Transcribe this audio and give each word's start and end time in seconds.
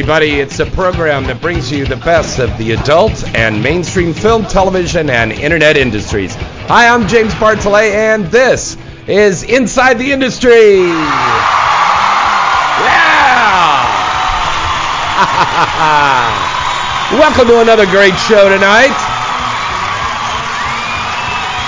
Everybody. 0.00 0.40
It's 0.40 0.58
a 0.60 0.64
program 0.64 1.24
that 1.24 1.42
brings 1.42 1.70
you 1.70 1.84
the 1.84 1.96
best 1.96 2.38
of 2.38 2.56
the 2.56 2.72
adult 2.72 3.22
and 3.36 3.62
mainstream 3.62 4.14
film, 4.14 4.46
television, 4.46 5.10
and 5.10 5.30
internet 5.30 5.76
industries. 5.76 6.34
Hi, 6.68 6.88
I'm 6.88 7.06
James 7.06 7.34
Bartholet, 7.34 7.92
and 7.92 8.24
this 8.24 8.78
is 9.06 9.42
Inside 9.42 9.98
the 9.98 10.10
Industry. 10.10 10.78
Yeah! 10.80 10.88
Welcome 17.20 17.48
to 17.48 17.60
another 17.60 17.84
great 17.84 18.16
show 18.16 18.48
tonight. 18.48 18.96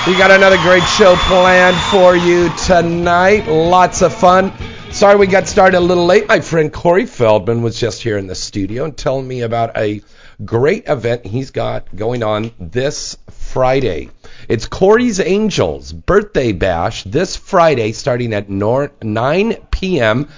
We 0.07 0.17
got 0.17 0.31
another 0.31 0.57
great 0.63 0.85
show 0.85 1.17
planned 1.17 1.77
for 1.91 2.17
you 2.17 2.49
tonight. 2.65 3.47
Lots 3.47 4.01
of 4.01 4.15
fun. 4.15 4.55
Sorry 5.03 5.17
we 5.17 5.27
got 5.27 5.49
started 5.49 5.79
a 5.79 5.81
little 5.81 6.07
late. 6.07 6.29
My 6.29 6.39
friend 6.39 6.73
Corey 6.73 7.07
Feldman 7.07 7.61
was 7.61 7.77
just 7.77 8.05
here 8.05 8.17
in 8.17 8.29
the 8.29 8.37
studio 8.37 8.85
and 8.85 8.97
telling 8.97 9.27
me 9.27 9.41
about 9.41 9.77
a 9.77 10.01
great 10.45 10.85
event 10.87 11.27
he's 11.27 11.51
got 11.51 11.93
going 11.97 12.23
on 12.23 12.53
this 12.61 13.19
Friday. 13.29 14.11
It's 14.49 14.67
Corey's 14.67 15.19
Angels 15.19 15.93
birthday 15.93 16.53
bash 16.53 17.03
this 17.03 17.35
Friday 17.35 17.91
starting 17.91 18.33
at 18.33 18.49
9 18.49 19.57
p.m. 19.73 20.29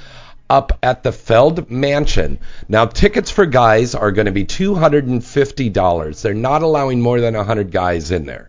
up 0.49 0.79
at 0.83 1.03
the 1.03 1.13
Feld 1.13 1.71
Mansion. 1.71 2.39
Now, 2.67 2.87
tickets 2.87 3.31
for 3.31 3.45
guys 3.45 3.95
are 3.95 4.13
going 4.13 4.25
to 4.25 4.33
be 4.33 4.47
$250. 4.47 6.23
They're 6.23 6.33
not 6.33 6.63
allowing 6.63 7.03
more 7.03 7.21
than 7.21 7.35
100 7.35 7.71
guys 7.71 8.11
in 8.11 8.25
there. 8.25 8.49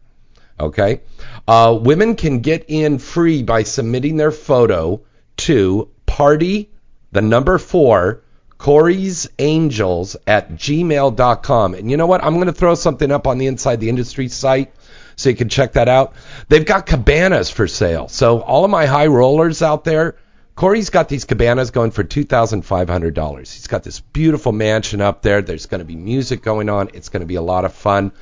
Okay? 0.62 1.02
Uh, 1.46 1.78
women 1.78 2.16
can 2.16 2.40
get 2.40 2.64
in 2.70 3.00
free 3.00 3.44
by 3.44 3.64
submitting 3.64 4.16
their 4.16 4.32
photo 4.32 5.02
to 5.36 5.90
party, 6.16 6.70
the 7.12 7.22
number 7.22 7.58
four, 7.58 8.22
Corey's 8.58 9.28
Angels 9.38 10.16
at 10.26 10.52
gmail.com. 10.52 11.74
And 11.74 11.92
you 11.92 11.98
know 11.98 12.08
what? 12.08 12.24
I'm 12.24 12.36
going 12.36 12.48
to 12.48 12.54
throw 12.54 12.74
something 12.76 13.12
up 13.12 13.28
on 13.28 13.38
the 13.38 13.48
Inside 13.48 13.82
the 13.82 13.90
Industry 13.90 14.30
site 14.30 14.74
so 15.18 15.28
you 15.28 15.36
can 15.36 15.50
check 15.50 15.74
that 15.74 15.90
out. 15.90 16.14
They've 16.48 16.66
got 16.66 16.86
cabanas 16.86 17.50
for 17.50 17.68
sale. 17.68 18.08
So 18.08 18.40
all 18.40 18.64
of 18.64 18.72
my 18.72 18.86
high 18.86 19.08
rollers 19.08 19.62
out 19.62 19.84
there, 19.84 20.16
Corey's 20.56 20.90
got 20.90 21.10
these 21.10 21.26
cabanas 21.26 21.72
going 21.72 21.92
for 21.92 22.06
$2,500. 22.06 23.38
He's 23.40 23.68
got 23.68 23.84
this 23.84 24.00
beautiful 24.00 24.54
mansion 24.54 25.02
up 25.02 25.22
there. 25.22 25.42
There's 25.42 25.66
going 25.66 25.80
to 25.80 25.86
be 25.86 25.98
music 25.98 26.42
going 26.42 26.70
on. 26.70 26.92
It's 26.94 27.10
going 27.10 27.24
to 27.24 27.28
be 27.28 27.36
a 27.36 27.42
lot 27.42 27.66
of 27.66 27.74
fun. 27.74 28.14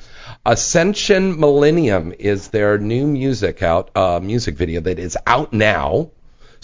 Ascension 0.44 1.38
Millennium 1.38 2.12
is 2.18 2.48
their 2.48 2.76
new 2.76 3.06
music 3.06 3.62
out, 3.62 3.96
uh, 3.96 4.18
music 4.20 4.56
video 4.56 4.80
that 4.80 4.98
is 4.98 5.16
out 5.28 5.52
now. 5.52 6.10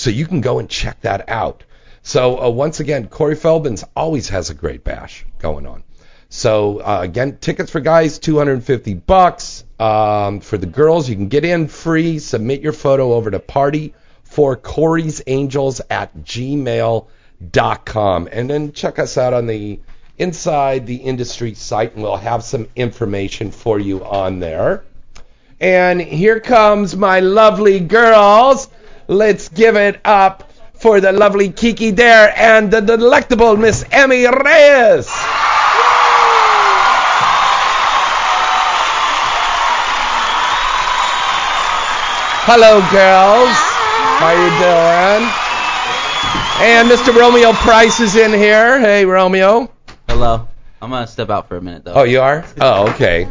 So 0.01 0.09
you 0.09 0.27
can 0.27 0.41
go 0.41 0.59
and 0.59 0.67
check 0.67 1.03
that 1.03 1.29
out. 1.29 1.63
So 2.01 2.43
uh, 2.43 2.49
once 2.49 2.81
again, 2.81 3.09
Corey 3.09 3.37
Feldman's 3.37 3.85
always 3.95 4.31
has 4.31 4.49
a 4.49 4.55
great 4.55 4.83
bash 4.83 5.27
going 5.39 5.67
on. 5.67 5.83
So 6.31 6.79
uh, 6.79 7.01
again, 7.03 7.37
tickets 7.37 7.71
for 7.71 7.81
guys, 7.81 8.19
250 8.19 8.95
bucks. 8.95 9.63
Um, 9.79 10.41
for 10.41 10.57
the 10.57 10.65
girls, 10.65 11.07
you 11.07 11.17
can 11.17 11.29
get 11.29 11.45
in 11.45 11.69
free. 11.69 12.19
Submit 12.19 12.63
your 12.63 12.73
photo 12.73 13.13
over 13.13 13.31
to 13.31 13.39
party 13.39 13.93
for 14.23 14.57
Corey's 14.57 15.21
Angels 15.27 15.83
at 15.91 16.17
gmail.com. 16.17 17.09
And 18.33 18.49
then 18.49 18.73
check 18.73 18.99
us 18.99 19.19
out 19.19 19.35
on 19.35 19.47
the 19.47 19.81
Inside 20.17 20.87
the 20.87 20.97
Industry 20.97 21.53
site, 21.53 21.93
and 21.93 22.03
we'll 22.03 22.17
have 22.17 22.43
some 22.43 22.69
information 22.75 23.51
for 23.51 23.79
you 23.79 24.03
on 24.03 24.41
there. 24.41 24.83
And 25.61 26.01
here 26.01 26.41
comes 26.41 26.97
my 26.97 27.21
lovely 27.21 27.81
girls. 27.81 28.71
Let's 29.11 29.49
give 29.49 29.75
it 29.75 30.01
up 30.05 30.53
for 30.75 31.01
the 31.01 31.11
lovely 31.11 31.51
Kiki 31.51 31.91
Dare 31.91 32.33
and 32.37 32.71
the 32.71 32.81
delectable 32.81 33.57
Miss 33.57 33.85
Emmy 33.91 34.25
Reyes. 34.25 35.09
Hello, 42.47 42.79
girls. 42.95 43.51
How 44.23 44.31
you 44.31 44.49
doing? 44.63 45.27
And 46.63 46.89
Mr. 46.89 47.13
Romeo 47.13 47.53
Price 47.53 47.99
is 47.99 48.15
in 48.15 48.33
here. 48.33 48.79
Hey, 48.79 49.05
Romeo. 49.05 49.73
Hello. 50.09 50.47
I'm 50.81 50.91
gonna 50.91 51.09
step 51.09 51.31
out 51.31 51.49
for 51.49 51.57
a 51.57 51.61
minute 51.61 51.83
though. 51.83 51.95
Oh, 51.95 52.05
you 52.05 52.21
are? 52.21 52.45
Oh, 52.61 52.89
okay. 52.91 53.27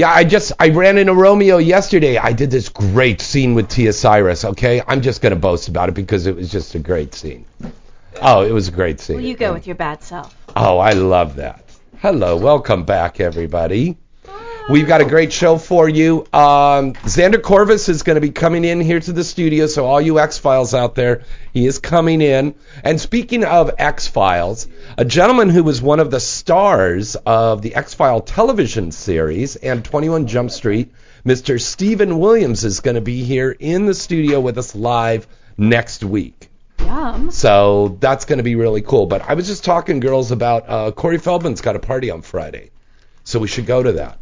Yeah, 0.00 0.14
I 0.14 0.24
just 0.24 0.52
I 0.58 0.70
ran 0.70 0.96
into 0.96 1.12
Romeo 1.12 1.58
yesterday. 1.58 2.16
I 2.16 2.32
did 2.32 2.50
this 2.50 2.70
great 2.70 3.20
scene 3.20 3.52
with 3.52 3.68
Tia 3.68 3.92
Cyrus. 3.92 4.46
Okay, 4.46 4.80
I'm 4.88 5.02
just 5.02 5.20
gonna 5.20 5.36
boast 5.36 5.68
about 5.68 5.90
it 5.90 5.94
because 5.94 6.26
it 6.26 6.34
was 6.34 6.50
just 6.50 6.74
a 6.74 6.78
great 6.78 7.12
scene. 7.12 7.44
Oh, 8.22 8.40
it 8.40 8.50
was 8.50 8.68
a 8.68 8.70
great 8.70 8.98
scene. 8.98 9.16
Well, 9.16 9.24
you 9.26 9.36
go 9.36 9.52
with 9.52 9.66
your 9.66 9.76
bad 9.76 10.02
self. 10.02 10.34
Oh, 10.56 10.78
I 10.78 10.92
love 10.92 11.36
that. 11.36 11.66
Hello, 11.98 12.34
welcome 12.34 12.84
back, 12.84 13.20
everybody. 13.20 13.98
We've 14.70 14.86
got 14.86 15.00
a 15.00 15.04
great 15.04 15.32
show 15.32 15.58
for 15.58 15.88
you. 15.88 16.20
Um, 16.32 16.92
Xander 16.92 17.42
Corvus 17.42 17.88
is 17.88 18.04
going 18.04 18.14
to 18.14 18.20
be 18.20 18.30
coming 18.30 18.64
in 18.64 18.80
here 18.80 19.00
to 19.00 19.12
the 19.12 19.24
studio, 19.24 19.66
so 19.66 19.84
all 19.84 20.00
you 20.00 20.20
X 20.20 20.38
Files 20.38 20.74
out 20.74 20.94
there, 20.94 21.22
he 21.52 21.66
is 21.66 21.80
coming 21.80 22.20
in. 22.20 22.54
And 22.84 23.00
speaking 23.00 23.42
of 23.42 23.72
X 23.78 24.06
Files, 24.06 24.68
a 24.96 25.04
gentleman 25.04 25.48
who 25.48 25.64
was 25.64 25.82
one 25.82 25.98
of 25.98 26.12
the 26.12 26.20
stars 26.20 27.16
of 27.16 27.62
the 27.62 27.74
X 27.74 27.94
File 27.94 28.20
television 28.20 28.92
series 28.92 29.56
and 29.56 29.84
21 29.84 30.28
Jump 30.28 30.52
Street, 30.52 30.92
Mr. 31.26 31.60
Steven 31.60 32.20
Williams, 32.20 32.62
is 32.62 32.78
going 32.78 32.94
to 32.94 33.00
be 33.00 33.24
here 33.24 33.50
in 33.50 33.86
the 33.86 33.94
studio 33.94 34.38
with 34.38 34.56
us 34.56 34.76
live 34.76 35.26
next 35.58 36.04
week. 36.04 36.48
Yum. 36.78 37.32
So 37.32 37.96
that's 37.98 38.24
going 38.24 38.38
to 38.38 38.44
be 38.44 38.54
really 38.54 38.82
cool. 38.82 39.06
But 39.06 39.22
I 39.22 39.34
was 39.34 39.48
just 39.48 39.64
talking, 39.64 39.98
girls, 39.98 40.30
about 40.30 40.68
uh, 40.68 40.92
Corey 40.92 41.18
Feldman's 41.18 41.60
got 41.60 41.74
a 41.74 41.80
party 41.80 42.12
on 42.12 42.22
Friday, 42.22 42.70
so 43.24 43.40
we 43.40 43.48
should 43.48 43.66
go 43.66 43.82
to 43.82 43.94
that. 43.94 44.19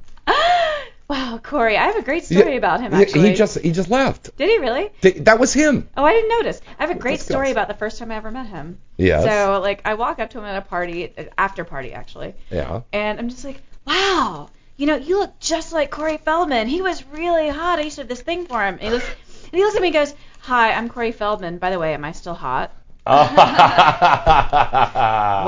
Wow, 1.08 1.40
Corey, 1.42 1.76
I 1.78 1.84
have 1.86 1.96
a 1.96 2.02
great 2.02 2.24
story 2.24 2.50
Yeah, 2.52 2.58
about 2.58 2.80
him 2.82 2.92
actually. 2.92 3.30
He 3.30 3.34
just 3.34 3.58
he 3.60 3.72
just 3.72 3.88
left. 3.88 4.36
Did 4.36 4.50
he 4.50 4.58
really? 4.58 4.90
Th- 5.00 5.16
That 5.24 5.38
was 5.40 5.54
him. 5.54 5.88
Oh, 5.96 6.04
I 6.04 6.12
didn't 6.12 6.28
notice. 6.28 6.60
I 6.78 6.82
have 6.86 6.94
a 6.94 6.98
great 6.98 7.20
story 7.20 7.50
about 7.50 7.66
the 7.68 7.74
first 7.74 7.98
time 7.98 8.10
I 8.12 8.16
ever 8.16 8.30
met 8.30 8.46
him. 8.46 8.78
Yeah. 8.98 9.22
So, 9.22 9.60
like, 9.62 9.80
I 9.86 9.94
walk 9.94 10.18
up 10.18 10.28
to 10.30 10.38
him 10.38 10.44
at 10.44 10.58
a 10.58 10.60
party, 10.62 11.12
uh, 11.16 11.24
after 11.38 11.64
party 11.64 11.94
actually, 11.94 12.34
Yeah. 12.50 12.82
and 12.92 13.18
I'm 13.18 13.30
just 13.30 13.42
like, 13.44 13.62
wow, 13.86 14.50
you 14.76 14.86
know, 14.86 14.96
you 14.96 15.18
look 15.18 15.38
just 15.40 15.72
like 15.72 15.90
Corey 15.90 16.18
Feldman. 16.18 16.66
He 16.68 16.82
was 16.82 17.02
really 17.06 17.48
hot. 17.48 17.78
I 17.78 17.82
used 17.82 17.96
to 17.96 18.02
have 18.02 18.08
this 18.08 18.20
thing 18.20 18.44
for 18.46 18.60
him. 18.62 18.74
And 18.74 18.82
he 18.82 18.90
looks, 18.90 19.06
and 19.44 19.52
he 19.54 19.60
looks 19.64 19.76
at 19.76 19.80
me 19.82 19.88
and 19.88 19.94
goes, 19.94 20.14
hi, 20.40 20.72
I'm 20.72 20.90
Corey 20.90 21.12
Feldman. 21.12 21.56
By 21.56 21.70
the 21.70 21.78
way, 21.78 21.94
am 21.94 22.04
I 22.04 22.12
still 22.12 22.34
hot? 22.34 22.70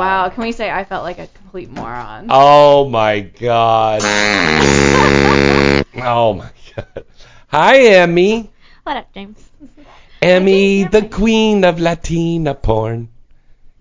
Wow, 0.00 0.30
can 0.32 0.42
we 0.42 0.52
say 0.52 0.70
I 0.70 0.84
felt 0.84 1.02
like 1.04 1.18
a 1.18 1.26
complete 1.26 1.68
moron? 1.70 2.28
Oh 2.30 2.88
my 2.88 3.20
god. 3.20 4.00
Mm, 5.70 5.84
oh 6.05 6.32
my 6.34 6.50
god. 6.75 7.05
Hi, 7.49 7.78
Emmy. 8.02 8.50
What 8.82 8.96
up, 8.96 9.14
James? 9.14 9.50
Emmy, 10.22 10.82
the 10.82 11.02
queen 11.08 11.64
of 11.64 11.78
Latina 11.78 12.56
porn. 12.56 13.08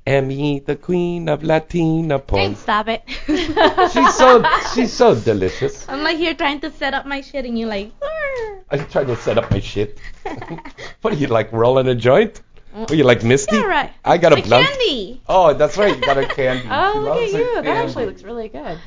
Emmy, 0.05 0.59
the 0.59 0.75
queen 0.75 1.27
of 1.29 1.41
Latina 1.43 2.19
porn. 2.19 2.43
James, 2.43 2.59
stop 2.59 2.89
it. 2.89 3.01
She's 3.91 4.13
so 4.15 4.43
she's 4.75 4.93
so 4.93 5.15
delicious. 5.15 5.89
I'm 5.89 6.03
like 6.03 6.17
here 6.17 6.35
trying 6.35 6.59
to 6.61 6.69
set 6.69 6.93
up 6.93 7.07
my 7.07 7.21
shit, 7.21 7.45
and 7.45 7.57
you're 7.57 7.69
like, 7.69 7.91
"Arr." 8.03 8.63
I'm 8.69 8.85
trying 8.89 9.07
to 9.07 9.15
set 9.15 9.39
up 9.39 9.49
my 9.49 9.59
shit. 9.59 9.97
what 11.01 11.13
are 11.13 11.17
you 11.17 11.25
like 11.27 11.51
rolling 11.51 11.87
a 11.87 11.95
joint? 11.95 12.41
Are 12.75 12.93
you 12.93 13.03
like 13.03 13.23
Misty? 13.23 13.55
yeah, 13.57 13.63
right. 13.65 13.91
I 14.05 14.19
got 14.19 14.31
a 14.31 14.35
My 14.35 14.41
blunt. 14.43 14.67
candy. 14.67 15.21
Oh, 15.27 15.53
that's 15.55 15.75
right. 15.75 15.95
You 15.95 16.01
got 16.05 16.19
a 16.19 16.27
candy. 16.27 16.67
Oh, 16.69 16.93
she 16.93 16.99
Oh, 16.99 17.01
look 17.01 17.17
at 17.17 17.31
you. 17.31 17.55
That 17.55 17.63
candy. 17.65 17.69
actually 17.89 18.05
looks 18.05 18.21
really 18.23 18.47
good. 18.49 18.77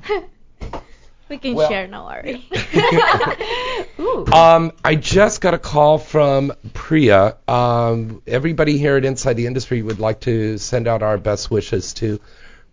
We 1.33 1.39
can 1.39 1.55
Well- 1.55 1.69
share, 1.69 1.87
no 1.87 2.05
worry. 2.05 2.47
Ooh. 3.99 4.27
Um, 4.27 4.73
I 4.85 4.97
just 4.97 5.41
got 5.41 5.55
a 5.55 5.59
call 5.59 5.97
from 5.97 6.53
Priya. 6.75 7.39
Um, 7.49 8.23
everybody 8.27 8.77
here 8.77 8.99
at 8.99 9.05
Inside 9.07 9.35
the 9.35 9.47
Industry 9.47 9.81
would 9.81 9.99
like 9.99 10.21
to 10.21 10.59
send 10.59 10.87
out 10.87 11.03
our 11.03 11.17
best 11.17 11.51
wishes 11.51 11.95
to 11.95 12.21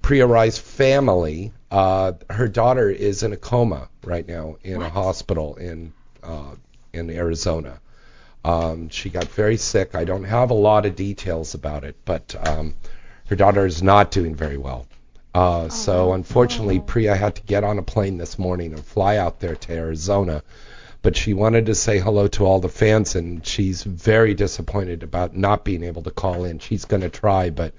Priya 0.01 0.27
Rai's 0.27 0.57
family. 0.57 1.53
Uh, 1.71 2.13
her 2.29 2.49
daughter 2.49 2.89
is 2.89 3.23
in 3.23 3.31
a 3.31 3.37
coma 3.37 3.87
right 4.03 4.27
now 4.27 4.57
in 4.61 4.81
a 4.81 4.89
hospital 4.89 5.55
in 5.55 5.93
uh, 6.21 6.55
in 6.91 7.09
Arizona. 7.09 7.79
Um, 8.43 8.89
she 8.89 9.09
got 9.09 9.25
very 9.29 9.55
sick. 9.55 9.95
I 9.95 10.03
don't 10.03 10.25
have 10.25 10.49
a 10.51 10.53
lot 10.53 10.85
of 10.85 10.97
details 10.97 11.53
about 11.53 11.85
it, 11.85 11.95
but 12.03 12.35
um, 12.45 12.75
her 13.27 13.37
daughter 13.37 13.65
is 13.65 13.81
not 13.81 14.11
doing 14.11 14.35
very 14.35 14.57
well. 14.57 14.85
Uh, 15.33 15.69
so 15.69 16.13
unfortunately, 16.13 16.79
Priya 16.79 17.15
had 17.15 17.35
to 17.35 17.41
get 17.43 17.63
on 17.63 17.77
a 17.77 17.83
plane 17.83 18.17
this 18.17 18.39
morning 18.39 18.73
and 18.73 18.83
fly 18.83 19.17
out 19.17 19.39
there 19.39 19.55
to 19.55 19.73
Arizona. 19.73 20.43
But 21.01 21.15
she 21.15 21.33
wanted 21.33 21.67
to 21.67 21.75
say 21.75 21.99
hello 21.99 22.27
to 22.29 22.45
all 22.45 22.59
the 22.59 22.67
fans, 22.67 23.15
and 23.15 23.45
she's 23.45 23.83
very 23.83 24.33
disappointed 24.33 25.01
about 25.03 25.35
not 25.35 25.63
being 25.63 25.83
able 25.83 26.01
to 26.03 26.11
call 26.11 26.43
in. 26.43 26.59
She's 26.59 26.83
going 26.85 27.03
to 27.03 27.09
try, 27.09 27.51
but 27.51 27.73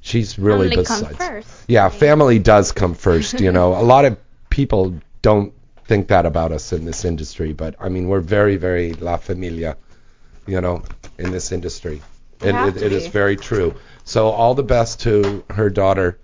she's 0.00 0.36
really 0.38 0.70
Family 0.70 0.82
besides. 0.82 1.16
first. 1.16 1.64
Yeah, 1.68 1.88
family 1.90 2.40
does 2.40 2.72
come 2.72 2.94
first. 3.08 3.40
You 3.40 3.52
know, 3.52 3.74
a 3.74 3.84
lot 3.84 4.04
of 4.04 4.18
people 4.50 4.98
don't 5.22 5.52
think 5.84 6.08
that 6.08 6.26
about 6.26 6.50
us 6.50 6.72
in 6.72 6.84
this 6.84 7.04
industry, 7.04 7.52
but 7.52 7.76
I 7.78 7.88
mean, 7.88 8.08
we're 8.08 8.20
very, 8.20 8.56
very 8.56 8.94
la 8.94 9.16
familia. 9.16 9.76
You 10.46 10.60
know, 10.60 10.82
in 11.18 11.30
this 11.30 11.52
industry, 11.52 12.02
We 12.40 12.48
it, 12.48 12.54
it, 12.54 12.82
it 12.82 12.92
is 12.92 13.06
very 13.08 13.36
true. 13.36 13.74
So 14.04 14.28
all 14.28 14.54
the 14.54 14.62
best 14.64 15.00
to 15.02 15.44
her 15.50 15.70
daughter, 15.70 16.18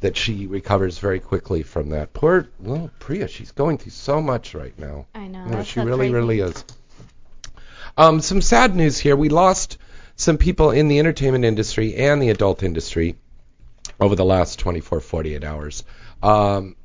that 0.00 0.16
she 0.16 0.46
recovers 0.46 0.98
very 0.98 1.20
quickly 1.20 1.62
from 1.62 1.90
that. 1.90 2.12
Poor 2.12 2.48
little 2.60 2.90
Priya, 2.98 3.28
she's 3.28 3.52
going 3.52 3.78
through 3.78 3.92
so 3.92 4.20
much 4.20 4.54
right 4.54 4.78
now. 4.78 5.06
I 5.14 5.26
know. 5.28 5.44
You 5.44 5.50
know, 5.50 5.62
she 5.62 5.80
really, 5.80 6.10
crazy. 6.10 6.14
really 6.14 6.40
is. 6.40 6.64
Um, 7.96 8.20
some 8.20 8.42
sad 8.42 8.76
news 8.76 8.98
here. 8.98 9.16
We 9.16 9.30
lost 9.30 9.78
some 10.16 10.38
people 10.38 10.70
in 10.70 10.88
the 10.88 10.98
entertainment 10.98 11.44
industry 11.44 11.94
and 11.94 12.20
the 12.20 12.30
adult 12.30 12.62
industry 12.62 13.16
over 13.98 14.14
the 14.14 14.24
last 14.24 14.58
24, 14.58 15.00
48 15.00 15.44
hours. 15.44 15.84
Um, 16.22 16.76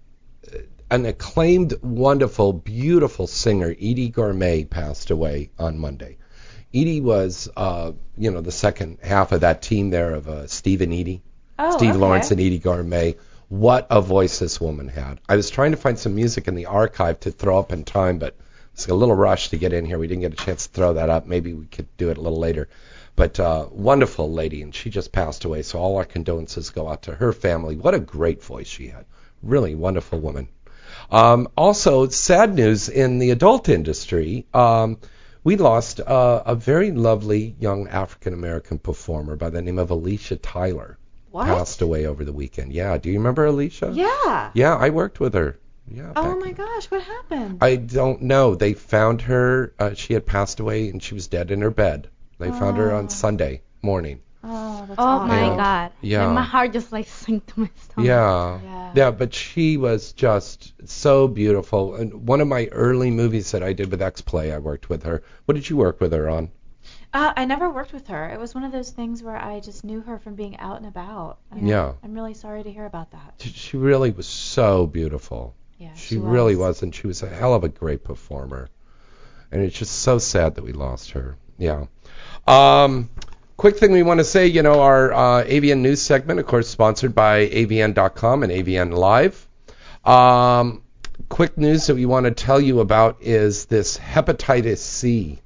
an 0.89 1.05
acclaimed, 1.05 1.73
wonderful, 1.81 2.51
beautiful 2.53 3.27
singer, 3.27 3.73
Eydie 3.73 4.11
Gormé, 4.11 4.69
passed 4.69 5.09
away 5.09 5.49
on 5.57 5.79
Monday. 5.79 6.17
Eydie 6.73 7.01
was, 7.01 7.49
uh, 7.55 7.91
you 8.17 8.31
know, 8.31 8.41
the 8.41 8.51
second 8.51 8.99
half 9.01 9.31
of 9.31 9.41
that 9.41 9.61
team 9.61 9.89
there 9.89 10.13
of 10.13 10.27
uh, 10.27 10.47
Steve 10.47 10.81
and 10.81 10.91
Eydie. 10.93 11.21
Oh, 11.59 11.77
Steve 11.77 11.91
okay. 11.91 11.99
Lawrence 11.99 12.31
and 12.31 12.39
Eydie 12.39 12.61
Gormé. 12.61 13.17
What 13.49 13.87
a 13.89 14.01
voice 14.01 14.39
this 14.39 14.61
woman 14.61 14.87
had. 14.87 15.19
I 15.27 15.35
was 15.35 15.49
trying 15.49 15.71
to 15.71 15.77
find 15.77 15.99
some 15.99 16.15
music 16.15 16.47
in 16.47 16.55
the 16.55 16.67
archive 16.67 17.19
to 17.21 17.31
throw 17.31 17.59
up 17.59 17.73
in 17.73 17.83
time, 17.83 18.17
but 18.17 18.37
it's 18.73 18.87
a 18.87 18.95
little 18.95 19.15
rush 19.15 19.49
to 19.49 19.57
get 19.57 19.73
in 19.73 19.85
here. 19.85 19.99
We 19.99 20.07
didn't 20.07 20.21
get 20.21 20.33
a 20.33 20.45
chance 20.45 20.67
to 20.67 20.73
throw 20.73 20.93
that 20.93 21.09
up. 21.09 21.27
Maybe 21.27 21.53
we 21.53 21.65
could 21.65 21.87
do 21.97 22.09
it 22.09 22.17
a 22.17 22.21
little 22.21 22.39
later. 22.39 22.69
But 23.15 23.39
uh, 23.39 23.67
wonderful 23.69 24.31
lady, 24.31 24.61
and 24.61 24.73
she 24.73 24.89
just 24.89 25.11
passed 25.11 25.43
away. 25.43 25.63
So 25.63 25.79
all 25.79 25.97
our 25.97 26.05
condolences 26.05 26.69
go 26.69 26.87
out 26.87 27.03
to 27.03 27.15
her 27.15 27.33
family. 27.33 27.75
What 27.75 27.93
a 27.93 27.99
great 27.99 28.41
voice 28.41 28.67
she 28.67 28.87
had. 28.87 29.05
Really 29.43 29.75
wonderful 29.75 30.19
woman. 30.19 30.47
Um, 31.11 31.49
also, 31.57 32.07
sad 32.07 32.55
news 32.55 32.87
in 32.87 33.19
the 33.19 33.31
adult 33.31 33.67
industry. 33.67 34.45
Um, 34.53 34.97
we 35.43 35.57
lost 35.57 35.99
uh, 35.99 36.43
a 36.45 36.55
very 36.55 36.91
lovely 36.91 37.55
young 37.59 37.87
African 37.87 38.33
American 38.33 38.79
performer 38.79 39.35
by 39.35 39.49
the 39.49 39.61
name 39.61 39.79
of 39.79 39.89
Alicia 39.89 40.37
Tyler. 40.37 40.97
What? 41.31 41.45
Passed 41.47 41.81
away 41.81 42.05
over 42.05 42.23
the 42.25 42.33
weekend. 42.33 42.73
Yeah. 42.73 42.97
Do 42.97 43.09
you 43.09 43.17
remember 43.17 43.45
Alicia? 43.45 43.91
Yeah. 43.93 44.51
Yeah, 44.53 44.75
I 44.75 44.89
worked 44.89 45.19
with 45.19 45.33
her. 45.33 45.57
Yeah. 45.87 46.11
Oh 46.15 46.33
back- 46.35 46.39
my 46.45 46.51
gosh, 46.51 46.91
what 46.91 47.01
happened? 47.01 47.57
I 47.61 47.75
don't 47.75 48.21
know. 48.23 48.55
They 48.55 48.73
found 48.73 49.21
her. 49.23 49.73
Uh, 49.79 49.93
she 49.93 50.13
had 50.13 50.25
passed 50.25 50.59
away 50.59 50.89
and 50.89 51.01
she 51.01 51.13
was 51.13 51.27
dead 51.27 51.51
in 51.51 51.61
her 51.61 51.71
bed. 51.71 52.09
They 52.39 52.49
found 52.49 52.77
her 52.77 52.93
on 52.93 53.05
Oh. 53.05 53.09
Sunday 53.09 53.61
morning. 53.81 54.19
oh, 54.43 54.85
that's 54.87 54.99
Oh 54.99 55.03
awful. 55.03 55.27
my 55.27 55.41
Yeah. 55.47 55.55
god. 55.55 55.91
Yeah. 56.01 56.25
And 56.25 56.35
my 56.35 56.41
heart 56.43 56.73
just 56.73 56.91
like 56.91 57.07
sank 57.07 57.45
to 57.47 57.59
my 57.61 57.69
stomach. 57.75 58.07
Yeah. 58.07 58.59
Yeah. 58.63 58.91
Yeah, 58.95 59.11
but 59.11 59.33
she 59.33 59.77
was 59.77 60.11
just 60.13 60.73
so 60.89 61.27
beautiful. 61.27 61.95
And 61.95 62.27
one 62.27 62.41
of 62.41 62.47
my 62.47 62.65
early 62.71 63.11
movies 63.11 63.51
that 63.51 63.61
I 63.63 63.73
did 63.73 63.91
with 63.91 64.01
X 64.01 64.21
Play, 64.21 64.51
I 64.51 64.57
worked 64.57 64.89
with 64.89 65.03
her. 65.03 65.21
What 65.45 65.55
did 65.55 65.69
you 65.69 65.77
work 65.77 66.01
with 66.01 66.11
her 66.13 66.27
on? 66.29 66.49
Uh, 67.13 67.33
I 67.35 67.43
never 67.45 67.69
worked 67.69 67.91
with 67.91 68.07
her. 68.07 68.29
It 68.29 68.39
was 68.39 68.55
one 68.55 68.63
of 68.63 68.71
those 68.71 68.89
things 68.91 69.21
where 69.21 69.35
I 69.35 69.59
just 69.59 69.83
knew 69.83 69.99
her 70.01 70.17
from 70.17 70.35
being 70.35 70.57
out 70.57 70.77
and 70.77 70.85
about. 70.85 71.39
Yeah. 71.55 71.93
I'm 72.03 72.13
really 72.13 72.33
sorry 72.33 72.63
to 72.63 72.71
hear 72.71 72.85
about 72.85 73.11
that. 73.11 73.33
She- 73.39 73.49
She 73.49 73.77
really 73.77 74.11
was 74.11 74.27
so 74.27 74.87
beautiful. 74.87 75.53
Yeah. 75.77 75.93
She 75.95 76.17
really 76.17 76.55
was, 76.55 76.83
and 76.83 76.95
she 76.95 77.07
was 77.07 77.21
a 77.21 77.27
hell 77.27 77.53
of 77.53 77.63
a 77.65 77.69
great 77.69 78.03
performer. 78.05 78.69
And 79.51 79.61
it's 79.61 79.77
just 79.77 79.91
so 79.99 80.19
sad 80.19 80.55
that 80.55 80.63
we 80.63 80.71
lost 80.71 81.11
her. 81.11 81.35
Yeah. 81.57 81.87
Um, 82.47 83.09
quick 83.57 83.77
thing 83.77 83.91
we 83.91 84.03
want 84.03 84.19
to 84.19 84.23
say, 84.23 84.47
you 84.47 84.63
know, 84.63 84.79
our 84.81 85.11
uh, 85.11 85.43
AVN 85.43 85.79
news 85.79 86.01
segment, 86.01 86.39
of 86.39 86.45
course, 86.45 86.69
sponsored 86.69 87.13
by 87.13 87.47
AVN.com 87.49 88.43
and 88.43 88.51
AVN 88.53 88.93
Live. 88.93 89.45
Um, 90.05 90.83
quick 91.27 91.57
news 91.57 91.87
that 91.87 91.95
we 91.95 92.05
want 92.05 92.25
to 92.25 92.31
tell 92.31 92.61
you 92.61 92.79
about 92.79 93.17
is 93.21 93.65
this 93.65 93.97
hepatitis 93.97 94.77
C 94.77 95.40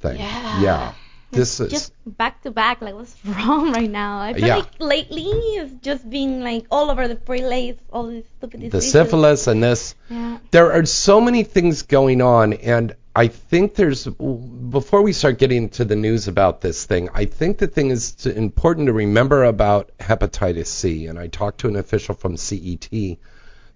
thing. 0.00 0.18
Yeah. 0.18 0.60
Yeah. 0.60 0.92
This 1.30 1.60
is 1.60 1.70
Just 1.70 1.92
back 2.06 2.40
to 2.44 2.50
back, 2.50 2.80
like 2.80 2.94
what's 2.94 3.14
wrong 3.24 3.70
right 3.72 3.90
now? 3.90 4.18
I 4.20 4.32
feel 4.32 4.46
Yeah. 4.46 4.56
like 4.56 4.80
lately 4.80 5.24
it's 5.26 5.74
just 5.82 6.08
being 6.08 6.40
like 6.42 6.64
all 6.70 6.90
over 6.90 7.06
the 7.06 7.16
place, 7.16 7.76
all 7.92 8.06
these 8.06 8.24
stupid 8.38 8.60
the 8.62 8.68
diseases. 8.70 8.92
syphilis 8.92 9.46
and 9.46 9.62
this. 9.62 9.94
Yeah. 10.08 10.38
there 10.52 10.72
are 10.72 10.86
so 10.86 11.20
many 11.20 11.42
things 11.44 11.82
going 11.82 12.22
on 12.22 12.54
and 12.54 12.94
I 13.14 13.28
think 13.28 13.74
there's 13.74 14.06
before 14.06 15.02
we 15.02 15.12
start 15.12 15.38
getting 15.38 15.68
to 15.70 15.84
the 15.84 15.96
news 15.96 16.28
about 16.28 16.60
this 16.60 16.86
thing, 16.86 17.08
I 17.12 17.24
think 17.24 17.58
the 17.58 17.66
thing 17.66 17.90
is 17.90 18.12
to, 18.22 18.34
important 18.34 18.86
to 18.86 18.92
remember 18.92 19.44
about 19.44 19.90
hepatitis 19.98 20.66
C. 20.68 21.08
And 21.08 21.18
I 21.18 21.26
talked 21.26 21.58
to 21.60 21.68
an 21.68 21.74
official 21.76 22.14
from 22.14 22.36
CET 22.36 22.88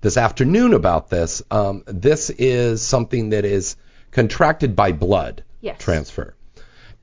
this 0.00 0.16
afternoon 0.16 0.74
about 0.74 1.10
this. 1.10 1.42
Um, 1.50 1.82
this 1.86 2.30
is 2.30 2.82
something 2.82 3.30
that 3.30 3.44
is 3.44 3.76
contracted 4.12 4.76
by 4.76 4.92
blood 4.92 5.42
Yes. 5.62 5.78
transfer, 5.80 6.34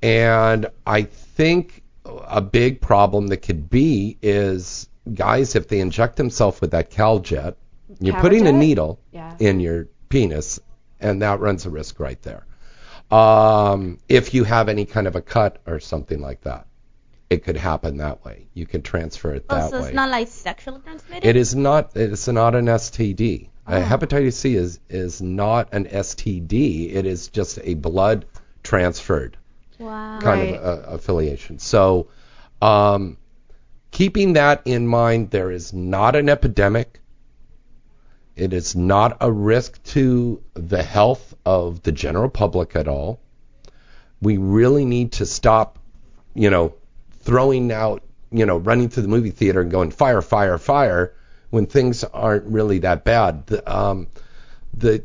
and 0.03 0.67
I 0.85 1.01
think 1.03 1.81
a 2.05 2.41
big 2.41 2.81
problem 2.81 3.27
that 3.27 3.37
could 3.37 3.69
be 3.69 4.17
is 4.21 4.87
guys 5.13 5.55
if 5.55 5.67
they 5.67 5.79
inject 5.79 6.15
themselves 6.17 6.61
with 6.61 6.71
that 6.71 6.91
Caverject, 6.91 7.55
you're 7.99 8.19
putting 8.21 8.45
a 8.47 8.51
needle 8.51 8.99
Yeah. 9.11 9.35
in 9.39 9.59
your 9.59 9.87
penis, 10.09 10.59
and 10.99 11.21
that 11.23 11.39
runs 11.39 11.65
a 11.65 11.69
risk 11.71 11.99
right 11.99 12.21
there. 12.21 12.45
Um, 13.11 13.97
if 14.07 14.33
you 14.33 14.43
have 14.43 14.69
any 14.69 14.85
kind 14.85 15.07
of 15.07 15.15
a 15.15 15.21
cut 15.21 15.61
or 15.65 15.79
something 15.79 16.19
like 16.21 16.41
that, 16.41 16.67
it 17.29 17.43
could 17.43 17.57
happen 17.57 17.97
that 17.97 18.23
way. 18.25 18.47
You 18.53 18.65
can 18.65 18.81
transfer 18.81 19.33
it 19.33 19.47
that 19.49 19.65
Oh, 19.65 19.69
so 19.69 19.79
way. 19.81 19.85
it's 19.87 19.95
not 19.95 20.09
like 20.09 20.27
sexually 20.27 20.79
transmitted. 20.81 21.27
It 21.27 21.35
is 21.35 21.55
not. 21.55 21.95
It's 21.95 22.27
not 22.27 22.55
an 22.55 22.65
STD. 22.67 23.49
Uh, 23.67 23.75
Oh. 23.75 23.81
hepatitis 23.97 24.33
C 24.33 24.55
is 24.55 24.79
is 24.89 25.21
not 25.21 25.69
an 25.73 25.85
STD. 25.85 26.93
It 26.93 27.05
is 27.05 27.27
just 27.27 27.59
a 27.63 27.73
blood 27.75 28.25
transferred 28.69 29.35
Wow. 29.79 30.19
kind 30.21 30.41
Right. 30.41 30.53
of 30.59 30.79
uh, 30.79 30.87
affiliation. 30.95 31.57
So, 31.59 32.07
um, 32.61 33.17
keeping 33.91 34.33
that 34.33 34.61
in 34.65 34.85
mind, 34.87 35.31
there 35.31 35.49
is 35.51 35.73
not 35.73 36.15
an 36.15 36.29
epidemic. 36.29 36.99
It 38.35 38.53
is 38.53 38.75
not 38.75 39.17
a 39.21 39.31
risk 39.31 39.81
to 39.95 40.41
the 40.53 40.83
health 40.83 41.33
of 41.45 41.81
the 41.83 41.91
general 41.91 42.29
public 42.29 42.75
at 42.75 42.87
all. 42.87 43.19
We 44.21 44.37
really 44.37 44.85
need 44.85 45.13
to 45.13 45.25
stop, 45.25 45.79
you 46.35 46.49
know, 46.49 46.73
throwing 47.21 47.71
out, 47.71 48.03
you 48.31 48.45
know, 48.45 48.57
running 48.57 48.89
to 48.89 49.01
the 49.01 49.07
movie 49.07 49.31
theater 49.31 49.61
and 49.61 49.71
going 49.71 49.91
fire, 49.91 50.21
fire, 50.21 50.57
fire 50.57 51.13
when 51.49 51.65
things 51.65 52.03
aren't 52.03 52.45
really 52.45 52.79
that 52.79 53.03
bad. 53.03 53.47
The, 53.47 53.77
um, 53.79 54.07
the 54.73 55.03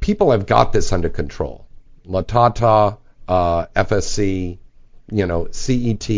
people 0.00 0.30
have 0.30 0.46
got 0.46 0.72
this 0.72 0.92
under 0.92 1.08
control. 1.08 1.66
La 2.04 2.22
Tata, 2.22 2.98
uh, 3.28 3.66
FSC, 3.76 4.58
you 5.10 5.26
know, 5.26 5.48
CET, 5.50 6.10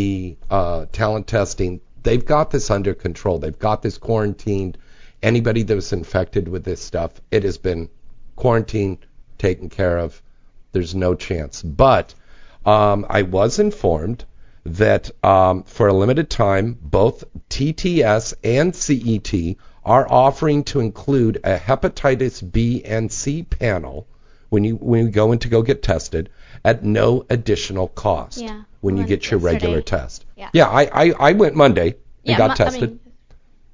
uh, 0.51 0.87
talent 0.93 1.27
testing, 1.27 1.81
they've 2.03 2.25
got 2.25 2.51
this 2.51 2.71
under 2.71 2.95
control. 2.95 3.39
They've 3.39 3.59
got 3.59 3.83
this 3.83 3.99
quarantined. 3.99 4.79
Anybody 5.23 5.63
that 5.63 5.75
was 5.75 5.93
infected 5.93 6.49
with 6.49 6.65
this 6.65 6.81
stuff, 6.81 7.21
it 7.31 7.45
has 7.45 7.59
been 7.59 7.89
quarantined, 8.37 8.99
taken 9.39 9.69
care 9.69 9.99
of. 9.99 10.21
There's 10.73 10.95
no 10.95 11.15
chance. 11.15 11.63
But 11.63 12.15
um, 12.65 13.07
I 13.09 13.23
was 13.23 13.59
informed 13.59 14.25
that 14.65 15.11
um, 15.25 15.65
for 15.65 15.89
a 15.89 15.93
limited 15.93 16.31
time, 16.31 16.79
both 16.81 17.25
TTS 17.51 18.35
and 18.45 18.75
CET 18.75 19.57
are 19.85 20.07
offering 20.11 20.65
to 20.65 20.81
include 20.81 21.39
a 21.45 21.59
hepatitis 21.59 22.41
B 22.53 22.83
and 22.85 23.11
C 23.11 23.43
panel 23.43 24.07
when 24.53 24.65
you 24.65 24.77
when 24.77 25.07
you 25.07 25.11
go 25.11 25.33
in 25.33 25.39
to 25.39 25.49
go 25.49 25.63
get 25.63 25.83
tested 25.83 26.29
at 26.63 26.85
no 26.85 27.25
additional 27.31 27.89
cost 27.89 28.37
Yeah, 28.39 28.65
when 28.83 28.99
you 28.99 29.05
get 29.05 29.31
your 29.31 29.41
regular 29.41 29.81
test. 29.81 30.27
Yeah. 30.37 30.51
yeah 30.53 30.69
I, 30.69 30.83
I, 30.93 31.13
I 31.31 31.33
went 31.33 31.55
Monday 31.57 31.89
and 31.93 31.97
yeah, 32.25 32.37
got 32.37 32.49
mo- 32.51 32.55
tested. 32.57 32.83
I 32.83 32.87
mean, 32.87 33.01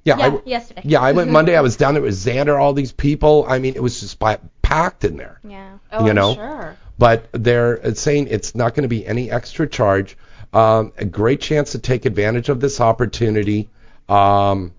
yeah, 0.05 0.17
yeah, 0.17 0.25
I, 0.27 0.41
yesterday. 0.45 0.81
yeah, 0.85 1.01
I 1.01 1.11
went 1.11 1.29
Monday. 1.37 1.57
I 1.57 1.61
was 1.61 1.75
down 1.75 1.95
there 1.95 2.03
with 2.03 2.13
Xander, 2.15 2.57
all 2.57 2.71
these 2.71 2.93
people. 2.93 3.45
I 3.45 3.59
mean, 3.59 3.75
it 3.75 3.83
was 3.83 3.99
just 3.99 4.17
packed 4.61 5.03
in 5.03 5.17
there 5.17 5.41
Yeah. 5.43 5.79
Oh, 5.91 6.05
you 6.05 6.13
know? 6.13 6.35
sure. 6.35 6.77
but 6.97 7.27
they're 7.33 7.93
saying 7.95 8.27
it's 8.29 8.55
not 8.55 8.73
going 8.73 8.83
to 8.83 8.87
be 8.89 9.05
any 9.05 9.29
extra 9.29 9.67
charge. 9.67 10.15
Um, 10.53 10.93
a 10.97 11.03
great 11.03 11.41
chance 11.41 11.73
to 11.73 11.79
take 11.79 12.05
advantage 12.05 12.47
of 12.47 12.61
this 12.61 12.79
opportunity. 12.79 13.69
Um, 14.07 14.71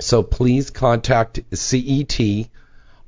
so 0.00 0.24
please 0.24 0.70
contact 0.70 1.38
CET 1.54 2.18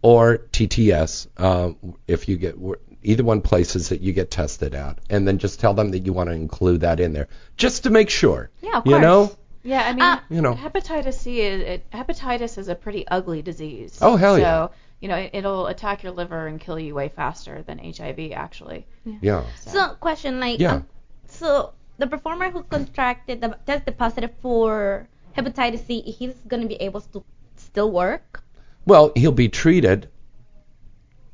or 0.02 0.38
TTS 0.52 1.28
um, 1.40 1.76
if 2.06 2.28
you 2.28 2.36
get 2.36 2.56
either 3.04 3.24
one 3.24 3.40
places 3.40 3.88
that 3.88 4.00
you 4.00 4.12
get 4.12 4.30
tested 4.30 4.74
at, 4.74 4.98
and 5.10 5.26
then 5.26 5.38
just 5.38 5.58
tell 5.60 5.74
them 5.74 5.90
that 5.92 6.00
you 6.00 6.12
want 6.12 6.28
to 6.28 6.34
include 6.34 6.82
that 6.82 7.00
in 7.00 7.12
there, 7.12 7.28
just 7.56 7.84
to 7.84 7.90
make 7.90 8.10
sure. 8.10 8.50
Yeah, 8.60 8.78
of 8.78 8.86
You 8.86 8.92
course. 8.92 9.02
know? 9.02 9.36
Yeah, 9.64 9.82
I 9.82 9.92
mean, 9.92 10.02
Uh, 10.02 10.20
You 10.28 10.42
know. 10.42 10.54
hepatitis 10.54 11.14
C 11.14 11.40
is 11.40 11.62
it, 11.62 11.90
hepatitis 11.90 12.58
is 12.58 12.68
a 12.68 12.74
pretty 12.74 13.06
ugly 13.08 13.42
disease. 13.42 13.98
Oh, 14.02 14.16
hell 14.16 14.34
so, 14.36 14.40
yeah. 14.40 14.68
you 15.00 15.08
know, 15.08 15.16
it, 15.16 15.30
it'll 15.34 15.66
attack 15.68 16.02
your 16.02 16.12
liver 16.12 16.46
and 16.48 16.60
kill 16.60 16.78
you 16.78 16.94
way 16.94 17.08
faster 17.08 17.62
than 17.62 17.78
HIV 17.78 18.32
actually. 18.32 18.86
Yeah. 19.20 19.44
So, 19.66 19.94
question 20.00 20.38
like, 20.40 20.58
Yeah. 20.60 20.74
um, 20.74 20.86
so 21.26 21.72
the 21.98 22.06
performer 22.08 22.50
who 22.50 22.62
contracted 22.64 23.40
the 23.40 23.56
tested 23.66 23.96
positive 23.98 24.30
for 24.42 25.06
hepatitis 25.36 25.86
C, 25.86 26.00
he's 26.02 26.34
gonna 26.48 26.66
be 26.66 26.76
able 26.76 27.00
to 27.00 27.24
still 27.56 27.90
work. 27.90 28.41
Well, 28.84 29.12
he'll 29.14 29.32
be 29.32 29.48
treated, 29.48 30.08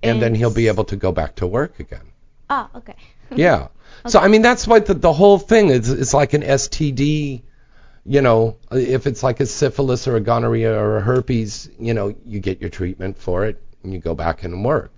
and 0.03 0.21
then 0.21 0.35
he'll 0.35 0.55
be 0.55 0.69
able 0.69 0.85
to 0.85 0.97
go 0.97 1.13
back 1.13 1.37
to 1.37 1.47
work 1.47 1.81
again. 1.81 2.13
Oh, 2.51 2.69
okay. 2.77 2.97
Yeah. 3.31 3.69
So 4.07 4.19
I 4.21 4.29
mean 4.29 4.41
that's 4.41 4.67
what 4.67 4.87
the, 4.87 4.95
the 4.95 5.13
whole 5.13 5.39
thing 5.39 5.69
is. 5.69 5.91
It's 5.91 6.15
like 6.15 6.33
an 6.33 6.41
STD. 6.41 7.43
You 8.07 8.23
know, 8.23 8.57
if 8.71 9.07
it's 9.07 9.23
like 9.23 9.41
a 9.41 9.47
syphilis 9.47 10.09
or 10.09 10.17
a 10.17 10.21
gonorrhea 10.21 10.73
or 10.73 10.97
a 10.97 11.01
herpes, 11.03 11.69
you 11.79 11.93
know, 11.93 12.15
you 12.25 12.41
get 12.41 12.63
your 12.63 12.71
treatment 12.71 13.19
for 13.19 13.45
it 13.45 13.63
and 13.83 13.93
you 13.93 13.99
go 13.99 14.15
back 14.15 14.45
and 14.45 14.65
work. 14.65 14.93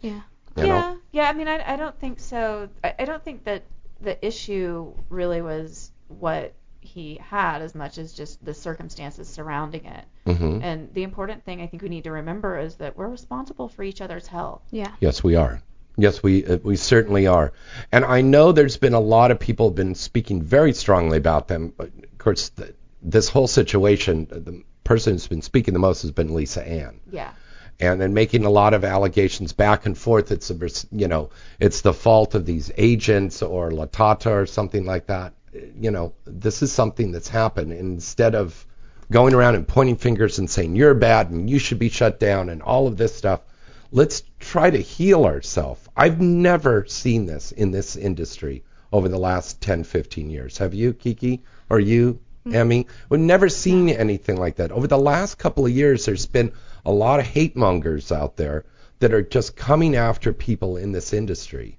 Yeah. 0.00 0.22
You 0.56 0.64
yeah, 0.64 0.66
know? 0.66 0.98
yeah. 1.12 1.28
I 1.28 1.34
mean, 1.34 1.46
I, 1.46 1.74
I 1.74 1.76
don't 1.76 1.98
think 2.00 2.20
so. 2.20 2.70
I, 2.82 2.94
I 3.00 3.04
don't 3.04 3.22
think 3.22 3.44
that 3.44 3.64
the 4.00 4.24
issue 4.24 4.94
really 5.10 5.42
was 5.42 5.90
what 6.08 6.54
he 6.80 7.18
had 7.22 7.60
as 7.60 7.74
much 7.74 7.98
as 7.98 8.14
just 8.14 8.42
the 8.42 8.54
circumstances 8.54 9.28
surrounding 9.28 9.84
it. 9.84 10.04
Hmm 10.26 10.58
And 10.62 10.92
the 10.94 11.02
important 11.02 11.44
thing 11.44 11.60
I 11.60 11.66
think 11.66 11.82
we 11.82 11.88
need 11.88 12.04
to 12.04 12.12
remember 12.12 12.58
is 12.58 12.76
that 12.76 12.96
we're 12.96 13.08
responsible 13.08 13.68
for 13.68 13.82
each 13.82 14.00
other's 14.00 14.26
health. 14.26 14.62
Yeah. 14.70 14.92
Yes, 15.00 15.22
we 15.22 15.36
are. 15.36 15.60
Yes, 15.96 16.22
we 16.22 16.44
uh, 16.44 16.58
we 16.64 16.76
certainly 16.76 17.26
are. 17.26 17.52
And 17.92 18.04
I 18.04 18.20
know 18.22 18.52
there's 18.52 18.76
been 18.78 18.94
a 18.94 19.00
lot 19.00 19.30
of 19.30 19.38
people 19.38 19.68
have 19.68 19.76
been 19.76 19.94
speaking 19.94 20.42
very 20.42 20.72
strongly 20.72 21.18
about 21.18 21.46
them. 21.48 21.72
But 21.76 21.88
of 21.88 22.18
course, 22.18 22.50
th 22.50 22.74
this 23.02 23.28
whole 23.28 23.46
situation, 23.46 24.26
the 24.30 24.62
person 24.82 25.12
who's 25.12 25.28
been 25.28 25.42
speaking 25.42 25.74
the 25.74 25.80
most 25.80 26.02
has 26.02 26.10
been 26.10 26.34
Lisa 26.34 26.66
Ann. 26.66 27.00
Yeah. 27.10 27.32
and 27.80 28.00
then 28.00 28.14
making 28.14 28.44
a 28.44 28.50
lot 28.50 28.72
of 28.74 28.84
allegations 28.84 29.52
back 29.52 29.84
and 29.86 29.96
forth. 29.98 30.30
It's 30.32 30.50
a, 30.50 30.56
you 30.92 31.08
know, 31.08 31.30
it's 31.60 31.80
the 31.82 31.92
fault 31.92 32.34
of 32.34 32.46
these 32.46 32.70
agents 32.76 33.42
or 33.42 33.70
Latata 33.70 34.30
or 34.30 34.46
something 34.46 34.84
like 34.86 35.06
that. 35.06 35.34
You 35.80 35.90
know, 35.90 36.14
this 36.24 36.62
is 36.62 36.72
something 36.72 37.12
that's 37.12 37.28
happened. 37.28 37.72
Instead 37.72 38.34
of 38.34 38.66
going 39.10 39.34
around 39.34 39.54
and 39.54 39.66
pointing 39.68 39.96
fingers 39.96 40.38
and 40.38 40.48
saying 40.48 40.76
you're 40.76 40.94
bad 40.94 41.30
and 41.30 41.48
you 41.48 41.58
should 41.58 41.78
be 41.78 41.88
shut 41.88 42.18
down 42.20 42.48
and 42.48 42.62
all 42.62 42.86
of 42.86 42.96
this 42.96 43.14
stuff, 43.14 43.40
let's 43.90 44.22
try 44.40 44.70
to 44.70 44.78
heal 44.78 45.24
ourselves. 45.24 45.88
I've 45.96 46.20
never 46.20 46.86
seen 46.86 47.26
this 47.26 47.52
in 47.52 47.70
this 47.70 47.96
industry 47.96 48.64
over 48.92 49.08
the 49.08 49.18
last 49.18 49.60
10, 49.60 49.84
15 49.84 50.30
years. 50.30 50.58
Have 50.58 50.74
you, 50.74 50.92
Kiki, 50.92 51.42
or 51.68 51.80
you, 51.80 52.20
mm-hmm. 52.46 52.54
Emmy? 52.54 52.86
We've 53.08 53.20
never 53.20 53.48
seen 53.48 53.88
anything 53.88 54.36
like 54.36 54.56
that. 54.56 54.72
Over 54.72 54.86
the 54.86 54.98
last 54.98 55.36
couple 55.36 55.66
of 55.66 55.72
years, 55.72 56.04
there's 56.04 56.26
been 56.26 56.52
a 56.84 56.92
lot 56.92 57.20
of 57.20 57.26
hate 57.26 57.56
mongers 57.56 58.12
out 58.12 58.36
there 58.36 58.64
that 59.00 59.12
are 59.12 59.22
just 59.22 59.56
coming 59.56 59.96
after 59.96 60.32
people 60.32 60.76
in 60.76 60.92
this 60.92 61.12
industry. 61.12 61.78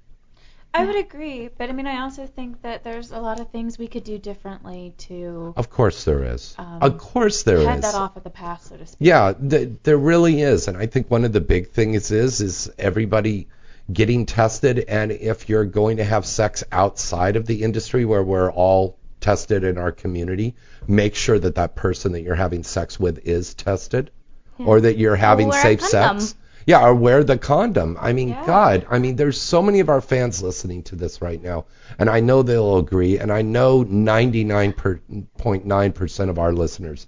I 0.75 0.85
would 0.85 0.95
agree, 0.97 1.49
but 1.57 1.69
I 1.69 1.73
mean, 1.73 1.87
I 1.87 2.01
also 2.01 2.27
think 2.27 2.61
that 2.63 2.83
there's 2.83 3.11
a 3.11 3.19
lot 3.19 3.39
of 3.39 3.49
things 3.49 3.77
we 3.77 3.87
could 3.87 4.03
do 4.03 4.17
differently 4.17 4.93
to 4.99 5.53
Of 5.55 5.69
course 5.69 6.03
there 6.03 6.23
is. 6.23 6.55
Um, 6.57 6.79
of 6.81 6.97
course 6.97 7.43
there 7.43 7.57
is. 7.57 7.65
head 7.65 7.81
that 7.83 7.95
off 7.95 8.17
at 8.17 8.23
the 8.23 8.29
pass, 8.29 8.69
so 8.69 8.77
to 8.77 8.85
speak. 8.85 8.97
Yeah, 8.99 9.33
th- 9.33 9.69
there 9.83 9.97
really 9.97 10.41
is, 10.41 10.67
and 10.67 10.77
I 10.77 10.87
think 10.87 11.09
one 11.09 11.23
of 11.23 11.31
the 11.31 11.41
big 11.41 11.69
things 11.71 12.11
is 12.11 12.41
is 12.41 12.71
everybody 12.77 13.47
getting 13.91 14.25
tested, 14.25 14.79
and 14.79 15.11
if 15.11 15.47
you're 15.47 15.65
going 15.65 15.97
to 15.97 16.03
have 16.03 16.25
sex 16.25 16.63
outside 16.71 17.35
of 17.35 17.45
the 17.45 17.63
industry 17.63 18.03
where 18.03 18.23
we're 18.23 18.51
all 18.51 18.97
tested 19.21 19.63
in 19.63 19.77
our 19.77 19.91
community, 19.91 20.55
make 20.87 21.15
sure 21.15 21.39
that 21.39 21.55
that 21.55 21.75
person 21.75 22.11
that 22.13 22.21
you're 22.21 22.35
having 22.35 22.63
sex 22.63 22.99
with 22.99 23.25
is 23.27 23.53
tested, 23.53 24.11
or 24.57 24.81
that 24.81 24.97
you're 24.97 25.15
having 25.15 25.49
wear 25.49 25.59
a 25.59 25.61
safe 25.61 25.79
condom. 25.79 26.19
sex. 26.19 26.35
Yeah, 26.67 26.83
or 26.83 26.95
wear 26.95 27.23
the 27.23 27.37
condom. 27.37 27.95
I 28.01 28.11
mean, 28.13 28.29
Yeah. 28.29 28.43
God, 28.45 28.87
I 28.89 28.97
mean, 28.99 29.15
there's 29.17 29.39
so 29.39 29.61
many 29.61 29.81
of 29.81 29.89
our 29.89 30.01
fans 30.01 30.41
listening 30.41 30.81
to 30.83 30.95
this 30.95 31.21
right 31.21 31.39
now, 31.41 31.65
and 31.99 32.09
I 32.09 32.21
know 32.21 32.41
they'll 32.41 32.77
agree, 32.77 33.19
and 33.19 33.31
I 33.31 33.41
know 33.43 33.83
99.9% 33.83 36.29
of 36.29 36.39
our 36.39 36.53
listeners 36.53 37.05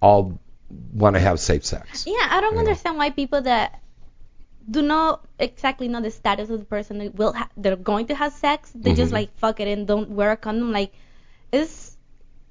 all 0.00 0.38
want 0.92 1.14
to 1.16 1.20
have 1.20 1.40
safe 1.40 1.64
sex. 1.64 2.06
Yeah, 2.06 2.26
I 2.30 2.40
don't 2.40 2.56
understand 2.58 2.96
why 2.96 3.10
people 3.10 3.40
that 3.42 3.80
do 4.70 4.82
not 4.82 5.24
exactly 5.38 5.88
know 5.88 6.00
the 6.00 6.10
status 6.10 6.48
of 6.50 6.58
the 6.60 6.64
person 6.66 6.98
that 6.98 7.14
will 7.16 7.32
ha- 7.32 7.48
they're 7.56 7.76
going 7.76 8.06
to 8.08 8.14
have 8.14 8.32
sex, 8.32 8.70
they 8.74 8.94
just 8.94 9.10
Mhm. 9.10 9.14
like 9.14 9.36
fuck 9.38 9.58
it 9.60 9.68
and 9.68 9.86
don't 9.86 10.10
wear 10.10 10.32
a 10.32 10.36
condom. 10.36 10.72
Like, 10.72 10.92
it's 11.50 11.96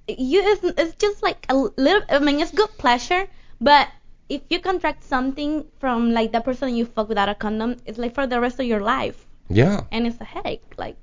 you. 0.07 0.41
It's, 0.43 0.63
it's 0.77 0.95
just 0.95 1.21
like 1.23 1.45
a 1.49 1.55
little. 1.55 2.01
I 2.09 2.19
mean, 2.19 2.39
it's 2.41 2.51
good 2.51 2.69
pleasure, 2.77 3.27
but 3.61 3.87
if 4.29 4.41
you 4.49 4.59
contract 4.59 5.03
something 5.03 5.65
from 5.79 6.11
like 6.13 6.31
the 6.31 6.41
person 6.41 6.75
you 6.75 6.85
fuck 6.85 7.09
without 7.09 7.29
a 7.29 7.35
condom, 7.35 7.77
it's 7.85 7.97
like 7.97 8.13
for 8.13 8.27
the 8.27 8.39
rest 8.39 8.59
of 8.59 8.65
your 8.65 8.79
life, 8.81 9.25
Yeah. 9.49 9.81
and 9.91 10.05
it's 10.07 10.21
a 10.21 10.25
headache. 10.25 10.63
Like, 10.77 10.97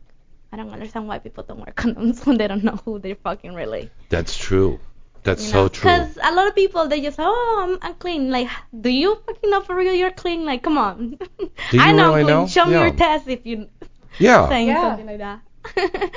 I 0.52 0.56
don't 0.56 0.71
understand 0.71 1.09
why 1.09 1.18
people 1.18 1.42
don't 1.45 1.59
wear 1.59 1.73
condoms 1.76 2.25
when 2.26 2.38
they 2.38 2.47
don't 2.47 2.62
know 2.64 2.78
who 2.85 2.99
they're 2.99 3.16
fucking 3.16 3.54
really. 3.54 3.90
That's 4.09 4.37
true. 4.37 4.78
That's 5.25 5.42
You 5.42 5.50
so 5.50 5.62
know? 5.62 5.68
true. 5.68 5.90
Because 5.90 6.16
a 6.23 6.33
lot 6.33 6.47
of 6.47 6.54
people 6.54 6.87
they 6.87 7.00
just 7.00 7.18
oh 7.18 7.66
I'm, 7.66 7.78
I'm 7.83 7.95
clean. 7.95 8.30
Like, 8.30 8.49
do 8.80 8.90
you 8.90 9.16
fucking 9.26 9.50
know 9.50 9.61
for 9.61 9.75
real 9.75 9.92
you're 9.92 10.12
clean? 10.12 10.45
Like, 10.47 10.62
come 10.62 10.78
on. 10.78 11.18
Do 11.71 11.80
I 11.80 11.90
you 11.90 11.97
know. 11.97 12.14
really 12.14 12.21
I'm 12.21 12.26
clean. 12.26 12.26
know? 12.26 12.47
Show 12.47 12.66
me 12.66 12.73
your 12.73 12.92
test 12.92 13.26
if 13.26 13.45
you 13.45 13.68
Yeah. 14.18 14.49
saying 14.49 14.68
Yeah. 14.68 14.83
something 14.83 15.06
like 15.06 15.18
that. 15.18 15.40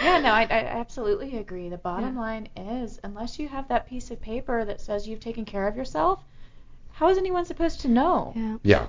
Yeah, 0.04 0.20
no, 0.20 0.30
I, 0.32 0.44
I 0.44 0.60
absolutely 0.84 1.38
agree. 1.38 1.70
The 1.70 1.80
bottom 1.80 2.14
Yeah. 2.14 2.22
line 2.22 2.50
is, 2.56 3.00
unless 3.04 3.40
you 3.40 3.48
have 3.48 3.68
that 3.70 3.88
piece 3.88 4.12
of 4.12 4.22
paper 4.22 4.64
that 4.64 4.80
says 4.80 5.08
you've 5.08 5.20
taken 5.22 5.44
care 5.44 5.68
of 5.68 5.76
yourself, 5.76 6.24
how 7.00 7.08
is 7.08 7.18
anyone 7.18 7.46
supposed 7.46 7.80
to 7.82 7.88
know? 7.88 8.34
Yeah. 8.36 8.58
Yeah. 8.64 8.88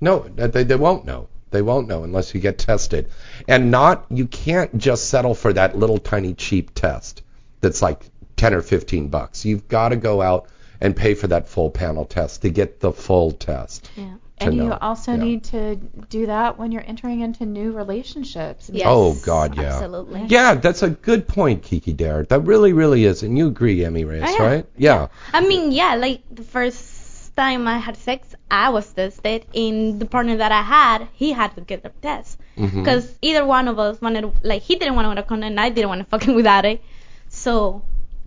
No, 0.00 0.20
they, 0.20 0.62
they 0.62 0.76
won't 0.76 1.04
know. 1.04 1.26
They 1.50 1.60
won't 1.60 1.88
know 1.88 2.04
unless 2.04 2.32
you 2.32 2.40
get 2.40 2.56
tested. 2.56 3.10
And 3.48 3.72
not, 3.72 4.06
you 4.10 4.26
can't 4.28 4.78
just 4.78 5.08
settle 5.08 5.34
for 5.34 5.52
that 5.54 5.76
little 5.76 5.98
tiny 5.98 6.34
cheap 6.34 6.72
test 6.72 7.22
that's 7.60 7.82
like 7.82 8.00
10 8.36 8.54
or 8.54 8.62
15 8.62 9.08
bucks. 9.08 9.44
You've 9.44 9.66
got 9.66 9.88
to 9.88 9.96
go 9.96 10.22
out 10.22 10.46
and 10.80 10.94
pay 10.94 11.14
for 11.14 11.26
that 11.26 11.48
full 11.48 11.70
panel 11.72 12.04
test 12.04 12.42
to 12.42 12.50
get 12.50 12.78
the 12.78 12.92
full 12.92 13.32
test. 13.32 13.90
Yeah. 13.96 14.14
to 14.38 14.46
And 14.46 14.54
you 14.54 14.72
also 14.72 15.12
Yeah. 15.14 15.24
need 15.24 15.44
to 15.44 15.74
do 16.10 16.26
that 16.26 16.60
when 16.60 16.70
you're 16.70 16.84
entering 16.86 17.22
into 17.22 17.44
new 17.44 17.72
relationships. 17.72 18.70
Yes, 18.72 18.86
Oh, 18.88 19.14
God, 19.24 19.56
yeah. 19.56 19.72
Absolutely. 19.74 20.26
Yeah, 20.28 20.54
that's 20.54 20.84
a 20.84 20.90
good 20.90 21.26
point, 21.26 21.64
Kiki 21.64 21.92
Dare. 21.92 22.22
That 22.22 22.40
really, 22.40 22.72
really 22.72 23.04
is. 23.04 23.24
And 23.24 23.36
you 23.36 23.48
agree, 23.48 23.84
Emmy 23.84 24.04
Reyes, 24.04 24.30
yeah. 24.38 24.42
right? 24.46 24.66
Yeah. 24.76 25.08
I 25.32 25.40
mean, 25.40 25.72
yeah, 25.72 25.96
like 25.96 26.20
the 26.30 26.44
first 26.44 26.97
time 27.38 27.68
I 27.68 27.78
had 27.78 27.96
sex, 27.96 28.34
I 28.50 28.68
was 28.76 28.92
tested. 28.92 29.46
In 29.52 29.98
the 29.98 30.06
partner 30.06 30.36
that 30.42 30.52
I 30.52 30.62
had, 30.62 31.08
he 31.12 31.32
had 31.32 31.54
to 31.56 31.60
get 31.72 31.82
the 31.82 31.92
test 32.02 32.38
because 32.56 33.04
either 33.22 33.44
one 33.46 33.68
of 33.68 33.78
us 33.78 34.00
wanted, 34.00 34.24
like, 34.42 34.62
he 34.62 34.74
didn't 34.76 34.96
want 34.96 35.06
to 35.06 35.10
wear 35.10 35.18
a 35.18 35.22
condom, 35.22 35.48
and 35.52 35.60
I 35.60 35.68
didn't 35.70 35.88
want 35.88 36.00
to 36.00 36.08
fucking 36.14 36.34
without 36.40 36.64
it. 36.64 36.82
So, 37.28 37.82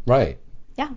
Right. 0.06 0.38
yeah. 0.77 0.91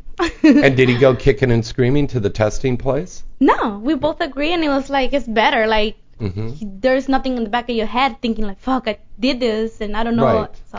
And 0.44 0.76
did 0.76 0.88
he 0.88 0.96
go 0.98 1.14
kicking 1.26 1.50
and 1.50 1.64
screaming 1.64 2.06
to 2.08 2.20
the 2.20 2.30
testing 2.30 2.76
place? 2.76 3.24
No, 3.40 3.78
we 3.82 3.94
both 3.94 4.20
agree, 4.20 4.52
and 4.52 4.62
it 4.64 4.68
was 4.68 4.88
like 4.88 5.12
it's 5.12 5.26
better. 5.26 5.66
Like 5.66 5.96
hmm 6.18 6.52
there's 6.62 7.08
nothing 7.08 7.36
in 7.36 7.42
the 7.44 7.50
back 7.50 7.68
of 7.68 7.76
your 7.76 7.90
head 7.98 8.22
thinking 8.22 8.46
like, 8.46 8.60
"Fuck, 8.60 8.86
I 8.86 8.98
did 9.18 9.40
this," 9.40 9.80
and 9.80 9.96
I 9.96 10.04
don't 10.04 10.16
know. 10.16 10.24
Right. 10.24 10.54
So 10.70 10.78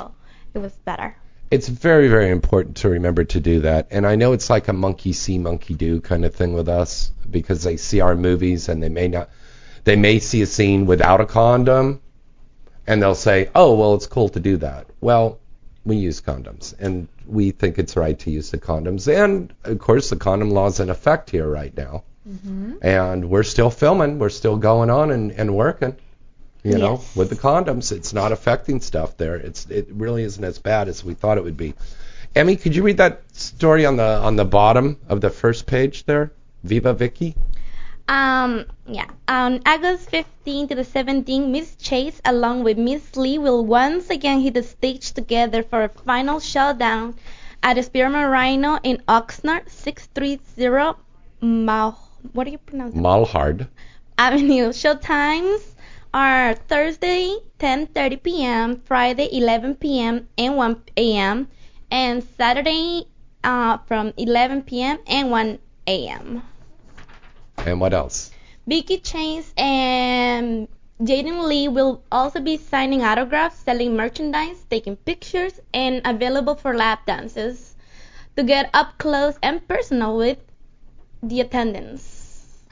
it 0.56 0.60
was 0.60 0.74
better. 0.92 1.10
It's 1.52 1.68
very, 1.68 2.08
very 2.08 2.30
important 2.30 2.78
to 2.78 2.90
remember 2.90 3.24
to 3.26 3.40
do 3.40 3.62
that. 3.62 3.88
And 3.92 4.06
I 4.06 4.16
know 4.16 4.34
it's 4.34 4.50
like 4.50 4.68
a 4.68 4.74
monkey 4.74 5.14
see, 5.14 5.38
monkey 5.38 5.74
do 5.74 6.02
kind 6.02 6.26
of 6.26 6.34
thing 6.34 6.54
with 6.54 6.68
us 6.68 7.12
because 7.30 7.64
they 7.64 7.78
see 7.78 8.02
our 8.02 8.16
movies 8.16 8.68
and 8.68 8.82
they 8.82 8.90
may 8.90 9.08
not, 9.08 9.30
they 9.84 9.96
may 9.96 10.20
see 10.20 10.42
a 10.42 10.48
scene 10.48 10.86
without 10.86 11.22
a 11.22 11.26
condom 11.26 12.02
and 12.88 13.02
they'll 13.02 13.16
say, 13.16 13.50
oh, 13.56 13.76
well, 13.76 13.96
it's 13.96 14.08
cool 14.08 14.30
to 14.30 14.40
do 14.40 14.58
that. 14.58 14.88
Well, 15.02 15.40
we 15.86 15.98
use 15.98 16.20
condoms 16.22 16.74
and 16.80 17.08
we 17.28 17.52
think 17.52 17.78
it's 17.78 17.96
right 17.96 18.18
to 18.20 18.32
use 18.32 18.52
the 18.52 18.58
condoms. 18.58 19.08
And 19.08 19.54
of 19.64 19.80
course, 19.80 20.10
the 20.10 20.16
condom 20.16 20.50
law's 20.50 20.80
in 20.80 20.90
effect 20.90 21.30
here 21.30 21.48
right 21.48 21.76
now. 21.76 22.04
Mm-hmm. 22.28 22.78
And 22.82 23.30
we're 23.30 23.44
still 23.44 23.70
filming, 23.70 24.18
we're 24.18 24.30
still 24.30 24.58
going 24.58 24.90
on 24.90 25.12
and, 25.12 25.32
and 25.32 25.56
working. 25.56 25.96
You 26.66 26.80
know, 26.80 27.02
with 27.16 27.30
the 27.30 27.36
condoms, 27.36 27.92
it's 27.92 28.12
not 28.12 28.32
affecting 28.32 28.82
stuff 28.82 29.18
there. 29.18 29.36
It's 29.36 29.68
it 29.70 29.88
really 29.92 30.24
isn't 30.24 30.44
as 30.44 30.58
bad 30.58 30.88
as 30.88 31.04
we 31.04 31.14
thought 31.14 31.38
it 31.38 31.44
would 31.44 31.58
be. 31.58 31.76
Emmy, 32.36 32.56
could 32.56 32.76
you 32.76 32.82
read 32.82 32.98
that 32.98 33.22
story 33.34 33.86
on 33.86 33.98
the 33.98 34.04
on 34.04 34.36
the 34.36 34.46
bottom 34.46 34.98
of 35.08 35.22
the 35.22 35.30
first 35.30 35.68
page 35.68 36.06
there? 36.06 36.32
Viva 36.64 36.94
Vicky. 36.94 37.36
Um, 38.08 38.66
yeah. 38.88 39.10
On 39.28 39.62
August 39.66 40.10
15 40.10 40.70
to 40.70 40.76
the 40.76 40.84
17th, 40.84 41.50
Miss 41.50 41.76
Chase, 41.76 42.20
along 42.26 42.64
with 42.64 42.78
Miss 42.78 43.16
Lee, 43.16 43.38
will 43.38 43.66
once 43.66 44.10
again 44.10 44.42
hit 44.42 44.56
the 44.56 44.64
stage 44.64 45.12
together 45.12 45.62
for 45.64 45.84
a 45.84 45.90
final 45.90 46.40
showdown 46.40 47.16
at 47.62 47.84
Spearmint 47.84 48.30
Rhino 48.30 48.80
in 48.84 49.02
Oxnard, 49.08 49.70
630 49.70 51.00
Mal. 51.42 51.92
What 52.34 52.46
do 52.46 52.52
you 52.52 52.58
pronounce? 52.58 52.96
Maulhardt. 52.96 53.68
Avenue. 54.18 54.74
Show 54.74 54.96
times 54.96 55.75
are 56.16 56.54
Thursday 56.54 57.36
10:30 57.60 58.24
p.m., 58.24 58.82
Friday 58.86 59.28
11 59.36 59.76
p.m. 59.76 60.30
and 60.38 60.56
1 60.56 60.84
a.m., 60.96 61.50
and 61.92 62.24
Saturday 62.38 63.04
uh, 63.44 63.80
from 63.80 64.14
11 64.16 64.62
p.m. 64.62 64.98
and 65.08 65.30
1 65.30 65.60
a.m. 65.88 66.42
And 67.58 67.82
what 67.82 67.94
else? 67.94 68.32
Vicky 68.66 69.00
Chase 69.00 69.54
and 69.58 70.70
Jaden 71.02 71.50
Lee 71.50 71.68
will 71.68 72.02
also 72.10 72.40
be 72.40 72.56
signing 72.56 73.04
autographs, 73.04 73.60
selling 73.60 73.98
merchandise, 73.98 74.66
taking 74.70 74.96
pictures, 74.96 75.60
and 75.74 76.02
available 76.06 76.56
for 76.56 76.74
lap 76.74 77.06
dances 77.06 77.76
to 78.38 78.44
get 78.44 78.70
up 78.74 78.98
close 78.98 79.36
and 79.44 79.68
personal 79.68 80.16
with 80.16 80.40
the 81.22 81.42
attendants. 81.42 82.15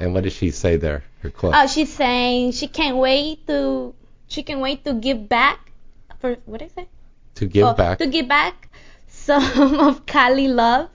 And 0.03 0.13
what 0.13 0.23
does 0.23 0.33
she 0.33 0.51
say 0.51 0.75
there? 0.75 1.03
Her 1.21 1.29
quote. 1.29 1.53
Oh, 1.55 1.65
she's 1.67 1.91
saying 1.93 2.51
she 2.51 2.67
can't 2.67 2.97
wait 2.97 3.47
to 3.47 3.95
she 4.27 4.43
can 4.43 4.59
wait 4.59 4.83
to 4.83 4.93
give 4.93 5.29
back 5.29 5.71
for 6.19 6.35
what 6.45 6.59
did 6.59 6.71
I 6.77 6.81
say? 6.83 6.87
to 7.35 7.45
give 7.47 7.65
Oh, 7.65 7.73
back. 7.73 7.97
To 7.99 8.07
give 8.07 8.27
back 8.27 8.69
some 9.07 9.79
of 9.79 10.05
Cali 10.05 10.47
love 10.47 10.89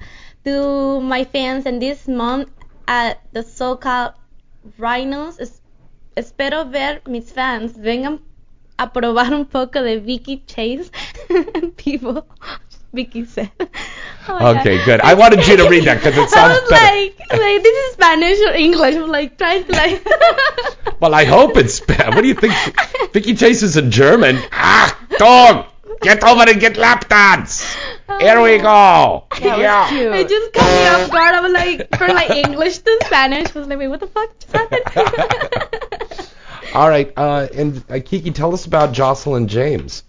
to 0.44 1.00
my 1.00 1.24
fans 1.24 1.64
and 1.66 1.80
this 1.80 2.06
month 2.06 2.50
at 2.86 3.20
the 3.32 3.42
so-called 3.42 4.12
Rhinos. 4.78 5.40
Es- 5.40 5.60
espero 6.16 6.64
ver 6.70 7.00
mis 7.06 7.32
fans. 7.32 7.72
Vengan 7.72 8.20
a 8.78 8.86
probar 8.86 9.32
un 9.32 9.46
poco 9.46 9.82
de 9.82 9.98
Vicky 9.98 10.44
Chase. 10.46 10.90
People. 11.76 12.26
Vicky 12.92 13.24
said. 13.24 13.50
Oh 14.30 14.58
Okay, 14.58 14.76
God. 14.76 14.84
good. 14.84 15.00
I 15.00 15.14
wanted 15.14 15.46
you 15.46 15.56
to 15.56 15.70
read 15.70 15.84
that 15.84 16.02
because 16.04 16.14
it 16.18 16.28
sounds 16.28 16.34
I 16.36 16.58
sounds 16.58 16.60
was 16.60 16.70
better. 16.70 16.84
like, 16.84 17.18
like, 17.30 17.62
this 17.62 17.76
is 17.86 17.92
Spanish 17.94 18.38
or 18.40 18.52
English. 18.52 18.94
I'm 18.96 19.08
like 19.08 19.38
trying 19.38 19.64
to 19.64 19.72
like. 19.72 20.06
well, 21.00 21.14
I 21.14 21.24
hope 21.24 21.56
it's 21.56 21.80
bad. 21.80 22.14
What 22.14 22.20
do 22.20 22.28
you 22.28 22.34
think? 22.34 22.52
Vicky 23.14 23.34
Chase 23.34 23.62
is 23.62 23.78
in 23.78 23.90
German. 23.90 24.36
Ah, 24.52 24.92
dog, 25.16 25.64
get 26.02 26.22
over 26.22 26.44
and 26.46 26.60
get 26.60 26.76
lap 26.76 27.08
dance. 27.08 27.74
Here 28.20 28.42
we 28.42 28.58
go. 28.58 29.24
That 29.40 29.58
yeah. 29.58 29.80
was 29.80 29.90
cute. 29.90 30.12
It 30.14 30.28
just 30.28 30.52
caught 30.52 30.76
me 30.76 30.86
off 30.88 31.10
guard. 31.10 31.34
I 31.34 31.40
was 31.40 31.52
like, 31.52 31.96
from 31.96 32.10
like 32.14 32.30
English 32.30 32.78
to 32.80 32.98
Spanish. 33.06 33.56
I 33.56 33.58
was 33.60 33.68
like, 33.68 33.78
wait, 33.78 33.88
what 33.88 34.00
the 34.00 34.08
fuck 34.08 34.38
just 34.40 34.52
happened? 34.52 36.28
All 36.74 36.88
right, 36.90 37.10
uh, 37.16 37.48
and 37.54 37.82
uh, 37.88 37.98
Kiki, 38.04 38.30
tell 38.30 38.52
us 38.52 38.66
about 38.66 38.92
Jocelyn 38.92 39.48
James. 39.48 40.04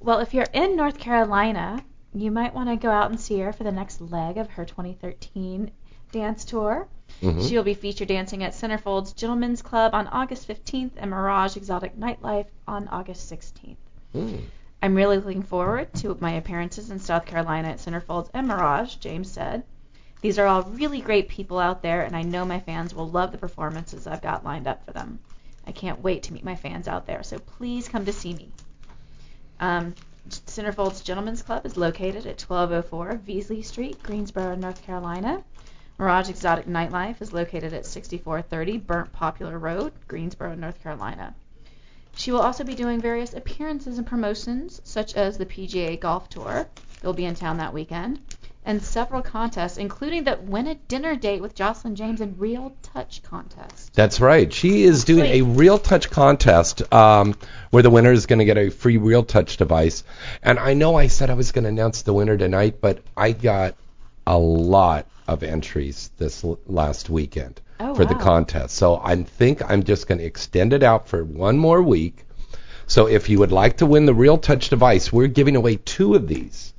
Well, 0.00 0.20
if 0.20 0.32
you're 0.32 0.48
in 0.54 0.76
North 0.76 0.98
Carolina, 0.98 1.84
you 2.14 2.30
might 2.30 2.54
want 2.54 2.68
to 2.68 2.76
go 2.76 2.90
out 2.90 3.10
and 3.10 3.20
see 3.20 3.38
her 3.38 3.52
for 3.52 3.64
the 3.64 3.72
next 3.72 4.00
leg 4.00 4.36
of 4.36 4.50
her 4.50 4.64
2013 4.64 5.70
dance 6.12 6.44
tour. 6.44 6.88
Mhm. 7.22 7.48
She 7.48 7.56
will 7.56 7.64
be 7.64 7.74
featured 7.74 8.08
dancing 8.08 8.42
at 8.42 8.52
Centerfold's 8.52 9.12
Gentlemen's 9.12 9.62
Club 9.62 9.94
on 9.94 10.08
August 10.08 10.46
15th 10.46 10.92
and 10.96 11.10
Mirage 11.10 11.56
Exotic 11.56 11.96
Nightlife 11.96 12.46
on 12.66 12.88
August 12.88 13.28
16th. 13.28 13.76
Mm. 14.14 14.42
I'm 14.82 14.94
really 14.94 15.18
looking 15.18 15.42
forward 15.42 15.92
to 15.96 16.16
my 16.20 16.32
appearances 16.32 16.90
in 16.90 16.98
South 16.98 17.26
Carolina 17.26 17.68
at 17.68 17.78
Centerfold's 17.78 18.30
and 18.32 18.48
Mirage, 18.48 18.96
James 18.96 19.30
said. 19.30 19.62
These 20.20 20.38
are 20.38 20.46
all 20.46 20.62
really 20.62 21.00
great 21.00 21.28
people 21.28 21.58
out 21.58 21.82
there, 21.82 22.02
and 22.02 22.16
I 22.16 22.22
know 22.22 22.44
my 22.44 22.60
fans 22.60 22.94
will 22.94 23.08
love 23.08 23.32
the 23.32 23.38
performances 23.38 24.06
I've 24.06 24.22
got 24.22 24.44
lined 24.44 24.66
up 24.66 24.84
for 24.84 24.92
them. 24.92 25.18
I 25.66 25.72
can't 25.72 26.02
wait 26.02 26.24
to 26.24 26.32
meet 26.32 26.44
my 26.44 26.56
fans 26.56 26.88
out 26.88 27.06
there, 27.06 27.22
so 27.22 27.38
please 27.38 27.88
come 27.88 28.04
to 28.06 28.12
see 28.12 28.34
me. 28.34 28.50
Um, 29.60 29.94
Centerfold's 30.30 31.00
Gentlemen's 31.00 31.42
Club 31.42 31.66
is 31.66 31.76
located 31.76 32.26
at 32.26 32.40
1204 32.40 33.20
Veasley 33.26 33.64
Street, 33.64 34.02
Greensboro, 34.02 34.54
North 34.54 34.82
Carolina. 34.82 35.42
Mirage 35.98 36.30
Exotic 36.30 36.66
Nightlife 36.66 37.20
is 37.20 37.32
located 37.32 37.72
at 37.72 37.84
6430 37.84 38.78
Burnt 38.78 39.12
Poplar 39.12 39.58
Road, 39.58 39.92
Greensboro, 40.08 40.54
North 40.54 40.82
Carolina. 40.82 41.34
She 42.14 42.32
will 42.32 42.40
also 42.40 42.64
be 42.64 42.74
doing 42.74 43.00
various 43.00 43.34
appearances 43.34 43.98
and 43.98 44.06
promotions, 44.06 44.80
such 44.84 45.14
as 45.14 45.38
the 45.38 45.46
PGA 45.46 45.98
Golf 45.98 46.28
Tour. 46.28 46.68
They'll 47.00 47.12
be 47.12 47.24
in 47.24 47.34
town 47.34 47.58
that 47.58 47.74
weekend. 47.74 48.20
And 48.64 48.82
several 48.82 49.22
contests, 49.22 49.78
including 49.78 50.24
that 50.24 50.44
Win 50.44 50.66
a 50.66 50.74
Dinner 50.74 51.16
Date 51.16 51.40
with 51.40 51.54
Jocelyn 51.54 51.96
James 51.96 52.20
and 52.20 52.38
Real 52.38 52.76
Touch 52.82 53.22
contest. 53.22 53.94
That's 53.94 54.20
right. 54.20 54.52
She 54.52 54.82
is 54.82 55.04
doing 55.04 55.24
a 55.24 55.42
Real 55.42 55.78
Touch 55.78 56.10
contest 56.10 56.82
um, 56.92 57.34
where 57.70 57.82
the 57.82 57.88
winner 57.90 58.12
is 58.12 58.26
going 58.26 58.38
to 58.40 58.44
get 58.44 58.58
a 58.58 58.68
free 58.70 58.98
Real 58.98 59.22
Touch 59.24 59.56
device. 59.56 60.04
And 60.42 60.58
I 60.58 60.74
know 60.74 60.94
I 60.94 61.06
said 61.06 61.30
I 61.30 61.34
was 61.34 61.52
going 61.52 61.64
to 61.64 61.70
announce 61.70 62.02
the 62.02 62.12
winner 62.12 62.36
tonight, 62.36 62.76
but 62.82 63.02
I 63.16 63.32
got 63.32 63.76
a 64.26 64.38
lot 64.38 65.06
of 65.26 65.42
entries 65.42 66.10
this 66.18 66.44
l- 66.44 66.58
last 66.66 67.08
weekend 67.08 67.60
Oh, 67.82 67.94
for 67.94 68.04
the 68.04 68.12
wow. 68.14 68.20
contest. 68.20 68.74
So 68.76 69.00
I 69.02 69.16
think 69.16 69.62
I'm 69.68 69.84
just 69.84 70.06
going 70.06 70.18
to 70.18 70.24
extend 70.24 70.74
it 70.74 70.82
out 70.82 71.08
for 71.08 71.24
one 71.24 71.56
more 71.56 71.80
week. 71.80 72.26
So 72.86 73.06
if 73.06 73.30
you 73.30 73.38
would 73.38 73.52
like 73.52 73.78
to 73.78 73.86
win 73.86 74.04
the 74.04 74.12
Real 74.12 74.36
Touch 74.36 74.68
device, 74.68 75.10
we're 75.10 75.28
giving 75.28 75.56
away 75.56 75.76
two 75.76 76.14
of 76.14 76.28
these. 76.28 76.74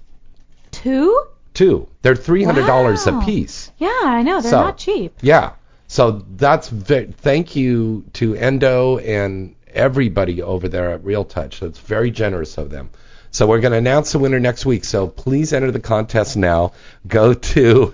Two? 0.69 1.25
Two. 1.53 1.87
They're 2.01 2.15
$300 2.15 3.05
Wow. 3.07 3.19
a 3.21 3.25
piece. 3.25 3.71
Yeah, 3.77 3.89
I 4.03 4.21
know. 4.23 4.41
They're 4.41 4.51
So- 4.51 4.61
not 4.61 4.77
cheap. 4.77 5.13
Yeah. 5.21 5.51
So 5.87 6.23
that's 6.37 6.69
ve- 6.69 7.09
thank 7.17 7.55
you 7.55 8.05
to 8.13 8.35
Endo 8.35 8.97
and 8.99 9.55
everybody 9.73 10.41
over 10.41 10.69
there 10.69 10.91
at 10.91 11.03
Real 11.03 11.25
Touch. 11.25 11.59
That's 11.59 11.79
very 11.79 12.11
generous 12.11 12.57
of 12.57 12.69
them. 12.69 12.89
So 13.31 13.45
we're 13.47 13.59
going 13.59 13.71
to 13.73 13.77
announce 13.77 14.11
the 14.13 14.19
winner 14.19 14.39
next 14.39 14.65
week. 14.65 14.83
So 14.85 15.07
please 15.07 15.51
enter 15.53 15.71
the 15.71 15.79
contest 15.79 16.37
now. 16.37 16.71
Go 17.07 17.33
to 17.33 17.93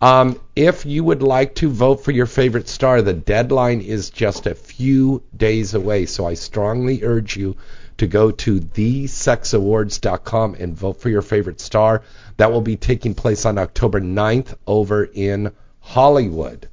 Um, 0.00 0.40
if 0.54 0.84
you 0.84 1.02
would 1.04 1.22
like 1.22 1.54
to 1.56 1.70
vote 1.70 2.04
for 2.04 2.10
your 2.10 2.26
favorite 2.26 2.68
star, 2.68 3.00
the 3.00 3.12
deadline 3.14 3.80
is 3.80 4.10
just 4.10 4.46
a 4.46 4.54
few 4.54 5.22
days 5.36 5.74
away. 5.74 6.06
So 6.06 6.26
I 6.26 6.34
strongly 6.34 7.02
urge 7.04 7.36
you 7.36 7.56
to 7.98 8.06
go 8.06 8.30
to 8.30 8.60
thesexawards.com 8.60 10.54
and 10.54 10.74
vote 10.74 11.00
for 11.00 11.08
your 11.08 11.22
favorite 11.22 11.60
star. 11.60 12.02
That 12.36 12.50
will 12.50 12.60
be 12.60 12.76
taking 12.76 13.14
place 13.14 13.44
on 13.44 13.58
October 13.58 14.00
9th 14.00 14.56
over 14.66 15.04
in 15.04 15.52
Hollywood. 15.80 16.68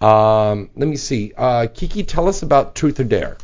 Um, 0.00 0.70
let 0.76 0.88
me 0.88 0.96
see. 0.96 1.32
Uh, 1.36 1.68
Kiki, 1.72 2.02
tell 2.02 2.28
us 2.28 2.42
about 2.42 2.74
Truth 2.74 3.00
or 3.00 3.04
Dare. 3.04 3.36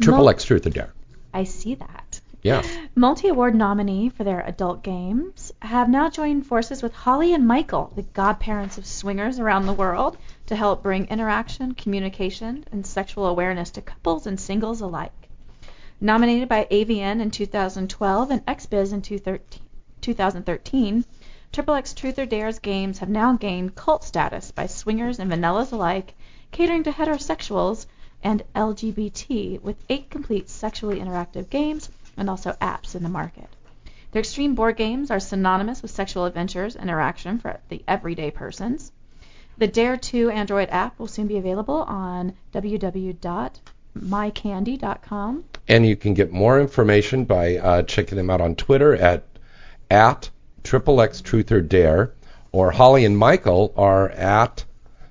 Triple 0.00 0.18
Mul- 0.20 0.30
X 0.30 0.44
Truth 0.44 0.66
or 0.66 0.70
Dare. 0.70 0.92
I 1.34 1.44
see 1.44 1.74
that. 1.74 2.20
Yeah. 2.42 2.62
Multi 2.94 3.28
award 3.28 3.56
nominee 3.56 4.08
for 4.08 4.22
their 4.22 4.40
adult 4.40 4.84
games 4.84 5.52
have 5.60 5.88
now 5.88 6.08
joined 6.08 6.46
forces 6.46 6.82
with 6.82 6.94
Holly 6.94 7.34
and 7.34 7.46
Michael, 7.48 7.92
the 7.96 8.02
godparents 8.02 8.78
of 8.78 8.86
swingers 8.86 9.40
around 9.40 9.66
the 9.66 9.72
world, 9.72 10.16
to 10.46 10.54
help 10.54 10.82
bring 10.82 11.06
interaction, 11.06 11.74
communication, 11.74 12.64
and 12.70 12.86
sexual 12.86 13.26
awareness 13.26 13.70
to 13.72 13.82
couples 13.82 14.28
and 14.28 14.38
singles 14.38 14.80
alike. 14.80 15.25
Nominated 16.00 16.46
by 16.46 16.66
AVN 16.70 17.22
in 17.22 17.30
2012 17.30 18.30
and 18.30 18.44
XBiz 18.44 18.92
in 18.92 19.00
2013, 20.02 21.04
Triple 21.52 21.74
X 21.74 21.94
Truth 21.94 22.18
or 22.18 22.26
Dare's 22.26 22.58
games 22.58 22.98
have 22.98 23.08
now 23.08 23.32
gained 23.32 23.74
cult 23.74 24.04
status 24.04 24.50
by 24.50 24.66
swingers 24.66 25.18
and 25.18 25.30
vanillas 25.30 25.72
alike, 25.72 26.12
catering 26.50 26.82
to 26.82 26.92
heterosexuals 26.92 27.86
and 28.22 28.42
LGBT 28.54 29.62
with 29.62 29.82
eight 29.88 30.10
complete 30.10 30.50
sexually 30.50 31.00
interactive 31.00 31.48
games 31.48 31.88
and 32.16 32.28
also 32.28 32.52
apps 32.60 32.94
in 32.94 33.02
the 33.02 33.08
market. 33.08 33.48
Their 34.12 34.20
extreme 34.20 34.54
board 34.54 34.76
games 34.76 35.10
are 35.10 35.18
synonymous 35.18 35.80
with 35.80 35.90
sexual 35.90 36.26
adventures 36.26 36.76
and 36.76 36.90
interaction 36.90 37.38
for 37.38 37.58
the 37.70 37.82
everyday 37.88 38.30
persons. 38.30 38.92
The 39.56 39.66
Dare 39.66 39.96
2 39.96 40.28
Android 40.28 40.68
app 40.68 40.98
will 40.98 41.08
soon 41.08 41.26
be 41.26 41.38
available 41.38 41.84
on 41.84 42.34
www.mycandy.com. 42.52 45.44
And 45.68 45.84
you 45.86 45.96
can 45.96 46.14
get 46.14 46.30
more 46.32 46.60
information 46.60 47.24
by 47.24 47.56
uh, 47.56 47.82
checking 47.82 48.16
them 48.16 48.30
out 48.30 48.40
on 48.40 48.54
Twitter 48.54 48.94
at 48.94 49.24
at 49.90 50.30
triple 50.62 51.00
X 51.00 51.20
Truth 51.20 51.50
or 51.52 51.60
Dare, 51.60 52.12
or 52.52 52.70
Holly 52.70 53.04
and 53.04 53.16
Michael 53.18 53.72
are 53.76 54.08
at 54.10 54.64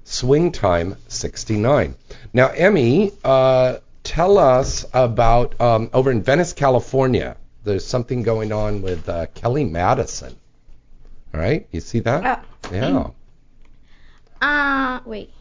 Swingtime69. 0.05 1.95
Now, 2.33 2.47
Emmy, 2.49 3.11
uh, 3.23 3.77
tell 4.03 4.37
us 4.37 4.85
about 4.93 5.59
um, 5.61 5.89
over 5.93 6.11
in 6.11 6.21
Venice, 6.23 6.53
California. 6.53 7.37
There's 7.63 7.85
something 7.85 8.23
going 8.23 8.51
on 8.51 8.81
with 8.81 9.07
uh, 9.09 9.25
Kelly 9.33 9.63
Madison. 9.65 10.35
All 11.33 11.39
right, 11.39 11.67
you 11.71 11.81
see 11.81 11.99
that? 12.01 12.23
Ah, 12.25 12.43
yeah, 12.71 13.09
Uh, 14.41 14.99
wait. 15.05 15.31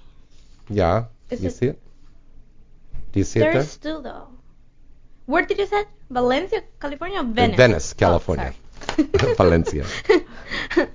yeah. 0.69 1.05
Is 1.31 1.43
you 1.43 1.49
it- 1.49 1.53
see 1.53 1.67
it? 1.67 1.81
Do 3.13 3.21
you 3.21 3.25
see 3.25 3.41
it 3.41 3.43
there? 3.45 3.53
There's 3.55 3.77
two 3.77 4.01
though. 4.03 4.29
Where 5.27 5.45
did 5.47 5.59
you 5.59 5.67
say? 5.67 5.85
Valencia, 6.11 6.63
California, 6.81 7.21
or 7.21 7.25
Venice? 7.25 7.57
Venice, 7.57 7.93
Oh, 7.95 7.99
California. 7.99 8.55
sorry. 8.97 9.09
Valencia. 9.37 9.85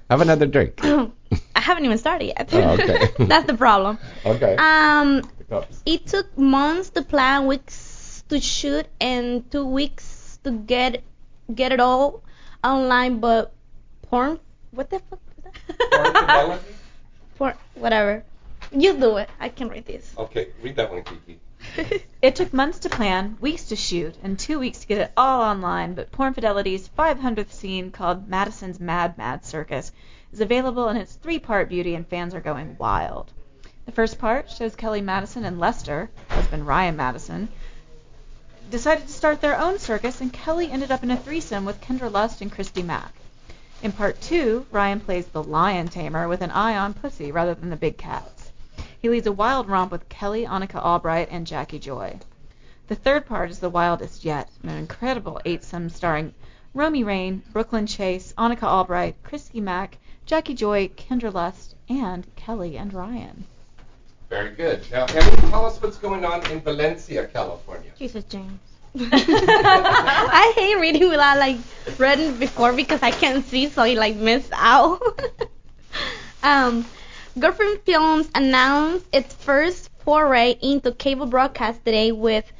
Have 0.09 0.21
another 0.21 0.45
drink. 0.45 0.79
I 0.83 1.59
haven't 1.59 1.85
even 1.85 1.97
started 1.97 2.25
yet. 2.25 2.49
Oh, 2.53 2.73
okay. 2.73 3.09
That's 3.19 3.45
the 3.47 3.55
problem. 3.55 3.97
Okay. 4.25 4.55
Um, 4.57 5.21
it 5.85 6.05
took 6.07 6.37
months 6.37 6.91
to 6.91 7.01
plan, 7.01 7.47
weeks 7.47 8.23
to 8.29 8.39
shoot, 8.39 8.85
and 9.01 9.49
two 9.51 9.65
weeks 9.65 10.39
to 10.43 10.51
get 10.51 11.03
get 11.53 11.71
it 11.71 11.79
all 11.79 12.23
online. 12.63 13.19
But 13.19 13.51
porn, 14.03 14.39
what 14.71 14.89
the 14.89 14.99
fuck 14.99 15.19
was 15.29 16.13
that? 16.13 16.59
porn, 17.37 17.53
whatever. 17.75 18.23
You 18.71 18.93
do 18.93 19.17
it. 19.17 19.29
I 19.39 19.49
can 19.49 19.67
read 19.69 19.85
this. 19.85 20.13
Okay, 20.17 20.49
read 20.61 20.75
that 20.75 20.91
one, 20.91 21.03
Kiki. 21.03 21.39
It 22.21 22.35
took 22.35 22.53
months 22.53 22.79
to 22.79 22.89
plan, 22.89 23.37
weeks 23.41 23.65
to 23.69 23.75
shoot, 23.75 24.15
and 24.21 24.37
two 24.37 24.59
weeks 24.59 24.79
to 24.79 24.87
get 24.87 24.97
it 24.99 25.11
all 25.17 25.41
online, 25.41 25.93
but 25.93 26.11
Porn 26.11 26.33
Fidelity's 26.33 26.89
500th 26.89 27.51
scene 27.51 27.91
called 27.91 28.27
Madison's 28.27 28.79
Mad 28.79 29.17
Mad 29.17 29.43
Circus 29.43 29.91
is 30.31 30.41
available 30.41 30.89
in 30.89 30.97
its 30.97 31.15
three-part 31.15 31.69
beauty 31.69 31.95
and 31.95 32.07
fans 32.07 32.35
are 32.35 32.41
going 32.41 32.75
wild. 32.77 33.31
The 33.85 33.91
first 33.91 34.19
part 34.19 34.51
shows 34.51 34.75
Kelly 34.75 35.01
Madison 35.01 35.45
and 35.45 35.59
Lester, 35.59 36.09
husband 36.29 36.67
Ryan 36.67 36.95
Madison, 36.95 37.49
decided 38.69 39.07
to 39.07 39.13
start 39.13 39.41
their 39.41 39.57
own 39.57 39.79
circus 39.79 40.21
and 40.21 40.31
Kelly 40.31 40.69
ended 40.71 40.91
up 40.91 41.01
in 41.01 41.09
a 41.09 41.17
threesome 41.17 41.65
with 41.65 41.81
Kendra 41.81 42.11
Lust 42.11 42.41
and 42.41 42.51
Christy 42.51 42.83
Mack. 42.83 43.13
In 43.81 43.91
part 43.91 44.21
two, 44.21 44.65
Ryan 44.71 44.99
plays 44.99 45.27
the 45.27 45.41
lion 45.41 45.87
tamer 45.87 46.27
with 46.27 46.41
an 46.41 46.51
eye 46.51 46.77
on 46.77 46.93
pussy 46.93 47.31
rather 47.31 47.55
than 47.55 47.69
the 47.69 47.75
big 47.75 47.97
cats. 47.97 48.38
He 49.01 49.07
leads 49.09 49.27
a 49.27 49.31
wild 49.31 49.69
romp 49.69 49.91
with 49.91 50.09
Kelly, 50.09 50.45
Annika 50.45 50.83
Albright, 50.83 51.29
and 51.31 51.47
Jackie 51.47 51.79
Joy. 51.79 52.19
The 52.87 52.95
third 52.95 53.25
part 53.25 53.49
is 53.49 53.59
the 53.59 53.69
wildest 53.69 54.25
yet, 54.25 54.49
an 54.61 54.71
incredible 54.71 55.39
eightsome 55.45 55.89
starring 55.89 56.33
Romi 56.73 57.03
Rain, 57.03 57.41
Brooklyn 57.53 57.87
Chase, 57.87 58.33
Annika 58.37 58.63
Albright, 58.63 59.15
Christy 59.23 59.61
Mack, 59.61 59.97
Jackie 60.25 60.53
Joy, 60.53 60.89
Kendra 60.89 61.33
Lust, 61.33 61.75
and 61.87 62.27
Kelly 62.35 62.77
and 62.77 62.93
Ryan. 62.93 63.45
Very 64.29 64.51
good. 64.51 64.85
Now, 64.91 65.05
Emily, 65.05 65.49
tell 65.49 65.65
us 65.65 65.81
what's 65.81 65.97
going 65.97 66.25
on 66.25 66.45
in 66.51 66.59
Valencia, 66.59 67.25
California. 67.27 67.91
Jesus, 67.97 68.25
James. 68.25 68.59
I 68.99 70.53
hate 70.55 70.75
reading 70.75 71.09
without 71.09 71.37
like 71.37 71.57
reading 71.97 72.37
before 72.37 72.73
because 72.73 73.01
I 73.01 73.11
can't 73.11 73.45
see, 73.45 73.69
so 73.69 73.81
I 73.81 73.93
like 73.93 74.17
miss 74.17 74.49
out. 74.51 74.99
um, 76.43 76.85
Girlfriend 77.37 77.81
Films 77.85 78.27
announced 78.33 79.05
its 79.13 79.33
first 79.35 79.91
foray 79.99 80.57
into 80.61 80.91
cable 80.91 81.27
broadcast 81.27 81.85
today 81.85 82.11
with 82.11 82.51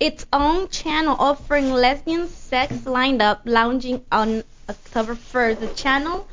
its 0.00 0.24
own 0.32 0.68
channel 0.68 1.14
offering 1.18 1.70
lesbian 1.70 2.26
sex 2.26 2.72
lineup 2.84 3.40
launching 3.44 4.02
on 4.10 4.42
October 4.68 5.14
1st. 5.14 5.60
The 5.60 5.68
channel, 5.74 6.26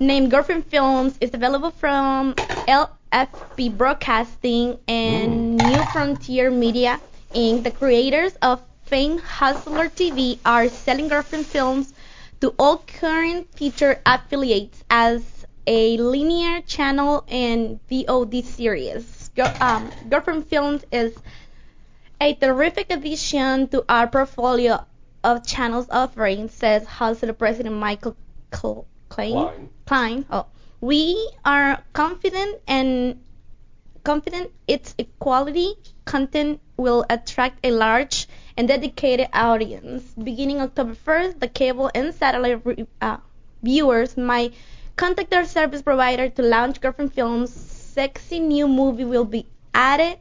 named 0.00 0.32
Girlfriend 0.32 0.66
Films, 0.66 1.16
is 1.20 1.32
available 1.32 1.70
from 1.70 2.34
LFP 2.34 3.76
Broadcasting 3.76 4.78
and 4.88 5.58
New 5.58 5.82
Frontier 5.92 6.50
Media 6.50 7.00
Inc. 7.32 7.62
The 7.62 7.70
creators 7.70 8.36
of 8.42 8.60
Fame 8.82 9.18
Hustler 9.18 9.88
TV 9.88 10.40
are 10.44 10.68
selling 10.68 11.06
Girlfriend 11.06 11.46
Films 11.46 11.94
to 12.40 12.52
all 12.58 12.78
current 12.78 13.46
future 13.54 14.02
affiliates 14.04 14.82
as 14.90 15.39
a 15.66 15.96
linear 15.98 16.60
channel 16.62 17.24
and 17.28 17.80
VOD 17.88 18.44
series. 18.44 19.30
Girl, 19.34 19.52
um, 19.60 19.90
Girlfriend 20.08 20.46
Films 20.46 20.84
is 20.90 21.16
a 22.20 22.34
terrific 22.34 22.90
addition 22.90 23.68
to 23.68 23.84
our 23.88 24.06
portfolio 24.06 24.84
of 25.22 25.46
channels 25.46 25.86
offerings, 25.90 26.52
says 26.52 26.86
House 26.86 27.22
of 27.22 27.28
the 27.28 27.34
President 27.34 27.74
Michael 27.76 28.16
Cl- 28.52 28.86
Klein. 29.08 29.32
Klein. 29.32 29.68
Klein. 29.86 30.24
Oh, 30.30 30.46
we 30.80 31.30
are 31.44 31.82
confident 31.92 32.60
and 32.66 33.20
confident 34.02 34.50
its 34.66 34.94
quality 35.18 35.74
content 36.04 36.60
will 36.76 37.04
attract 37.10 37.58
a 37.64 37.70
large 37.70 38.26
and 38.56 38.66
dedicated 38.66 39.28
audience. 39.32 40.02
Beginning 40.14 40.60
October 40.60 40.94
1st, 40.94 41.40
the 41.40 41.48
cable 41.48 41.90
and 41.94 42.14
satellite 42.14 42.64
re- 42.64 42.86
uh, 43.00 43.18
viewers 43.62 44.16
might 44.16 44.54
contact 45.00 45.30
their 45.30 45.46
service 45.46 45.80
provider 45.80 46.28
to 46.28 46.42
launch 46.42 46.80
Girlfriend 46.80 47.14
Films. 47.14 47.50
Sexy 47.50 48.38
new 48.38 48.68
movie 48.68 49.06
will 49.06 49.24
be 49.24 49.46
added. 49.72 50.18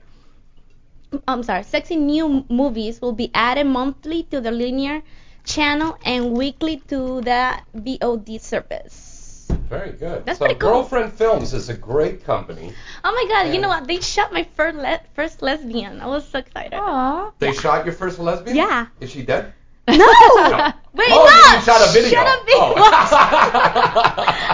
I'm 1.28 1.44
sorry, 1.44 1.64
sexy 1.64 1.98
new 1.98 2.46
movies 2.50 3.02
will 3.02 3.12
be 3.12 3.30
added 3.34 3.66
monthly 3.66 4.24
to 4.32 4.40
the 4.40 4.52
linear 4.52 5.02
channel 5.44 5.98
and 6.06 6.38
weekly 6.38 6.78
to 6.88 7.20
the 7.22 7.60
VOD 7.76 8.40
service. 8.40 9.48
Very 9.68 9.92
good. 9.92 10.26
That's 10.26 10.40
so 10.40 10.46
pretty 10.46 10.60
cool. 10.60 10.70
Girlfriend 10.70 11.14
Films 11.14 11.54
is 11.54 11.70
a 11.70 11.74
great 11.74 12.24
company. 12.24 12.74
Oh 13.04 13.12
my 13.12 13.26
god, 13.28 13.54
you 13.54 13.60
know 13.60 13.68
what? 13.68 13.86
They 13.88 14.00
shot 14.00 14.32
my 14.32 14.48
first 14.56 14.78
le- 14.78 15.02
first 15.14 15.42
lesbian. 15.42 16.00
I 16.00 16.08
was 16.08 16.28
so 16.28 16.40
excited. 16.40 16.74
Aw. 16.76 17.32
They 17.40 17.54
shot 17.54 17.86
your 17.86 17.94
first 17.94 18.18
lesbian? 18.18 18.56
Yeah. 18.56 18.88
Is 19.00 19.12
she 19.12 19.24
dead? 19.24 19.54
No! 19.98 20.74
Wait, 20.94 21.08
oh, 21.12 21.24
no! 21.24 21.56
you 21.56 21.64
shot 21.64 21.88
a 21.88 21.92
video. 21.94 22.10
Shut 22.10 22.28
up. 22.28 22.44
Oh. 22.50 22.74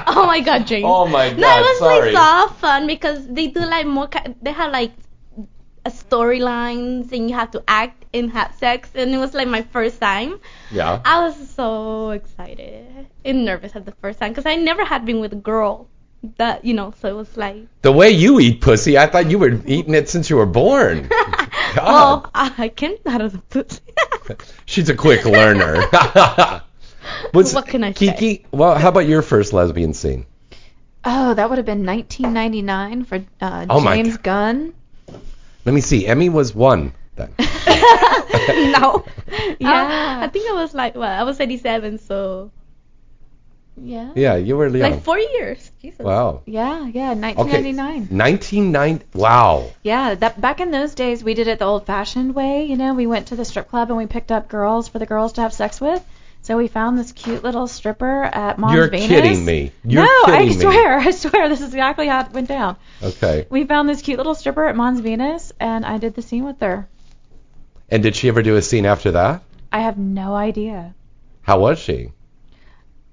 oh 0.21 0.26
my 0.28 0.41
god, 0.41 0.67
James. 0.67 0.86
Oh 0.86 1.08
my 1.08 1.30
god. 1.30 1.39
No, 1.39 1.58
it 1.58 1.62
was 1.62 1.80
sorry. 1.80 2.12
like 2.12 2.50
so 2.50 2.54
fun 2.56 2.88
because 2.88 3.28
they 3.28 3.48
do 3.48 3.62
like 3.62 3.88
more. 3.88 4.10
They 4.41 4.52
have 4.52 4.71
like 4.71 4.91
uh, 5.86 5.89
storylines 5.89 7.12
and 7.12 7.30
you 7.30 7.36
have 7.36 7.52
to 7.52 7.63
act 7.67 8.06
and 8.13 8.32
have 8.32 8.54
sex, 8.56 8.89
and 8.95 9.13
it 9.13 9.17
was 9.17 9.34
like 9.34 9.48
my 9.48 9.62
first 9.62 10.00
time. 10.00 10.39
yeah. 10.71 11.02
I 11.06 11.21
was 11.21 11.50
so 11.50 12.12
excited 12.12 13.08
and 13.24 13.45
nervous 13.45 13.76
at 13.76 13.86
the 13.86 13.93
first 13.93 14.19
time 14.19 14.32
because 14.32 14.45
I 14.45 14.56
never 14.56 14.84
had 14.84 15.06
been 15.06 15.19
with 15.19 15.34
a 15.34 15.38
girl. 15.38 15.88
That 16.38 16.65
you 16.65 16.74
know, 16.74 16.91
so 17.00 17.08
it 17.08 17.15
was 17.15 17.38
like. 17.38 17.67
The 17.84 17.91
way 17.91 18.10
you 18.10 18.39
eat 18.39 18.60
pussy, 18.60 18.98
I 18.98 19.06
thought 19.06 19.30
you 19.30 19.38
were 19.38 19.62
eating 19.67 19.93
it 19.93 20.10
since 20.10 20.28
you 20.28 20.38
were 20.38 20.48
born. 20.48 21.08
Well, 21.75 22.29
I 22.33 22.69
can 22.69 22.97
out 23.05 23.21
of 23.21 23.31
the 23.33 23.39
pussy. 23.39 23.81
She's 24.65 24.89
a 24.89 24.95
quick 24.95 25.25
learner. 25.25 25.81
What's, 27.31 27.53
What 27.53 27.67
can 27.67 27.83
I 27.83 27.93
say? 27.93 28.13
Kiki, 28.13 28.45
well, 28.51 28.75
how 28.75 28.89
about 28.89 29.07
your 29.07 29.21
first 29.21 29.53
lesbian 29.53 29.93
scene? 29.93 30.25
Oh, 31.03 31.33
that 31.33 31.49
would 31.49 31.57
have 31.59 31.65
been 31.65 31.85
1999 31.85 33.05
for 33.05 33.23
uh, 33.39 33.65
Oh 33.69 33.79
my 33.79 33.95
James 33.95 34.17
Gunn. 34.17 34.73
Let 35.63 35.73
me 35.73 35.81
see. 35.81 36.07
Emmy 36.07 36.29
was 36.29 36.55
one 36.55 36.93
then. 37.15 37.33
no. 37.39 39.05
Yeah. 39.59 40.19
I 40.21 40.27
think 40.27 40.49
I 40.49 40.53
was 40.53 40.73
like, 40.73 40.95
well, 40.95 41.03
I 41.03 41.23
was 41.23 41.39
87, 41.39 41.99
so 41.99 42.51
Yeah. 43.77 44.11
Yeah, 44.15 44.35
you 44.35 44.55
were 44.55 44.67
young. 44.67 44.91
like 44.91 45.03
four 45.03 45.19
years. 45.19 45.71
Jesus. 45.81 45.99
wow. 45.99 46.41
Yeah, 46.45 46.88
yeah, 46.88 47.11
Okay. 47.11 47.21
1999. 47.21 48.17
1990. 48.17 49.05
Wow. 49.13 49.71
Yeah, 49.83 50.15
that 50.15 50.39
back 50.39 50.59
in 50.61 50.71
those 50.71 50.95
days 50.95 51.23
we 51.23 51.33
did 51.33 51.47
it 51.47 51.59
the 51.59 51.65
old-fashioned 51.65 52.33
way. 52.33 52.65
You 52.65 52.77
know, 52.77 52.93
we 52.93 53.07
went 53.07 53.27
to 53.27 53.35
the 53.35 53.45
strip 53.45 53.69
club 53.69 53.89
and 53.89 53.97
we 53.97 54.05
picked 54.05 54.31
up 54.31 54.47
girls 54.47 54.88
for 54.88 54.99
the 54.99 55.05
girls 55.05 55.33
to 55.33 55.41
have 55.41 55.53
sex 55.53 55.81
with. 55.81 56.03
So 56.41 56.57
we 56.57 56.67
found 56.67 56.97
this 56.97 57.11
cute 57.11 57.43
little 57.43 57.67
stripper 57.67 58.23
at 58.23 58.59
Mons 58.59 58.73
Venus. 58.75 58.77
You're 58.77 58.89
Venus. 58.91 59.07
kidding 59.07 59.45
me. 59.45 59.71
You're 59.83 60.03
no, 60.03 60.33
I 60.33 60.38
kidding 60.38 60.47
me. 60.49 60.61
swear, 60.61 60.97
I 60.99 61.11
swear, 61.11 61.49
this 61.49 61.59
is 61.59 61.69
exactly 61.69 62.07
how 62.07 62.21
it 62.21 62.31
went 62.31 62.47
down. 62.47 62.77
Okay. 63.01 63.47
We 63.49 63.63
found 63.65 63.89
this 63.89 64.03
cute 64.03 64.17
little 64.19 64.35
stripper 64.35 64.65
at 64.65 64.75
Mons 64.75 64.99
Venus, 64.99 65.51
and 65.59 65.83
I 65.83 65.97
did 65.97 66.13
the 66.13 66.21
scene 66.21 66.45
with 66.45 66.59
her. 66.61 66.88
And 67.89 68.03
did 68.03 68.15
she 68.15 68.27
ever 68.27 68.43
do 68.43 68.55
a 68.55 68.61
scene 68.61 68.85
after 68.85 69.11
that? 69.11 69.41
I 69.71 69.79
have 69.81 69.97
no 69.97 70.35
idea. 70.35 70.93
How 71.41 71.59
was 71.59 71.79
she? 71.79 72.11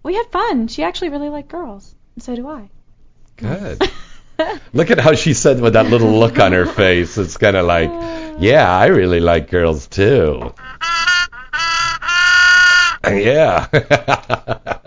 We 0.03 0.15
had 0.15 0.27
fun. 0.27 0.69
She 0.69 0.83
actually 0.83 1.11
really 1.11 1.29
liked 1.29 1.49
girls, 1.49 1.95
and 2.15 2.25
so 2.25 2.35
do 2.35 2.49
I. 2.49 2.69
Good. 3.37 3.83
Look 4.73 4.91
at 4.91 4.99
how 4.99 5.15
she 5.15 5.35
said 5.35 5.61
with 5.61 5.75
that 5.75 5.87
little 5.87 6.19
look 6.19 6.41
on 6.41 6.53
her 6.53 6.67
face. 6.67 7.17
It's 7.19 7.37
kind 7.37 7.57
of 7.57 7.67
like, 7.67 7.91
yeah, 8.41 8.69
I 8.69 8.87
really 8.87 9.21
like 9.21 9.51
girls 9.51 9.87
too. 9.87 10.53
Yeah. 13.05 13.69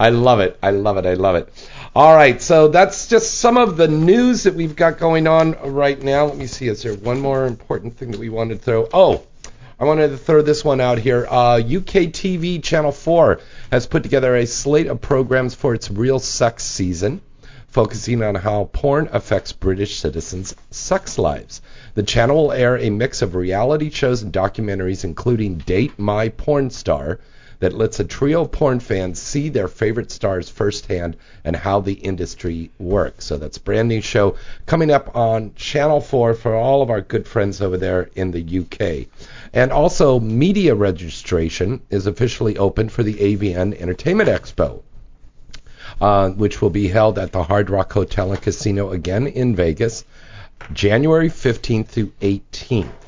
I 0.00 0.08
love 0.10 0.40
it. 0.40 0.58
I 0.62 0.70
love 0.70 0.96
it. 0.96 1.06
I 1.06 1.14
love 1.14 1.36
it. 1.36 1.48
All 1.94 2.14
right, 2.14 2.40
so 2.40 2.68
that's 2.68 3.06
just 3.08 3.34
some 3.34 3.58
of 3.58 3.76
the 3.76 3.86
news 3.86 4.44
that 4.44 4.54
we've 4.54 4.74
got 4.74 4.98
going 4.98 5.26
on 5.26 5.52
right 5.74 6.00
now. 6.00 6.24
Let 6.26 6.38
me 6.38 6.46
see. 6.46 6.68
Is 6.68 6.82
there 6.82 6.94
one 6.94 7.20
more 7.20 7.46
important 7.46 7.98
thing 7.98 8.12
that 8.12 8.20
we 8.20 8.30
wanted 8.30 8.58
to 8.58 8.64
throw? 8.64 8.88
Oh, 8.94 9.26
I 9.82 9.84
wanted 9.84 10.10
to 10.10 10.16
throw 10.16 10.42
this 10.42 10.64
one 10.64 10.80
out 10.80 10.98
here. 10.98 11.26
Uh, 11.28 11.56
UK 11.56 12.12
TV 12.14 12.62
Channel 12.62 12.92
4 12.92 13.40
has 13.72 13.84
put 13.84 14.04
together 14.04 14.36
a 14.36 14.46
slate 14.46 14.86
of 14.86 15.00
programs 15.00 15.56
for 15.56 15.74
its 15.74 15.90
Real 15.90 16.20
Sex 16.20 16.62
season, 16.62 17.20
focusing 17.66 18.22
on 18.22 18.36
how 18.36 18.70
porn 18.72 19.08
affects 19.10 19.50
British 19.50 19.98
citizens' 19.98 20.54
sex 20.70 21.18
lives. 21.18 21.62
The 21.94 22.04
channel 22.04 22.36
will 22.36 22.52
air 22.52 22.78
a 22.78 22.90
mix 22.90 23.22
of 23.22 23.34
reality 23.34 23.90
shows 23.90 24.22
and 24.22 24.32
documentaries, 24.32 25.02
including 25.02 25.58
Date 25.58 25.98
My 25.98 26.28
Porn 26.28 26.70
Star, 26.70 27.18
that 27.62 27.72
lets 27.72 28.00
a 28.00 28.04
trio 28.04 28.40
of 28.40 28.50
porn 28.50 28.80
fans 28.80 29.22
see 29.22 29.48
their 29.48 29.68
favorite 29.68 30.10
stars 30.10 30.48
firsthand 30.48 31.16
and 31.44 31.54
how 31.54 31.78
the 31.78 31.92
industry 31.92 32.68
works. 32.76 33.24
So 33.24 33.36
that's 33.36 33.56
a 33.56 33.60
brand 33.60 33.88
new 33.88 34.00
show 34.00 34.34
coming 34.66 34.90
up 34.90 35.14
on 35.14 35.54
Channel 35.54 36.00
4 36.00 36.34
for 36.34 36.56
all 36.56 36.82
of 36.82 36.90
our 36.90 37.00
good 37.00 37.24
friends 37.24 37.62
over 37.62 37.76
there 37.76 38.10
in 38.16 38.32
the 38.32 38.58
UK. 38.58 39.06
And 39.52 39.70
also, 39.70 40.18
media 40.18 40.74
registration 40.74 41.82
is 41.88 42.08
officially 42.08 42.58
open 42.58 42.88
for 42.88 43.04
the 43.04 43.14
AVN 43.14 43.80
Entertainment 43.80 44.28
Expo. 44.28 44.82
Uh, 46.00 46.30
which 46.30 46.60
will 46.60 46.70
be 46.70 46.88
held 46.88 47.16
at 47.16 47.30
the 47.30 47.44
Hard 47.44 47.70
Rock 47.70 47.92
Hotel 47.92 48.32
and 48.32 48.42
Casino 48.42 48.90
again 48.90 49.28
in 49.28 49.54
Vegas, 49.54 50.04
January 50.72 51.28
15th 51.28 51.86
through 51.86 52.10
18th. 52.20 53.01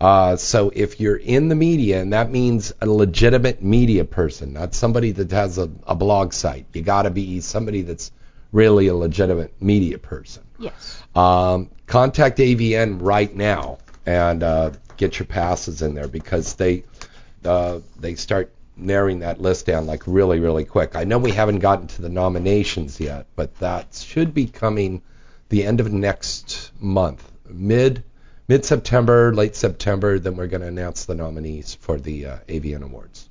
Uh, 0.00 0.36
so 0.36 0.70
if 0.74 1.00
you're 1.00 1.16
in 1.16 1.48
the 1.48 1.54
media, 1.54 2.00
and 2.02 2.12
that 2.12 2.30
means 2.30 2.72
a 2.80 2.86
legitimate 2.86 3.62
media 3.62 4.04
person, 4.04 4.52
not 4.52 4.74
somebody 4.74 5.12
that 5.12 5.30
has 5.30 5.56
a, 5.58 5.70
a 5.86 5.94
blog 5.94 6.32
site, 6.32 6.66
you 6.74 6.82
got 6.82 7.02
to 7.02 7.10
be 7.10 7.40
somebody 7.40 7.82
that's 7.82 8.12
really 8.52 8.88
a 8.88 8.94
legitimate 8.94 9.60
media 9.60 9.98
person. 9.98 10.42
Yes. 10.58 11.02
Um, 11.14 11.70
contact 11.86 12.38
AVN 12.38 12.98
right 13.00 13.34
now 13.34 13.78
and 14.04 14.42
uh, 14.42 14.70
get 14.96 15.18
your 15.18 15.26
passes 15.26 15.82
in 15.82 15.94
there 15.94 16.08
because 16.08 16.54
they 16.54 16.84
uh, 17.44 17.80
they 17.98 18.14
start 18.14 18.52
narrowing 18.76 19.20
that 19.20 19.40
list 19.40 19.66
down 19.66 19.86
like 19.86 20.02
really 20.06 20.40
really 20.40 20.64
quick. 20.64 20.94
I 20.94 21.04
know 21.04 21.18
we 21.18 21.32
haven't 21.32 21.60
gotten 21.60 21.86
to 21.88 22.02
the 22.02 22.08
nominations 22.08 23.00
yet, 23.00 23.26
but 23.34 23.54
that 23.56 23.94
should 23.94 24.34
be 24.34 24.46
coming 24.46 25.02
the 25.48 25.64
end 25.64 25.80
of 25.80 25.92
next 25.92 26.72
month, 26.80 27.30
mid 27.48 28.04
mid 28.48 28.64
September, 28.64 29.34
late 29.34 29.56
September. 29.56 30.18
Then 30.18 30.36
we're 30.36 30.46
going 30.46 30.62
to 30.62 30.68
announce 30.68 31.04
the 31.04 31.14
nominees 31.14 31.74
for 31.74 31.98
the 31.98 32.26
uh, 32.26 32.38
AVN 32.48 32.82
Awards. 32.82 33.28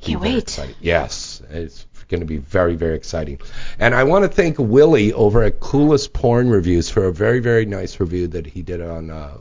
Can't 0.00 0.20
wait. 0.20 0.58
Yes, 0.80 1.42
it's 1.50 1.86
going 2.08 2.20
to 2.20 2.26
be 2.26 2.38
very, 2.38 2.74
very 2.74 2.96
exciting. 2.96 3.40
And 3.78 3.94
I 3.94 4.04
want 4.04 4.24
to 4.24 4.28
thank 4.28 4.58
Willie 4.58 5.12
over 5.12 5.42
at 5.42 5.60
Coolest 5.60 6.12
Porn 6.12 6.50
Reviews 6.50 6.90
for 6.90 7.04
a 7.04 7.12
very, 7.12 7.40
very 7.40 7.66
nice 7.66 8.00
review 8.00 8.26
that 8.28 8.46
he 8.46 8.62
did 8.62 8.80
on 8.80 9.10
uh, 9.10 9.38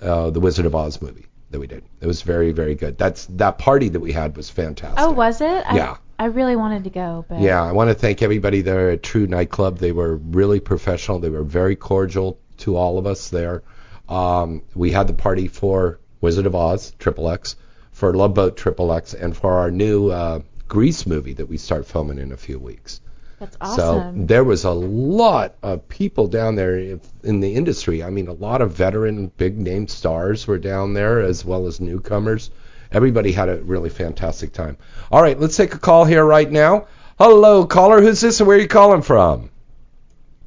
uh, 0.00 0.30
the 0.30 0.40
Wizard 0.40 0.66
of 0.66 0.74
Oz 0.74 1.00
movie 1.02 1.26
that 1.50 1.60
we 1.60 1.66
did. 1.66 1.84
It 2.00 2.06
was 2.06 2.22
very, 2.22 2.52
very 2.52 2.74
good. 2.74 2.96
That's 2.96 3.26
that 3.26 3.58
party 3.58 3.90
that 3.90 4.00
we 4.00 4.12
had 4.12 4.36
was 4.36 4.48
fantastic. 4.48 4.98
Oh, 4.98 5.10
was 5.10 5.40
it? 5.40 5.64
I, 5.66 5.76
Yeah. 5.76 5.96
I 6.18 6.26
really 6.26 6.56
wanted 6.56 6.84
to 6.84 6.90
go, 6.90 7.24
but 7.28 7.40
Yeah, 7.40 7.62
I 7.62 7.72
want 7.72 7.88
to 7.88 7.94
thank 7.94 8.20
everybody 8.20 8.60
there 8.60 8.90
at 8.90 9.02
True 9.02 9.26
Nightclub. 9.26 9.78
They 9.78 9.92
were 9.92 10.16
really 10.16 10.60
professional. 10.60 11.18
They 11.18 11.30
were 11.30 11.44
very 11.44 11.76
cordial 11.76 12.38
to 12.58 12.76
all 12.76 12.98
of 12.98 13.06
us 13.06 13.30
there. 13.30 13.62
Um, 14.10 14.62
we 14.74 14.90
had 14.90 15.06
the 15.06 15.14
party 15.14 15.46
for 15.48 16.00
Wizard 16.20 16.46
of 16.46 16.54
Oz, 16.54 16.92
Triple 16.98 17.30
X, 17.30 17.56
for 17.92 18.12
Love 18.12 18.34
Boat 18.34 18.56
Triple 18.56 18.92
X, 18.92 19.14
and 19.14 19.36
for 19.36 19.54
our 19.54 19.70
new 19.70 20.10
uh, 20.10 20.40
Grease 20.68 21.06
movie 21.06 21.34
that 21.34 21.46
we 21.46 21.56
start 21.56 21.86
filming 21.86 22.18
in 22.18 22.32
a 22.32 22.36
few 22.36 22.58
weeks. 22.58 23.00
that's 23.38 23.56
awesome. 23.60 24.20
So 24.20 24.26
there 24.26 24.44
was 24.44 24.64
a 24.64 24.70
lot 24.70 25.54
of 25.62 25.88
people 25.88 26.26
down 26.26 26.56
there 26.56 26.98
in 27.22 27.40
the 27.40 27.54
industry. 27.54 28.02
I 28.02 28.10
mean, 28.10 28.28
a 28.28 28.32
lot 28.32 28.62
of 28.62 28.72
veteran, 28.72 29.28
big 29.36 29.58
name 29.58 29.86
stars 29.88 30.46
were 30.46 30.58
down 30.58 30.92
there, 30.92 31.20
as 31.20 31.44
well 31.44 31.66
as 31.66 31.80
newcomers. 31.80 32.50
Everybody 32.92 33.30
had 33.30 33.48
a 33.48 33.62
really 33.62 33.90
fantastic 33.90 34.52
time. 34.52 34.76
All 35.12 35.22
right, 35.22 35.38
let's 35.38 35.56
take 35.56 35.74
a 35.74 35.78
call 35.78 36.04
here 36.04 36.24
right 36.24 36.50
now. 36.50 36.88
Hello, 37.18 37.64
caller. 37.66 38.00
Who's 38.00 38.20
this 38.20 38.40
and 38.40 38.48
where 38.48 38.56
are 38.56 38.60
you 38.60 38.68
calling 38.68 39.02
from? 39.02 39.50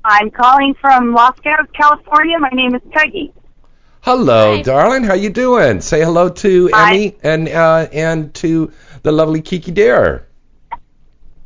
I'm 0.03 0.31
calling 0.31 0.73
from 0.81 1.13
Los 1.13 1.39
Gatos, 1.39 1.67
California. 1.73 2.37
My 2.39 2.49
name 2.49 2.75
is 2.75 2.81
Peggy. 2.91 3.33
Hello, 4.03 4.57
Hi. 4.57 4.61
darling. 4.61 5.05
How 5.05 5.13
you 5.13 5.29
doing? 5.29 5.79
Say 5.79 6.01
hello 6.01 6.27
to 6.27 6.69
Hi. 6.73 6.93
Emmy 6.93 7.15
and 7.23 7.47
uh, 7.47 7.87
and 7.93 8.33
to 8.35 8.73
the 9.01 9.13
lovely 9.13 9.41
Kiki 9.41 9.71
Dare. 9.71 10.27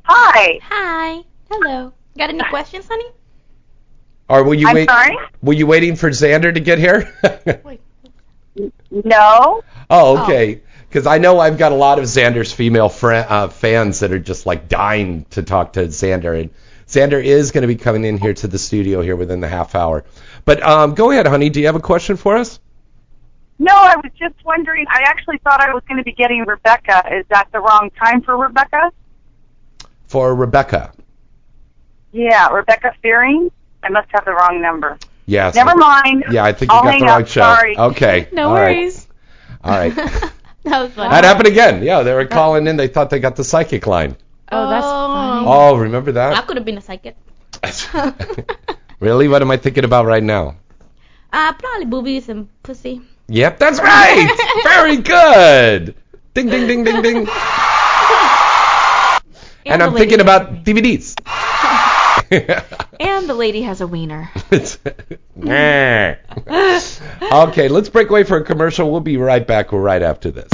Hi. 0.06 0.60
Hi. 0.64 1.24
Hello. 1.52 1.94
Got 2.18 2.32
any 2.32 2.44
questions, 2.50 2.88
honey? 2.88 3.12
Or 4.28 4.44
were 4.44 4.56
you 4.56 4.68
I'm 4.68 4.74
wait? 4.74 4.90
sorry? 4.90 5.16
Were 5.44 5.54
you 5.54 5.68
waiting 5.68 5.96
for 5.96 6.10
Xander 6.10 6.52
to 6.52 6.60
get 6.60 6.80
here? 6.80 7.14
No. 8.90 9.62
oh, 9.92 10.24
okay. 10.24 10.62
Because 10.90 11.06
I 11.06 11.20
know 11.20 11.40
I've 11.40 11.60
got 11.60 11.74
a 11.74 11.76
lot 11.76 12.00
of 12.00 12.06
Xander's 12.06 12.52
female 12.52 12.90
fri 12.90 13.18
uh, 13.18 13.50
fans 13.50 14.00
that 14.00 14.12
are 14.12 14.18
just 14.18 14.48
like 14.48 14.68
dying 14.68 15.26
to 15.32 15.44
talk 15.44 15.74
to 15.74 15.82
Xander, 15.82 16.42
and 16.42 16.50
Xander 16.88 17.24
is 17.24 17.52
going 17.52 17.62
to 17.62 17.68
be 17.68 17.76
coming 17.76 18.04
in 18.04 18.18
here 18.18 18.34
to 18.34 18.48
the 18.48 18.58
studio 18.58 19.02
here 19.02 19.16
within 19.16 19.42
the 19.42 19.48
half 19.48 19.76
hour. 19.76 20.06
But 20.48 20.64
um, 20.64 20.96
go 20.96 21.12
ahead, 21.12 21.28
honey. 21.28 21.50
Do 21.50 21.60
you 21.60 21.66
have 21.66 21.76
a 21.76 21.82
question 21.82 22.16
for 22.16 22.38
us? 22.38 22.62
No, 23.60 23.74
I 23.74 23.98
was 23.98 24.14
just 24.18 24.36
wondering. 24.46 24.86
I 24.88 25.02
actually 25.02 25.40
thought 25.40 25.60
I 25.60 25.74
was 25.74 25.84
going 25.90 25.98
to 25.98 26.06
be 26.06 26.14
getting 26.14 26.46
Rebecca. 26.48 27.04
Is 27.14 27.26
that 27.32 27.50
the 27.52 27.60
wrong 27.60 27.92
time 28.02 28.22
for 28.22 28.38
Rebecca? 28.38 28.94
For 30.08 30.34
Rebecca. 30.34 30.94
Yeah, 32.14 32.48
Rebecca 32.48 32.94
Fearing. 33.02 33.52
I 33.84 33.90
must 33.90 34.08
have 34.12 34.24
the 34.24 34.32
wrong 34.32 34.62
number. 34.62 34.98
Yes. 35.26 35.54
Never 35.54 35.76
mind. 35.76 36.24
Yeah, 36.32 36.46
I 36.46 36.54
think 36.54 36.72
you 36.72 36.78
I'll 36.78 36.84
got 36.84 36.98
the 36.98 37.06
wrong 37.06 37.22
up. 37.24 37.28
show. 37.28 37.42
Sorry. 37.42 37.78
Okay. 37.78 38.30
No 38.32 38.48
all 38.48 38.56
right, 38.56 38.78
worries. 38.78 39.06
All 39.66 39.78
right. 39.78 39.94
That 40.64 40.82
was 40.82 40.92
funny. 40.94 41.10
that 41.10 41.24
happened 41.24 41.48
again. 41.48 41.82
Yeah, 41.84 42.04
they 42.04 42.14
were 42.14 42.26
calling 42.26 42.68
in. 42.68 42.76
They 42.76 42.88
thought 42.90 43.10
they 43.10 43.20
got 43.20 43.38
the 43.38 43.44
psychic 43.44 43.88
line. 43.88 44.16
Oh, 44.52 44.70
that's 44.70 44.86
funny. 44.86 45.46
Oh, 45.48 45.78
remember 45.78 46.12
that? 46.14 46.32
I 46.32 46.36
that? 46.36 46.48
could 46.48 46.58
have 46.58 46.66
been 46.66 46.78
a 46.78 46.82
psychic. 46.82 47.16
really? 49.00 49.28
What 49.28 49.42
am 49.42 49.52
I 49.52 49.58
thinking 49.58 49.84
about 49.84 50.06
right 50.06 50.24
now? 50.24 50.56
Uh, 51.32 51.54
probably 51.54 51.86
boobies 51.86 52.30
and 52.30 52.48
pussy. 52.64 53.02
Yep, 53.28 53.60
that's 53.60 53.80
right. 53.80 54.62
Very 54.64 54.98
good. 54.98 55.96
Ding, 56.34 56.48
ding, 56.48 56.68
ding, 56.68 56.84
ding, 56.84 57.02
ding. 57.02 57.28
And 59.66 59.82
the 59.82 59.86
I'm 59.86 59.94
thinking 59.94 60.22
about. 60.22 60.64
DVDs. 60.64 61.16
And 63.00 63.30
the 63.30 63.36
lady 63.36 63.62
has 63.62 63.80
a 63.82 63.88
wiener. 63.88 64.32
Okay, 67.32 67.68
let's 67.70 67.90
break 67.90 68.10
away 68.10 68.24
for 68.24 68.38
a 68.38 68.44
commercial. 68.44 68.92
We'll 68.92 69.02
be 69.02 69.18
right 69.18 69.46
back 69.46 69.72
right 69.72 70.02
after 70.02 70.32
this. 70.32 70.50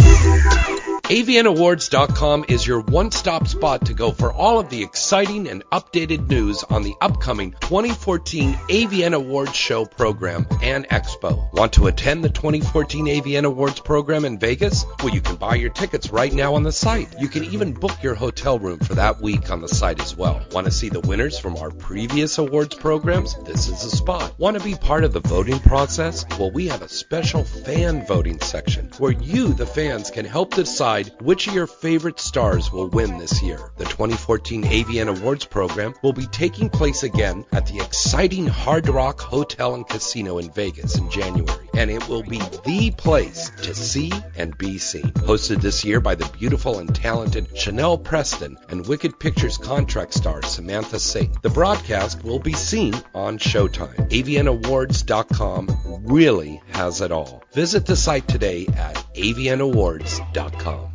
AVNAwards.com 1.04 2.46
is 2.48 2.66
your 2.66 2.80
one 2.80 3.12
stop 3.12 3.46
spot 3.46 3.88
to 3.88 3.94
go 3.94 4.12
for 4.12 4.32
all 4.32 4.58
of 4.58 4.70
the 4.70 4.82
exciting 4.82 5.50
and 5.50 5.62
updated 5.70 6.30
news 6.30 6.64
on 6.64 6.82
the 6.82 6.94
upcoming 7.02 7.52
2014 7.60 8.54
AVN 8.54 9.14
Awards 9.14 9.54
Show 9.54 9.84
program 9.84 10.48
and 10.62 10.88
expo. 10.88 11.52
Want 11.52 11.74
to 11.74 11.88
attend 11.88 12.24
the 12.24 12.30
2014 12.30 13.08
AVN 13.08 13.44
Awards 13.44 13.82
program 13.82 14.24
in 14.24 14.40
Vegas? 14.40 14.86
Well, 15.00 15.14
you 15.14 15.20
can 15.20 15.36
buy 15.36 15.56
your 15.56 15.72
tickets 15.72 16.10
right 16.10 16.32
now 16.32 16.56
on 16.56 16.64
the 16.64 16.72
site. 16.72 17.14
You 17.20 17.28
can 17.28 17.44
even 17.44 17.74
book 17.74 18.02
your 18.02 18.16
hotel 18.16 18.58
room 18.58 18.80
for 18.80 18.96
that 18.96 19.20
week 19.20 19.52
on 19.52 19.60
the 19.60 19.68
site 19.68 20.02
as 20.02 20.16
well. 20.16 20.42
Want 20.54 20.68
to 20.68 20.72
see 20.72 20.88
the 20.88 21.02
winners 21.02 21.38
from 21.38 21.58
our 21.58 21.70
previous 21.70 22.38
awards 22.38 22.76
programs? 22.76 23.36
This 23.44 23.68
is 23.68 23.84
the 23.84 23.90
spot. 23.90 24.40
Want 24.40 24.58
to 24.58 24.64
be 24.64 24.76
part 24.76 25.04
of 25.04 25.12
the 25.12 25.20
voting 25.20 25.60
process? 25.60 26.26
Well, 26.40 26.52
we 26.52 26.70
have 26.70 26.82
a 26.82 26.88
special 26.88 27.44
fan 27.44 28.06
voting 28.08 28.40
section 28.40 28.90
where 29.00 29.12
you, 29.12 29.54
the 29.54 29.66
fans, 29.66 30.10
can 30.10 30.24
help 30.24 30.56
decide 30.56 30.93
which 31.02 31.48
of 31.48 31.56
your 31.56 31.68
favorite 31.68 32.20
stars 32.20 32.72
will 32.72 32.88
win 32.88 33.18
this 33.18 33.42
year. 33.42 33.72
The 33.78 33.86
2014 33.86 34.64
AVN 34.64 35.18
Awards 35.20 35.46
program 35.46 35.96
will 36.04 36.14
be 36.14 36.28
taking 36.28 36.70
place 36.70 37.04
again 37.04 37.46
at 37.52 37.66
the 37.68 37.80
exciting 37.80 38.46
Hard 38.48 38.88
Rock 38.88 39.20
Hotel 39.20 39.74
and 39.74 39.88
Casino 39.88 40.38
in 40.38 40.52
Vegas 40.52 40.98
in 40.98 41.10
January, 41.10 41.63
and 41.74 41.90
it 41.90 42.08
will 42.08 42.24
be 42.24 42.42
the 42.66 42.92
place 42.92 43.50
to 43.62 43.74
see 43.74 44.12
and 44.36 44.58
be 44.58 44.78
seen. 44.78 45.12
Hosted 45.12 45.62
this 45.62 45.84
year 45.84 46.00
by 46.00 46.16
the 46.16 46.30
beautiful 46.38 46.80
and 46.80 46.94
talented 46.94 47.58
Chanel 47.58 47.98
Preston 47.98 48.58
and 48.70 48.88
Wicked 48.88 49.20
Pictures 49.20 49.58
contract 49.58 50.14
star 50.14 50.42
Samantha 50.44 51.00
Saint. 51.00 51.42
The 51.42 51.50
broadcast 51.50 52.24
will 52.24 52.40
be 52.40 52.54
seen 52.54 52.94
on 53.14 53.38
Showtime. 53.38 54.10
AVNAwards.com 54.10 56.04
really 56.06 56.62
has 56.72 57.02
it 57.02 57.12
all. 57.12 57.44
Visit 57.54 57.86
the 57.86 57.96
site 57.96 58.28
today 58.28 58.68
at 58.68 58.96
avnawards.com. 59.16 60.90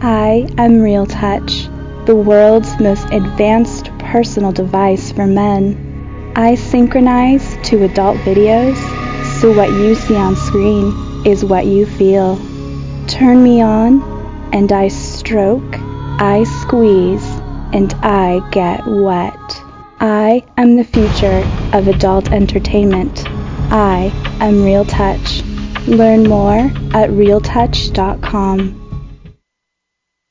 I 0.00 0.48
am 0.58 0.80
Real 0.80 1.06
Touch, 1.06 1.68
the 2.06 2.14
world's 2.14 2.78
most 2.78 3.06
advanced 3.10 3.86
personal 3.98 4.52
device 4.52 5.10
for 5.10 5.26
men. 5.26 6.32
I 6.36 6.54
synchronize 6.54 7.56
to 7.64 7.82
adult 7.82 8.16
videos, 8.18 8.76
so 9.40 9.52
what 9.52 9.70
you 9.70 9.94
see 9.94 10.16
on 10.16 10.34
screen 10.34 10.92
is 11.24 11.44
what 11.44 11.64
you 11.66 11.86
feel. 11.86 12.36
Turn 13.06 13.42
me 13.42 13.62
on, 13.62 14.02
and 14.52 14.72
I 14.72 14.88
stroke, 14.88 15.76
I 16.20 16.44
squeeze, 16.62 17.24
and 17.72 17.92
I 18.02 18.40
get 18.50 18.84
wet. 18.86 19.62
I 20.00 20.44
am 20.56 20.76
the 20.76 20.84
future 20.84 21.44
of 21.72 21.86
adult 21.86 22.32
entertainment. 22.32 23.22
I 23.70 24.10
am 24.40 24.64
Real 24.64 24.84
Touch. 24.84 25.42
Learn 25.86 26.28
more 26.28 26.58
at 26.92 27.10
realtouch.com. 27.10 28.87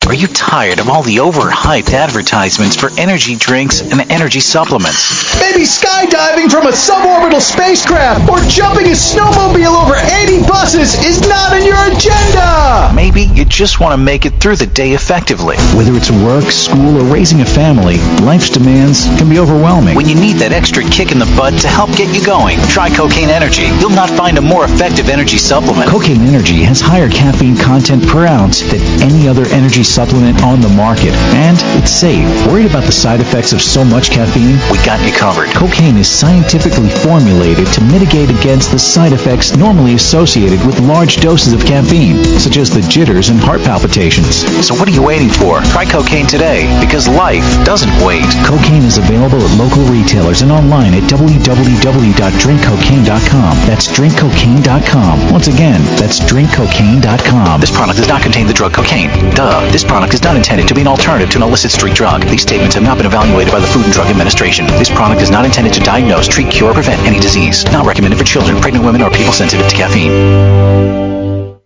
Are 0.07 0.13
you 0.13 0.27
tired 0.27 0.79
of 0.79 0.87
all 0.87 1.03
the 1.03 1.17
overhyped 1.17 1.91
advertisements 1.91 2.77
for 2.77 2.89
energy 2.97 3.35
drinks 3.35 3.81
and 3.81 4.09
energy 4.09 4.39
supplements? 4.39 5.35
Maybe 5.37 5.67
skydiving 5.67 6.49
from 6.49 6.65
a 6.65 6.71
suborbital 6.71 7.41
spacecraft 7.41 8.31
or 8.31 8.39
jumping 8.47 8.87
a 8.87 8.95
snowmobile 8.95 9.67
over 9.67 9.99
80 9.99 10.47
buses 10.47 10.95
is 11.03 11.27
not 11.27 11.51
in 11.51 11.65
your 11.65 11.75
agenda! 11.91 12.89
Maybe 12.95 13.23
you 13.35 13.43
just 13.43 13.81
want 13.81 13.91
to 13.91 13.97
make 13.97 14.25
it 14.25 14.39
through 14.39 14.55
the 14.55 14.65
day 14.65 14.93
effectively. 14.93 15.57
Whether 15.75 15.91
it's 15.91 16.09
work, 16.09 16.45
school, 16.55 17.03
or 17.03 17.13
raising 17.13 17.41
a 17.41 17.45
family, 17.45 17.97
life's 18.23 18.49
demands 18.49 19.07
can 19.19 19.27
be 19.27 19.39
overwhelming. 19.39 19.97
When 19.97 20.07
you 20.07 20.15
need 20.15 20.37
that 20.37 20.53
extra 20.53 20.83
kick 20.87 21.11
in 21.11 21.19
the 21.19 21.27
butt 21.35 21.59
to 21.63 21.67
help 21.67 21.91
get 21.97 22.15
you 22.15 22.25
going, 22.25 22.59
try 22.71 22.87
Cocaine 22.87 23.27
Energy. 23.27 23.67
You'll 23.83 23.91
not 23.91 24.09
find 24.09 24.37
a 24.37 24.41
more 24.41 24.63
effective 24.63 25.09
energy 25.09 25.37
supplement. 25.37 25.91
Cocaine 25.91 26.21
Energy 26.21 26.63
has 26.63 26.79
higher 26.79 27.09
caffeine 27.09 27.57
content 27.57 28.07
per 28.07 28.25
ounce 28.25 28.61
than 28.71 28.79
any 29.03 29.27
other 29.27 29.43
energy 29.51 29.83
supplement 29.97 30.37
on 30.43 30.61
the 30.61 30.69
market. 30.77 31.09
And 31.33 31.57
it's 31.81 31.89
safe. 31.89 32.29
Worried 32.45 32.69
about 32.69 32.85
the 32.85 32.91
side 32.91 33.19
effects 33.19 33.51
of 33.51 33.63
so 33.63 33.83
much 33.83 34.11
caffeine? 34.11 34.59
We 34.69 34.77
got 34.85 35.01
you 35.01 35.11
covered. 35.11 35.49
Cocaine 35.57 35.97
is 35.97 36.07
scientifically 36.07 36.87
formulated 37.01 37.65
to 37.73 37.81
mitigate 37.81 38.29
against 38.29 38.69
the 38.69 38.77
side 38.77 39.11
effects 39.11 39.57
normally 39.57 39.95
associated 39.95 40.63
with 40.67 40.79
large 40.79 41.15
doses 41.17 41.51
of 41.51 41.65
caffeine, 41.65 42.23
such 42.37 42.57
as 42.57 42.69
the 42.69 42.81
jitters 42.85 43.29
and 43.29 43.39
heart 43.39 43.63
palpitations. 43.65 44.45
So 44.61 44.75
what 44.77 44.87
are 44.87 44.93
you 44.93 45.01
waiting 45.01 45.29
for? 45.33 45.61
Try 45.73 45.89
cocaine 45.89 46.27
today, 46.27 46.69
because 46.79 47.07
life 47.09 47.41
doesn't 47.65 47.89
wait. 48.05 48.29
Cocaine 48.45 48.85
is 48.85 48.99
available 48.99 49.41
at 49.41 49.49
local 49.57 49.81
retailers 49.89 50.43
and 50.45 50.51
online 50.51 50.93
at 50.93 51.09
www.drinkcocaine.com. 51.09 53.57
That's 53.65 53.87
drinkcocaine.com. 53.89 55.31
Once 55.33 55.47
again, 55.47 55.81
that's 55.97 56.19
drinkcocaine.com. 56.21 57.59
This 57.59 57.71
product 57.71 57.97
does 57.97 58.07
not 58.07 58.21
contain 58.21 58.45
the 58.45 58.53
drug 58.53 58.75
cocaine. 58.75 59.09
Duh. 59.33 59.65
This 59.71 59.86
product 59.87 60.13
is 60.13 60.21
not 60.21 60.35
intended 60.35 60.67
to 60.67 60.75
be 60.75 60.81
an 60.81 60.87
alternative 60.87 61.29
to 61.31 61.37
an 61.37 61.43
illicit 61.43 61.71
street 61.71 61.95
drug. 61.95 62.21
These 62.23 62.41
statements 62.41 62.75
have 62.75 62.83
not 62.83 62.97
been 62.97 63.07
evaluated 63.07 63.51
by 63.51 63.59
the 63.59 63.67
Food 63.67 63.85
and 63.85 63.93
Drug 63.93 64.07
Administration. 64.07 64.67
This 64.67 64.89
product 64.89 65.21
is 65.21 65.31
not 65.31 65.45
intended 65.45 65.73
to 65.73 65.79
diagnose, 65.79 66.27
treat, 66.27 66.51
cure, 66.51 66.71
or 66.71 66.73
prevent 66.73 67.01
any 67.07 67.19
disease. 67.19 67.63
Not 67.71 67.85
recommended 67.85 68.19
for 68.19 68.25
children, 68.25 68.59
pregnant 68.61 68.85
women, 68.85 69.01
or 69.01 69.09
people 69.09 69.33
sensitive 69.33 69.67
to 69.67 69.75
caffeine. 69.75 71.57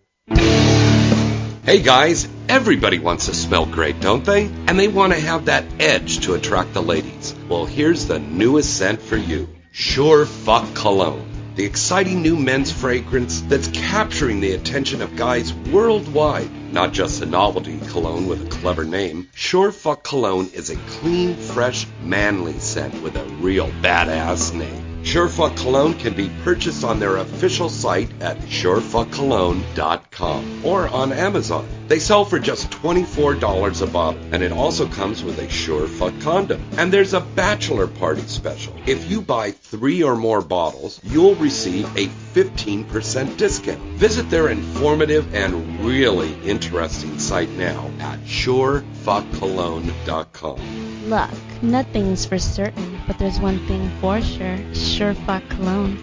Hey 1.64 1.82
guys, 1.82 2.28
everybody 2.50 3.00
wants 3.00 3.28
to 3.28 3.34
smell 3.34 3.66
great, 3.66 4.00
don't 4.02 4.26
they? 4.26 4.46
And 4.68 4.80
they 4.80 4.88
want 4.88 5.14
to 5.14 5.20
have 5.20 5.46
that 5.46 5.64
edge 5.80 6.22
to 6.26 6.34
attract 6.34 6.74
the 6.74 6.82
ladies. 6.82 7.34
Well, 7.48 7.66
here's 7.66 8.08
the 8.08 8.20
newest 8.20 8.78
scent 8.78 9.02
for 9.02 9.18
you 9.18 9.48
Sure 9.72 10.26
Fuck 10.26 10.74
Cologne. 10.76 11.28
The 11.56 11.66
exciting 11.66 12.22
new 12.22 12.36
men's 12.36 12.72
fragrance 12.72 13.42
that's 13.42 13.68
capturing 13.68 14.42
the 14.42 14.54
attention 14.54 15.02
of 15.02 15.16
guys 15.16 15.54
worldwide. 15.54 16.50
Not 16.72 16.94
just 16.94 17.22
a 17.22 17.26
novelty 17.26 17.80
cologne 17.90 18.28
with 18.28 18.48
a 18.48 18.50
clever 18.50 18.86
name, 18.86 19.28
Sure 19.36 19.74
Fuck 19.74 20.06
Cologne 20.06 20.50
is 20.54 20.70
a 20.70 20.78
clean, 20.78 21.36
fresh, 21.36 21.86
manly 22.02 22.54
scent 22.60 23.04
with 23.04 23.18
a 23.18 23.26
real 23.42 23.68
badass 23.82 24.54
name. 24.54 24.91
Surefuck 25.04 25.58
Cologne 25.58 25.96
can 25.96 26.14
be 26.14 26.30
purchased 26.44 26.84
on 26.84 27.00
their 27.00 27.16
official 27.18 27.70
site 27.70 28.12
at 28.22 28.38
surefuckcologne.com 28.38 30.66
or 30.66 30.88
on 30.88 31.12
Amazon. 31.12 31.68
They 31.88 31.98
sell 32.00 32.24
for 32.24 32.38
just 32.40 32.70
$24 32.70 33.82
a 33.82 33.88
bottle, 33.88 34.22
and 34.32 34.44
it 34.44 34.52
also 34.52 34.88
comes 34.88 35.24
with 35.24 35.40
a 35.40 35.48
Surefuck 35.48 36.22
condom. 36.22 36.64
And 36.78 36.94
there's 36.94 37.14
a 37.14 37.22
bachelor 37.22 37.88
party 37.88 38.22
special. 38.22 38.76
If 38.86 39.10
you 39.10 39.22
buy 39.22 39.50
three 39.52 40.04
or 40.04 40.16
more 40.16 40.42
bottles, 40.42 41.02
you'll 41.04 41.34
receive 41.36 41.86
a 41.98 42.08
15% 42.08 43.38
discount. 43.38 43.80
Visit 43.98 44.30
their 44.30 44.50
informative 44.50 45.34
and 45.34 45.84
really 45.84 46.34
interesting 46.48 47.18
site 47.20 47.50
now 47.50 47.90
at 48.00 48.20
surefuckcologne.com. 48.20 50.91
Look, 51.06 51.32
nothing's 51.64 52.26
for 52.26 52.38
certain, 52.38 53.00
but 53.08 53.18
there's 53.18 53.40
one 53.40 53.58
thing 53.66 53.90
for 54.00 54.22
sure. 54.22 54.58
Sure 54.76 55.16
fuck 55.16 55.42
cologne. 55.50 55.98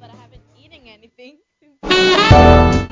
But 0.00 0.10
I 0.10 0.16
haven't 0.16 0.42
eaten 0.58 0.80
anything. 0.88 1.38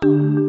Thank 0.00 0.38
you. 0.38 0.47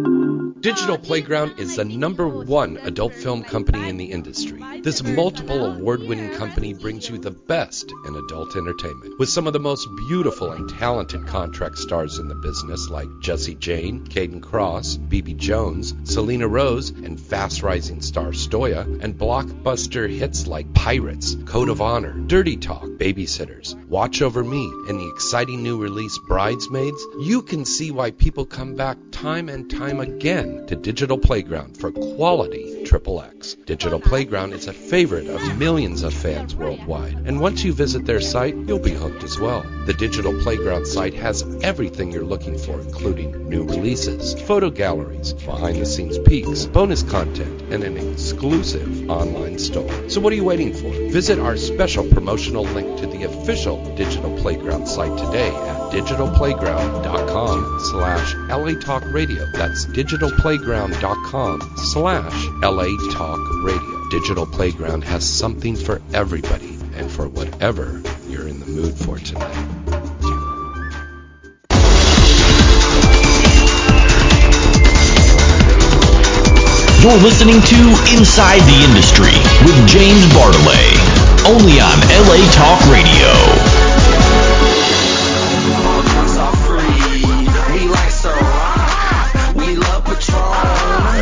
Digital 0.62 0.98
Playground 0.98 1.58
is 1.58 1.78
the 1.78 1.86
number 1.86 2.28
one 2.28 2.76
adult 2.80 3.14
film 3.14 3.44
company 3.44 3.88
in 3.88 3.96
the 3.96 4.12
industry. 4.12 4.62
This 4.82 5.02
multiple 5.02 5.66
award 5.66 6.02
winning 6.02 6.32
company 6.32 6.74
brings 6.74 7.10
you 7.10 7.18
the 7.18 7.32
best 7.32 7.94
in 8.06 8.16
adult 8.18 8.58
entertainment 8.58 9.18
with 9.18 9.30
some 9.30 9.48
of 9.48 9.54
the 9.54 9.60
most 9.62 9.88
beautiful 10.10 10.52
and 10.52 10.70
talented 10.70 11.26
contract 11.28 11.78
stars 11.78 12.20
in 12.20 12.28
the 12.28 12.36
business 12.36 12.90
like 12.90 13.08
Jesse 13.22 13.56
Jane, 13.56 14.06
Kayden 14.06 14.42
Kross, 14.42 14.98
Bibi 14.98 15.36
Jones, 15.36 15.94
Selena 16.04 16.48
Rose, 16.48 16.90
and 16.90 17.18
fast 17.18 17.64
rising 17.64 18.02
star 18.02 18.32
Stoya, 18.32 19.02
and 19.02 19.18
blockbuster 19.18 20.10
hits 20.10 20.46
like 20.46 20.74
Pirates, 20.74 21.38
Code 21.46 21.70
of 21.70 21.80
Honor, 21.80 22.12
Dirty 22.12 22.58
Talk, 22.58 22.84
Babysitters, 22.84 23.82
Watch 23.86 24.22
Over 24.22 24.44
Me, 24.44 24.66
and 24.90 25.00
the 25.00 25.10
exciting 25.10 25.64
new 25.64 25.82
release 25.82 26.20
Bridesmaids. 26.28 27.02
You 27.18 27.44
can 27.44 27.64
see 27.64 27.92
why 27.92 28.12
people 28.12 28.46
come 28.46 28.76
back 28.76 28.98
time 29.12 29.48
and 29.48 29.70
time 29.70 30.02
again 30.02 30.49
to 30.68 30.76
Digital 30.76 31.18
Playground 31.18 31.78
for 31.78 31.92
quality 31.92 32.84
Triple 32.86 33.22
X. 33.22 33.56
Digital 33.66 34.00
Playground 34.00 34.54
is 34.54 34.68
a 34.68 34.74
favorite 34.74 35.28
of 35.28 35.58
millions 35.58 36.04
of 36.04 36.14
fans 36.14 36.56
worldwide, 36.56 37.14
and 37.26 37.40
once 37.40 37.64
you 37.64 37.74
visit 37.74 38.06
their 38.06 38.20
site, 38.20 38.56
you'll 38.56 38.80
be 38.80 38.92
hooked 38.92 39.24
as 39.24 39.40
well. 39.40 39.64
The 39.86 39.94
Digital 39.94 40.34
Playground 40.42 40.86
site 40.86 41.14
has 41.14 41.44
everything 41.62 42.12
you're 42.12 42.24
looking 42.24 42.58
for, 42.58 42.80
including 42.80 43.48
new 43.50 43.64
releases, 43.64 44.40
photo 44.42 44.70
galleries, 44.70 45.34
behind 45.34 45.78
the 45.78 45.86
scenes 45.86 46.18
peeks, 46.20 46.66
bonus 46.66 47.04
content, 47.04 47.62
and 47.72 47.84
an 47.84 47.98
exclusive 47.98 49.10
online 49.10 49.60
store. 49.60 50.10
So 50.10 50.20
what 50.22 50.34
are 50.34 50.38
you 50.38 50.46
waiting 50.46 50.74
for? 50.74 50.90
Visit 51.12 51.40
our 51.40 51.58
special 51.58 52.08
promotional 52.10 52.64
link 52.64 53.00
to 53.00 53.08
the 53.08 53.24
official 53.24 53.84
Digital 53.96 54.36
Playground 54.38 54.88
site 54.88 55.18
today 55.18 55.50
at 55.50 55.79
digitalplayground.com 55.92 57.80
slash 57.80 58.36
LA 58.50 58.80
Talk 58.80 59.04
Radio. 59.12 59.46
That's 59.54 59.86
digitalplayground.com 59.86 61.62
slash 61.78 62.48
LA 62.62 62.88
Talk 63.14 63.40
Radio. 63.64 64.00
Digital 64.10 64.48
Playground 64.48 65.04
has 65.04 65.24
something 65.24 65.76
for 65.76 66.02
everybody 66.16 66.80
and 66.96 67.12
for 67.12 67.28
whatever 67.28 68.02
you're 68.28 68.48
in 68.48 68.60
the 68.60 68.66
mood 68.66 68.96
for 68.96 69.20
tonight. 69.20 69.56
You're 77.04 77.22
listening 77.22 77.62
to 77.62 78.18
Inside 78.18 78.62
the 78.66 78.84
Industry 78.90 79.38
with 79.64 79.88
James 79.88 80.26
Bartholet, 80.34 80.98
only 81.48 81.80
on 81.80 82.00
LA 82.10 82.50
Talk 82.52 82.82
Radio. 82.90 83.69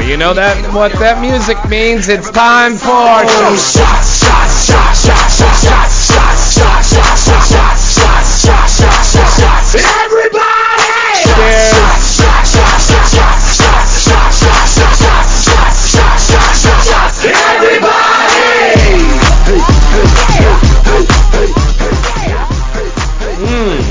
You 0.08 0.16
know 0.16 0.34
that 0.34 0.56
what 0.74 0.94
that 1.04 1.20
music 1.20 1.60
means. 1.68 2.08
It's 2.08 2.32
time 2.32 2.80
for 2.80 3.28
shots, 3.28 3.76
shots, 3.76 4.24
shots, 4.24 4.64
shots, 4.64 5.04
shots, 5.04 6.08
shots, 6.08 6.56
shots, 6.56 6.56
shots, 6.56 6.88
shots, 6.96 7.28
shots, 7.28 7.52
shots, 7.52 7.84
shots, 7.92 8.48
shots, 8.48 8.80
shots, 8.80 9.12
shots, 9.12 9.36
shots. 9.36 9.84
Everybody! 9.84 11.28
Cheers. 11.36 12.08
Mm. 23.44 23.84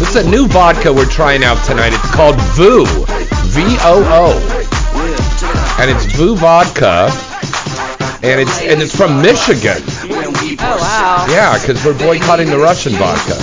Is 0.00 0.16
a 0.16 0.24
new 0.24 0.48
vodka 0.48 0.90
we're 0.90 1.04
trying 1.04 1.44
out 1.44 1.62
tonight. 1.66 1.92
It's 1.92 2.10
called 2.16 2.40
Voo. 2.56 2.88
V-O-O. 3.52 4.32
And 5.78 5.90
it's 5.90 6.06
Voo 6.16 6.36
vodka. 6.36 7.12
And 8.24 8.40
it's 8.40 8.62
and 8.62 8.80
it's 8.80 8.96
from 8.96 9.20
Michigan. 9.20 9.82
Oh 10.56 10.78
wow. 10.80 11.26
Yeah, 11.28 11.58
because 11.58 11.84
we're 11.84 11.98
boycotting 11.98 12.48
the 12.48 12.56
Russian 12.56 12.94
vodka. 12.94 13.36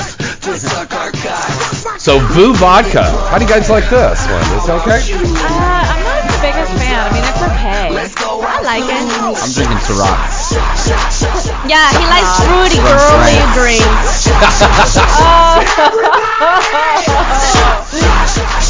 So 2.00 2.18
Voo 2.34 2.56
vodka. 2.56 3.04
How 3.30 3.38
do 3.38 3.46
you 3.46 3.52
guys 3.52 3.70
like 3.70 3.86
this 3.92 4.26
one? 4.26 4.42
Is 4.58 4.66
it 4.66 4.74
okay? 4.82 4.98
Uh, 4.98 5.86
I'm 5.86 6.02
not 6.02 6.26
the 6.26 6.42
biggest 6.42 6.74
fan. 6.82 7.06
I 7.06 7.14
mean, 7.14 7.22
it's 7.30 7.46
okay. 7.46 7.94
I 7.94 8.66
like 8.66 8.90
it. 8.90 9.06
I'm 9.14 9.54
drinking 9.54 9.78
Ciroc. 9.86 10.18
Yeah, 11.70 11.86
he 11.94 12.02
likes 12.10 12.34
fruity 12.50 12.82
girly 12.82 13.38
drinks. 13.54 14.26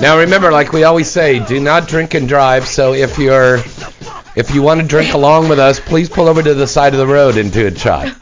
Now 0.00 0.16
remember, 0.18 0.50
like 0.50 0.72
we 0.72 0.84
always 0.84 1.10
say, 1.10 1.44
do 1.44 1.60
not 1.60 1.86
drink 1.86 2.14
and 2.14 2.26
drive. 2.26 2.66
So 2.66 2.94
if 2.94 3.18
you're 3.18 3.58
if 4.34 4.54
you 4.54 4.62
want 4.62 4.80
to 4.80 4.86
drink 4.86 5.12
along 5.12 5.48
with 5.48 5.58
us, 5.58 5.78
please 5.78 6.08
pull 6.08 6.26
over 6.26 6.42
to 6.42 6.54
the 6.54 6.66
side 6.66 6.94
of 6.94 6.98
the 6.98 7.06
road 7.06 7.36
and 7.36 7.52
do 7.52 7.66
a 7.66 7.74
shot. 7.74 8.04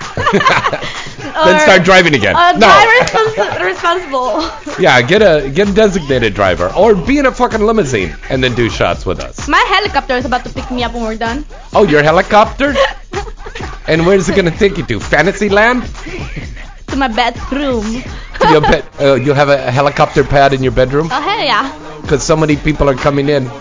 then 1.44 1.60
start 1.60 1.84
driving 1.84 2.14
again. 2.14 2.34
Uh, 2.34 2.52
no. 2.52 2.58
drive 2.58 2.88
respons- 3.08 3.64
responsible. 3.64 4.50
Yeah, 4.82 5.02
get 5.02 5.22
a 5.22 5.50
get 5.50 5.68
a 5.68 5.72
designated 5.72 6.34
driver 6.34 6.72
or 6.76 6.94
be 6.94 7.18
in 7.18 7.26
a 7.26 7.32
fucking 7.32 7.60
limousine 7.60 8.14
and 8.30 8.42
then 8.42 8.54
do 8.54 8.70
shots 8.70 9.04
with 9.04 9.18
us. 9.18 9.48
My 9.48 9.64
helicopter 9.68 10.14
is 10.14 10.24
about 10.24 10.44
to 10.44 10.50
pick 10.50 10.70
me 10.70 10.84
up 10.84 10.94
when 10.94 11.02
we're 11.02 11.16
done. 11.16 11.44
Oh, 11.72 11.84
your 11.84 12.02
helicopter? 12.02 12.74
and 13.88 14.06
where's 14.06 14.28
it 14.28 14.36
gonna 14.36 14.50
take 14.56 14.76
you 14.78 14.84
to? 14.86 15.00
Fantasyland? 15.00 15.82
To 16.88 16.96
my 16.96 17.08
bedroom. 17.08 17.84
You'll, 18.48 18.60
bet, 18.60 18.84
uh, 19.00 19.14
you'll 19.14 19.34
have 19.34 19.48
a 19.48 19.70
helicopter 19.70 20.22
pad 20.24 20.52
in 20.52 20.62
your 20.62 20.72
bedroom 20.72 21.08
Oh 21.10 21.20
hell 21.20 21.42
yeah. 21.42 21.98
because 22.02 22.22
so 22.22 22.36
many 22.36 22.56
people 22.56 22.88
are 22.88 22.94
coming 22.94 23.28
in. 23.28 23.50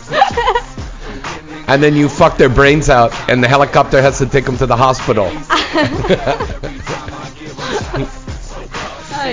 And 1.70 1.84
then 1.84 1.98
you 1.98 2.08
fuck 2.08 2.38
their 2.38 2.48
brains 2.48 2.88
out, 2.90 3.12
and 3.30 3.44
the 3.44 3.48
helicopter 3.50 4.02
has 4.02 4.20
to 4.20 4.26
take 4.26 4.46
them 4.46 4.56
to 4.58 4.66
the 4.66 4.78
hospital. 4.78 5.26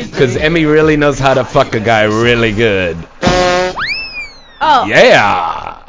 Because 0.01 0.37
Emmy 0.37 0.65
really 0.65 0.97
knows 0.97 1.19
how 1.19 1.35
to 1.35 1.45
fuck 1.45 1.75
a 1.75 1.81
guy 1.81 2.03
really 2.05 2.53
good. 2.53 2.97
Oh. 4.61 4.87
Yeah. 4.89 5.83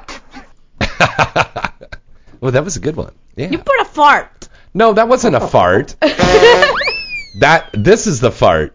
well, 2.40 2.52
that 2.52 2.64
was 2.64 2.76
a 2.76 2.80
good 2.80 2.96
one. 2.96 3.14
Yeah. 3.36 3.50
You 3.50 3.58
put 3.58 3.80
a 3.82 3.86
fart. 3.86 4.45
No, 4.76 4.94
that 4.94 5.08
wasn't 5.08 5.36
a 5.38 5.40
fart. 5.48 5.96
That 7.40 7.70
this 7.74 8.06
is 8.08 8.20
the 8.20 8.30
fart. 8.32 8.74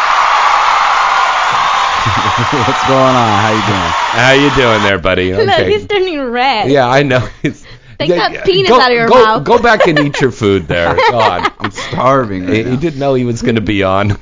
What's 2.66 2.86
going 2.86 3.16
on? 3.16 3.38
How 3.40 3.50
you 3.50 3.64
doing? 3.66 3.92
How 4.20 4.32
you 4.32 4.50
doing 4.54 4.82
there, 4.82 4.98
buddy? 4.98 5.32
Look, 5.32 5.66
he's 5.66 5.86
turning 5.86 6.20
red. 6.20 6.70
Yeah, 6.70 6.86
I 6.88 7.02
know. 7.02 7.26
It's, 7.42 7.64
Take 7.98 8.10
that 8.10 8.44
penis 8.44 8.68
go, 8.68 8.80
out 8.80 8.90
of 8.90 8.96
your 8.96 9.06
go, 9.06 9.22
mouth. 9.24 9.44
Go 9.44 9.62
back 9.62 9.86
and 9.86 9.96
eat 10.00 10.20
your 10.20 10.32
food 10.32 10.66
there. 10.66 10.96
God, 11.10 11.52
I'm 11.60 11.70
starving. 11.70 12.42
he, 12.42 12.48
Right 12.48 12.66
he 12.66 12.72
now. 12.72 12.80
didn't 12.80 12.98
know 12.98 13.14
he 13.14 13.24
was 13.24 13.40
going 13.40 13.54
to 13.54 13.60
be 13.60 13.84
on. 13.84 14.18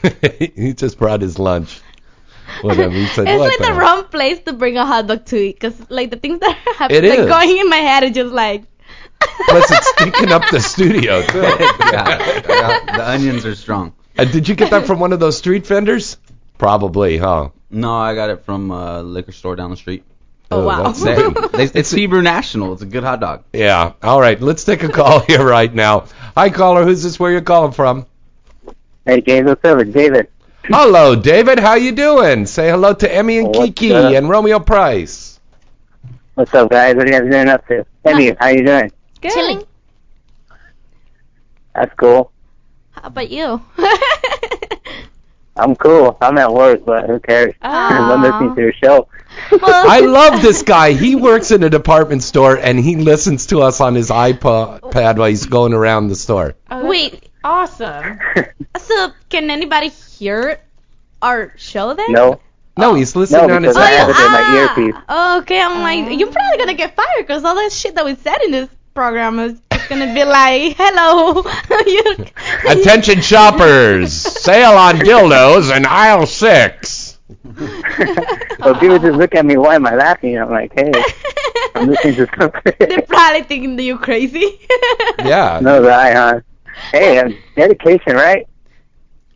he 0.54 0.74
just 0.74 0.98
brought 0.98 1.22
his 1.22 1.38
lunch. 1.38 1.80
Whatever. 2.60 2.90
He 2.94 3.06
said, 3.06 3.26
It's 3.26 3.38
what 3.40 3.48
like 3.48 3.58
the 3.58 3.66
hell?" 3.68 3.78
wrong 3.78 4.04
place 4.04 4.40
to 4.40 4.52
bring 4.52 4.76
a 4.76 4.84
hot 4.84 5.06
dog 5.06 5.24
to 5.26 5.38
eat, 5.38 5.58
cause 5.58 5.74
like 5.88 6.10
the 6.10 6.18
things 6.18 6.40
that 6.40 6.50
are 6.50 6.74
happening, 6.74 7.10
like 7.10 7.28
going 7.28 7.56
in 7.56 7.68
my 7.70 7.76
head, 7.76 8.04
is 8.04 8.10
just 8.12 8.32
like. 8.32 8.64
Plus, 9.48 9.70
it's 9.70 9.88
stinking 9.92 10.30
up 10.32 10.42
the 10.50 10.60
studio 10.60 11.22
too. 11.22 11.40
yeah, 11.40 12.42
yeah, 12.46 12.96
the 12.96 13.08
onions 13.08 13.46
are 13.46 13.54
strong. 13.54 13.94
Uh, 14.18 14.26
did 14.26 14.46
you 14.48 14.54
get 14.54 14.70
that 14.70 14.84
from 14.86 15.00
one 15.00 15.14
of 15.14 15.20
those 15.20 15.38
street 15.38 15.66
vendors? 15.66 16.18
Probably, 16.62 17.18
huh? 17.18 17.48
No, 17.70 17.92
I 17.92 18.14
got 18.14 18.30
it 18.30 18.44
from 18.44 18.70
a 18.70 19.02
liquor 19.02 19.32
store 19.32 19.56
down 19.56 19.70
the 19.70 19.76
street. 19.76 20.04
Oh, 20.48 20.64
wow. 20.64 20.84
that's 20.84 21.02
They, 21.02 21.16
they, 21.66 21.80
it's 21.80 21.90
Hebrew 21.90 22.22
National. 22.22 22.72
It's 22.72 22.82
a 22.82 22.86
good 22.86 23.02
hot 23.02 23.18
dog. 23.18 23.42
Yeah. 23.52 23.94
All 24.00 24.20
right. 24.20 24.40
Let's 24.40 24.62
take 24.62 24.84
a 24.84 24.88
call 24.88 25.18
here 25.26 25.44
right 25.44 25.74
now. 25.74 26.04
Hi, 26.36 26.50
caller. 26.50 26.84
Who's 26.84 27.02
this? 27.02 27.18
Where 27.18 27.32
you 27.32 27.40
calling 27.40 27.72
from? 27.72 28.06
Hey, 29.04 29.22
James, 29.22 29.48
what's 29.48 29.64
up? 29.64 29.80
It's 29.80 29.90
David. 29.90 30.28
Hello, 30.66 31.16
David. 31.16 31.58
How 31.58 31.74
you 31.74 31.90
doing? 31.90 32.46
Say 32.46 32.70
hello 32.70 32.94
to 32.94 33.12
Emmy 33.12 33.38
and 33.38 33.48
What's 33.48 33.58
Kiki 33.58 33.92
up? 33.92 34.14
and 34.14 34.28
Romeo 34.28 34.60
Price. 34.60 35.40
What's 36.34 36.54
up, 36.54 36.70
guys? 36.70 36.94
What 36.94 37.08
are 37.08 37.12
you 37.12 37.18
guys 37.18 37.28
doing 37.28 37.48
up 37.48 37.66
to? 37.66 37.84
Emmy, 38.04 38.36
how 38.38 38.50
you 38.50 38.64
doing? 38.64 38.92
Good. 39.20 39.32
Chilling. 39.32 39.64
That's 41.74 41.92
cool. 41.96 42.30
How 42.92 43.08
about 43.08 43.30
you? 43.30 43.60
I'm 45.56 45.76
cool. 45.76 46.16
I'm 46.20 46.38
at 46.38 46.52
work, 46.52 46.84
but 46.84 47.06
who 47.06 47.20
cares? 47.20 47.54
I'm 47.62 48.22
listening 48.22 48.54
to 48.54 48.60
your 48.60 48.72
show. 48.72 49.08
I 49.50 50.00
love 50.06 50.42
this 50.42 50.62
guy. 50.62 50.92
He 50.92 51.14
works 51.14 51.50
in 51.50 51.62
a 51.62 51.70
department 51.70 52.22
store 52.22 52.56
and 52.56 52.78
he 52.78 52.96
listens 52.96 53.46
to 53.46 53.60
us 53.62 53.80
on 53.80 53.94
his 53.94 54.10
iPad 54.10 54.82
while 55.18 55.28
he's 55.28 55.46
going 55.46 55.74
around 55.74 56.08
the 56.08 56.16
store. 56.16 56.54
Oh, 56.70 56.86
Wait, 56.86 57.28
Awesome. 57.44 58.18
so 58.78 59.08
can 59.28 59.50
anybody 59.50 59.88
hear 59.88 60.60
our 61.20 61.52
show 61.56 61.94
then? 61.94 62.12
No. 62.12 62.40
No, 62.76 62.94
he's 62.94 63.14
listening 63.14 63.48
No, 63.48 63.56
on 63.56 63.62
his 63.64 63.74
because 63.74 63.88
I 63.88 63.92
have 63.92 64.08
iPad. 64.14 64.26
in 64.26 64.32
my 64.32 64.42
oh, 64.46 64.56
earpiece. 64.82 65.02
Oh, 65.08 65.38
Okay, 65.40 65.60
I'm 65.60 65.82
like, 65.82 66.18
you're 66.18 66.30
probably 66.30 66.58
gonna 66.58 66.74
get 66.74 66.94
fired 66.96 67.06
because 67.18 67.44
all 67.44 67.54
that 67.56 67.72
shit 67.72 67.94
that 67.96 68.04
we 68.04 68.14
said 68.14 68.38
in 68.44 68.52
this 68.52 68.68
program 68.94 69.38
is 69.40 69.60
just 69.70 69.71
gonna 69.92 70.14
be 70.14 70.24
like, 70.24 70.76
hello. 70.78 71.42
Attention 72.68 73.20
shoppers, 73.20 74.12
sale 74.12 74.72
on 74.72 74.96
dildos 74.96 75.74
in 75.74 75.86
aisle 75.86 76.26
six. 76.26 77.18
So 78.62 78.74
people 78.74 78.98
just 79.00 79.18
look 79.18 79.34
at 79.34 79.44
me, 79.44 79.56
why 79.56 79.74
am 79.74 79.86
I 79.86 79.96
laughing? 79.96 80.38
I'm 80.38 80.48
like, 80.48 80.72
hey, 80.76 80.92
I'm 81.74 81.88
listening 81.88 82.14
to 82.14 82.28
something. 82.38 82.72
They're 82.78 83.02
probably 83.02 83.42
thinking 83.42 83.74
that 83.74 83.82
you're 83.82 83.98
crazy. 83.98 84.60
Yeah. 85.18 85.58
no, 85.60 85.82
that, 85.82 86.14
huh? 86.14 86.40
Hey, 86.92 87.40
dedication, 87.56 88.14
right? 88.14 88.46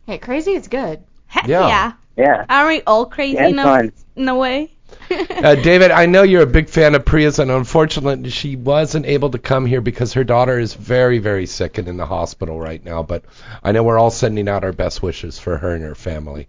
Hey, 0.05 0.17
crazy 0.17 0.53
is 0.53 0.69
good. 0.69 1.03
Heck 1.25 1.47
Yeah. 1.47 1.67
yeah. 1.67 1.93
Yeah. 2.15 2.45
Aren't 2.47 2.69
we 2.69 2.81
all 2.87 3.05
crazy 3.05 3.35
Yeah, 3.35 3.47
in, 3.47 3.59
a, 3.59 3.91
in 4.15 4.29
a 4.29 4.35
way? 4.35 4.71
Uh, 5.37 5.55
David, 5.55 5.91
I 5.91 6.07
know 6.07 6.23
you're 6.23 6.41
a 6.41 6.47
big 6.47 6.67
fan 6.67 6.95
of 6.95 7.05
Priya's, 7.05 7.39
and 7.39 7.51
unfortunately, 7.51 8.29
she 8.29 8.55
wasn't 8.55 9.05
able 9.05 9.29
to 9.29 9.37
come 9.37 9.65
here 9.65 9.81
because 9.81 10.13
her 10.13 10.23
daughter 10.23 10.59
is 10.59 10.73
very, 10.73 11.19
very 11.19 11.45
sick 11.45 11.77
and 11.77 11.87
in 11.87 11.95
the 11.95 12.05
hospital 12.05 12.59
right 12.59 12.83
now. 12.83 13.03
But 13.03 13.23
I 13.63 13.71
know 13.71 13.83
we're 13.83 13.99
all 13.99 14.09
sending 14.09 14.49
out 14.49 14.63
our 14.63 14.73
best 14.73 15.03
wishes 15.03 15.37
for 15.37 15.57
her 15.57 15.75
and 15.75 15.83
her 15.83 15.95
family. 15.95 16.47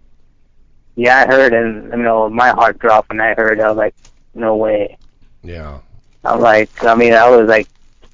Yeah, 0.95 1.19
I 1.19 1.27
heard, 1.27 1.53
and 1.53 1.91
you 1.91 1.97
know, 1.97 2.29
my 2.29 2.49
heart 2.49 2.79
dropped 2.79 3.09
when 3.09 3.21
I 3.21 3.35
heard. 3.35 3.61
I 3.61 3.69
was 3.69 3.77
like, 3.77 3.95
no 4.33 4.55
way. 4.55 4.97
Yeah, 5.43 5.79
I'm 6.25 6.41
like, 6.41 6.83
I 6.83 6.95
mean, 6.95 7.13
I 7.13 7.29
was 7.29 7.47
like, 7.47 7.67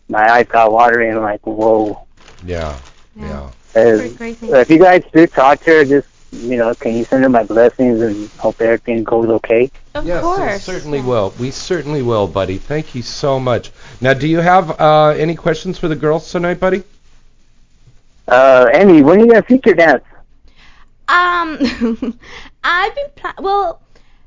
my 0.09 0.30
eyes 0.30 0.47
got 0.47 0.71
watery, 0.71 1.07
and 1.09 1.17
I'm 1.17 1.23
like, 1.23 1.45
whoa. 1.47 2.05
yeah, 2.45 2.78
yeah. 3.15 3.49
Uh, 3.76 4.07
crazy. 4.17 4.49
if 4.51 4.69
you 4.69 4.80
guys 4.80 5.03
do 5.13 5.26
talk 5.26 5.61
to 5.61 5.71
her, 5.71 5.86
just 5.86 6.07
you 6.38 6.57
know, 6.57 6.73
can 6.75 6.93
you 6.95 7.03
send 7.03 7.23
her 7.23 7.29
my 7.29 7.43
blessings 7.43 8.01
and 8.01 8.29
hope 8.39 8.61
everything 8.61 9.03
goes 9.03 9.27
okay? 9.29 9.69
Of 9.93 10.05
yes, 10.05 10.38
we 10.38 10.38
course. 10.38 10.61
certainly 10.61 11.01
will. 11.01 11.33
We 11.39 11.51
certainly 11.51 12.01
will, 12.01 12.27
buddy. 12.27 12.57
Thank 12.57 12.95
you 12.95 13.01
so 13.01 13.39
much. 13.39 13.71
Now, 14.01 14.13
do 14.13 14.27
you 14.27 14.39
have 14.39 14.79
uh, 14.79 15.07
any 15.17 15.36
questions 15.36 15.77
for 15.79 15.88
the 15.88 15.95
girls 15.95 16.29
tonight, 16.31 16.59
buddy? 16.59 16.83
Uh, 18.27 18.67
Amy, 18.73 19.01
when 19.03 19.19
are 19.19 19.23
you 19.25 19.27
gonna 19.29 19.41
feature 19.43 19.73
dance? 19.73 20.03
Um, 21.07 21.57
I've 22.63 22.95
been 22.95 23.09
pla- 23.15 23.33
well, 23.39 23.81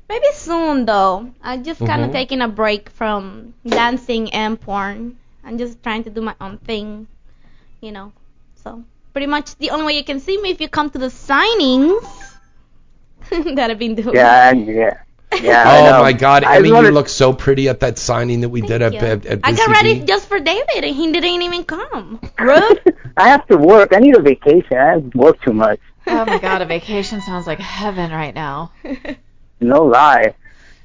maybe 0.09 0.25
soon 0.33 0.85
though. 0.85 1.31
I'm 1.41 1.63
just 1.63 1.83
kind 1.85 2.03
of 2.03 2.09
Mhm. 2.09 2.11
taking 2.11 2.41
a 2.41 2.47
break 2.47 2.89
from 2.89 3.53
dancing 3.65 4.31
and 4.33 4.59
porn. 4.59 5.17
I'm 5.43 5.57
just 5.57 5.81
trying 5.83 6.03
to 6.05 6.09
do 6.09 6.21
my 6.21 6.35
own 6.39 6.57
thing, 6.59 7.07
you 7.81 7.91
know. 7.91 8.13
So 8.55 8.83
pretty 9.19 9.29
much 9.29 9.53
the 9.57 9.71
only 9.71 9.85
way 9.85 9.97
you 9.97 10.03
can 10.05 10.21
see 10.21 10.41
me 10.41 10.49
if 10.49 10.61
you 10.61 10.69
come 10.69 10.89
to 10.89 10.97
the 10.97 11.07
signings 11.07 12.01
that 13.55 13.69
I've 13.69 13.77
been 13.77 13.95
doing. 13.95 14.15
Yeah, 14.15 14.49
and- 14.51 14.65
yeah, 14.65 15.01
yeah. 15.41 15.97
Oh 15.99 16.01
my 16.01 16.13
God, 16.13 16.45
I 16.45 16.55
Emmy, 16.55 16.69
you 16.69 16.73
wanted- 16.73 16.93
look 16.93 17.09
so 17.09 17.33
pretty 17.33 17.67
at 17.67 17.81
that 17.81 17.97
signing 17.97 18.39
that 18.41 18.49
we 18.49 18.61
did 18.61 18.81
at, 18.81 18.93
you. 18.93 18.99
at, 18.99 19.25
at 19.25 19.39
I 19.43 19.51
got 19.51 19.67
ready 19.71 19.99
just 20.05 20.29
for 20.29 20.39
David 20.39 20.85
and 20.85 20.95
he 20.95 21.11
didn't 21.11 21.41
even 21.41 21.65
come. 21.65 22.21
Rude. 22.39 22.95
I 23.17 23.27
have 23.27 23.45
to 23.47 23.57
work. 23.57 23.91
I 23.93 23.99
need 23.99 24.15
a 24.15 24.21
vacation. 24.21 24.77
I 24.77 24.95
work 25.13 25.41
too 25.41 25.51
much. 25.51 25.81
Oh 26.07 26.23
my 26.23 26.39
god, 26.39 26.61
a 26.61 26.65
vacation 26.65 27.19
sounds 27.19 27.45
like 27.45 27.59
heaven 27.59 28.11
right 28.11 28.33
now. 28.33 28.71
No 29.61 29.83
lie. 29.83 30.35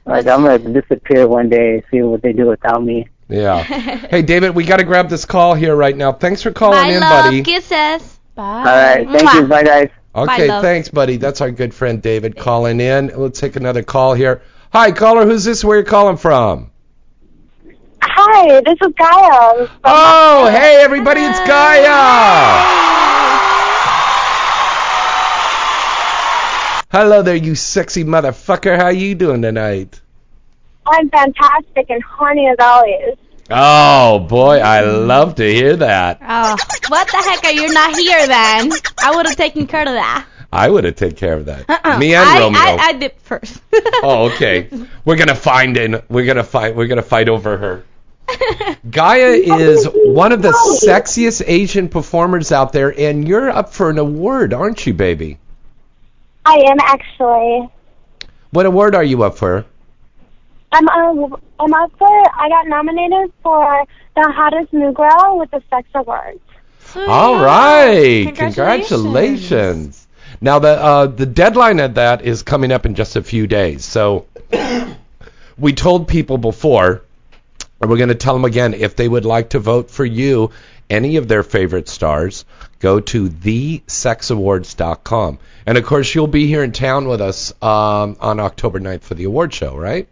Like 0.05 0.27
I'm 0.27 0.43
gonna 0.43 0.59
disappear 0.59 1.29
one 1.29 1.49
day 1.49 1.75
and 1.75 1.83
see 1.93 2.03
what 2.03 2.23
they 2.23 2.33
do 2.33 2.47
without 2.47 2.83
me. 2.83 3.07
Yeah. 3.29 3.63
hey, 3.63 4.23
David, 4.23 4.57
we 4.57 4.65
got 4.65 4.79
to 4.79 4.85
grab 4.85 5.09
this 5.09 5.25
call 5.25 5.55
here 5.55 5.77
right 5.77 5.97
now. 5.97 6.11
Thanks 6.13 6.43
for 6.43 6.51
calling 6.51 6.81
Bye, 6.81 6.89
in, 6.95 7.01
love. 7.01 7.25
buddy. 7.27 7.43
Kisses. 7.45 8.14
Bye. 8.35 8.43
All 8.43 8.65
right, 8.65 9.09
thank 9.09 9.35
you. 9.35 9.47
Bye, 9.47 9.63
guys. 9.63 9.91
Okay, 10.15 10.49
love. 10.49 10.63
thanks, 10.63 10.89
buddy. 10.89 11.17
That's 11.17 11.41
our 11.41 11.51
good 11.51 11.75
friend 11.75 12.01
David 12.01 12.37
calling 12.37 12.81
in. 12.81 13.09
Let's 13.17 13.41
take 13.41 13.57
another 13.57 13.83
call 13.83 14.15
here. 14.15 14.43
Hi, 14.73 14.93
caller. 14.93 15.25
Who's 15.27 15.45
this? 15.45 15.65
Where 15.65 15.79
you 15.79 15.85
calling 15.85 16.17
from? 16.17 16.71
Hi, 18.01 18.61
this 18.61 18.79
is 18.81 18.93
Gaia. 18.97 19.69
Oh, 19.85 20.49
hey, 20.51 20.81
everybody. 20.83 21.21
It's 21.21 21.39
Gaia. 21.41 22.85
Hello 26.93 27.23
there, 27.23 27.35
you 27.35 27.57
sexy 27.57 28.05
motherfucker. 28.05 28.77
How 28.77 28.91
you 28.91 29.17
doing 29.17 29.43
tonight? 29.43 30.01
I'm 30.87 31.11
fantastic 31.11 31.91
and 31.91 32.01
horny 32.05 32.47
as 32.47 32.57
always. 32.61 33.17
Oh 33.51 34.21
boy, 34.21 34.59
I 34.59 34.81
love 34.81 35.35
to 35.37 35.45
hear 35.45 35.77
that. 35.77 36.19
Oh, 36.23 36.57
what 36.89 37.07
the 37.09 37.17
heck 37.19 37.45
are 37.45 37.53
you 37.53 37.73
not 37.73 37.95
here 37.97 38.27
then? 38.27 38.73
I 39.03 39.15
would 39.15 39.27
have 39.27 39.37
taken 39.37 39.67
care 39.67 39.83
of 39.83 39.93
that. 39.93 40.27
I 40.53 40.71
would 40.71 40.85
have 40.85 40.97
taken 40.97 41.17
care 41.17 41.35
of 41.35 41.47
that. 41.47 41.69
Uh-uh. 41.69 41.99
Me 41.99 42.15
and 42.15 42.29
I, 42.29 42.39
Romeo. 42.41 42.61
I, 42.61 42.77
I 42.81 42.93
did 42.93 43.13
first. 43.23 43.61
Oh, 44.03 44.31
okay. 44.33 44.69
We're 45.05 45.17
gonna 45.17 45.35
find 45.35 45.77
in. 45.77 46.03
We're 46.09 46.27
gonna 46.27 46.45
fight. 46.45 46.77
We're 46.77 46.87
gonna 46.87 47.03
fight 47.03 47.29
over 47.29 47.57
her. 47.57 47.85
Gaia 48.91 49.29
is 49.31 49.89
one 49.93 50.33
of 50.33 50.43
the 50.43 50.53
sexiest 50.87 51.43
Asian 51.47 51.89
performers 51.89 52.53
out 52.53 52.73
there, 52.73 52.99
and 52.99 53.27
you're 53.27 53.51
up 53.51 53.73
for 53.73 53.91
an 53.91 53.99
award, 53.99 54.53
aren't 54.55 54.87
you, 54.87 54.95
baby? 54.95 55.39
I 56.47 56.57
am 56.67 56.79
actually. 56.81 57.69
What 58.51 58.67
award 58.67 58.95
are 58.95 59.05
you 59.05 59.23
up 59.25 59.37
for? 59.37 59.65
I'm 60.75 60.89
uh, 60.89 61.37
I'm 61.61 61.73
up 61.73 61.93
for. 61.99 62.09
I 62.09 62.49
got 62.49 62.67
nominated 62.67 63.33
for 63.43 63.85
the 64.17 64.33
hottest 64.33 64.73
new 64.73 64.93
girl 64.93 65.39
with 65.39 65.53
the 65.53 65.63
Sex 65.71 65.87
Awards. 65.95 66.41
All 66.97 67.37
right. 67.37 68.25
Congratulations. 68.27 68.57
Congratulations. 68.57 70.09
Now 70.41 70.59
the 70.59 70.71
uh, 70.71 71.07
the 71.07 71.27
deadline 71.27 71.79
of 71.79 71.95
that 71.95 72.23
is 72.23 72.43
coming 72.43 72.73
up 72.73 72.87
in 72.87 72.97
just 72.97 73.15
a 73.15 73.23
few 73.23 73.47
days. 73.47 73.85
So 73.85 74.27
we 75.59 75.75
told 75.75 76.09
people 76.09 76.39
before, 76.39 77.03
and 77.81 77.89
we're 77.89 77.99
going 77.99 78.09
to 78.09 78.17
tell 78.17 78.35
them 78.35 78.45
again 78.45 78.75
if 78.75 78.97
they 78.97 79.09
would 79.09 79.25
like 79.25 79.51
to 79.51 79.61
vote 79.61 79.93
for 79.93 80.05
you, 80.05 80.51
any 80.91 81.19
of 81.19 81.29
their 81.29 81.45
favorite 81.45 81.89
stars, 81.89 82.45
go 82.81 82.99
to 82.99 83.29
thesexawards.com. 83.29 85.39
And 85.67 85.79
of 85.79 85.87
course, 85.87 86.13
you'll 86.15 86.27
be 86.27 86.49
here 86.49 86.65
in 86.65 86.73
town 86.73 87.07
with 87.07 87.21
us 87.21 87.53
um, 87.63 88.17
on 88.21 88.41
October 88.41 88.81
9th 88.81 89.03
for 89.03 89.15
the 89.15 89.23
award 89.25 89.55
show, 89.55 89.77
right? 89.77 90.09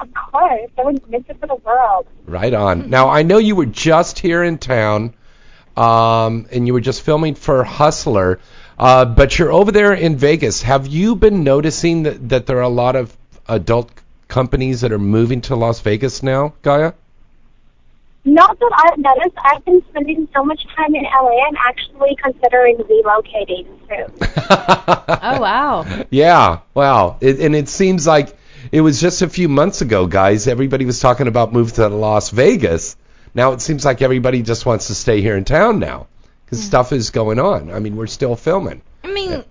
Of 0.00 0.08
course, 0.14 0.70
I 0.78 0.82
wouldn't 0.82 1.08
miss 1.10 1.22
it 1.28 1.38
for 1.40 1.46
the 1.46 1.56
world. 1.56 2.06
Right 2.26 2.54
on. 2.54 2.90
Now 2.90 3.08
I 3.08 3.22
know 3.22 3.38
you 3.38 3.54
were 3.56 3.66
just 3.66 4.18
here 4.18 4.42
in 4.42 4.58
town, 4.58 5.14
um, 5.76 6.46
and 6.50 6.66
you 6.66 6.72
were 6.72 6.80
just 6.80 7.02
filming 7.02 7.34
for 7.34 7.64
Hustler, 7.64 8.40
uh, 8.78 9.04
but 9.04 9.38
you're 9.38 9.52
over 9.52 9.72
there 9.72 9.92
in 9.92 10.16
Vegas. 10.16 10.62
Have 10.62 10.86
you 10.86 11.16
been 11.16 11.44
noticing 11.44 12.04
that, 12.04 12.28
that 12.30 12.46
there 12.46 12.58
are 12.58 12.62
a 12.62 12.68
lot 12.68 12.96
of 12.96 13.16
adult 13.48 13.90
companies 14.28 14.80
that 14.80 14.92
are 14.92 14.98
moving 14.98 15.40
to 15.42 15.56
Las 15.56 15.80
Vegas 15.80 16.22
now, 16.22 16.54
Gaia? 16.62 16.92
Not 18.24 18.58
that 18.58 18.72
I've 18.74 18.98
noticed. 18.98 19.36
I've 19.42 19.64
been 19.64 19.82
spending 19.88 20.28
so 20.34 20.44
much 20.44 20.66
time 20.76 20.94
in 20.94 21.04
LA. 21.04 21.46
I'm 21.46 21.56
actually 21.56 22.16
considering 22.22 22.76
relocating 22.76 23.66
too. 23.88 24.26
Oh 25.22 25.40
wow. 25.40 25.84
Yeah. 26.10 26.60
Wow. 26.72 27.18
It, 27.20 27.40
and 27.40 27.54
it 27.54 27.68
seems 27.68 28.06
like 28.06 28.34
it 28.72 28.80
was 28.80 29.00
just 29.00 29.22
a 29.22 29.28
few 29.28 29.48
months 29.48 29.80
ago, 29.80 30.06
guys. 30.06 30.46
Everybody 30.46 30.84
was 30.84 31.00
talking 31.00 31.26
about 31.26 31.52
moving 31.52 31.74
to 31.76 31.88
Las 31.88 32.30
Vegas. 32.30 32.96
Now 33.34 33.52
it 33.52 33.60
seems 33.60 33.84
like 33.84 34.02
everybody 34.02 34.42
just 34.42 34.66
wants 34.66 34.88
to 34.88 34.94
stay 34.94 35.20
here 35.20 35.36
in 35.36 35.44
town 35.44 35.78
now 35.78 36.06
because 36.44 36.62
stuff 36.62 36.92
is 36.92 37.10
going 37.10 37.38
on. 37.38 37.70
I 37.70 37.78
mean, 37.78 37.96
we're 37.96 38.06
still 38.08 38.34
filming. 38.36 38.82
I 39.04 39.12
mean, 39.12 39.44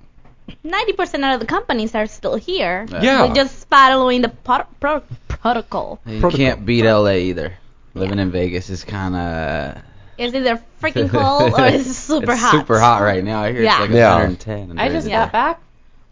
ninety 0.64 0.94
percent 0.94 1.24
of 1.24 1.40
the 1.40 1.46
companies 1.46 1.96
are 1.96 2.08
still 2.08 2.36
here. 2.36 2.86
Yeah. 2.92 3.28
We're 3.28 3.34
just 3.36 3.68
following 3.70 4.22
the 4.22 4.30
pro- 4.30 4.66
pro- 4.80 5.04
protocol. 5.28 6.00
You 6.06 6.20
Protocol. 6.20 6.46
can't 6.46 6.66
beat 6.66 6.84
LA 6.84 7.14
either. 7.32 7.54
Living 7.94 8.20
in 8.20 8.32
Vegas 8.32 8.70
is 8.70 8.84
kind 8.84 9.16
of 9.16 9.82
It's 10.18 10.36
either 10.36 10.62
freaking 10.82 11.10
cold 11.10 11.54
or 11.54 11.66
it's 11.76 11.96
super 11.96 12.34
it's 12.34 12.42
hot. 12.42 12.52
super 12.52 12.80
hot 12.80 13.02
right 13.02 13.24
now. 13.24 13.42
I 13.44 13.52
hear 13.52 13.64
Yeah. 13.64 13.72
it's 13.84 13.90
like 13.92 13.98
Yeah. 13.98 14.10
110. 14.14 14.72
in 14.72 14.80
I 14.80 14.90
just 14.90 15.08
got 15.08 15.32
back. 15.32 15.60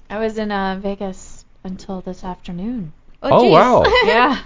I 0.09 0.19
was 0.19 0.37
in 0.37 0.51
uh, 0.51 0.79
Vegas 0.81 1.43
until 1.65 1.99
this 2.01 2.23
afternoon. 2.23 2.93
Oh, 3.21 3.43
geez. 3.43 3.51
wow. 3.51 3.83
Yeah. 4.05 4.41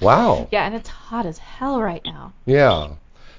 Wow. 0.00 0.48
Yeah, 0.50 0.66
and 0.66 0.74
it's 0.74 0.88
hot 0.88 1.26
as 1.26 1.38
hell 1.38 1.80
right 1.80 2.04
now. 2.04 2.32
Yeah. 2.44 2.94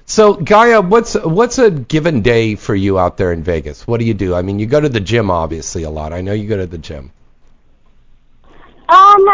So 0.06 0.34
Gaia, 0.34 0.80
what's 0.80 1.14
what's 1.14 1.58
a 1.58 1.70
given 1.70 2.22
day 2.22 2.56
for 2.56 2.74
you 2.74 2.98
out 2.98 3.16
there 3.16 3.32
in 3.32 3.42
Vegas? 3.42 3.86
What 3.86 4.00
do 4.00 4.06
you 4.06 4.14
do? 4.14 4.34
I 4.34 4.42
mean, 4.42 4.58
you 4.58 4.66
go 4.66 4.80
to 4.80 4.88
the 4.88 5.00
gym 5.00 5.30
obviously 5.30 5.82
a 5.82 5.90
lot. 5.90 6.12
I 6.12 6.20
know 6.20 6.32
you 6.32 6.48
go 6.48 6.56
to 6.56 6.66
the 6.66 6.78
gym. 6.78 7.10
Um, 8.88 9.26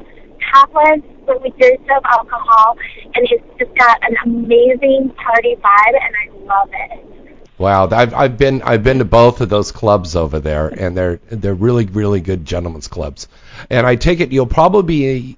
But 1.26 1.42
we 1.42 1.50
do 1.52 1.78
serve 1.88 2.04
alcohol, 2.06 2.78
and 3.16 3.28
it's 3.30 3.44
just 3.58 3.76
got 3.78 4.00
an 4.04 4.18
amazing 4.26 5.12
party 5.12 5.56
vibe, 5.56 5.96
and 6.02 6.16
I 6.16 6.46
love 6.46 6.70
it. 6.74 7.12
Wow, 7.58 7.88
I've 7.92 8.14
I've 8.14 8.38
been 8.38 8.62
I've 8.64 8.84
been 8.84 9.00
to 9.00 9.06
both 9.06 9.40
of 9.40 9.50
those 9.50 9.72
clubs 9.72 10.16
over 10.16 10.40
there, 10.40 10.68
and 10.68 10.98
they're 10.98 11.20
they're 11.30 11.54
really 11.54 11.86
really 11.86 12.20
good 12.20 12.44
gentlemen's 12.44 12.88
clubs. 12.88 13.28
And 13.70 13.86
I 13.86 13.96
take 13.96 14.20
it 14.20 14.32
you'll 14.32 14.48
probably 14.48 14.82
be 14.82 15.38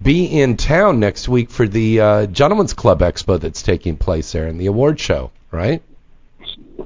be 0.00 0.26
in 0.40 0.56
town 0.56 1.00
next 1.00 1.28
week 1.28 1.50
for 1.50 1.68
the 1.68 2.00
uh, 2.00 2.26
Gentlemen's 2.26 2.72
Club 2.72 3.00
Expo 3.00 3.38
that's 3.38 3.62
taking 3.62 3.96
place 3.96 4.32
there 4.32 4.46
and 4.46 4.60
the 4.60 4.66
award 4.66 4.98
show, 4.98 5.30
right? 5.50 5.82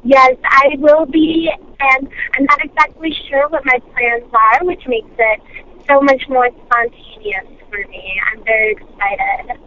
Yes, 0.02 0.36
I 0.44 0.76
will 0.78 1.06
be, 1.06 1.50
and 1.78 2.08
I'm 2.34 2.44
not 2.44 2.64
exactly 2.64 3.14
sure 3.28 3.48
what 3.50 3.64
my 3.64 3.78
plans 3.92 4.32
are, 4.32 4.64
which 4.64 4.86
makes 4.86 5.10
it 5.18 5.40
so 5.86 6.00
much 6.00 6.28
more 6.28 6.48
spontaneous 6.66 7.61
for 7.72 7.88
me. 7.88 8.20
I'm 8.30 8.44
very 8.44 8.72
excited. 8.72 9.58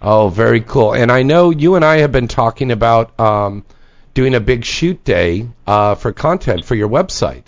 Oh, 0.00 0.28
very 0.28 0.60
cool. 0.60 0.94
And 0.94 1.12
I 1.12 1.22
know 1.22 1.50
you 1.50 1.76
and 1.76 1.84
I 1.84 1.98
have 1.98 2.10
been 2.10 2.26
talking 2.26 2.72
about 2.72 3.18
um, 3.20 3.64
doing 4.14 4.34
a 4.34 4.40
big 4.40 4.64
shoot 4.64 5.04
day 5.04 5.48
uh, 5.66 5.94
for 5.94 6.12
content 6.12 6.64
for 6.64 6.74
your 6.74 6.88
website. 6.88 7.44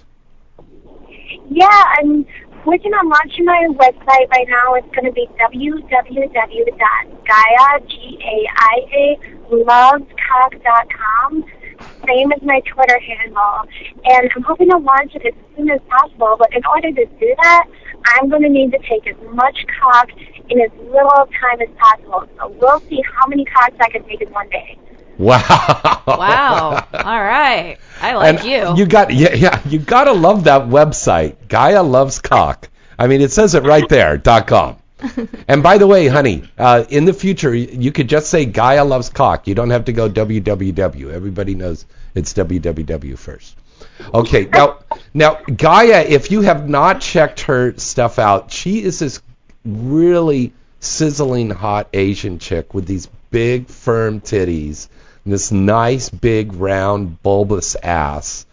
Yeah, 1.51 1.85
I'm 1.99 2.25
working 2.65 2.93
on 2.95 3.09
launching 3.09 3.45
my 3.45 3.67
website 3.73 4.31
right 4.31 4.47
now. 4.49 4.75
It's 4.75 4.87
going 4.95 5.07
to 5.07 5.13
be 5.13 5.27
www.gaia, 5.41 6.21
G-A-I-A, 7.89 9.19
lovescock.com. 9.51 11.45
Same 12.07 12.33
as 12.33 12.43
my 12.43 12.61
Twitter 12.61 13.01
handle. 13.01 13.65
And 14.05 14.31
I'm 14.35 14.43
hoping 14.43 14.71
to 14.71 14.79
launch 14.79 15.15
it 15.15 15.27
as 15.27 15.35
soon 15.57 15.71
as 15.71 15.81
possible. 15.89 16.37
But 16.39 16.55
in 16.55 16.65
order 16.67 16.93
to 16.93 17.05
do 17.05 17.35
that, 17.43 17.67
I'm 18.05 18.29
going 18.29 18.43
to 18.43 18.49
need 18.49 18.71
to 18.73 18.79
take 18.79 19.07
as 19.07 19.17
much 19.33 19.57
cock 19.81 20.11
in 20.49 20.61
as 20.61 20.71
little 20.79 21.29
time 21.41 21.61
as 21.61 21.69
possible. 21.79 22.29
So 22.39 22.49
we'll 22.61 22.81
see 22.81 23.03
how 23.15 23.27
many 23.27 23.45
cocks 23.45 23.77
I 23.81 23.89
can 23.91 24.05
take 24.05 24.21
in 24.21 24.31
one 24.33 24.49
day. 24.51 24.79
Wow. 25.19 25.81
Wow. 26.07 26.87
All 26.93 27.23
right. 27.23 27.79
I 28.01 28.13
like 28.15 28.41
and 28.41 28.45
you. 28.47 28.77
You 28.77 28.87
got 28.87 29.13
yeah 29.13 29.33
yeah 29.33 29.61
you 29.67 29.79
gotta 29.79 30.13
love 30.13 30.45
that 30.45 30.69
website. 30.69 31.37
Gaia 31.49 31.83
loves 31.83 32.21
cock. 32.21 32.69
I 32.99 33.07
mean 33.07 33.23
it 33.23 33.33
says 33.33 33.55
it 33.55 33.63
right 33.63 33.89
there. 33.89 34.19
dot 34.19 34.47
com. 34.47 34.77
and 35.49 35.63
by 35.63 35.79
the 35.79 35.87
way, 35.87 36.09
honey, 36.09 36.45
uh, 36.59 36.85
in 36.91 37.07
the 37.07 37.15
future 37.15 37.55
you 37.55 37.91
could 37.91 38.09
just 38.09 38.29
say 38.29 38.45
Gaia 38.45 38.85
loves 38.85 39.09
cock. 39.09 39.47
You 39.49 39.55
don't 39.55 39.71
have 39.71 39.87
to 39.87 39.93
go 39.93 40.11
www. 40.11 41.13
Everybody 41.13 41.55
knows 41.55 41.87
it's 42.15 42.35
www 42.35 43.19
first. 43.19 43.57
Okay, 44.13 44.47
now 44.53 44.79
now 45.13 45.35
Gaia, 45.57 46.05
if 46.07 46.31
you 46.31 46.43
have 46.43 46.69
not 46.69 47.01
checked 47.01 47.43
her 47.43 47.77
stuff 47.79 48.19
out, 48.19 48.51
she 48.51 48.83
is 48.83 48.99
this 48.99 49.21
really 49.65 50.53
sizzling 50.81 51.51
hot 51.51 51.89
Asian 51.93 52.39
chick 52.39 52.75
with 52.75 52.87
these 52.87 53.09
big 53.31 53.69
firm 53.69 54.21
titties 54.21 54.89
and 55.25 55.33
this 55.33 55.51
nice 55.51 56.11
big 56.11 56.53
round 56.55 57.23
bulbous 57.23 57.77
ass, 57.77 58.47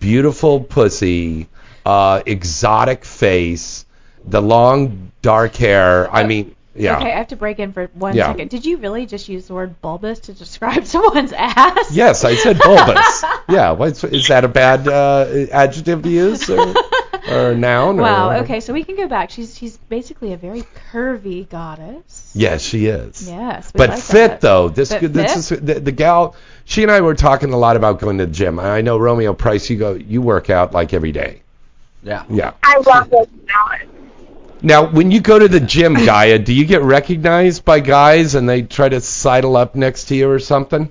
beautiful 0.00 0.60
pussy, 0.60 1.48
uh, 1.86 2.22
exotic 2.26 3.04
face, 3.04 3.86
the 4.24 4.42
long 4.42 5.12
dark 5.22 5.54
hair. 5.54 6.10
I 6.14 6.24
mean, 6.24 6.54
yeah. 6.78 6.96
Okay, 6.98 7.12
I 7.12 7.16
have 7.18 7.28
to 7.28 7.36
break 7.36 7.58
in 7.58 7.72
for 7.72 7.86
one 7.94 8.14
Yeah. 8.16 8.28
second. 8.32 8.50
Did 8.50 8.64
you 8.66 8.78
really 8.78 9.06
just 9.06 9.28
use 9.28 9.46
the 9.48 9.54
word 9.54 9.80
bulbous 9.80 10.20
to 10.20 10.32
describe 10.32 10.84
someone's 10.94 11.32
ass? 11.32 11.90
Yes, 11.92 12.24
I 12.24 12.34
said 12.34 12.58
bulbous. 12.58 13.24
yeah, 13.48 13.72
what's, 13.72 14.04
is 14.04 14.28
that 14.28 14.44
a 14.44 14.48
bad 14.48 14.86
uh, 14.88 15.26
adjective 15.52 16.02
to 16.02 16.08
use 16.08 16.48
or, 16.48 16.74
or 17.30 17.50
a 17.52 17.56
noun? 17.56 17.96
Wow. 17.98 18.30
Or, 18.30 18.34
Okay, 18.38 18.60
so 18.60 18.72
we 18.72 18.84
can 18.84 18.96
go 18.96 19.08
back. 19.08 19.30
She's 19.30 19.56
she's 19.58 19.76
basically 19.88 20.32
a 20.32 20.36
very 20.36 20.62
curvy 20.92 21.48
goddess. 21.48 22.30
Yes, 22.34 22.62
she 22.62 22.86
is. 22.86 23.28
Yes, 23.28 23.72
but 23.72 23.90
like 23.90 23.98
fit 23.98 24.30
that. 24.30 24.40
though. 24.40 24.68
This 24.68 24.90
But 24.90 25.12
this 25.12 25.48
fit? 25.48 25.58
is 25.58 25.64
the, 25.66 25.80
the 25.80 25.92
gal. 25.92 26.36
She 26.64 26.82
and 26.82 26.92
I 26.92 27.00
were 27.00 27.14
talking 27.14 27.52
a 27.52 27.56
lot 27.58 27.76
about 27.76 27.98
going 27.98 28.18
to 28.18 28.26
the 28.26 28.32
gym. 28.32 28.58
I 28.58 28.80
know 28.82 28.98
Romeo 28.98 29.32
Price. 29.34 29.68
You 29.70 29.76
go. 29.78 29.92
You 29.94 30.22
work 30.22 30.50
out 30.50 30.72
like 30.72 30.92
every 30.94 31.12
day. 31.12 31.42
Yeah. 32.02 32.24
Yeah. 32.30 32.52
I 32.62 32.78
love 32.86 33.10
this 33.10 33.26
balance. 33.46 33.90
Now, 34.62 34.86
when 34.90 35.10
you 35.10 35.20
go 35.20 35.38
to 35.38 35.46
the 35.46 35.60
gym, 35.60 35.94
Gaia, 35.94 36.38
do 36.38 36.52
you 36.52 36.64
get 36.64 36.82
recognized 36.82 37.64
by 37.64 37.80
guys 37.80 38.34
and 38.34 38.48
they 38.48 38.62
try 38.62 38.88
to 38.88 39.00
sidle 39.00 39.56
up 39.56 39.74
next 39.74 40.06
to 40.06 40.16
you 40.16 40.28
or 40.30 40.38
something? 40.38 40.90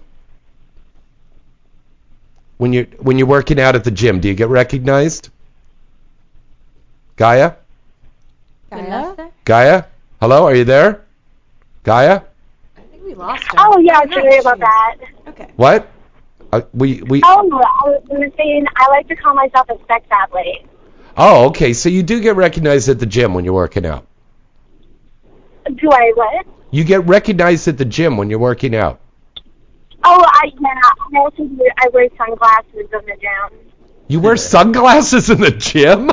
When 2.58 2.74
you 2.74 2.88
when 3.00 3.18
you're 3.20 3.28
working 3.28 3.60
out 3.60 3.76
at 3.76 3.84
the 3.84 3.92
gym, 3.92 4.20
do 4.20 4.28
you 4.30 4.34
get 4.34 4.48
recognized? 4.48 5.30
Gaia? 7.18 7.54
Gaia? 8.72 9.16
Gaia? 9.46 9.84
Hello, 10.20 10.46
are 10.46 10.56
you 10.56 10.64
there? 10.64 11.04
Gaia? 11.84 12.22
I 12.78 12.82
think 12.82 13.04
we 13.04 13.14
lost 13.14 13.44
her. 13.44 13.58
Oh 13.60 13.80
yeah, 13.80 14.02
sorry 14.12 14.38
about 14.40 14.60
that. 14.60 14.96
Okay. 15.28 15.52
What? 15.56 15.88
Uh, 16.52 16.62
we 16.74 17.02
we 17.04 17.22
Oh, 17.24 17.62
I 17.62 17.90
was 18.10 18.32
saying 18.38 18.66
I 18.78 18.90
like 18.90 19.08
to 19.10 19.16
call 19.16 19.36
myself 19.36 19.70
a 19.70 19.78
sex 19.86 20.06
athlete. 20.10 20.66
Oh, 21.18 21.48
okay. 21.48 21.74
So 21.74 21.90
you 21.90 22.04
do 22.04 22.22
get 22.22 22.36
recognized 22.36 22.90
at 22.90 23.00
the 23.00 23.06
gym 23.06 23.34
when 23.34 23.44
you're 23.44 23.54
working 23.54 23.86
out. 23.86 24.06
Do 25.66 25.90
I 25.92 26.12
what? 26.16 26.46
You 26.72 26.84
get 26.84 27.06
recognized 27.06 27.68
at 27.68 27.78
the 27.78 27.86
gym 27.86 28.18
when 28.18 28.30
you're 28.30 28.40
working 28.40 28.76
out. 28.76 29.00
Oh, 30.04 30.24
I 30.26 30.52
yeah. 30.60 30.70
I 31.14 31.18
also 31.20 31.44
do, 31.44 31.70
I 31.78 31.88
wear 31.90 32.08
sunglasses 32.18 32.68
in 32.76 33.06
the 33.06 33.18
gym. 33.20 33.60
You 34.08 34.20
wear 34.20 34.38
sunglasses 34.38 35.30
in 35.30 35.42
the 35.42 35.52
gym? 35.52 36.12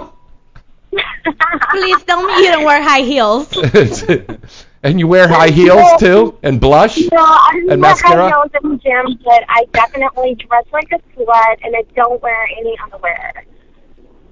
Please 1.70 2.02
tell 2.05 2.22
me 2.22 2.44
you 2.44 2.52
don't 2.52 2.64
wear 2.64 2.82
high 2.82 3.00
heels. 3.02 3.52
and 4.82 4.98
you 4.98 5.07
wear 5.07 5.28
high 5.28 5.50
heels 5.50 6.00
too? 6.00 6.38
And 6.42 6.61
blush? 6.61 6.98
No, 7.12 7.18
I 7.20 7.50
don't 7.52 7.72
And 7.72 7.82
wear 7.82 7.90
mascara? 7.92 8.22
high 8.22 8.28
heels 8.30 8.50
in 8.62 8.70
the 8.70 8.76
gym, 8.78 9.18
but 9.24 9.44
I 9.48 9.64
definitely 9.72 10.34
dress 10.36 10.64
like 10.72 10.90
a 10.92 10.98
slut, 11.16 11.57
and 11.62 11.76
I 11.76 11.82
don't 11.94 12.20
wear 12.22 12.48
any 12.59 12.76
underwear. 12.82 13.44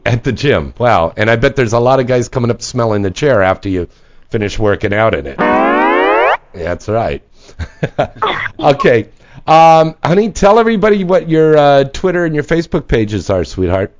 At 0.04 0.24
the 0.24 0.32
gym. 0.32 0.74
Wow. 0.78 1.12
And 1.16 1.30
I 1.30 1.36
bet 1.36 1.56
there's 1.56 1.72
a 1.72 1.80
lot 1.80 2.00
of 2.00 2.06
guys 2.06 2.28
coming 2.28 2.50
up 2.50 2.60
smelling 2.60 3.02
the 3.02 3.10
chair 3.10 3.42
after 3.42 3.68
you 3.68 3.88
finish 4.30 4.58
working 4.58 4.92
out 4.92 5.14
in 5.14 5.26
it. 5.26 5.38
That's 6.52 6.88
right. 6.88 7.22
okay. 8.58 9.08
Um, 9.46 9.96
honey, 10.04 10.30
tell 10.30 10.58
everybody 10.58 11.04
what 11.04 11.28
your 11.28 11.56
uh, 11.56 11.84
Twitter 11.84 12.24
and 12.24 12.34
your 12.34 12.44
Facebook 12.44 12.86
pages 12.88 13.30
are, 13.30 13.44
sweetheart. 13.44 13.94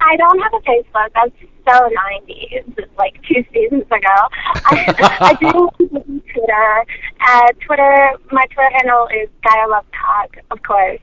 I 0.00 0.16
don't 0.16 0.38
have 0.40 0.52
a 0.54 0.60
Facebook. 0.60 1.08
That's 1.14 1.34
so 1.66 1.72
90s. 1.72 2.74
It's 2.76 2.98
like 2.98 3.20
two 3.22 3.44
seasons 3.52 3.84
ago. 3.84 3.98
I, 4.64 5.16
I 5.20 5.34
do 5.34 5.70
Twitter. 5.78 6.84
Uh, 7.20 7.48
Twitter, 7.64 8.12
my 8.30 8.44
Twitter 8.46 8.70
handle 8.72 9.08
is 9.14 9.28
Gaia 9.44 9.68
Love 9.68 9.84
Cock, 9.92 10.36
of 10.50 10.62
course. 10.62 11.00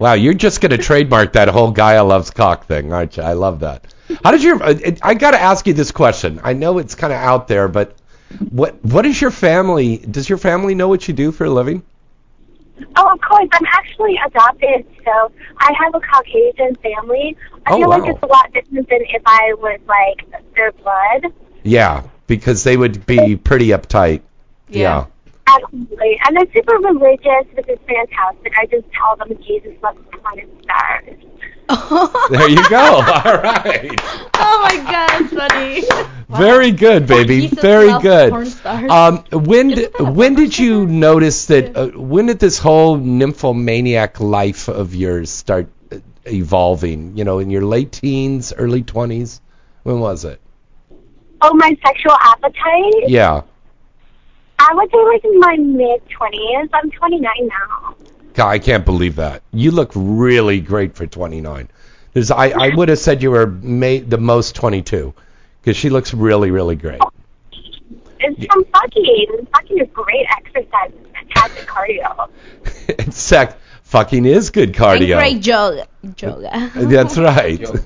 Wow, 0.00 0.14
you're 0.14 0.32
just 0.34 0.62
going 0.62 0.70
to 0.70 0.78
trademark 0.78 1.34
that 1.34 1.48
whole 1.48 1.70
Gaia 1.70 2.02
loves 2.02 2.30
cock 2.30 2.64
thing, 2.66 2.90
aren't 2.90 3.18
you? 3.18 3.22
I 3.22 3.34
love 3.34 3.60
that. 3.60 3.84
How 4.24 4.30
did 4.32 4.42
your? 4.42 4.60
uh, 4.62 4.74
I 5.02 5.12
got 5.12 5.32
to 5.32 5.40
ask 5.40 5.66
you 5.66 5.74
this 5.74 5.92
question. 5.92 6.40
I 6.42 6.54
know 6.54 6.78
it's 6.78 6.94
kind 6.94 7.12
of 7.12 7.18
out 7.18 7.48
there, 7.48 7.68
but 7.68 7.96
what 8.48 8.82
what 8.82 9.04
is 9.04 9.20
your 9.20 9.30
family? 9.30 9.98
Does 9.98 10.26
your 10.28 10.38
family 10.38 10.74
know 10.74 10.88
what 10.88 11.06
you 11.06 11.12
do 11.12 11.30
for 11.30 11.44
a 11.44 11.50
living? 11.50 11.82
Oh, 12.96 13.12
of 13.12 13.20
course. 13.20 13.46
I'm 13.52 13.66
actually 13.66 14.18
adopted, 14.26 14.86
so 15.04 15.30
I 15.58 15.72
have 15.78 15.94
a 15.94 16.00
Caucasian 16.00 16.76
family. 16.76 17.36
I 17.66 17.72
Oh, 17.72 17.76
feel 17.76 17.88
wow. 17.90 17.98
like 17.98 18.08
it's 18.10 18.22
a 18.22 18.26
lot 18.26 18.50
different 18.54 18.88
than 18.88 19.02
if 19.02 19.22
I 19.26 19.52
was 19.58 19.80
like 19.86 20.42
their 20.54 20.72
blood. 20.72 21.26
Yeah, 21.62 22.04
because 22.26 22.64
they 22.64 22.78
would 22.78 23.04
be 23.04 23.36
pretty 23.36 23.68
uptight. 23.68 24.22
Yeah. 24.70 25.06
Absolutely. 25.54 26.18
And 26.26 26.36
they're 26.36 26.52
super 26.54 26.76
religious, 26.76 27.46
which 27.54 27.68
is 27.68 27.78
fantastic. 27.86 28.52
I 28.58 28.66
just 28.66 28.86
tell 28.92 29.16
them 29.16 29.36
Jesus 29.42 29.72
loves 29.82 29.98
planet 30.12 30.48
stars. 30.62 31.16
There 32.30 32.48
you 32.48 32.68
go. 32.68 32.76
All 32.96 33.38
right. 33.38 33.94
Oh 34.34 34.68
my 34.68 34.76
god, 34.90 35.20
it's 35.20 35.32
funny. 35.32 35.84
Very 36.28 36.72
good, 36.72 37.06
baby. 37.06 37.42
Jesus 37.42 37.60
Very 37.60 37.96
good. 38.00 38.32
Um, 38.90 39.24
when 39.30 39.68
did, 39.68 39.92
when 40.00 40.34
did 40.34 40.58
you 40.58 40.86
notice 40.86 41.46
that? 41.46 41.76
Uh, 41.76 41.88
when 41.90 42.26
did 42.26 42.40
this 42.40 42.58
whole 42.58 42.96
nymphomaniac 42.96 44.18
life 44.18 44.68
of 44.68 44.96
yours 44.96 45.30
start 45.30 45.68
uh, 45.92 45.98
evolving? 46.24 47.16
You 47.16 47.24
know, 47.24 47.38
in 47.38 47.50
your 47.50 47.64
late 47.64 47.92
teens, 47.92 48.52
early 48.52 48.82
twenties. 48.82 49.40
When 49.84 50.00
was 50.00 50.24
it? 50.24 50.40
Oh, 51.42 51.54
my 51.54 51.76
sexual 51.84 52.16
appetite? 52.20 53.08
Yeah. 53.08 53.42
I 54.70 54.74
would 54.74 54.90
say 54.90 55.04
like 55.04 55.24
in 55.24 55.40
my 55.40 55.56
mid 55.56 56.00
20s. 56.08 56.68
I'm 56.72 56.90
29 56.92 57.48
now. 57.48 57.96
God, 58.34 58.48
I 58.48 58.58
can't 58.60 58.84
believe 58.84 59.16
that. 59.16 59.42
You 59.52 59.72
look 59.72 59.90
really 59.96 60.60
great 60.60 60.94
for 60.94 61.08
29. 61.08 61.68
There's, 62.12 62.30
I, 62.30 62.50
I 62.50 62.74
would 62.76 62.88
have 62.88 62.98
said 63.00 63.20
you 63.20 63.32
were 63.32 63.48
ma- 63.48 63.98
the 64.06 64.18
most 64.18 64.54
22 64.54 65.12
because 65.60 65.76
she 65.76 65.90
looks 65.90 66.14
really, 66.14 66.52
really 66.52 66.76
great. 66.76 67.00
It's 68.20 68.46
from 68.46 68.64
fucking. 68.66 69.48
Fucking 69.52 69.78
is 69.78 69.88
great 69.92 70.26
exercise. 70.38 70.92
It's 70.92 71.10
fantastic 71.14 71.68
cardio. 71.68 72.30
And 72.96 73.12
sex, 73.14 73.54
fucking 73.82 74.24
is 74.24 74.50
good 74.50 74.72
cardio. 74.72 75.18
And 75.18 75.42
great 75.42 75.46
yoga. 75.46 75.88
Yoga. 76.16 76.70
That's 76.76 77.18
right. 77.18 77.58
Yoga. 77.58 77.84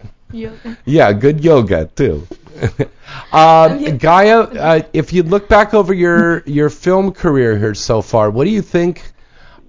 Yeah, 0.85 1.13
good 1.13 1.45
yoga 1.45 1.87
too. 1.95 2.27
um, 3.33 3.99
Gaia, 3.99 4.41
uh, 4.41 4.83
if 4.93 5.13
you 5.13 5.23
look 5.23 5.49
back 5.49 5.75
over 5.75 5.93
your 5.93 6.43
your 6.47 6.71
film 6.71 7.13
career 7.13 7.59
here 7.59 7.75
so 7.75 8.03
far, 8.03 8.31
what 8.31 8.45
do 8.45 8.51
you 8.51 8.63
think 8.63 9.13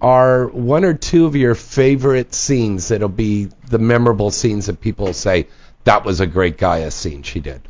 are 0.01 0.47
one 0.47 0.84
or 0.84 0.93
two 0.93 1.26
of 1.26 1.36
your 1.36 1.55
favorite 1.55 2.34
scenes 2.34 2.89
that'll 2.89 3.09
be 3.09 3.45
the 3.70 3.80
memorable 3.80 4.30
scenes 4.30 4.66
that 4.68 4.82
people 4.82 5.13
say 5.13 5.47
that 5.84 6.03
was 6.03 6.20
a 6.20 6.28
great 6.28 6.57
Gaia 6.57 6.91
scene 6.91 7.24
she 7.24 7.39
did? 7.39 7.61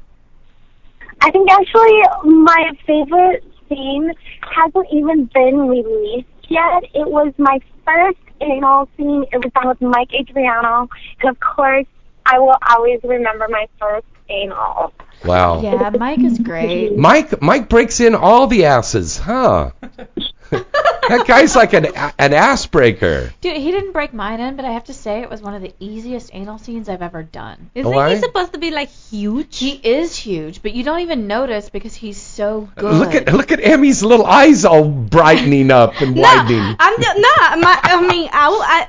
I 1.22 1.32
think 1.32 1.50
actually 1.50 2.02
my 2.24 2.72
favorite 2.86 3.44
scene 3.70 4.14
hasn't 4.42 4.88
even 4.92 5.26
been 5.34 5.68
released 5.68 6.28
yet. 6.50 6.84
It 6.94 7.08
was 7.08 7.34
my 7.38 7.60
first 7.86 8.20
anal 8.42 8.90
scene. 8.98 9.26
It 9.32 9.38
was 9.38 9.52
done 9.54 9.68
with 9.68 9.82
Mike 9.82 10.14
Adriano, 10.14 10.90
and 11.22 11.30
of 11.30 11.40
course, 11.40 11.88
I 12.26 12.40
will 12.40 12.58
always 12.70 13.00
remember 13.04 13.48
my 13.50 13.68
first 13.80 14.06
anal. 14.30 14.94
Wow. 15.24 15.62
Yeah, 15.62 15.90
Mike 15.92 16.20
is 16.20 16.40
great. 16.40 16.98
Mike 16.98 17.42
Mike 17.42 17.70
breaks 17.70 18.00
in 18.00 18.16
all 18.16 18.48
the 18.48 18.66
asses, 18.66 19.18
huh? 19.18 19.72
that 20.50 21.24
guy's 21.28 21.56
like 21.56 21.74
an 21.74 21.86
an 21.86 22.34
ass 22.34 22.66
breaker. 22.68 23.32
Dude, 23.42 23.58
he 23.58 23.72
didn't 23.72 23.94
break 23.94 24.14
mine 24.14 24.40
in, 24.40 24.56
but 24.56 24.66
I 24.66 24.72
have 24.72 24.86
to 24.86 24.94
say 24.94 25.22
it 25.22 25.30
was 25.30 25.42
one 25.42 25.54
of 25.54 25.62
the 25.62 25.74
easiest 25.80 26.30
anal 26.34 26.58
scenes 26.58 26.90
I've 26.90 27.02
ever 27.02 27.24
done. 27.24 27.72
Isn't 27.74 27.92
Why? 27.92 28.16
he 28.16 28.22
supposed 28.22 28.54
to 28.54 28.60
be 28.60 28.72
like 28.72 28.90
huge? 28.90 29.58
He 29.58 29.72
is 29.72 30.16
huge, 30.16 30.62
but 30.62 30.74
you 30.74 30.84
don't 30.84 31.00
even 31.00 31.28
notice 31.28 31.70
because 31.70 31.96
he's 31.96 32.22
so 32.22 32.70
good. 32.76 32.94
Look 32.96 33.16
at 33.16 33.32
look 33.34 33.52
at 33.52 33.64
Emmy's 33.64 34.04
little 34.04 34.26
eyes 34.26 34.66
all 34.66 34.88
brightening 34.88 35.72
up 35.72 36.00
and 36.02 36.16
No, 36.16 36.22
widening. 36.22 36.76
I'm 36.80 37.02
just, 37.02 37.18
no. 37.18 37.62
My, 37.62 37.80
I 37.84 38.08
mean, 38.08 38.30
I, 38.32 38.50
will- 38.50 38.62
I, 38.62 38.88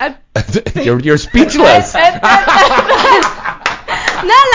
you're 0.84 1.00
you're 1.00 1.18
speechless. 1.18 1.94
not 1.94 2.22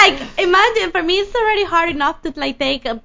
like 0.01 0.19
imagine 0.39 0.91
for 0.91 1.01
me 1.03 1.19
it's 1.19 1.35
already 1.35 1.63
hard 1.65 1.89
enough 1.89 2.21
to 2.23 2.33
like 2.35 2.57
take 2.59 2.85
a 2.85 3.01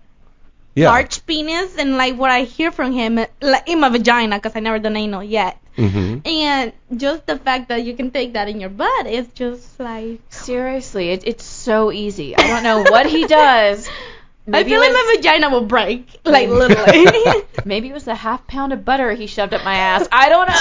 Yeah. 0.75 0.91
large 0.91 1.25
penis 1.25 1.79
and 1.79 1.97
like 1.97 2.17
what 2.19 2.31
I 2.31 2.43
hear 2.43 2.71
from 2.71 2.93
him 2.93 3.17
like 3.41 3.67
in 3.67 3.81
my 3.81 3.89
vagina 3.89 4.37
because 4.37 4.55
I 4.57 4.61
never 4.61 4.79
done 4.79 4.97
anal 4.97 5.23
yet. 5.23 5.57
hmm 5.77 6.19
And 6.25 6.73
just 6.97 7.27
the 7.27 7.39
fact 7.39 7.69
that 7.69 7.85
you 7.85 7.95
can 7.97 8.11
take 8.11 8.35
that 8.35 8.49
in 8.49 8.61
your 8.61 8.69
butt 8.71 9.07
is 9.07 9.29
just 9.33 9.81
like 9.81 10.21
Seriously, 10.29 11.11
it, 11.17 11.23
it's 11.27 11.45
so 11.45 11.91
easy. 11.93 12.37
I 12.37 12.47
don't 12.47 12.63
know 12.63 12.83
what 12.83 13.07
he 13.07 13.27
does. 13.27 13.89
I 14.53 14.63
feel 14.65 14.81
it 14.81 14.93
like 14.93 14.93
my 14.93 15.15
vagina 15.17 15.51
will 15.51 15.67
break 15.67 16.21
like 16.25 16.49
literally. 16.49 17.43
Maybe 17.65 17.89
it 17.89 17.93
was 17.93 18.05
the 18.05 18.15
half 18.15 18.47
pound 18.47 18.73
of 18.73 18.85
butter 18.85 19.13
he 19.13 19.27
shoved 19.27 19.53
up 19.55 19.65
my 19.65 19.75
ass. 19.75 20.07
I 20.13 20.29
don't 20.29 20.49
know. 20.49 20.57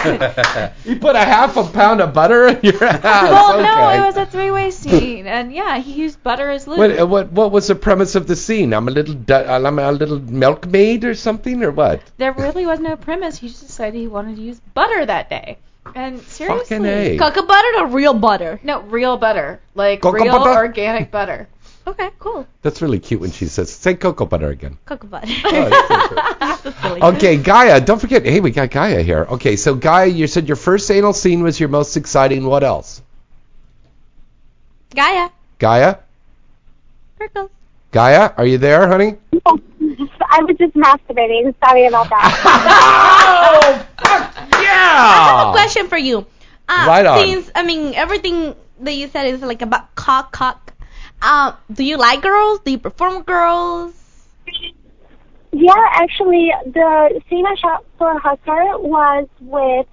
you 0.84 0.98
put 0.98 1.16
a 1.16 1.24
half 1.24 1.56
a 1.56 1.64
pound 1.64 2.00
of 2.00 2.14
butter 2.14 2.48
in 2.48 2.60
your 2.62 2.84
ass. 2.84 3.02
well, 3.02 3.54
okay. 3.54 3.62
no, 3.62 3.90
it 3.90 4.06
was 4.06 4.16
a 4.16 4.24
three-way 4.24 4.70
scene, 4.70 5.26
and 5.26 5.52
yeah, 5.52 5.78
he 5.78 5.92
used 5.92 6.22
butter 6.22 6.48
as 6.48 6.66
lube. 6.66 6.78
What, 6.78 7.08
what 7.08 7.32
what 7.32 7.52
was 7.52 7.66
the 7.66 7.74
premise 7.74 8.14
of 8.14 8.26
the 8.26 8.36
scene? 8.36 8.72
I'm 8.72 8.88
a 8.88 8.90
little 8.90 9.16
I'm 9.28 9.78
a 9.78 9.92
little 9.92 10.20
milkmaid 10.20 11.04
or 11.04 11.14
something 11.14 11.62
or 11.62 11.70
what? 11.70 12.02
There 12.18 12.32
really 12.32 12.66
was 12.66 12.80
no 12.80 12.96
premise. 12.96 13.38
He 13.38 13.48
just 13.48 13.66
decided 13.66 13.98
he 13.98 14.06
wanted 14.06 14.36
to 14.36 14.42
use 14.42 14.60
butter 14.74 15.04
that 15.06 15.28
day. 15.28 15.58
And 15.94 16.20
seriously, 16.20 16.76
Fucking 16.76 16.84
A. 16.86 17.18
Cocoa 17.18 17.46
butter 17.46 17.68
or 17.78 17.86
real 17.86 18.14
butter? 18.14 18.60
no, 18.62 18.80
real 18.82 19.16
butter, 19.16 19.60
like 19.74 20.02
Cocoa 20.02 20.22
real 20.22 20.38
butter? 20.38 20.50
organic 20.58 21.10
butter. 21.10 21.48
Okay, 21.86 22.10
cool. 22.18 22.46
That's 22.62 22.82
really 22.82 23.00
cute 23.00 23.20
when 23.20 23.30
she 23.32 23.46
says 23.46 23.72
say 23.72 23.94
cocoa 23.94 24.26
butter 24.26 24.50
again. 24.50 24.76
Cocoa 24.84 25.06
butter. 25.08 25.26
Oh, 25.46 26.98
Okay, 27.14 27.36
Gaia, 27.38 27.80
don't 27.80 27.98
forget. 27.98 28.24
Hey, 28.24 28.40
we 28.40 28.50
got 28.50 28.70
Gaia 28.70 29.02
here. 29.02 29.26
Okay, 29.30 29.56
so 29.56 29.74
Gaia, 29.74 30.06
you 30.06 30.26
said 30.26 30.46
your 30.46 30.56
first 30.56 30.90
anal 30.90 31.14
scene 31.14 31.42
was 31.42 31.58
your 31.58 31.70
most 31.70 31.96
exciting. 31.96 32.44
What 32.44 32.62
else? 32.62 33.02
Gaia. 34.94 35.30
Gaia? 35.58 35.96
Circles. 37.18 37.50
Gaia, 37.92 38.32
are 38.36 38.46
you 38.46 38.58
there, 38.58 38.86
honey? 38.88 39.16
I 40.32 40.42
was 40.44 40.56
just 40.58 40.74
masturbating. 40.74 41.54
Sorry 41.64 41.86
about 41.86 42.08
that. 42.10 42.40
oh, 42.44 43.86
fuck 43.98 44.34
I 44.52 45.36
have 45.36 45.48
a 45.48 45.52
question 45.52 45.88
for 45.88 45.98
you. 45.98 46.26
Uh, 46.68 46.84
Right 46.86 47.04
on. 47.04 47.26
Since 47.26 47.50
I 47.54 47.64
mean 47.64 47.94
everything 47.94 48.54
that 48.80 48.94
you 48.94 49.08
said 49.08 49.26
is 49.26 49.40
like 49.42 49.62
about 49.62 49.94
cock 49.96 50.30
cock. 50.32 50.72
Um, 51.22 51.54
do 51.72 51.84
you 51.84 51.96
like 51.96 52.22
girls? 52.22 52.60
Do 52.60 52.70
you 52.70 52.78
perform 52.78 53.16
with 53.16 53.26
girls? 53.26 53.92
Yeah, 55.52 55.74
actually, 55.92 56.52
the 56.64 57.20
scene 57.28 57.44
I 57.44 57.56
shot 57.56 57.84
for 57.98 58.18
Hustler 58.20 58.78
was 58.78 59.26
with 59.40 59.86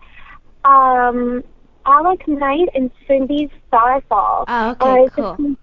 um, 0.63 1.43
Alec 1.85 2.27
Knight 2.27 2.69
and 2.75 2.91
Cindy 3.07 3.49
Starfall. 3.67 4.45
Oh, 4.47 4.69
okay, 4.79 5.05
Uh, 5.21 5.35
cool. 5.35 5.55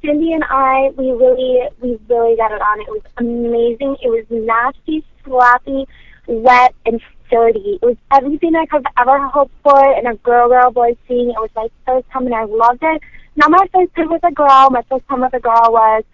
Cindy 0.00 0.32
and 0.32 0.44
I, 0.44 0.90
we 0.96 1.10
really, 1.10 1.60
we 1.80 1.98
really 2.08 2.36
got 2.36 2.52
it 2.52 2.60
on. 2.60 2.80
It 2.80 2.88
was 2.88 3.02
amazing. 3.16 3.96
It 4.02 4.08
was 4.08 4.24
nasty, 4.30 5.04
sloppy, 5.24 5.86
wet, 6.26 6.74
and 6.86 7.00
dirty. 7.30 7.78
It 7.80 7.86
was 7.86 7.96
everything 8.12 8.54
I 8.54 8.66
could 8.66 8.84
have 8.96 9.08
ever 9.08 9.26
hoped 9.28 9.54
for 9.62 9.98
in 9.98 10.06
a 10.06 10.14
girl, 10.16 10.48
girl, 10.48 10.70
boy 10.70 10.96
scene. 11.08 11.30
It 11.30 11.40
was 11.40 11.50
my 11.56 11.68
first 11.86 12.08
time, 12.10 12.26
and 12.26 12.34
I 12.34 12.44
loved 12.44 12.82
it. 12.82 13.02
Not 13.36 13.50
my 13.50 13.66
first 13.72 13.94
time 13.94 14.10
with 14.10 14.22
a 14.24 14.32
girl. 14.32 14.70
My 14.70 14.82
first 14.90 15.06
time 15.08 15.20
with 15.20 15.34
a 15.34 15.40
girl 15.40 15.68
was 15.70 16.04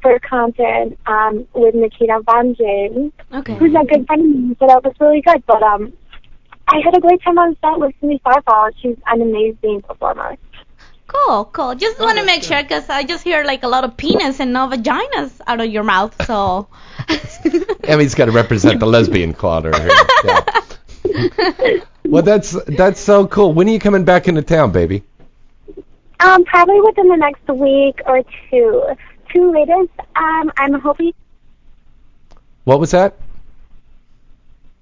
for 0.00 0.18
content 0.20 0.98
um, 1.06 1.46
with 1.54 1.74
Nikita 1.74 2.20
Von 2.24 2.54
James, 2.54 3.12
Okay. 3.34 3.54
who's 3.56 3.74
a 3.74 3.84
good 3.84 4.06
friend 4.06 4.22
of 4.22 4.40
mine. 4.40 4.56
So 4.58 4.66
that 4.66 4.82
was 4.82 4.94
really 4.98 5.20
good. 5.20 5.44
But 5.46 5.62
um, 5.62 5.92
I 6.68 6.80
had 6.84 6.96
a 6.96 7.00
great 7.00 7.20
time 7.22 7.38
on 7.38 7.56
set 7.60 7.78
with 7.78 7.94
Cindy 8.00 8.18
Starfall. 8.20 8.70
She's 8.80 8.96
an 9.08 9.20
amazing 9.20 9.82
performer. 9.82 10.36
Cool, 11.12 11.44
cool. 11.46 11.74
Just 11.74 11.98
want 11.98 12.18
to 12.18 12.24
make 12.24 12.42
sure 12.44 12.62
'cause 12.62 12.88
I 12.88 13.02
just 13.02 13.24
hear 13.24 13.42
like 13.42 13.64
a 13.64 13.68
lot 13.68 13.82
of 13.84 13.96
penis 13.96 14.38
and 14.38 14.52
no 14.52 14.68
vaginas 14.68 15.32
out 15.46 15.60
of 15.60 15.66
your 15.70 15.82
mouth. 15.82 16.14
So. 16.24 16.68
Emmy's 17.84 18.14
got 18.14 18.26
to 18.26 18.30
represent 18.32 18.78
the 18.78 18.86
lesbian 18.86 19.34
quadrant 19.34 19.76
here. 19.80 19.90
Yeah. 20.24 21.80
Well, 22.04 22.22
that's 22.22 22.52
that's 22.66 23.00
so 23.00 23.26
cool. 23.26 23.52
When 23.52 23.68
are 23.68 23.72
you 23.72 23.78
coming 23.80 24.04
back 24.04 24.28
into 24.28 24.42
town, 24.42 24.70
baby? 24.72 25.02
Um, 26.20 26.44
probably 26.44 26.80
within 26.80 27.08
the 27.08 27.16
next 27.16 27.46
week 27.48 28.00
or 28.06 28.22
two. 28.50 28.84
Two 29.32 29.52
latest. 29.52 29.90
Um, 30.16 30.52
I'm 30.56 30.74
hoping. 30.74 31.12
What 32.64 32.78
was 32.78 32.90
that? 32.92 33.14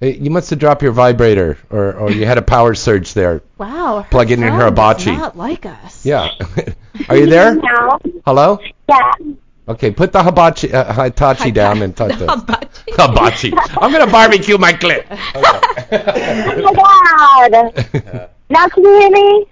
Hey, 0.00 0.16
You 0.16 0.30
must 0.30 0.50
have 0.50 0.58
dropped 0.60 0.82
your 0.82 0.92
vibrator, 0.92 1.58
or, 1.70 1.92
or 1.94 2.10
you 2.12 2.24
had 2.24 2.38
a 2.38 2.42
power 2.42 2.74
surge 2.74 3.14
there. 3.14 3.42
Wow. 3.58 4.06
Plug 4.08 4.30
in 4.30 4.38
your 4.38 4.50
phone 4.50 4.60
does 4.60 4.68
hibachi. 4.68 5.10
Not 5.10 5.36
like 5.36 5.66
us. 5.66 6.06
Yeah. 6.06 6.30
Are 7.08 7.16
you 7.16 7.26
there? 7.26 7.56
Now. 7.56 7.98
Hello? 8.24 8.60
Yeah. 8.88 9.12
Okay, 9.68 9.90
put 9.90 10.12
the 10.12 10.22
hibachi, 10.22 10.72
uh, 10.72 10.92
Hitachi 10.92 11.50
down 11.50 11.82
and 11.82 11.96
talk 11.96 12.10
to 12.10 12.26
Hibachi. 12.86 13.52
I'm 13.80 13.90
going 13.92 14.06
to 14.06 14.10
barbecue 14.10 14.56
my 14.58 14.72
clit. 14.72 15.04
Oh 15.90 16.72
my 16.72 17.48
God. 17.50 18.30
now 18.48 18.68
can 18.68 18.84
you 18.84 18.98
hear 19.00 19.10
me? 19.10 19.46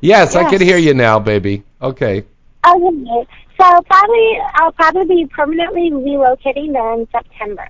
Yes, 0.00 0.34
I 0.34 0.50
can 0.50 0.60
hear 0.60 0.76
you 0.76 0.94
now, 0.94 1.20
baby. 1.20 1.62
Okay. 1.80 2.24
Okay. 2.66 3.26
So 3.60 3.82
probably 3.82 4.40
I'll 4.54 4.72
probably 4.72 5.04
be 5.04 5.26
permanently 5.26 5.90
relocating 5.90 6.72
there 6.72 6.92
in 6.94 7.06
September 7.12 7.68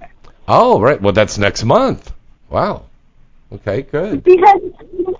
Oh, 0.48 0.80
right. 0.80 1.00
Well, 1.00 1.12
that's 1.12 1.38
next 1.38 1.64
month. 1.64 2.11
Wow. 2.52 2.84
Okay, 3.50 3.82
good. 3.82 4.22
because 4.24 4.60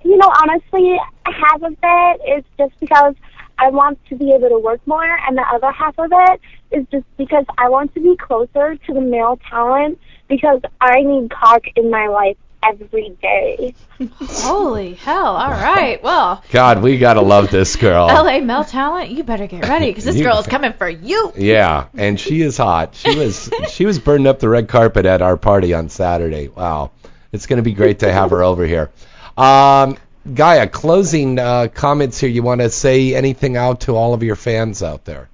you 0.03 0.17
know 0.17 0.31
honestly 0.41 0.99
half 1.25 1.61
of 1.61 1.75
it 1.81 2.37
is 2.37 2.43
just 2.57 2.79
because 2.79 3.15
I 3.59 3.69
want 3.69 3.99
to 4.09 4.15
be 4.15 4.31
able 4.33 4.49
to 4.49 4.59
work 4.59 4.81
more, 4.87 5.03
and 5.03 5.37
the 5.37 5.43
other 5.53 5.71
half 5.71 5.97
of 5.99 6.11
it 6.11 6.41
is 6.71 6.85
just 6.91 7.05
because 7.17 7.45
I 7.57 7.69
want 7.69 7.93
to 7.95 8.01
be 8.01 8.15
closer 8.17 8.75
to 8.75 8.93
the 8.93 9.01
male 9.01 9.39
talent 9.49 9.99
because 10.27 10.61
I 10.81 11.01
need 11.01 11.29
cock 11.29 11.63
in 11.75 11.91
my 11.91 12.07
life 12.07 12.37
every 12.63 13.09
day. 13.21 13.75
Holy 14.19 14.93
hell. 14.93 15.35
All 15.35 15.51
right. 15.51 16.01
Well, 16.01 16.43
God, 16.51 16.81
we 16.81 16.97
got 16.97 17.15
to 17.15 17.21
love 17.21 17.51
this 17.51 17.75
girl. 17.75 18.07
LA 18.07 18.39
Mel 18.39 18.63
Talent, 18.63 19.11
you 19.11 19.23
better 19.23 19.47
get 19.47 19.67
ready 19.67 19.87
because 19.87 20.05
this 20.05 20.21
girl 20.21 20.39
is 20.39 20.47
coming 20.55 20.73
for 20.73 20.89
you. 20.89 21.33
Yeah, 21.35 21.87
and 21.95 22.19
she 22.19 22.41
is 22.41 22.57
hot. 22.57 22.95
She 22.95 23.15
was 23.15 23.49
she 23.69 23.85
was 23.85 23.99
burning 23.99 24.27
up 24.27 24.39
the 24.39 24.49
red 24.49 24.67
carpet 24.67 25.05
at 25.05 25.21
our 25.21 25.37
party 25.37 25.73
on 25.73 25.89
Saturday. 25.89 26.47
Wow, 26.47 26.91
it's 27.33 27.47
going 27.47 27.57
to 27.57 27.63
be 27.63 27.73
great 27.73 27.99
to 27.99 28.11
have 28.13 28.29
her 28.29 28.43
over 28.43 28.65
here. 28.65 28.91
Um, 29.35 29.97
Gaia, 30.33 30.67
closing 30.67 31.37
uh, 31.37 31.67
comments 31.73 32.19
here. 32.19 32.29
You 32.29 32.43
want 32.43 32.61
to 32.61 32.69
say 32.69 33.13
anything 33.13 33.57
out 33.57 33.81
to 33.81 33.95
all 33.95 34.13
of 34.13 34.23
your 34.23 34.37
fans 34.37 34.81
out 34.81 35.03
there? 35.03 35.27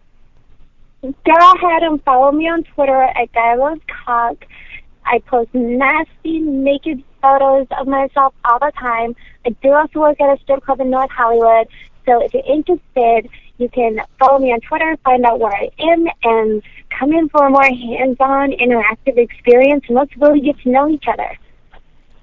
Go 1.02 1.54
ahead 1.56 1.84
and 1.84 2.02
follow 2.04 2.32
me 2.32 2.50
on 2.50 2.64
Twitter 2.64 3.02
at 3.02 3.30
Loves 3.60 3.82
Cock. 3.88 4.46
I 5.06 5.20
post 5.20 5.54
nasty, 5.54 6.40
naked 6.40 7.04
photos 7.22 7.68
of 7.78 7.88
myself 7.88 8.34
all 8.44 8.60
the 8.60 8.72
time. 8.78 9.16
I 9.46 9.50
do 9.50 9.72
also 9.72 10.00
work 10.00 10.20
at 10.20 10.38
a 10.38 10.42
strip 10.42 10.64
club 10.64 10.82
in 10.82 10.90
North 10.90 11.12
Hollywood. 11.12 11.68
So 12.06 12.24
if 12.24 12.34
you're 12.34 12.44
interested, 12.46 13.30
you 13.58 13.70
can 13.70 14.02
follow 14.18 14.40
me 14.40 14.52
on 14.52 14.62
Twitter, 14.62 14.98
find 15.04 15.26
out 15.26 15.40
where 15.40 15.54
I 15.54 15.70
am, 15.80 16.08
and 16.24 16.64
come 16.90 17.14
in 17.14 17.30
for 17.30 17.46
a 17.46 17.50
more 17.50 17.64
hands-on, 17.64 18.52
interactive 18.52 19.18
experience, 19.18 19.86
and 19.88 19.96
let's 19.96 20.16
really 20.18 20.42
get 20.42 20.60
to 20.62 20.70
know 20.70 20.90
each 20.90 21.06
other. 21.08 21.38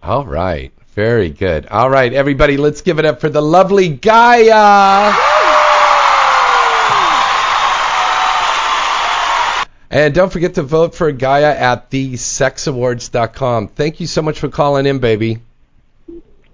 All 0.07 0.25
right, 0.25 0.73
very 0.95 1.31
good. 1.31 1.67
All 1.67 1.91
right, 1.91 2.13
everybody, 2.13 2.57
let's 2.57 2.81
give 2.81 3.01
it 3.01 3.05
up 3.05 3.21
for 3.21 3.29
the 3.29 3.43
lovely 3.43 3.89
Gaia. 3.89 5.13
And 9.91 10.15
don't 10.15 10.33
forget 10.33 10.55
to 10.55 10.63
vote 10.63 10.95
for 10.95 11.11
Gaia 11.11 11.53
at 11.53 11.91
thesexawards.com. 11.91 13.67
Thank 13.67 13.99
you 13.99 14.07
so 14.07 14.23
much 14.23 14.39
for 14.39 14.49
calling 14.49 14.87
in, 14.87 15.01
baby. 15.01 15.41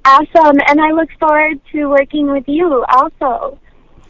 Awesome, 0.06 0.58
and 0.66 0.80
I 0.80 0.92
look 0.92 1.10
forward 1.20 1.60
to 1.72 1.90
working 1.90 2.32
with 2.32 2.44
you 2.48 2.86
also. 2.88 3.58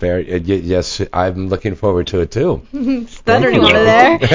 Very, 0.03 0.27
uh, 0.35 0.39
y- 0.43 0.67
yes, 0.67 1.01
I'm 1.13 1.47
looking 1.47 1.77
forward 1.77 2.09
to 2.09 2.23
it 2.23 2.33
too. 2.33 2.61
Stuttering 3.09 3.61
over 3.63 3.85
there. 3.85 4.19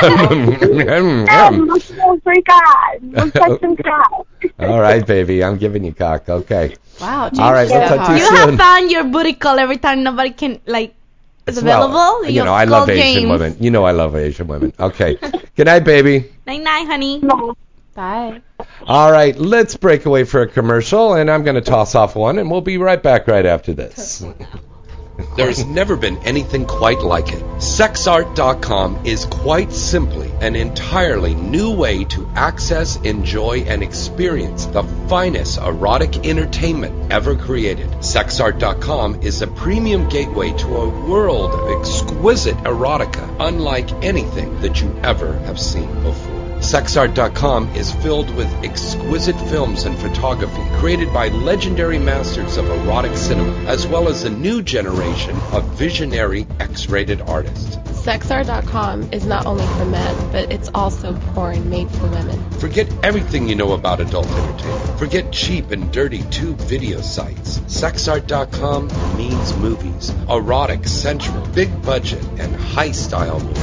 Um, 0.00 1.66
let's 1.68 1.90
go 1.90 2.18
for 2.24 2.32
God. 2.48 3.32
Touch 3.34 3.60
some 3.60 3.76
cock. 3.76 4.26
All 4.58 4.80
right, 4.80 5.06
baby, 5.06 5.44
I'm 5.44 5.58
giving 5.58 5.84
you 5.84 5.92
cock. 5.92 6.30
Okay. 6.30 6.76
Wow. 6.98 7.28
All 7.38 7.52
right, 7.52 7.68
we'll 7.68 7.86
talk 7.86 8.06
to 8.08 8.12
you 8.16 8.24
You 8.24 8.30
have 8.36 8.56
found 8.56 8.90
your 8.90 9.04
booty 9.04 9.34
call 9.34 9.58
every 9.58 9.76
time 9.76 10.02
nobody 10.02 10.30
can 10.30 10.58
like 10.64 10.94
is 11.46 11.62
Well, 11.62 11.84
available. 11.92 12.30
you 12.30 12.42
know, 12.42 12.54
I 12.54 12.64
love 12.64 12.88
call 12.88 12.96
Asian 12.96 13.28
James. 13.28 13.30
women. 13.30 13.56
You 13.60 13.70
know, 13.70 13.84
I 13.84 13.90
love 13.92 14.16
Asian 14.16 14.46
women. 14.46 14.72
Okay. 14.80 15.16
Good 15.56 15.66
night, 15.66 15.84
baby. 15.84 16.32
Night 16.46 16.62
night, 16.62 16.86
honey. 16.86 17.20
Bye. 17.94 18.40
All 18.86 19.12
right, 19.12 19.36
let's 19.36 19.76
break 19.76 20.06
away 20.06 20.24
for 20.24 20.40
a 20.40 20.46
commercial, 20.48 21.14
and 21.14 21.30
I'm 21.30 21.44
going 21.44 21.56
to 21.56 21.60
toss 21.60 21.94
off 21.94 22.16
one, 22.16 22.38
and 22.38 22.50
we'll 22.50 22.62
be 22.62 22.78
right 22.78 23.02
back 23.02 23.26
right 23.28 23.44
after 23.44 23.74
this. 23.74 24.24
There's 25.36 25.64
never 25.64 25.96
been 25.96 26.18
anything 26.18 26.66
quite 26.66 27.00
like 27.00 27.32
it. 27.32 27.42
Sexart.com 27.58 29.04
is 29.04 29.24
quite 29.26 29.72
simply 29.72 30.30
an 30.40 30.56
entirely 30.56 31.34
new 31.34 31.72
way 31.72 32.04
to 32.04 32.28
access, 32.34 32.96
enjoy, 32.96 33.60
and 33.60 33.82
experience 33.82 34.66
the 34.66 34.82
finest 35.08 35.58
erotic 35.58 36.26
entertainment 36.26 37.12
ever 37.12 37.36
created. 37.36 37.88
Sexart.com 38.00 39.22
is 39.22 39.42
a 39.42 39.46
premium 39.46 40.08
gateway 40.08 40.52
to 40.52 40.68
a 40.76 41.08
world 41.08 41.52
of 41.52 41.80
exquisite 41.80 42.56
erotica 42.58 43.36
unlike 43.40 43.90
anything 44.02 44.60
that 44.60 44.80
you 44.80 44.94
ever 45.02 45.32
have 45.40 45.60
seen 45.60 46.02
before. 46.02 46.39
Sexart.com 46.60 47.68
is 47.74 47.90
filled 47.90 48.34
with 48.36 48.46
exquisite 48.62 49.36
films 49.48 49.84
and 49.84 49.98
photography 49.98 50.62
created 50.78 51.12
by 51.12 51.28
legendary 51.28 51.98
masters 51.98 52.58
of 52.58 52.68
erotic 52.68 53.16
cinema, 53.16 53.56
as 53.64 53.86
well 53.86 54.08
as 54.08 54.24
a 54.24 54.30
new 54.30 54.62
generation 54.62 55.34
of 55.52 55.64
visionary 55.76 56.46
X-rated 56.60 57.22
artists. 57.22 57.76
SexArt.com 58.00 59.10
is 59.12 59.26
not 59.26 59.44
only 59.46 59.66
for 59.66 59.84
men, 59.84 60.32
but 60.32 60.50
it's 60.50 60.70
also 60.74 61.14
porn 61.34 61.68
made 61.68 61.90
for 61.90 62.06
women. 62.06 62.50
Forget 62.52 62.90
everything 63.02 63.48
you 63.48 63.54
know 63.54 63.72
about 63.72 64.00
adult 64.00 64.26
entertainment. 64.26 64.98
Forget 64.98 65.32
cheap 65.32 65.70
and 65.70 65.92
dirty 65.92 66.22
tube 66.30 66.56
video 66.56 67.02
sites. 67.02 67.58
Sexart.com 67.60 68.88
means 69.18 69.54
movies. 69.56 70.14
Erotic, 70.30 70.86
sensual, 70.86 71.46
big 71.48 71.82
budget, 71.82 72.24
and 72.38 72.56
high 72.56 72.92
style 72.92 73.38
movies. 73.40 73.60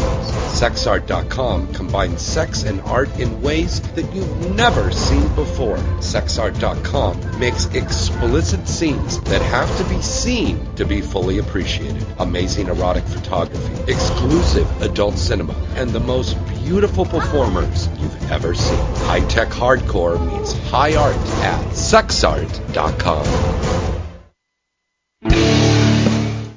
Sexart.com 0.60 1.74
combines 1.74 2.22
sex 2.22 2.64
and 2.64 2.80
art 2.88 3.10
in 3.20 3.42
ways 3.42 3.82
that 3.94 4.14
you've 4.14 4.56
never 4.56 4.92
seen 4.92 5.28
before. 5.36 5.78
Sexart.com 6.00 7.40
makes 7.40 7.66
explicit 7.74 8.68
scenes 8.68 9.20
that 9.22 9.42
have 9.42 9.78
to 9.78 9.84
be 9.94 10.02
seen 10.02 10.76
to 10.76 10.86
be 10.86 11.02
fully 11.02 11.40
appreciated. 11.40 12.06
Amazing 12.20 12.68
erotic 12.68 13.04
photography, 13.04 13.92
exclusive 13.92 14.82
adult 14.82 15.18
cinema, 15.18 15.54
and 15.76 15.90
the 15.92 16.00
most 16.00 16.38
beautiful 16.48 17.06
performers 17.06 17.88
you've 18.00 18.32
ever 18.32 18.54
seen. 18.54 18.78
High 19.08 19.26
tech 19.28 19.50
hardcore 19.50 20.20
meets 20.26 20.54
high 20.70 20.96
art 20.96 21.16
at 21.16 21.64
sexart.com. 21.72 23.67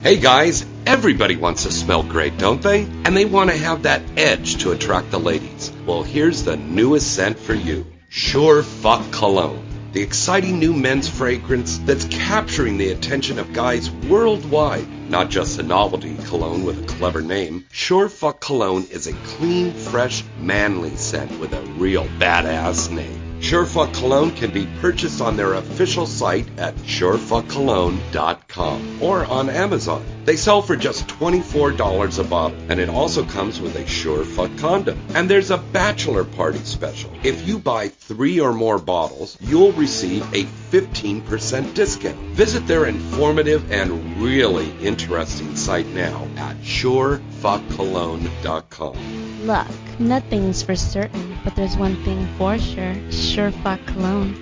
Hey 0.02 0.16
guys, 0.16 0.64
everybody 0.86 1.36
wants 1.36 1.64
to 1.64 1.70
smell 1.70 2.02
great, 2.02 2.38
don't 2.38 2.62
they? 2.62 2.84
And 3.04 3.14
they 3.14 3.26
want 3.26 3.50
to 3.50 3.56
have 3.58 3.82
that 3.82 4.00
edge 4.16 4.62
to 4.62 4.72
attract 4.72 5.10
the 5.10 5.20
ladies. 5.20 5.70
Well, 5.84 6.02
here's 6.02 6.42
the 6.42 6.56
newest 6.56 7.14
scent 7.14 7.38
for 7.38 7.52
you 7.52 7.84
Sure 8.08 8.62
Fuck 8.62 9.12
Cologne. 9.12 9.66
the 9.92 10.00
exciting 10.00 10.58
new 10.58 10.72
men's 10.72 11.06
fragrance 11.06 11.76
that's 11.80 12.06
capturing 12.06 12.78
the 12.78 12.92
attention 12.92 13.38
of 13.38 13.52
guys 13.52 13.90
worldwide. 13.90 14.88
Not 15.10 15.28
just 15.28 15.58
a 15.58 15.62
novelty 15.62 16.16
cologne 16.28 16.64
with 16.64 16.82
a 16.82 16.86
clever 16.86 17.20
name, 17.20 17.66
Sure 17.70 18.08
Fuck 18.08 18.40
Cologne 18.40 18.86
is 18.90 19.06
a 19.06 19.12
clean, 19.12 19.70
fresh, 19.70 20.24
manly 20.38 20.96
scent 20.96 21.38
with 21.38 21.52
a 21.52 21.60
real 21.72 22.06
badass 22.18 22.90
name. 22.90 23.19
Surefuck 23.40 23.92
Cologne 23.94 24.32
can 24.32 24.50
be 24.50 24.66
purchased 24.80 25.22
on 25.22 25.38
their 25.38 25.54
official 25.54 26.06
site 26.06 26.46
at 26.58 26.76
surefuckcologne.com 26.76 29.02
or 29.02 29.24
on 29.24 29.48
Amazon. 29.48 30.04
They 30.26 30.36
sell 30.36 30.60
for 30.60 30.76
just 30.76 31.08
$24 31.08 32.18
a 32.18 32.24
bottle, 32.24 32.58
and 32.68 32.78
it 32.78 32.90
also 32.90 33.24
comes 33.24 33.58
with 33.58 33.76
a 33.76 33.84
Surefuck 33.84 34.58
condom. 34.58 35.00
And 35.14 35.30
there's 35.30 35.50
a 35.50 35.56
bachelor 35.56 36.24
party 36.24 36.58
special. 36.58 37.10
If 37.24 37.48
you 37.48 37.58
buy 37.58 37.88
three 37.88 38.40
or 38.40 38.52
more 38.52 38.78
bottles, 38.78 39.38
you'll 39.40 39.72
receive 39.72 40.22
a 40.34 40.44
15% 40.44 41.74
discount. 41.74 42.18
Visit 42.36 42.66
their 42.66 42.84
informative 42.84 43.72
and 43.72 44.22
really 44.22 44.70
interesting 44.82 45.56
site 45.56 45.88
now 45.88 46.28
at 46.36 46.58
surefuckcologne.com. 46.58 49.29
Look, 49.44 49.66
nothing's 49.98 50.62
for 50.62 50.76
certain, 50.76 51.38
but 51.42 51.56
there's 51.56 51.76
one 51.76 51.96
thing 52.04 52.26
for 52.36 52.58
sure. 52.58 52.94
Sure 53.10 53.50
fuck 53.50 53.80
cologne. 53.86 54.36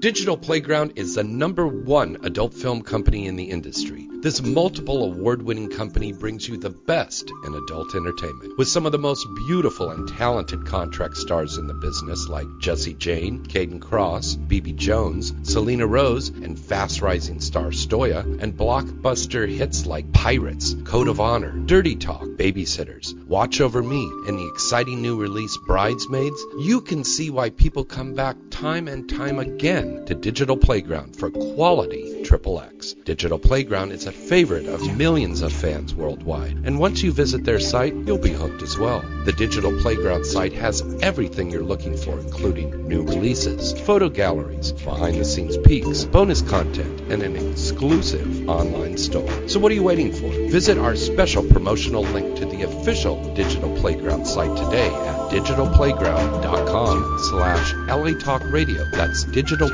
Digital 0.00 0.36
Playground 0.36 0.92
is 0.94 1.16
the 1.16 1.24
number 1.24 1.66
one 1.66 2.18
adult 2.22 2.54
film 2.54 2.82
company 2.82 3.26
in 3.26 3.34
the 3.34 3.50
industry. 3.50 4.08
This 4.20 4.40
multiple 4.40 5.02
award 5.02 5.42
winning 5.42 5.70
company 5.70 6.12
brings 6.12 6.48
you 6.48 6.56
the 6.56 6.70
best 6.70 7.32
in 7.44 7.54
adult 7.54 7.96
entertainment 7.96 8.56
with 8.56 8.68
some 8.68 8.86
of 8.86 8.92
the 8.92 8.98
most 8.98 9.26
beautiful 9.46 9.90
and 9.90 10.08
talented 10.08 10.66
contract 10.66 11.16
stars 11.16 11.56
in 11.56 11.66
the 11.66 11.74
business 11.74 12.28
like 12.28 12.46
Jesse 12.60 12.94
Jane, 12.94 13.44
Kayden 13.44 13.80
Kross, 13.80 14.36
Bibi 14.36 14.72
Jones, 14.72 15.34
Selena 15.42 15.86
Rose, 15.86 16.28
and 16.28 16.56
fast 16.56 17.02
rising 17.02 17.40
star 17.40 17.70
Stoya, 17.70 18.40
and 18.40 18.56
blockbuster 18.56 19.48
hits 19.48 19.84
like 19.84 20.12
Pirates, 20.12 20.74
Code 20.84 21.08
of 21.08 21.18
Honor, 21.18 21.50
Dirty 21.50 21.96
Talk, 21.96 22.22
Babysitters, 22.22 23.20
Watch 23.26 23.60
Over 23.60 23.82
Me, 23.82 24.02
and 24.28 24.38
the 24.38 24.48
exciting 24.48 25.02
new 25.02 25.20
release 25.20 25.56
Bridesmaids. 25.66 26.40
You 26.58 26.82
can 26.82 27.02
see 27.02 27.30
why 27.30 27.50
people 27.50 27.84
come 27.84 28.14
back 28.14 28.36
time 28.50 28.86
and 28.86 29.08
time 29.08 29.38
again 29.38 29.87
to 30.06 30.14
Digital 30.14 30.56
Playground 30.56 31.16
for 31.16 31.30
quality 31.30 32.22
Triple 32.24 32.60
X. 32.60 32.92
Digital 32.92 33.38
Playground 33.38 33.92
is 33.92 34.06
a 34.06 34.12
favorite 34.12 34.66
of 34.66 34.96
millions 34.96 35.40
of 35.40 35.52
fans 35.52 35.94
worldwide, 35.94 36.58
and 36.64 36.78
once 36.78 37.02
you 37.02 37.12
visit 37.12 37.44
their 37.44 37.58
site, 37.58 37.94
you'll 37.94 38.18
be 38.18 38.32
hooked 38.32 38.62
as 38.62 38.78
well. 38.78 39.02
The 39.24 39.32
Digital 39.32 39.72
Playground 39.80 40.26
site 40.26 40.52
has 40.52 40.82
everything 41.00 41.50
you're 41.50 41.62
looking 41.62 41.96
for, 41.96 42.18
including 42.18 42.86
new 42.86 43.02
releases, 43.02 43.72
photo 43.80 44.08
galleries, 44.08 44.72
behind 44.72 45.16
the 45.16 45.24
scenes 45.24 45.56
peeks, 45.58 46.04
bonus 46.04 46.42
content, 46.42 47.00
and 47.10 47.22
an 47.22 47.36
exclusive 47.36 48.48
online 48.48 48.98
store. 48.98 49.48
So 49.48 49.58
what 49.58 49.72
are 49.72 49.76
you 49.76 49.84
waiting 49.84 50.12
for? 50.12 50.28
Visit 50.50 50.76
our 50.76 50.96
special 50.96 51.42
promotional 51.44 52.02
link 52.02 52.36
to 52.36 52.44
the 52.44 52.62
official 52.62 53.34
Digital 53.34 53.74
Playground 53.76 54.26
site 54.26 54.56
today 54.56 54.88
at 54.88 55.30
digitalplayground.com 55.30 57.18
slash 57.30 57.72
LA 57.88 58.18
Talk 58.18 58.42
Radio. 58.50 58.84
That's 58.92 59.24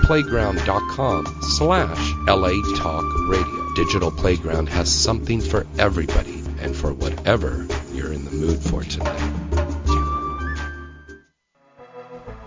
digitalplayground.com 0.04 1.26
slash 1.40 2.12
LA 2.26 2.76
Talk 2.76 3.04
Radio. 3.26 3.72
Digital 3.74 4.10
Playground 4.10 4.68
has 4.68 4.92
something 4.94 5.40
for 5.40 5.66
everybody 5.78 6.42
and 6.60 6.76
for 6.76 6.92
whatever 6.92 7.66
you're 7.92 8.12
in 8.12 8.24
the 8.24 8.30
mood 8.30 8.58
for 8.58 8.82
tonight. 8.82 9.83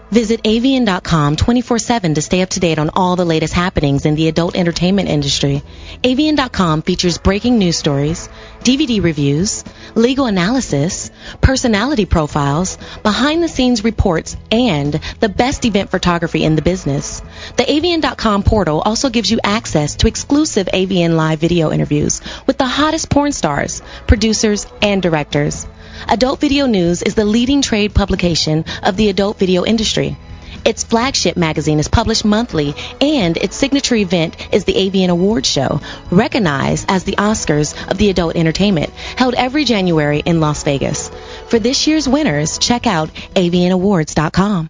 Visit 0.10 0.44
avn.com 0.44 1.36
24-7 1.36 2.16
to 2.16 2.22
stay 2.22 2.42
up 2.42 2.50
to 2.50 2.62
date 2.62 2.80
on 2.80 2.90
all 2.94 3.18
the 3.18 3.26
latest 3.26 3.54
happenings 3.54 4.06
in 4.06 4.16
the 4.16 4.30
adult 4.30 4.56
entertainment 4.56 5.10
industry. 5.10 5.62
avn.com 6.02 6.82
features 6.82 7.18
breaking 7.18 7.58
news 7.58 7.78
stories, 7.78 8.30
DVD 8.62 9.04
reviews, 9.04 9.66
legal 9.96 10.26
analysis, 10.26 11.12
personality 11.42 12.06
profiles, 12.06 12.78
behind-the-scenes 13.04 13.84
reports, 13.84 14.38
and 14.50 14.94
the 15.20 15.30
best 15.30 15.66
event 15.66 15.90
photography 15.90 16.44
in 16.44 16.56
the 16.56 16.62
business. 16.62 17.22
The 17.58 17.64
avn.com 17.64 18.44
portal 18.44 18.82
also 18.82 19.10
gives 19.10 19.30
you 19.30 19.40
access 19.44 19.98
to 19.98 20.08
exclusive 20.08 20.68
AVN 20.68 21.16
live 21.16 21.40
video 21.40 21.72
interviews 21.72 22.22
with 22.46 22.58
the 22.58 22.66
hottest 22.66 23.10
porn 23.10 23.34
stars, 23.34 23.82
producers, 24.08 24.68
and 24.82 25.02
directors. 25.02 25.68
Adult 26.08 26.40
Video 26.40 26.66
News 26.66 27.02
is 27.02 27.16
the 27.16 27.26
leading 27.26 27.62
trade 27.62 27.94
publication 27.94 28.66
of 28.84 28.98
the 28.98 29.10
adult 29.10 29.38
video 29.38 29.66
industry. 29.66 30.18
Its 30.66 30.84
flagship 30.84 31.38
magazine 31.38 31.80
is 31.80 31.88
published 31.88 32.26
monthly, 32.26 32.74
and 33.00 33.38
its 33.38 33.56
signature 33.56 33.96
event 33.96 34.36
is 34.54 34.66
the 34.66 34.74
AVN 34.74 35.10
Awards 35.10 35.48
Show, 35.48 35.80
recognized 36.12 36.86
as 36.90 37.04
the 37.04 37.16
Oscars 37.16 37.74
of 37.90 37.98
the 37.98 38.10
adult 38.10 38.36
entertainment, 38.36 38.90
held 39.16 39.34
every 39.36 39.64
January 39.64 40.20
in 40.26 40.40
Las 40.40 40.64
Vegas. 40.64 41.10
For 41.48 41.60
this 41.60 41.88
year's 41.88 42.08
winners, 42.08 42.58
check 42.58 42.86
out 42.86 43.10
avnawards.com. 43.36 44.70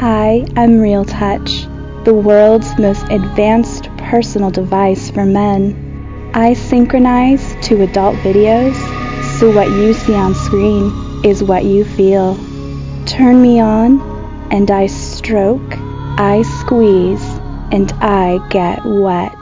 I 0.00 0.46
am 0.56 0.80
Real 0.80 1.04
Touch, 1.04 1.66
the 2.04 2.14
world's 2.14 2.78
most 2.78 3.04
advanced 3.10 3.84
personal 3.96 4.50
device 4.50 5.10
for 5.10 5.24
men. 5.24 6.30
I 6.34 6.54
synchronize 6.54 7.54
to 7.68 7.82
adult 7.82 8.16
videos, 8.16 8.76
so 9.40 9.50
what 9.50 9.70
you 9.70 9.94
see 9.94 10.14
on 10.14 10.34
screen 10.34 10.92
is 11.24 11.42
what 11.42 11.64
you 11.64 11.82
feel. 11.82 12.34
Turn 13.06 13.40
me 13.40 13.58
on, 13.58 13.98
and 14.52 14.70
I 14.70 14.86
stroke, 14.86 15.72
I 15.72 16.42
squeeze, 16.60 17.24
and 17.72 17.90
I 18.02 18.46
get 18.50 18.84
wet. 18.84 19.32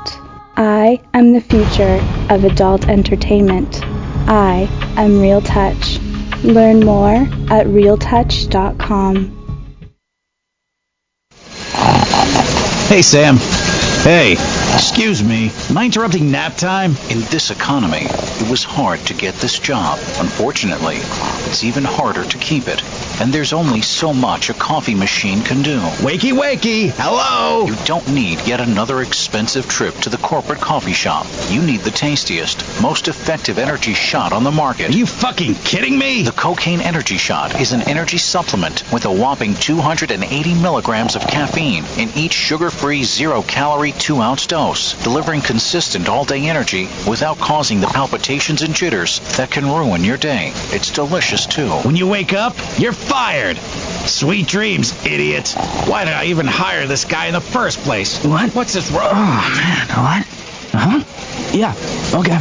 I 0.56 1.02
am 1.14 1.32
the 1.32 1.40
future 1.40 2.00
of 2.30 2.44
adult 2.44 2.86
entertainment. 2.88 3.80
I 4.28 4.68
am 4.96 5.20
Real 5.20 5.40
Touch. 5.40 5.98
Learn 6.44 6.78
more 6.78 7.16
at 7.50 7.66
realtouch.com. 7.66 9.34
Hey, 12.86 13.02
Sam. 13.02 13.36
Hey, 14.04 14.36
excuse 14.74 15.22
me. 15.22 15.50
Am 15.70 15.78
I 15.78 15.86
interrupting 15.86 16.30
nap 16.30 16.56
time? 16.56 16.92
In 17.08 17.20
this 17.30 17.50
economy, 17.50 18.02
it 18.02 18.50
was 18.50 18.64
hard 18.64 19.00
to 19.06 19.14
get 19.14 19.34
this 19.36 19.58
job. 19.58 19.98
Unfortunately, 20.18 20.96
it's 21.48 21.64
even 21.64 21.84
harder 21.84 22.24
to 22.24 22.38
keep 22.38 22.68
it. 22.68 22.82
And 23.20 23.32
there's 23.32 23.52
only 23.52 23.80
so 23.82 24.12
much 24.12 24.50
a 24.50 24.54
coffee 24.54 24.94
machine 24.94 25.42
can 25.42 25.62
do. 25.62 25.80
Wakey, 26.02 26.32
wakey! 26.32 26.90
Hello! 26.94 27.66
You 27.66 27.76
don't 27.84 28.08
need 28.12 28.46
yet 28.46 28.60
another 28.60 29.00
expensive 29.00 29.68
trip 29.68 29.94
to 29.96 30.10
the 30.10 30.18
corporate 30.18 30.60
coffee 30.60 30.92
shop. 30.92 31.26
You 31.48 31.62
need 31.62 31.80
the 31.80 31.90
tastiest, 31.90 32.62
most 32.82 33.08
effective 33.08 33.58
energy 33.58 33.94
shot 33.94 34.32
on 34.32 34.44
the 34.44 34.52
market. 34.52 34.90
Are 34.90 34.98
you 34.98 35.06
fucking 35.06 35.54
kidding 35.56 35.98
me? 35.98 36.22
The 36.22 36.32
Cocaine 36.32 36.80
Energy 36.80 37.16
Shot 37.16 37.60
is 37.60 37.72
an 37.72 37.82
energy 37.82 38.18
supplement 38.18 38.84
with 38.92 39.04
a 39.04 39.12
whopping 39.12 39.54
280 39.54 40.54
milligrams 40.60 41.16
of 41.16 41.22
caffeine 41.22 41.84
in 41.96 42.10
each 42.16 42.34
sugar-free, 42.34 43.04
zero-calorie, 43.04 43.92
two-ounce 43.92 44.46
dose, 44.46 44.57
delivering 44.58 45.40
consistent 45.40 46.08
all-day 46.08 46.48
energy 46.48 46.88
without 47.08 47.38
causing 47.38 47.80
the 47.80 47.86
palpitations 47.86 48.62
and 48.62 48.74
jitters 48.74 49.20
that 49.36 49.52
can 49.52 49.64
ruin 49.64 50.02
your 50.02 50.16
day. 50.16 50.50
It's 50.70 50.90
delicious, 50.90 51.46
too. 51.46 51.68
When 51.68 51.94
you 51.94 52.08
wake 52.08 52.32
up, 52.32 52.56
you're 52.76 52.92
fired. 52.92 53.56
Sweet 53.56 54.48
dreams, 54.48 55.06
idiot. 55.06 55.54
Why 55.86 56.04
did 56.04 56.14
I 56.14 56.24
even 56.24 56.46
hire 56.46 56.86
this 56.88 57.04
guy 57.04 57.26
in 57.26 57.34
the 57.34 57.40
first 57.40 57.78
place? 57.80 58.24
What? 58.24 58.52
What's 58.52 58.72
this 58.72 58.90
wrong? 58.90 59.10
Oh, 59.12 59.54
man. 59.56 59.86
What? 59.88 60.26
Uh-huh. 60.74 61.47
Yeah. 61.52 61.74
Okay. 62.14 62.38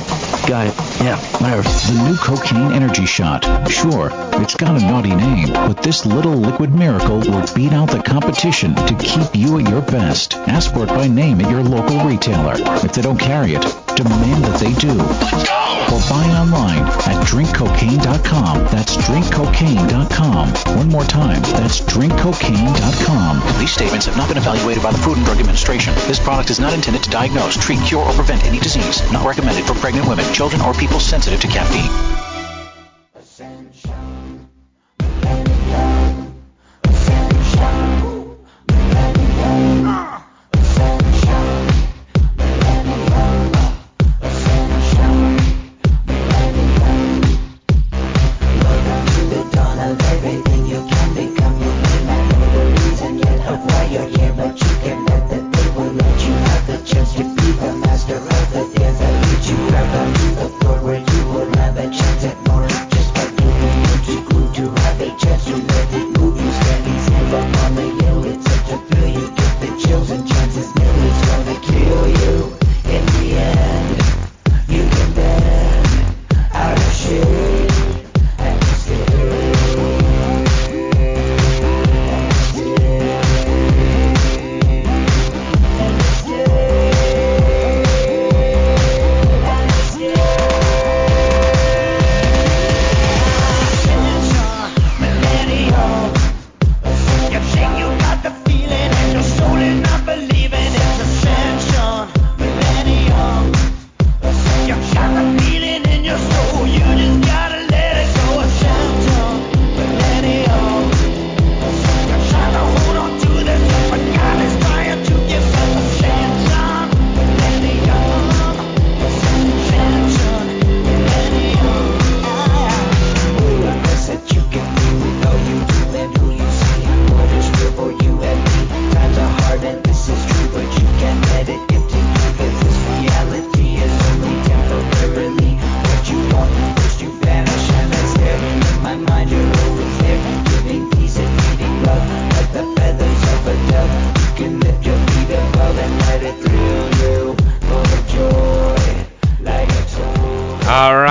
Got 0.47 0.68
it. 0.68 0.76
Yeah. 1.03 1.18
Whatever. 1.39 1.62
The 1.64 2.10
new 2.10 2.18
cocaine 2.18 2.72
energy 2.74 3.05
shot. 3.05 3.43
Sure, 3.70 4.10
it's 4.41 4.55
got 4.55 4.82
a 4.82 4.86
naughty 4.86 5.16
name, 5.16 5.51
but 5.53 5.82
this 5.84 6.05
little 6.05 6.34
liquid 6.34 6.74
miracle 6.74 7.20
will 7.20 7.45
beat 7.53 7.74
out 7.74 7.89
the 7.89 8.01
competition 8.01 8.76
to 8.76 8.95
keep 8.95 9.36
you 9.36 9.60
at 9.60 9.70
your 9.70 9.82
best. 9.82 10.36
Ask 10.36 10.74
for 10.74 10.84
it 10.84 10.89
by 10.89 11.08
name 11.08 11.41
at 11.41 11.49
your 11.49 11.64
local 11.64 11.99
retailer. 12.05 12.55
If 12.58 12.93
they 12.93 13.01
don't 13.01 13.20
carry 13.20 13.53
it, 13.53 13.62
demand 13.95 14.43
that 14.45 14.60
they 14.60 14.74
do. 14.74 14.93
Let's 14.93 15.47
go! 15.47 15.64
Or 15.88 15.99
buy 16.10 16.28
online 16.36 16.84
at 17.08 17.26
drinkcocaine.com. 17.26 18.66
That's 18.66 18.97
drinkcocaine.com. 18.97 20.78
One 20.78 20.89
more 20.89 21.03
time. 21.03 21.41
That's 21.41 21.82
drinkcocaine.com. 21.82 23.60
These 23.60 23.72
statements 23.72 24.05
have 24.05 24.18
not 24.18 24.28
been 24.28 24.38
evaluated 24.38 24.84
by 24.84 24.91
the 24.91 24.97
Food 24.99 25.18
and 25.18 25.26
Drug 25.26 25.39
Administration. 25.39 25.93
This 26.08 26.20
product 26.20 26.49
is 26.49 26.60
not 26.60 26.74
intended 26.74 27.03
to 27.03 27.10
diagnose, 27.10 27.58
treat, 27.58 27.80
cure, 27.82 28.03
or 28.03 28.14
prevent 28.14 28.43
any 28.45 28.60
disease. 28.60 28.97
Not 29.12 29.26
recommended 29.26 29.66
for 29.66 29.74
pregnant 29.74 30.08
women, 30.08 30.26
children, 30.34 30.62
or 30.62 30.74
people 30.74 31.00
sensitive 31.00 31.39
to 31.41 31.48
caffeine. 31.48 32.27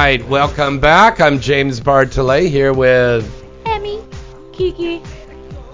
Right, 0.07 0.29
welcome 0.29 0.79
back. 0.79 1.21
I'm 1.21 1.41
James 1.41 1.81
Bartholet 1.81 2.49
here 2.49 2.73
with. 2.73 3.45
Emmy, 3.65 4.01
Kiki. 4.53 5.03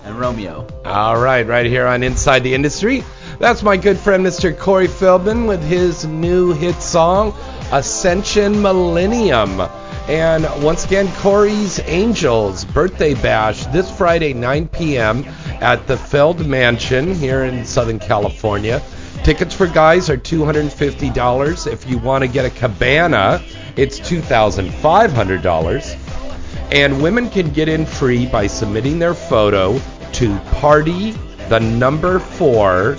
And 0.05 0.19
Romeo. 0.19 0.67
All 0.87 1.21
right, 1.21 1.47
right 1.47 1.67
here 1.67 1.87
on 1.87 2.03
Inside 2.03 2.39
the 2.39 2.55
Industry. 2.55 3.05
That's 3.39 3.63
my 3.63 3.77
good 3.77 3.99
friend 3.99 4.25
Mr. 4.25 4.59
Corey 4.59 4.87
Feldman 4.87 5.45
with 5.47 5.63
his 5.63 6.07
new 6.07 6.55
hit 6.55 6.77
song, 6.77 7.35
Ascension 7.73 8.63
Millennium. 8.63 9.61
And 10.09 10.45
once 10.65 10.87
again, 10.87 11.09
Corey's 11.17 11.79
Angels 11.81 12.65
birthday 12.65 13.13
bash 13.13 13.67
this 13.67 13.95
Friday, 13.95 14.33
9 14.33 14.67
p.m. 14.69 15.27
at 15.61 15.87
the 15.87 15.99
Feld 15.99 16.47
Mansion 16.47 17.15
here 17.15 17.45
in 17.45 17.67
Southern 17.67 17.99
California. 17.99 18.81
Tickets 19.25 19.55
for 19.55 19.67
guys 19.69 20.11
are 20.11 20.17
$250. 20.17 21.73
If 21.73 21.89
you 21.89 21.99
want 21.99 22.23
to 22.23 22.29
get 22.29 22.45
a 22.45 22.51
cabana, 22.51 23.41
it's 23.77 24.01
$2,500. 24.01 26.73
And 26.73 27.01
women 27.01 27.31
can 27.31 27.53
get 27.53 27.69
in 27.69 27.87
free 27.87 28.27
by 28.27 28.49
submitting 28.49 28.99
their 28.99 29.15
photo 29.15 29.81
to 30.15 30.37
party 30.57 31.13
the 31.49 31.61
number 31.61 32.19
four 32.19 32.97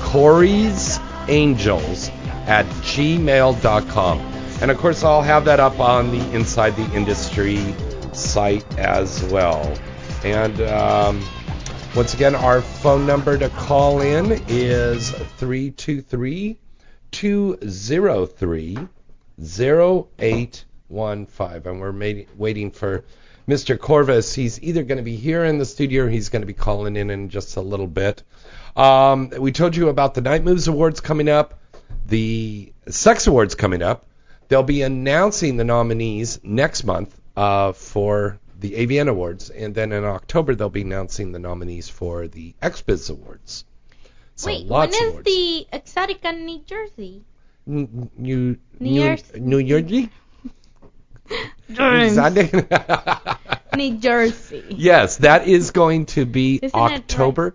Corey's 0.00 0.98
Angels 1.28 2.08
at 2.48 2.66
gmail.com. 2.82 4.18
And 4.62 4.70
of 4.72 4.78
course, 4.78 5.04
I'll 5.04 5.22
have 5.22 5.44
that 5.44 5.60
up 5.60 5.78
on 5.78 6.10
the 6.10 6.18
Inside 6.34 6.74
the 6.74 6.92
Industry 6.96 7.58
site 8.12 8.66
as 8.76 9.22
well. 9.26 9.72
And 10.24 10.60
um, 10.62 11.22
once 11.96 12.14
again, 12.14 12.36
our 12.36 12.62
phone 12.62 13.04
number 13.04 13.36
to 13.36 13.48
call 13.48 14.00
in 14.00 14.40
is 14.46 15.10
323 15.10 16.56
203 17.10 18.78
0815. 19.42 21.66
And 21.66 21.80
we're 21.80 21.92
ma- 21.92 22.22
waiting 22.36 22.70
for 22.70 23.04
Mr. 23.48 23.76
Corvus. 23.76 24.34
He's 24.34 24.62
either 24.62 24.84
going 24.84 24.98
to 24.98 25.04
be 25.04 25.16
here 25.16 25.44
in 25.44 25.58
the 25.58 25.64
studio 25.64 26.04
or 26.04 26.08
he's 26.08 26.28
going 26.28 26.42
to 26.42 26.46
be 26.46 26.52
calling 26.52 26.96
in 26.96 27.10
in 27.10 27.28
just 27.28 27.56
a 27.56 27.60
little 27.60 27.88
bit. 27.88 28.22
Um, 28.76 29.30
we 29.38 29.50
told 29.50 29.74
you 29.74 29.88
about 29.88 30.14
the 30.14 30.20
Night 30.20 30.44
Moves 30.44 30.68
Awards 30.68 31.00
coming 31.00 31.28
up, 31.28 31.58
the 32.06 32.72
Sex 32.88 33.26
Awards 33.26 33.56
coming 33.56 33.82
up. 33.82 34.06
They'll 34.46 34.62
be 34.62 34.82
announcing 34.82 35.56
the 35.56 35.64
nominees 35.64 36.38
next 36.44 36.84
month 36.84 37.20
uh, 37.36 37.72
for 37.72 38.38
the 38.60 38.72
AVN 38.72 39.08
Awards, 39.08 39.50
and 39.50 39.74
then 39.74 39.92
in 39.92 40.04
October 40.04 40.54
they'll 40.54 40.68
be 40.70 40.82
announcing 40.82 41.32
the 41.32 41.38
nominees 41.38 41.88
for 41.88 42.28
the 42.28 42.54
XBiz 42.62 43.10
Awards. 43.10 43.64
So 44.36 44.46
Wait, 44.48 44.60
when 44.62 44.68
lots 44.68 44.96
is 44.96 45.02
of 45.02 45.08
awards. 45.08 45.24
the 45.26 45.66
Exxxotica 45.72 46.38
New 46.44 46.60
Jersey? 46.64 47.24
N- 47.68 48.10
New 48.16 48.36
New 48.38 48.58
New 48.80 49.00
Year's- 49.02 49.32
New 49.36 49.62
Jersey. 51.72 52.50
New 53.76 53.96
Jersey. 53.98 54.64
yes, 54.70 55.18
that 55.18 55.46
is 55.46 55.70
going 55.70 56.06
to 56.06 56.26
be 56.26 56.58
Isn't? 56.62 56.74
October 56.78 57.54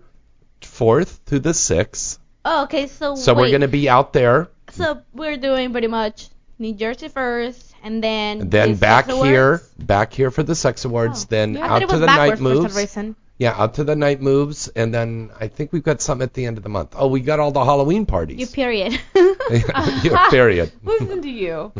4th 0.62 1.18
through 1.26 1.40
the 1.40 1.50
6th. 1.50 2.18
Oh, 2.44 2.62
okay, 2.64 2.86
so 2.86 3.16
So 3.16 3.34
wait. 3.34 3.42
we're 3.42 3.48
going 3.50 3.60
to 3.62 3.68
be 3.68 3.88
out 3.88 4.12
there, 4.12 4.48
So 4.70 5.02
we're 5.12 5.36
doing 5.36 5.72
pretty 5.72 5.88
much 5.88 6.28
New 6.58 6.72
Jersey 6.74 7.08
first, 7.08 7.65
and 7.86 8.02
then 8.02 8.40
and 8.40 8.50
then 8.50 8.72
the 8.72 8.78
back 8.78 9.06
here, 9.08 9.62
back 9.78 10.12
here 10.12 10.32
for 10.32 10.42
the 10.42 10.56
Sex 10.56 10.84
Awards, 10.84 11.26
then 11.26 11.56
I 11.56 11.68
thought 11.68 11.82
out 11.82 11.90
to 11.90 11.98
the 11.98 12.06
night 12.06 12.30
backwards 12.30 12.74
for 12.74 12.86
some 12.86 13.06
moves. 13.06 13.16
Yeah, 13.38 13.52
out 13.52 13.74
to 13.74 13.84
the 13.84 13.94
night 13.94 14.20
moves, 14.20 14.66
and 14.68 14.92
then 14.92 15.30
I 15.38 15.46
think 15.46 15.72
we've 15.72 15.84
got 15.84 16.00
some 16.00 16.20
at 16.20 16.34
the 16.34 16.46
end 16.46 16.56
of 16.56 16.64
the 16.64 16.68
month. 16.68 16.94
Oh, 16.96 17.06
we 17.06 17.20
got 17.20 17.38
all 17.38 17.52
the 17.52 17.64
Halloween 17.64 18.04
parties. 18.04 18.40
You 18.40 18.46
period. 18.48 18.98
yeah, 19.14 20.30
period. 20.30 20.72
Listen 20.82 21.22
to 21.22 21.30
you. 21.30 21.72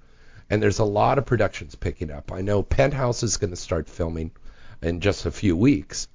and 0.50 0.60
there's 0.60 0.80
a 0.80 0.84
lot 0.84 1.18
of 1.18 1.26
productions 1.26 1.76
picking 1.76 2.10
up. 2.10 2.32
I 2.32 2.40
know 2.40 2.64
Penthouse 2.64 3.22
is 3.22 3.36
going 3.36 3.50
to 3.50 3.56
start 3.56 3.88
filming 3.88 4.32
in 4.82 5.00
just 5.00 5.26
a 5.26 5.30
few 5.30 5.56
weeks 5.56 6.09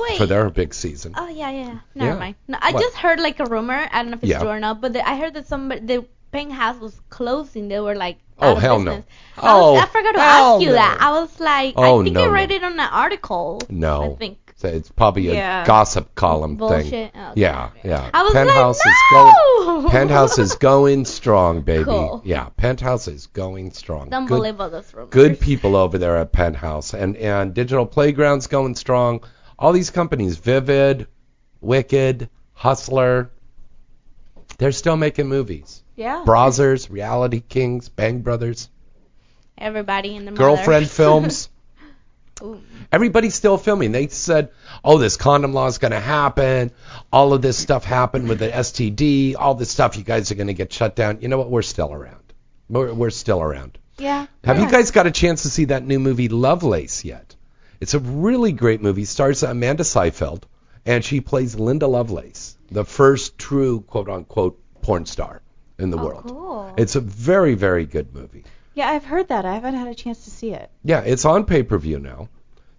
Wait. 0.00 0.18
for 0.18 0.26
their 0.26 0.48
big 0.50 0.72
season. 0.74 1.14
Oh 1.16 1.28
yeah, 1.28 1.50
yeah. 1.50 1.78
Never 1.94 2.12
Yeah. 2.12 2.18
mind. 2.18 2.34
No, 2.48 2.58
I 2.60 2.72
What? 2.72 2.82
just 2.82 2.96
heard 2.96 3.20
like 3.20 3.40
a 3.40 3.44
rumor. 3.46 3.88
I 3.92 4.02
don't 4.02 4.10
know 4.12 4.16
if 4.16 4.22
it's 4.22 4.30
Yeah. 4.30 4.38
true 4.40 4.48
or 4.50 4.60
not, 4.60 4.80
but 4.80 4.92
the, 4.92 5.06
I 5.08 5.16
heard 5.16 5.34
that 5.34 5.46
somebody 5.48 5.80
the 5.84 6.06
penthouse 6.32 6.78
was 6.80 7.00
closing. 7.10 7.68
They 7.68 7.80
were 7.80 7.96
like 7.96 8.18
Oh, 8.42 8.54
hell 8.54 8.78
no. 8.80 8.92
business. 8.92 9.06
I, 9.36 9.52
was, 9.54 9.62
Oh, 9.62 9.76
I 9.76 9.86
forgot 9.86 10.12
to 10.14 10.20
ask 10.20 10.60
you 10.62 10.68
no. 10.68 10.72
that. 10.74 10.96
I 11.00 11.10
was 11.20 11.40
like, 11.40 11.74
Oh, 11.76 12.00
I 12.00 12.04
think 12.04 12.14
no, 12.14 12.22
I 12.22 12.26
no. 12.26 12.32
read 12.32 12.50
it 12.50 12.64
on 12.64 12.72
an 12.72 12.80
article. 12.80 13.60
No, 13.68 14.14
I 14.14 14.16
think. 14.16 14.38
So 14.60 14.68
it's 14.68 14.90
probably 14.90 15.28
a 15.28 15.32
Yeah. 15.32 15.64
gossip 15.64 16.14
column 16.14 16.56
Bullshit. 16.56 16.90
thing. 16.90 17.10
Oh, 17.14 17.32
yeah, 17.34 17.70
yeah. 17.82 18.10
I 18.12 18.22
was 18.22 18.34
like, 18.34 18.46
Penthouse 18.46 18.76
is 18.84 18.94
going. 19.10 19.88
Penthouse 19.88 20.38
is 20.38 20.54
going 20.56 21.06
strong, 21.06 21.60
baby. 21.72 21.84
Cool. 21.84 22.20
Yeah, 22.26 22.50
Penthouse 22.58 23.08
is 23.08 23.26
going 23.28 23.70
strong. 23.70 24.10
Don't 24.10 24.26
Good- 24.26 24.34
believe 24.36 24.60
all 24.60 24.68
those 24.68 24.92
rumors. 24.92 25.08
good 25.12 25.40
people 25.40 25.76
over 25.76 25.96
there 25.96 26.18
at 26.18 26.32
Penthouse, 26.32 26.92
and 26.92 27.16
and 27.16 27.54
Digital 27.54 27.86
Playground's 27.86 28.48
going 28.48 28.74
strong. 28.74 29.24
All 29.58 29.72
these 29.72 29.88
companies, 29.88 30.36
Vivid, 30.36 31.06
Wicked, 31.62 32.28
Hustler, 32.52 33.30
they're 34.58 34.72
still 34.72 34.96
making 34.98 35.28
movies. 35.28 35.82
Yeah. 35.96 36.22
Brazzers, 36.26 36.90
Reality 36.90 37.40
Kings, 37.40 37.88
Bang 37.88 38.20
Brothers, 38.20 38.68
Everybody 39.56 40.16
in 40.16 40.24
the 40.24 40.32
Girlfriend. 40.32 40.88
Films. 40.90 41.49
Ooh. 42.42 42.60
Everybody's 42.92 43.34
still 43.34 43.58
filming. 43.58 43.92
They 43.92 44.08
said, 44.08 44.50
"Oh, 44.84 44.98
this 44.98 45.16
condom 45.16 45.52
law 45.52 45.66
is 45.66 45.78
going 45.78 45.92
to 45.92 46.00
happen. 46.00 46.72
All 47.12 47.32
of 47.32 47.42
this 47.42 47.58
stuff 47.58 47.84
happened 47.84 48.28
with 48.28 48.38
the 48.38 48.48
STD. 48.48 49.34
All 49.38 49.54
this 49.54 49.70
stuff. 49.70 49.96
You 49.96 50.04
guys 50.04 50.30
are 50.30 50.36
going 50.36 50.46
to 50.48 50.54
get 50.54 50.72
shut 50.72 50.96
down." 50.96 51.18
You 51.20 51.28
know 51.28 51.38
what? 51.38 51.50
We're 51.50 51.62
still 51.62 51.92
around. 51.92 52.32
We're, 52.68 52.92
we're 52.92 53.10
still 53.10 53.42
around. 53.42 53.78
Yeah. 53.98 54.26
Have 54.44 54.58
yeah. 54.58 54.64
you 54.64 54.70
guys 54.70 54.90
got 54.90 55.06
a 55.06 55.10
chance 55.10 55.42
to 55.42 55.50
see 55.50 55.66
that 55.66 55.84
new 55.84 55.98
movie 55.98 56.28
Lovelace 56.28 57.04
yet? 57.04 57.36
It's 57.80 57.94
a 57.94 57.98
really 57.98 58.52
great 58.52 58.82
movie. 58.82 59.04
Stars 59.04 59.42
Amanda 59.42 59.84
Seyfried, 59.84 60.46
and 60.86 61.04
she 61.04 61.20
plays 61.20 61.58
Linda 61.58 61.86
Lovelace, 61.86 62.56
the 62.70 62.84
first 62.84 63.38
true 63.38 63.80
quote 63.80 64.08
unquote 64.08 64.60
porn 64.82 65.06
star 65.06 65.42
in 65.78 65.90
the 65.90 65.98
oh, 65.98 66.04
world. 66.04 66.24
cool. 66.26 66.74
It's 66.76 66.96
a 66.96 67.00
very 67.00 67.54
very 67.54 67.86
good 67.86 68.14
movie. 68.14 68.44
Yeah, 68.80 68.88
I've 68.88 69.04
heard 69.04 69.28
that. 69.28 69.44
I 69.44 69.54
haven't 69.54 69.74
had 69.74 69.88
a 69.88 69.94
chance 69.94 70.24
to 70.24 70.30
see 70.30 70.52
it. 70.52 70.70
Yeah, 70.84 71.00
it's 71.00 71.24
on 71.24 71.44
pay 71.44 71.62
per 71.62 71.76
view 71.78 71.98
now. 71.98 72.28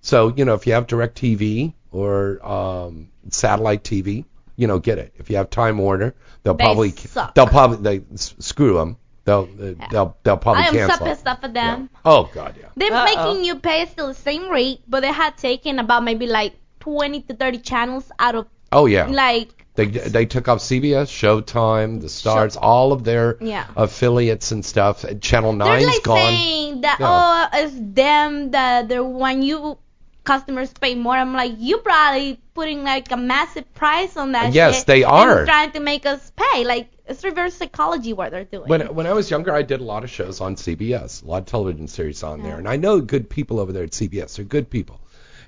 So 0.01 0.33
you 0.35 0.45
know 0.45 0.55
if 0.55 0.65
you 0.67 0.73
have 0.73 0.87
Direct 0.87 1.15
TV 1.15 1.73
or 1.91 2.43
um, 2.45 3.09
satellite 3.29 3.83
TV, 3.83 4.25
you 4.55 4.67
know 4.67 4.79
get 4.79 4.97
it. 4.97 5.13
If 5.17 5.29
you 5.29 5.35
have 5.37 5.49
Time 5.51 5.77
Warner, 5.77 6.15
they'll 6.43 6.55
They 6.55 6.63
probably 6.63 6.89
suck. 6.91 7.35
they'll 7.35 7.45
probably 7.47 7.77
they 7.99 8.05
s- 8.13 8.33
screw 8.39 8.73
them. 8.73 8.97
They'll 9.25 9.47
uh, 9.61 9.73
they'll 9.91 10.17
they'll 10.23 10.37
probably 10.37 10.63
I 10.63 10.67
am 10.67 10.73
cancel. 10.73 10.97
so 10.97 11.05
it. 11.05 11.09
pissed 11.09 11.27
off 11.27 11.43
at 11.43 11.53
them. 11.53 11.89
Oh 12.03 12.29
god, 12.33 12.55
yeah. 12.59 12.69
They're 12.75 12.91
Uh-oh. 12.91 13.05
making 13.33 13.45
you 13.45 13.55
pay 13.59 13.85
still 13.85 14.07
the 14.07 14.15
same 14.15 14.49
rate, 14.49 14.81
but 14.87 15.01
they 15.01 15.11
had 15.13 15.37
taken 15.37 15.77
about 15.77 16.03
maybe 16.03 16.25
like 16.25 16.53
20 16.79 17.21
to 17.29 17.35
30 17.35 17.59
channels 17.59 18.11
out 18.17 18.33
of 18.33 18.47
Oh 18.71 18.87
yeah. 18.87 19.05
like 19.05 19.60
They 19.85 20.09
they 20.09 20.25
took 20.25 20.47
off 20.47 20.59
CBS, 20.59 21.07
Showtime, 21.09 22.01
the 22.01 22.09
Stars, 22.09 22.55
all 22.57 22.93
of 22.93 23.03
their 23.03 23.37
Yeah. 23.41 23.65
affiliates 23.75 24.51
and 24.51 24.63
stuff. 24.65 25.03
Channel 25.21 25.57
they're 25.57 25.81
like 25.85 26.03
gone. 26.03 26.17
saying 26.17 26.81
that 26.81 26.97
Yeah. 26.99 27.49
oh 27.53 27.59
it's 27.59 27.73
them 27.77 28.51
that 28.51 28.87
they're 28.87 29.03
when 29.03 29.41
you 29.41 29.77
customers 30.23 30.71
pay 30.79 30.93
more. 30.95 31.15
I'm 31.15 31.33
like 31.33 31.53
you 31.57 31.79
probably 31.79 32.39
putting 32.53 32.83
like 32.83 33.11
a 33.11 33.17
massive 33.17 33.73
price 33.73 34.15
on 34.17 34.33
that. 34.33 34.53
Yes, 34.53 34.77
shit 34.79 34.87
they 34.87 35.03
are. 35.03 35.39
And 35.39 35.47
trying 35.47 35.71
to 35.71 35.79
make 35.79 36.05
us 36.05 36.31
pay. 36.35 36.63
Like 36.63 36.89
it's 37.07 37.23
reverse 37.23 37.55
psychology 37.55 38.13
what 38.13 38.31
they're 38.31 38.45
doing. 38.45 38.69
When 38.69 38.81
when 38.93 39.07
I 39.07 39.13
was 39.13 39.29
younger, 39.31 39.51
I 39.53 39.63
did 39.63 39.81
a 39.81 39.83
lot 39.83 40.03
of 40.03 40.09
shows 40.09 40.39
on 40.39 40.55
CBS, 40.55 41.23
a 41.23 41.27
lot 41.27 41.39
of 41.39 41.45
television 41.47 41.87
series 41.87 42.21
on 42.23 42.43
there, 42.43 42.57
and 42.57 42.67
I 42.69 42.77
know 42.77 43.01
good 43.01 43.29
people 43.29 43.59
over 43.59 43.71
there 43.73 43.83
at 43.83 43.91
CBS. 43.91 44.35
They're 44.35 44.45
good 44.45 44.69
people, 44.69 45.00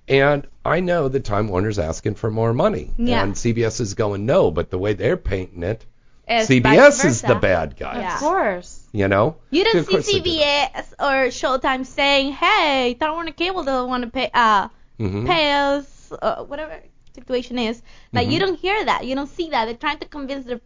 and 0.07 0.47
I 0.65 0.79
know 0.79 1.07
that 1.09 1.23
Time 1.25 1.47
Warner's 1.47 1.79
asking 1.79 2.15
for 2.15 2.29
more 2.31 2.53
money, 2.53 2.91
Yeah. 2.97 3.23
and 3.23 3.33
CBS 3.35 3.79
is 3.81 3.93
going 3.93 4.25
no. 4.25 4.51
But 4.51 4.69
the 4.69 4.77
way 4.77 4.93
they're 4.93 5.17
painting 5.17 5.63
it, 5.63 5.85
CBS 6.29 7.03
is 7.05 7.21
the 7.21 7.35
bad 7.35 7.75
guy. 7.77 7.99
Yeah. 7.99 8.13
Of 8.15 8.19
course. 8.19 8.87
You 8.91 9.07
know? 9.07 9.35
You 9.49 9.65
So 9.65 9.83
don't 9.83 9.93
of 9.99 10.05
see. 10.05 10.19
CBS 10.21 10.93
or 10.99 11.27
Showtime 11.29 11.85
saying, 11.85 12.31
"Hey, 12.33 12.95
Time 12.99 13.13
Warner 13.13 13.31
Cable 13.31 13.63
doesn't 13.63 13.89
want 13.89 14.03
to 14.03 14.09
pay 14.09 14.29
uh 14.33 14.69
Mhm. 14.99 15.25
pay 15.25 15.51
us 15.53 16.11
uh, 16.21 16.43
whatever 16.43 16.79
situation 17.15 17.57
is 17.59 17.81
like 18.13 18.29
you 18.29 18.37
Mhm. 18.37 18.45
don't 18.45 18.59
hear 18.59 18.85
that, 18.85 19.05
you 19.05 19.15
don't 19.15 19.27
see 19.29 19.49
that. 19.49 19.65
They're 19.65 19.75
trying 19.75 19.99
to 19.99 20.07
convince 20.07 20.45
their 20.45 20.61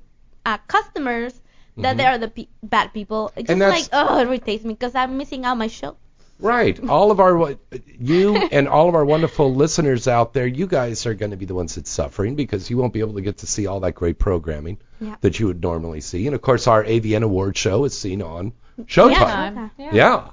uh, 0.46 0.58
customers 0.68 1.34
that 1.78 1.94
Mhm. 1.96 1.98
they 1.98 2.06
are 2.06 2.18
the 2.18 2.28
pe- 2.30 2.48
bad 2.64 2.94
people. 2.94 3.32
It's 3.36 3.48
just 3.48 3.60
like 3.60 3.88
oh, 3.94 4.20
it 4.20 4.28
irritates 4.28 4.64
me 4.64 4.74
because 4.74 4.96
I'm 4.96 5.18
missing 5.18 5.46
out 5.46 5.58
my 5.58 5.68
show. 5.68 5.96
Right. 6.40 6.80
All 6.88 7.10
of 7.12 7.20
our 7.20 7.56
you 8.00 8.38
and 8.38 8.68
all 8.68 8.90
of 8.90 8.96
our 8.96 9.04
wonderful 9.06 9.54
listeners 9.56 10.08
out 10.08 10.34
there, 10.34 10.46
you 10.46 10.68
guys 10.68 11.06
are 11.06 11.14
going 11.16 11.32
to 11.32 11.38
be 11.38 11.46
the 11.46 11.56
ones 11.56 11.76
that's 11.76 11.90
suffering 11.90 12.36
because 12.36 12.70
you 12.70 12.78
won't 12.78 12.94
be 12.94 13.00
able 13.00 13.16
to 13.16 13.22
get 13.22 13.40
to 13.40 13.48
see 13.48 13.66
all 13.68 13.80
that 13.82 13.94
great 13.96 14.20
programming 14.20 14.78
Yeah. 15.00 15.16
that 15.22 15.40
you 15.40 15.48
would 15.48 15.62
normally 15.62 16.02
see. 16.02 16.28
And 16.28 16.36
of 16.36 16.42
course, 16.42 16.68
our 16.68 16.84
AVN 16.84 17.24
award 17.24 17.58
show 17.58 17.86
is 17.86 17.98
seen 17.98 18.22
on 18.22 18.54
Showtime. 18.82 19.72
Yeah. 19.78 19.90
Yeah. 19.94 20.28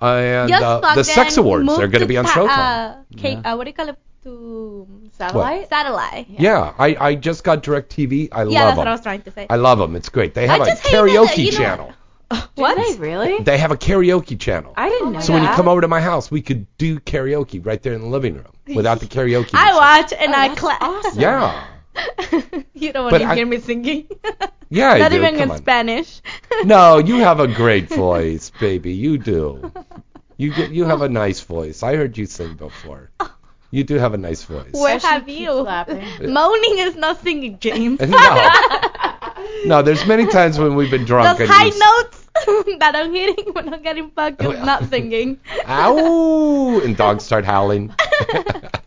And 0.00 0.52
uh, 0.52 0.94
the 0.94 1.02
sex 1.02 1.36
awards 1.38 1.68
are 1.70 1.88
going 1.88 2.02
to 2.02 2.06
be 2.06 2.16
on 2.18 2.24
Showtime. 2.26 2.48
Uh, 2.48 2.96
K- 3.16 3.34
uh, 3.36 3.56
what 3.56 3.64
do 3.64 3.70
you 3.70 3.74
call 3.74 3.88
it? 3.88 3.98
To 4.24 4.86
Satellite? 5.16 5.68
Satellite. 5.68 6.26
yeah. 6.28 6.74
I, 6.78 6.96
I 7.00 7.14
just 7.14 7.44
got 7.44 7.62
DirecTV. 7.62 8.28
I 8.32 8.42
Yeah, 8.42 8.44
love 8.44 8.52
that's 8.52 8.76
what 8.78 8.88
I 8.88 8.90
was 8.92 9.00
trying 9.00 9.22
to 9.22 9.30
say. 9.30 9.46
I 9.48 9.56
love 9.56 9.78
them. 9.78 9.94
It's 9.96 10.08
great. 10.08 10.34
They 10.34 10.46
have 10.48 10.60
a 10.60 10.66
just 10.66 10.82
hate 10.82 10.92
that, 10.92 11.04
karaoke 11.04 11.44
know- 11.44 11.50
channel. 11.56 11.92
What? 12.54 12.76
Did 12.76 12.96
they 12.96 12.98
really? 13.00 13.42
They 13.42 13.56
have 13.58 13.70
a 13.70 13.76
karaoke 13.76 14.38
channel. 14.38 14.74
I 14.76 14.88
didn't 14.88 15.12
know 15.12 15.20
So 15.20 15.32
when 15.32 15.42
you 15.42 15.48
that. 15.48 15.56
come 15.56 15.68
over 15.68 15.80
to 15.80 15.88
my 15.88 16.00
house, 16.00 16.30
we 16.30 16.42
could 16.42 16.66
do 16.76 16.98
karaoke 17.00 17.64
right 17.64 17.80
there 17.82 17.94
in 17.94 18.00
the 18.02 18.08
living 18.08 18.34
room 18.34 18.52
without 18.74 19.00
the 19.00 19.06
karaoke. 19.06 19.50
I 19.54 19.74
watch 19.74 20.12
and 20.12 20.32
Oh, 20.34 20.38
I 20.38 20.48
clap. 20.54 20.82
awesome. 20.82 21.20
Yeah. 21.20 21.64
you 22.74 22.92
don't 22.92 23.04
want 23.04 23.12
But 23.12 23.18
to 23.18 23.24
I- 23.26 23.34
hear 23.36 23.46
me 23.46 23.58
singing. 23.58 24.08
Yeah, 24.70 24.90
I 24.90 24.98
Not 24.98 25.10
do. 25.12 25.16
even 25.16 25.34
Come 25.34 25.42
in 25.44 25.50
on. 25.52 25.56
Spanish. 25.58 26.20
No, 26.64 26.98
you 26.98 27.16
have 27.20 27.40
a 27.40 27.48
great 27.48 27.88
voice, 27.88 28.50
baby. 28.60 28.92
You 28.92 29.16
do. 29.18 29.72
You 30.36 30.52
get, 30.54 30.70
you 30.72 30.84
have 30.84 31.00
a 31.00 31.08
nice 31.08 31.40
voice. 31.40 31.82
I 31.82 31.96
heard 31.96 32.18
you 32.18 32.26
sing 32.26 32.54
before. 32.54 33.10
You 33.70 33.84
do 33.84 33.96
have 33.96 34.12
a 34.14 34.18
nice 34.18 34.44
voice. 34.44 34.72
Where 34.72 34.98
have 34.98 35.28
you? 35.28 35.64
Moaning 35.64 36.78
is 36.78 36.96
not 36.96 37.20
singing, 37.22 37.58
James. 37.58 38.00
No. 38.00 38.08
No, 39.66 39.82
there's 39.82 40.06
many 40.06 40.26
times 40.26 40.58
when 40.58 40.74
we've 40.74 40.90
been 40.90 41.04
drunk 41.04 41.38
Those 41.38 41.48
and 41.48 41.50
high 41.50 41.66
you, 41.66 41.78
notes 41.78 42.26
that 42.78 42.92
I'm 42.94 43.12
hitting 43.12 43.52
when 43.52 43.72
I'm 43.72 43.82
getting 43.82 44.10
fucked 44.10 44.42
is 44.42 44.60
not 44.60 44.88
singing. 44.88 45.38
ow, 45.66 46.80
and 46.80 46.96
dogs 46.96 47.24
start 47.24 47.44
howling. 47.44 47.94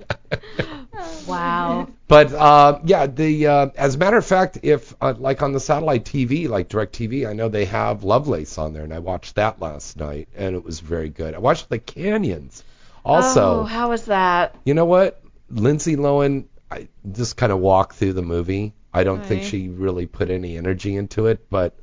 Wow. 1.28 1.88
But 2.08 2.34
uh, 2.34 2.80
yeah, 2.84 3.08
the 3.08 3.48
uh, 3.48 3.70
as 3.76 3.96
a 3.96 3.98
matter 3.98 4.18
of 4.18 4.26
fact, 4.26 4.60
if 4.64 4.94
uh, 5.02 5.14
like 5.18 5.42
on 5.42 5.54
the 5.54 5.60
satellite 5.60 6.06
TV, 6.06 6.48
like 6.50 6.70
DirecTV, 6.70 7.28
I 7.28 7.34
know 7.34 7.50
they 7.50 7.66
have 7.66 8.04
Lovelace 8.04 8.58
on 8.58 8.74
there, 8.74 8.84
and 8.84 8.94
I 8.94 9.00
watched 9.00 9.36
that 9.36 9.60
last 9.62 9.98
night, 9.98 10.28
and 10.36 10.56
it 10.56 10.64
was 10.64 10.80
very 10.80 11.10
good. 11.10 11.34
I 11.34 11.40
watched 11.40 11.70
The 11.70 11.80
Canyons, 11.80 12.64
also. 13.06 13.62
Oh, 13.62 13.64
how 13.64 13.90
was 13.90 14.06
that? 14.06 14.56
You 14.66 14.74
know 14.74 14.86
what? 14.86 15.22
Lindsay 15.50 15.96
Lohan, 15.96 16.46
I 16.70 16.88
just 17.12 17.38
kind 17.38 17.52
of 17.52 17.60
walked 17.60 17.96
through 17.96 18.14
the 18.14 18.22
movie. 18.22 18.74
I 18.94 19.04
don't 19.04 19.26
think 19.26 19.44
she 19.44 19.70
really 19.70 20.06
put 20.06 20.30
any 20.30 20.58
energy 20.58 20.96
into 20.96 21.28
it, 21.28 21.50
but 21.50 21.78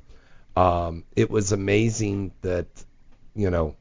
um, 0.56 1.04
it 1.16 1.30
was 1.30 1.52
amazing 1.52 2.32
that, 2.42 2.66
you 3.34 3.50
know, 3.50 3.76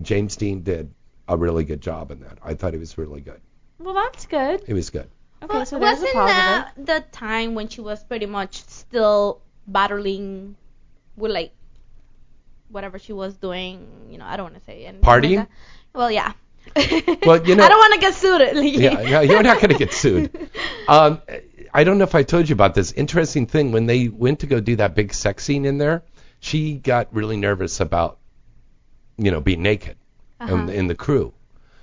James 0.00 0.36
Dean 0.36 0.62
did 0.62 0.92
a 1.28 1.36
really 1.36 1.64
good 1.64 1.80
job 1.80 2.10
in 2.10 2.20
that. 2.20 2.38
I 2.42 2.54
thought 2.54 2.72
he 2.72 2.78
was 2.78 2.98
really 2.98 3.20
good. 3.20 3.40
Well, 3.78 3.94
that's 3.94 4.26
good. 4.26 4.62
It 4.66 4.74
was 4.74 4.90
good. 4.90 5.08
Okay, 5.42 5.64
so 5.64 5.78
there's 5.78 5.98
Wasn't 5.98 6.12
positive. 6.12 6.36
that 6.36 6.72
the 6.76 7.04
time 7.12 7.54
when 7.54 7.68
she 7.68 7.80
was 7.80 8.02
pretty 8.04 8.26
much 8.26 8.64
still 8.64 9.40
battling 9.66 10.56
with 11.16 11.32
like 11.32 11.52
whatever 12.68 12.98
she 12.98 13.12
was 13.12 13.34
doing? 13.36 13.86
You 14.10 14.18
know, 14.18 14.24
I 14.24 14.36
don't 14.36 14.44
want 14.44 14.54
to 14.56 14.64
say 14.64 14.84
anything 14.84 15.04
Partying? 15.04 15.36
that. 15.36 15.48
Well, 15.94 16.10
yeah. 16.10 16.32
Well, 16.76 17.46
you 17.46 17.56
know. 17.56 17.64
I 17.64 17.68
don't 17.68 17.78
want 17.78 17.94
to 17.94 18.00
get 18.00 18.14
sued. 18.14 18.56
Like, 18.56 18.72
yeah, 18.72 19.00
yeah, 19.00 19.20
you're 19.20 19.42
not 19.42 19.60
going 19.60 19.70
to 19.70 19.78
get 19.78 19.92
sued. 19.92 20.30
Um, 20.88 21.22
I 21.74 21.84
don't 21.84 21.98
know 21.98 22.04
if 22.04 22.14
I 22.14 22.22
told 22.22 22.48
you 22.48 22.52
about 22.54 22.74
this 22.74 22.92
interesting 22.92 23.46
thing. 23.46 23.72
When 23.72 23.86
they 23.86 24.08
went 24.08 24.40
to 24.40 24.46
go 24.46 24.60
do 24.60 24.76
that 24.76 24.94
big 24.94 25.14
sex 25.14 25.44
scene 25.44 25.64
in 25.64 25.78
there, 25.78 26.02
she 26.40 26.74
got 26.74 27.14
really 27.14 27.36
nervous 27.36 27.80
about, 27.80 28.18
you 29.16 29.30
know, 29.30 29.40
being 29.40 29.62
naked 29.62 29.96
Uh-huh. 30.40 30.54
in, 30.54 30.68
in 30.68 30.86
the 30.86 30.94
crew. 30.94 31.32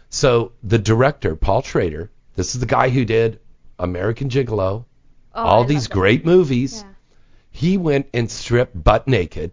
So 0.10 0.52
the 0.64 0.78
director, 0.80 1.36
Paul 1.36 1.62
Schrader, 1.64 2.12
this 2.36 2.54
is 2.56 2.62
the 2.62 2.68
guy 2.68 2.90
who 2.90 3.06
did 3.06 3.40
American 3.78 4.30
Gigolo, 4.30 4.86
Oh, 5.34 5.44
all 5.44 5.64
I 5.64 5.68
these 5.68 5.88
great 5.88 6.26
movies. 6.26 6.84
He 7.52 7.78
went 7.78 8.08
and 8.14 8.30
stripped 8.30 8.82
butt 8.84 9.08
naked, 9.08 9.52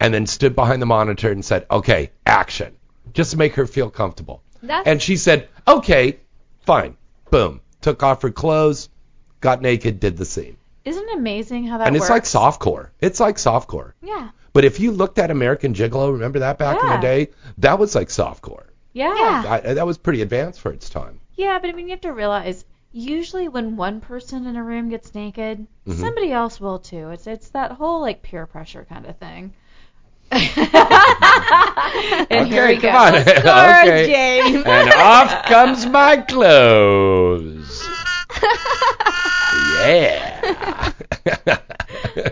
and 0.00 0.12
then 0.12 0.26
stood 0.26 0.54
behind 0.56 0.82
the 0.82 0.86
monitor 0.86 1.30
and 1.30 1.44
said, 1.44 1.66
"Okay, 1.70 2.10
action," 2.26 2.74
just 3.12 3.30
to 3.32 3.36
make 3.38 3.54
her 3.54 3.66
feel 3.66 3.90
comfortable. 3.90 4.42
That's 4.62 4.86
And 4.86 5.00
she 5.02 5.16
said, 5.16 5.48
okay, 5.66 6.18
fine. 6.66 6.96
Boom. 7.30 7.60
Took 7.80 8.02
off 8.02 8.22
her 8.22 8.30
clothes, 8.30 8.88
got 9.42 9.60
naked, 9.60 10.00
did 10.00 10.16
the 10.16 10.24
scene. 10.24 10.56
Isn't 10.86 11.06
it 11.10 11.18
amazing 11.18 11.66
how 11.66 11.76
that 11.78 11.86
and 11.86 11.94
it's 11.96 12.08
like 12.08 12.22
works? 12.22 12.32
softcore. 12.34 12.88
It's 13.00 13.20
like 13.20 13.36
softcore. 13.36 13.92
Yeah. 14.02 14.30
But 14.54 14.64
if 14.64 14.80
you 14.80 14.90
looked 14.90 15.18
at 15.18 15.30
American 15.30 15.74
Gigolo, 15.74 16.12
remember 16.12 16.38
that 16.40 16.56
back 16.58 16.80
in 16.80 16.86
Yeah. 16.86 16.96
the 16.96 17.02
day? 17.02 17.28
That 17.58 17.78
was 17.78 17.94
like 17.94 18.08
softcore. 18.08 18.64
Yeah. 18.94 19.14
yeah. 19.14 19.44
I, 19.52 19.60
that 19.74 19.86
was 19.86 19.96
pretty 19.98 20.22
advanced 20.22 20.60
for 20.60 20.72
its 20.72 20.88
time. 20.90 21.20
Yeah, 21.36 21.58
but 21.58 21.68
I 21.70 21.72
mean, 21.72 21.86
you 21.86 21.92
have 21.92 22.00
to 22.02 22.12
realize, 22.12 22.64
usually 22.92 23.48
when 23.48 23.76
one 23.76 24.00
person 24.00 24.46
in 24.46 24.56
a 24.56 24.62
room 24.62 24.88
gets 24.90 25.14
naked, 25.14 25.66
Mhm. 25.86 25.94
somebody 26.00 26.32
else 26.32 26.60
will 26.60 26.78
too. 26.78 27.10
It's 27.10 27.26
it's 27.26 27.48
that 27.50 27.72
whole 27.72 28.00
like 28.00 28.22
peer 28.22 28.46
pressure 28.46 28.84
kind 28.88 29.06
of 29.06 29.16
thing. 29.18 29.52
and 30.32 30.40
here 32.48 32.64
okay, 32.64 32.74
we 32.74 32.80
come 32.80 32.92
go. 32.92 32.98
on. 32.98 33.14
okay. 33.16 34.06
James. 34.06 34.64
And 34.66 34.92
off 34.94 35.44
comes 35.46 35.84
my 35.86 36.16
clothes. 36.28 37.88
Yeah. 38.42 40.92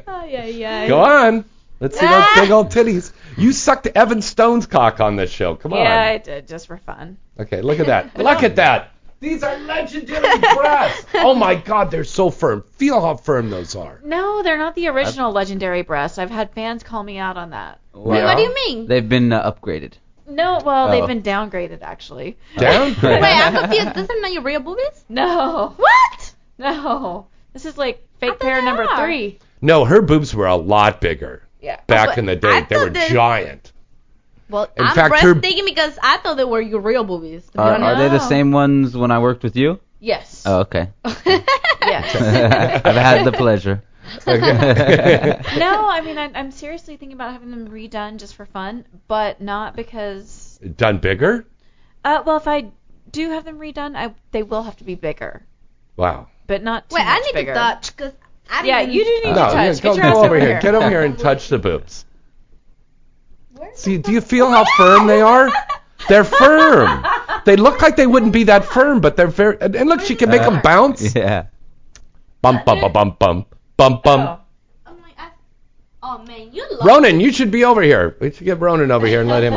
Ay, 0.07 0.37
ay, 0.37 0.65
ay. 0.65 0.89
Go 0.89 1.01
on. 1.01 1.45
Let's 1.81 1.99
see 1.99 2.07
those 2.07 2.24
big 2.35 2.51
old 2.51 2.70
titties. 2.70 3.12
You 3.39 3.53
sucked 3.53 3.87
Evan 3.87 4.20
Stone's 4.20 4.66
cock 4.66 5.01
on 5.01 5.16
this 5.16 5.31
show. 5.31 5.55
Come 5.55 5.73
on. 5.73 5.78
Yeah, 5.78 6.03
I 6.03 6.19
did 6.19 6.47
just 6.47 6.66
for 6.66 6.77
fun. 6.77 7.16
Okay, 7.39 7.62
look 7.62 7.81
at 7.81 7.87
that. 7.87 8.19
Look 8.19 8.43
at 8.43 8.57
that. 8.57 8.93
These 9.20 9.43
are 9.43 9.59
legendary 9.59 10.39
breasts. 10.39 11.07
Oh 11.15 11.35
my 11.35 11.55
God, 11.55 11.91
they're 11.91 12.05
so 12.05 12.31
firm. 12.31 12.65
Feel 12.77 13.03
how 13.03 13.16
firm 13.16 13.51
those 13.51 13.77
are. 13.77 14.01
No, 14.03 14.43
they're 14.43 14.57
not 14.57 14.74
the 14.74 14.89
original 14.89 15.31
legendary 15.31 15.82
breasts. 15.82 16.19
I've 16.19 16.31
had 16.31 16.53
fans 16.53 16.82
call 16.82 17.03
me 17.03 17.19
out 17.19 17.37
on 17.37 17.51
that. 17.51 17.81
Wait, 17.93 18.24
what 18.24 18.37
do 18.37 18.43
you 18.43 18.55
mean? 18.55 18.87
They've 18.87 19.07
been 19.07 19.32
uh, 19.32 19.53
upgraded. 19.53 19.95
No, 20.31 20.61
well, 20.65 20.89
Oh. 20.89 20.90
they've 20.90 21.07
been 21.07 21.23
downgraded 21.23 21.82
actually. 21.82 22.36
Downgraded? 22.57 23.02
Wait, 23.23 23.32
I'm 23.36 23.55
confused. 23.57 23.94
Those 23.94 24.09
are 24.11 24.20
not 24.20 24.32
your 24.32 24.43
real 24.43 24.61
boobies? 24.61 25.05
No. 25.09 25.74
What? 25.77 26.35
No. 26.59 27.27
This 27.52 27.65
is 27.65 27.77
like 27.77 28.07
fake 28.19 28.39
pair 28.40 28.62
number 28.62 28.85
are. 28.85 29.05
three. 29.05 29.39
No, 29.61 29.85
her 29.85 30.01
boobs 30.02 30.35
were 30.35 30.47
a 30.47 30.57
lot 30.57 31.01
bigger 31.01 31.43
Yeah. 31.61 31.81
back 31.86 32.16
in 32.19 32.27
the 32.27 32.32
I 32.32 32.36
day. 32.36 32.61
They 32.69 32.77
thought 32.77 32.85
were 32.85 32.90
that- 32.90 33.11
giant. 33.11 33.73
Well, 34.48 34.69
In 34.77 34.85
I'm 34.85 34.94
fact, 34.97 35.16
her- 35.20 35.35
breathtaking 35.35 35.65
because 35.65 35.97
I 36.02 36.16
thought 36.19 36.36
they 36.36 36.44
were 36.44 36.61
your 36.61 36.81
real 36.81 37.05
boobies. 37.05 37.47
To 37.47 37.52
be 37.52 37.59
Are, 37.61 37.74
honest. 37.74 37.85
are 37.85 37.97
they 38.02 38.09
the 38.09 38.19
same 38.19 38.51
ones 38.51 38.97
when 38.97 39.11
I 39.12 39.20
worked 39.20 39.44
with 39.44 39.55
you? 39.57 39.78
Yes. 40.01 40.43
Oh, 40.47 40.61
okay. 40.61 40.89
Yes. 41.82 42.15
I've 42.85 42.94
had 42.97 43.24
the 43.24 43.32
pleasure. 43.32 43.82
no, 44.27 45.89
I 45.89 46.01
mean 46.05 46.19
I'm, 46.19 46.32
I'm 46.35 46.51
seriously 46.51 46.97
thinking 46.97 47.15
about 47.15 47.32
having 47.32 47.51
them 47.51 47.69
redone 47.69 48.19
just 48.19 48.35
for 48.35 48.47
fun, 48.47 48.85
but 49.09 49.41
not 49.41 49.77
because. 49.77 50.59
Done 50.77 50.99
bigger? 50.99 51.47
Uh, 52.05 52.23
well, 52.24 52.37
if 52.37 52.49
I 52.49 52.70
do 53.12 53.31
have 53.31 53.45
them 53.45 53.59
redone, 53.59 53.97
I 53.97 54.15
they 54.32 54.43
will 54.43 54.62
have 54.62 54.77
to 54.78 54.85
be 54.85 54.95
bigger, 54.95 55.45
Wow. 55.97 56.28
but 56.47 56.62
not 56.62 56.89
too 56.89 56.97
Wait, 56.97 57.05
I 57.07 57.19
need 57.20 57.35
bigger. 57.35 57.53
to 57.53 57.59
touch 57.59 57.97
because 57.97 58.12
I 58.51 58.62
didn't 58.62 58.66
Yeah, 58.69 58.82
even- 58.82 58.95
you 58.95 59.05
do 59.05 59.11
need 59.11 59.35
no, 59.35 59.51
to 59.51 59.57
yeah, 59.57 59.73
touch. 59.73 59.82
go, 59.82 59.95
Get 59.95 59.97
your 59.97 60.03
go 60.05 60.09
ass 60.11 60.16
over 60.16 60.27
over 60.27 60.41
here. 60.41 60.49
here. 60.49 60.61
Get 60.61 60.74
over 60.74 60.89
here 60.89 61.03
and 61.05 61.19
touch 61.28 61.49
the 61.49 61.59
boobs. 61.59 62.05
See, 63.74 63.99
do 63.99 64.11
you 64.12 64.20
feel 64.20 64.51
how 64.51 64.65
firm 64.77 65.07
they 65.07 65.20
are? 65.20 65.51
They're 66.09 66.24
firm. 66.24 67.05
They 67.47 67.57
look 67.57 67.81
like 67.81 67.97
they 67.97 68.07
wouldn't 68.07 68.35
be 68.35 68.45
that 68.45 68.66
firm, 68.66 69.01
but 69.01 69.16
they're 69.16 69.27
very. 69.27 69.57
And 69.62 69.74
and 69.74 69.89
look, 69.89 70.03
she 70.03 70.15
can 70.15 70.28
make 70.28 70.43
them 70.43 70.61
bounce. 70.62 71.15
Yeah. 71.15 71.47
Bump, 72.43 72.66
bump, 72.66 72.82
bump, 72.82 72.93
bump, 72.93 73.19
bump, 73.19 73.55
bump, 73.81 74.02
bump. 74.02 74.40
Oh 76.02 76.19
man, 76.27 76.48
you 76.52 76.66
love 76.70 76.86
Ronan, 76.86 77.20
you 77.20 77.32
should 77.32 77.51
be 77.51 77.65
over 77.65 77.82
here. 77.82 78.16
We 78.20 78.31
should 78.31 78.44
get 78.44 78.59
Ronan 78.59 78.90
over 78.90 79.07
here 79.07 79.20
and 79.20 79.28
let 79.28 79.43
him 79.43 79.52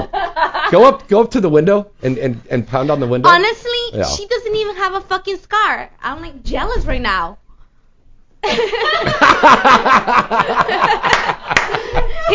go 0.71 0.85
up, 0.85 1.07
go 1.07 1.21
up 1.21 1.31
to 1.31 1.41
the 1.41 1.49
window 1.49 1.91
and 2.01 2.17
and, 2.17 2.41
and 2.49 2.67
pound 2.67 2.91
on 2.91 2.99
the 2.99 3.07
window. 3.07 3.29
Honestly, 3.29 3.71
Yeah. 3.93 4.03
she 4.03 4.27
doesn't 4.27 4.55
even 4.55 4.75
have 4.75 4.95
a 4.95 5.01
fucking 5.01 5.37
scar. 5.37 5.89
I'm 6.01 6.21
like 6.21 6.43
jealous 6.43 6.85
right 6.85 7.01
now. 7.01 7.37
he 8.43 8.57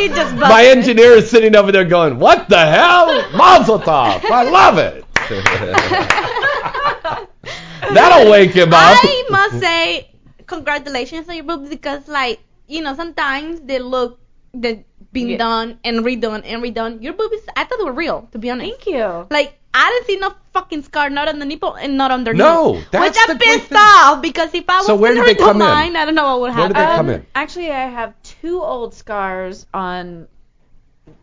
just 0.09 0.36
busted. 0.36 0.40
My 0.40 0.65
engineer 0.66 1.12
is 1.12 1.31
sitting 1.31 1.55
over 1.55 1.70
there 1.70 1.85
going, 1.85 2.19
"What 2.19 2.48
the 2.48 2.65
hell? 2.65 3.31
Mazel 3.36 3.78
tov! 3.78 4.24
I 4.24 4.43
love 4.44 4.78
it." 4.78 5.05
That'll 7.94 8.31
wake 8.31 8.52
him 8.52 8.73
up. 8.73 8.98
I 9.02 9.24
must 9.31 9.60
say 9.60 10.09
congratulations 10.49 11.29
on 11.29 11.37
your 11.37 11.45
boobs 11.45 11.69
because 11.70 12.09
like 12.09 12.41
you 12.66 12.83
know 12.83 12.95
sometimes 12.95 13.61
they 13.61 13.79
look 13.79 14.19
they've 14.55 14.85
been 15.12 15.29
Yeah. 15.31 15.39
done 15.39 15.79
and 15.85 16.01
redone 16.05 16.43
and 16.45 16.62
redone. 16.62 17.03
Your 17.03 17.15
boobies, 17.15 17.47
I 17.57 17.65
thought 17.65 17.79
they 17.79 17.85
were 17.85 17.93
real 18.05 18.29
to 18.33 18.39
be 18.39 18.51
honest. 18.51 18.70
Thank 18.70 18.87
you. 18.87 19.27
Like 19.31 19.55
I 19.75 19.89
didn't 19.91 20.07
see 20.07 20.16
no 20.19 20.35
fucking 20.55 20.83
scar, 20.83 21.11
not 21.11 21.29
on 21.29 21.39
the 21.39 21.45
nipple 21.45 21.75
and 21.75 21.97
not 21.97 22.11
on 22.11 22.20
underneath. 22.20 22.41
No, 22.41 22.81
that's 22.91 23.16
which 23.16 23.27
the 23.27 23.33
I'm 23.33 23.39
great 23.39 23.61
pissed 23.61 23.73
off 23.77 24.23
because 24.23 24.55
if 24.55 24.69
I 24.69 24.79
was 24.79 24.87
So 24.87 24.97
where 24.97 25.12
in 25.12 25.19
did 25.19 25.27
they 25.27 25.35
her 25.35 25.47
come 25.53 25.62
in? 25.62 25.97
I 25.97 26.05
don't 26.05 26.15
know 26.15 26.25
what 26.39 26.41
would 26.41 26.55
Where 26.57 26.69
happen. 26.69 26.77
did 26.77 26.89
they 26.89 26.95
come 26.97 27.09
Um, 27.11 27.15
in? 27.15 27.27
Actually, 27.35 27.70
I 27.70 27.87
have 27.89 28.15
two 28.23 28.61
old 28.62 28.95
scars 28.95 29.66
on 29.75 30.27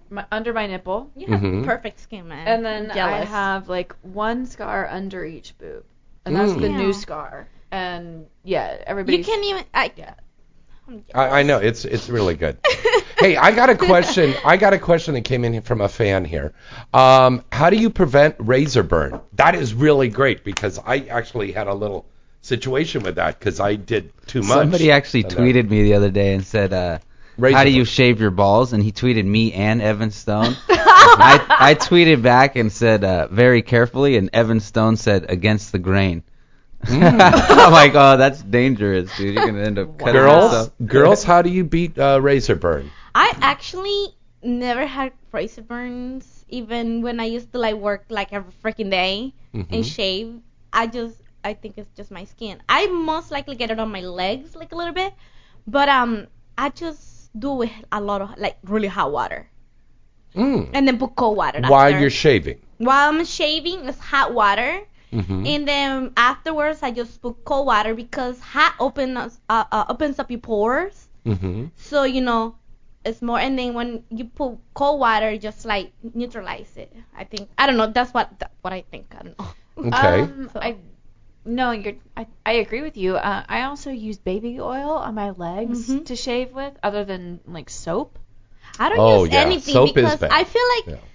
my, 0.10 0.26
under 0.32 0.54
my 0.54 0.68
nipple. 0.68 1.10
You 1.16 1.28
have 1.28 1.42
Mhm. 1.42 1.66
perfect 1.66 2.00
skin, 2.00 2.28
man. 2.28 2.48
And 2.48 2.66
then 2.66 2.92
I'm 2.92 2.96
jealous. 2.96 3.30
I 3.30 3.32
have 3.32 3.70
like 3.70 3.96
one 4.04 4.46
scar 4.46 4.88
under 4.88 5.26
each 5.26 5.58
boob, 5.58 5.84
and 6.26 6.36
that's 6.36 6.54
Mm. 6.54 6.62
the 6.62 6.70
Yeah. 6.70 6.78
new 6.78 6.94
scar. 6.94 7.48
And 7.76 8.28
yeah, 8.44 8.82
everybody. 8.88 9.18
You 9.18 9.24
can't 9.26 9.44
even. 9.44 9.64
I, 9.74 9.92
I, 11.14 11.40
I 11.40 11.44
know 11.44 11.58
it's 11.58 11.84
it's 11.84 12.08
really 12.08 12.36
good. 12.36 12.58
hey, 13.20 13.36
I 13.36 13.52
got 13.52 13.70
a 13.70 13.76
question. 13.76 14.34
I 14.46 14.56
got 14.56 14.74
a 14.74 14.80
question 14.80 15.14
that 15.16 15.22
came 15.22 15.44
in 15.44 15.62
from 15.62 15.82
a 15.82 15.90
fan 15.90 16.24
here. 16.24 16.54
Um, 16.94 17.44
how 17.52 17.70
do 17.70 17.76
you 17.76 17.90
prevent 17.90 18.36
razor 18.40 18.84
burn? 18.84 19.20
That 19.34 19.56
is 19.56 19.74
really 19.74 20.08
great 20.08 20.46
because 20.46 20.80
I 20.80 21.00
actually 21.00 21.52
had 21.52 21.68
a 21.68 21.74
little 21.74 22.06
situation 22.42 23.04
with 23.04 23.16
that 23.16 23.40
because 23.40 23.60
I 23.60 23.76
did 23.76 24.14
too 24.26 24.42
much. 24.42 24.50
Somebody 24.50 24.92
actually 24.92 25.26
And, 25.26 25.34
uh, 25.34 25.38
tweeted 25.38 25.70
me 25.70 25.84
the 25.84 25.96
other 25.96 26.12
day 26.12 26.34
and 26.34 26.46
said, 26.46 26.72
uh, 26.72 27.00
"How 27.42 27.66
do 27.66 27.72
you 27.72 27.82
burn. 27.82 27.86
shave 27.86 28.22
your 28.22 28.32
balls?" 28.32 28.72
And 28.72 28.82
he 28.82 28.94
tweeted 28.94 29.26
me 29.26 29.52
and 29.52 29.82
Evan 29.82 30.12
Stone. 30.12 30.56
I, 30.70 31.46
I 31.50 31.76
tweeted 31.76 32.22
back 32.22 32.56
and 32.56 32.72
said, 32.72 33.04
uh, 33.04 33.28
"Very 33.28 33.64
carefully," 33.64 34.16
and 34.16 34.30
Evan 34.32 34.62
Stone 34.62 34.96
said, 34.96 35.26
"Against 35.30 35.74
the 35.74 35.80
grain." 35.80 36.24
Mm. 36.84 37.20
I'm 37.50 37.72
like, 37.72 37.94
"Oh, 37.96 38.18
that's 38.18 38.42
dangerous, 38.44 39.10
dude. 39.18 39.36
You're 39.36 39.46
gonna 39.46 39.64
end 39.64 39.80
up 39.80 39.98
cutting 40.00 40.14
Girls, 40.14 40.52
yourself." 40.52 40.74
girls, 40.86 41.24
how 41.24 41.42
do 41.42 41.50
you 41.50 41.64
beat 41.64 41.98
uh, 41.98 42.20
razor 42.22 42.56
burn? 42.56 42.92
I 43.14 43.34
actually 43.42 44.16
never 44.44 44.86
had 44.86 45.14
razor 45.32 45.62
burns, 45.64 46.46
even 46.50 47.02
when 47.02 47.20
I 47.20 47.26
used 47.26 47.52
to 47.54 47.58
like 47.60 47.76
work 47.76 48.06
like 48.10 48.34
every 48.34 48.52
freaking 48.64 48.92
day 48.92 49.34
Mhm. 49.54 49.68
and 49.72 49.86
shave. 49.86 50.40
I 50.74 50.88
just, 50.88 51.16
I 51.44 51.54
think 51.54 51.76
it's 51.78 51.90
just 51.96 52.12
my 52.12 52.26
skin. 52.26 52.62
I 52.68 52.88
most 52.88 53.32
likely 53.32 53.56
get 53.56 53.72
it 53.72 53.80
on 53.80 53.90
my 53.92 54.02
legs, 54.02 54.56
like 54.56 54.72
a 54.74 54.76
little 54.76 54.94
bit, 54.94 55.14
but 55.66 55.88
um, 55.90 56.28
I 56.58 56.70
just 56.70 57.32
do 57.40 57.54
with 57.54 57.72
a 57.92 58.02
lot 58.02 58.22
of 58.22 58.38
like 58.38 58.58
really 58.64 58.90
hot 58.90 59.12
water, 59.12 59.48
Mm. 60.36 60.70
and 60.74 60.86
then 60.88 61.00
put 61.00 61.16
cold 61.16 61.38
water. 61.38 61.62
While 61.62 61.88
after. 61.88 62.00
you're 62.00 62.10
shaving. 62.12 62.60
while 62.78 63.10
I'm 63.10 63.24
shaving, 63.24 63.88
it's 63.88 63.98
hot 64.00 64.34
water. 64.34 64.82
Mhm. 65.16 65.48
And 65.48 65.68
then 65.68 66.12
afterwards, 66.18 66.84
I 66.84 66.92
just 66.92 67.22
put 67.22 67.44
cold 67.46 67.68
water 67.68 67.94
because 67.96 68.40
hot 68.40 68.76
opens 68.80 69.40
uh, 69.50 69.64
uh, 69.72 69.86
opens 69.90 70.20
up 70.20 70.30
your 70.32 70.40
pores. 70.42 71.08
Mm-hmm. 71.26 71.66
So 71.78 72.04
you 72.04 72.22
know, 72.22 72.56
it's 73.06 73.22
more. 73.22 73.40
And 73.40 73.58
then 73.58 73.74
when 73.74 74.04
you 74.10 74.26
put 74.26 74.58
cold 74.74 75.00
water, 75.00 75.30
it 75.30 75.42
just 75.42 75.66
like 75.66 75.94
neutralize 76.14 76.76
it. 76.78 76.92
I 77.16 77.24
think 77.24 77.50
I 77.58 77.66
don't 77.68 77.78
know. 77.78 77.88
That's 77.88 78.14
what 78.14 78.38
that, 78.40 78.52
what 78.62 78.74
I 78.74 78.82
think. 78.92 79.08
I 79.18 79.24
don't 79.24 79.38
know. 79.40 79.48
Okay. 79.78 80.22
Um, 80.22 80.50
I 80.56 80.78
no, 81.46 81.72
you're. 81.72 81.96
I, 82.16 82.28
I 82.46 82.54
agree 82.64 82.82
with 82.82 82.98
you. 82.98 83.16
Uh, 83.18 83.44
I 83.48 83.64
also 83.64 83.92
use 83.92 84.18
baby 84.18 84.60
oil 84.60 84.92
on 84.92 85.14
my 85.16 85.32
legs 85.32 85.90
Mhm. 85.90 86.06
to 86.06 86.16
shave 86.16 86.52
with, 86.54 86.74
other 86.82 87.04
than 87.06 87.40
like 87.46 87.70
soap. 87.70 88.18
I 88.80 88.90
don't 88.90 89.00
Oh, 89.00 89.24
use 89.26 89.34
yeah, 89.34 89.42
anything 89.42 89.74
soap 89.74 89.90
is 89.90 89.94
because 89.96 90.20
bad. 90.20 90.32
I 90.32 90.44
feel 90.44 90.64
like 90.78 90.86
Yeah. 90.96 91.06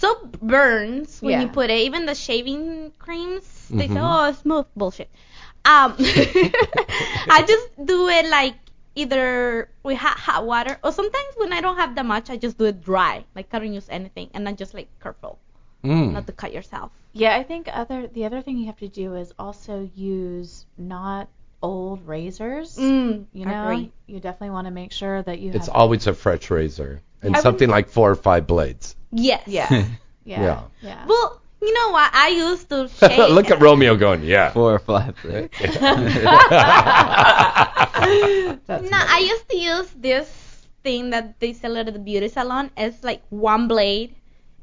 Soap 0.00 0.40
burns 0.40 1.20
when 1.20 1.32
Yeah. 1.32 1.42
you 1.42 1.48
put 1.48 1.68
it. 1.70 1.80
Even 1.88 2.06
the 2.06 2.14
shaving 2.14 2.92
creams, 2.98 3.44
they 3.68 3.86
say, 3.88 3.94
Mhm. 3.94 4.02
"Oh, 4.08 4.28
it's 4.30 4.40
smooth." 4.40 4.66
Bullshit. 4.76 5.10
Um, 5.64 5.94
I 7.30 7.44
just 7.46 7.68
do 7.84 8.08
it 8.08 8.26
like 8.26 8.56
either 8.94 9.68
with 9.82 9.98
hot 9.98 10.18
hot 10.18 10.46
water, 10.46 10.78
or 10.82 10.90
sometimes 10.92 11.32
when 11.36 11.52
I 11.52 11.60
don't 11.60 11.76
have 11.76 11.94
that 11.94 12.06
much, 12.06 12.30
I 12.30 12.36
just 12.36 12.56
do 12.58 12.64
it 12.64 12.82
dry. 12.82 13.24
Like 13.36 13.48
I 13.52 13.58
don't 13.60 13.72
use 13.72 13.88
anything, 13.90 14.30
and 14.34 14.48
I'm 14.48 14.56
just 14.56 14.74
like 14.74 14.88
careful 15.02 15.38
Mm. 15.84 16.12
not 16.12 16.26
to 16.26 16.32
cut 16.32 16.52
yourself. 16.52 16.90
Yeah, 17.12 17.34
I 17.36 17.42
think 17.42 17.68
other 17.72 18.06
the 18.06 18.24
other 18.24 18.42
thing 18.42 18.58
you 18.58 18.66
have 18.66 18.78
to 18.78 18.88
do 18.88 19.14
is 19.16 19.32
also 19.38 19.88
use 19.94 20.66
not 20.76 21.28
old 21.62 22.06
razors. 22.06 22.76
Mm, 22.78 23.26
you 23.32 23.44
know, 23.44 23.64
agree. 23.68 23.92
you 24.06 24.20
definitely 24.20 24.50
want 24.50 24.66
to 24.66 24.70
make 24.70 24.92
sure 24.92 25.22
that 25.22 25.40
you 25.40 25.52
It's 25.52 25.66
have. 25.66 25.76
always 25.76 26.06
a 26.06 26.14
fresh 26.14 26.50
razor 26.50 27.00
and 27.22 27.36
I 27.36 27.40
something 27.40 27.68
like 27.68 27.88
four 27.88 28.10
or 28.10 28.14
five 28.14 28.46
blades. 28.46 28.96
Yes. 29.12 29.42
yeah, 29.46 29.68
Yeah. 30.24 30.26
yeah, 30.42 30.62
yeah. 30.80 31.06
Well, 31.06 31.40
you 31.62 31.72
know 31.74 31.90
what? 31.90 32.10
I 32.14 32.28
used 32.28 32.68
to 32.70 32.88
shave. 33.00 33.30
Look 33.30 33.50
at 33.50 33.60
Romeo 33.60 33.96
going, 33.96 34.22
yeah. 34.22 34.50
Four 34.52 34.74
or 34.74 34.78
five. 34.78 35.16
no, 35.24 35.48
I 38.98 39.26
used 39.28 39.48
to 39.50 39.56
use 39.56 39.90
this 39.92 40.66
thing 40.82 41.10
that 41.10 41.38
they 41.40 41.52
sell 41.52 41.76
at 41.76 41.92
the 41.92 41.98
beauty 41.98 42.28
salon. 42.28 42.70
It's 42.76 43.02
like 43.04 43.22
one 43.30 43.68
blade, 43.68 44.14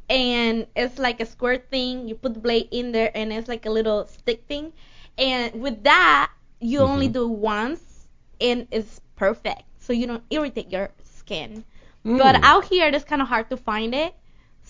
and 0.10 0.68
it's 0.76 0.98
like 0.98 1.20
a 1.22 1.26
square 1.26 1.58
thing. 1.58 2.08
You 2.08 2.16
put 2.16 2.34
the 2.34 2.40
blade 2.40 2.70
in 2.72 2.92
there, 2.92 3.12
and 3.14 3.32
it's 3.32 3.48
like 3.48 3.66
a 3.66 3.70
little 3.70 4.06
stick 4.08 4.46
thing. 4.48 4.74
And 5.18 5.62
with 5.62 5.84
that, 5.84 6.32
you 6.60 6.82
only 6.82 7.10
do 7.10 7.28
once, 7.28 8.08
and 8.40 8.68
it's 8.72 9.02
perfect. 9.16 9.64
So 9.80 9.94
you 9.94 10.08
don't 10.08 10.24
irritate 10.30 10.72
your 10.72 10.90
skin. 11.04 11.64
But 12.04 12.36
Mm. 12.36 12.44
out 12.44 12.66
here, 12.66 12.88
it's 12.88 13.04
kind 13.06 13.22
of 13.22 13.28
hard 13.28 13.50
to 13.50 13.58
find 13.58 13.94
it. 13.94 14.14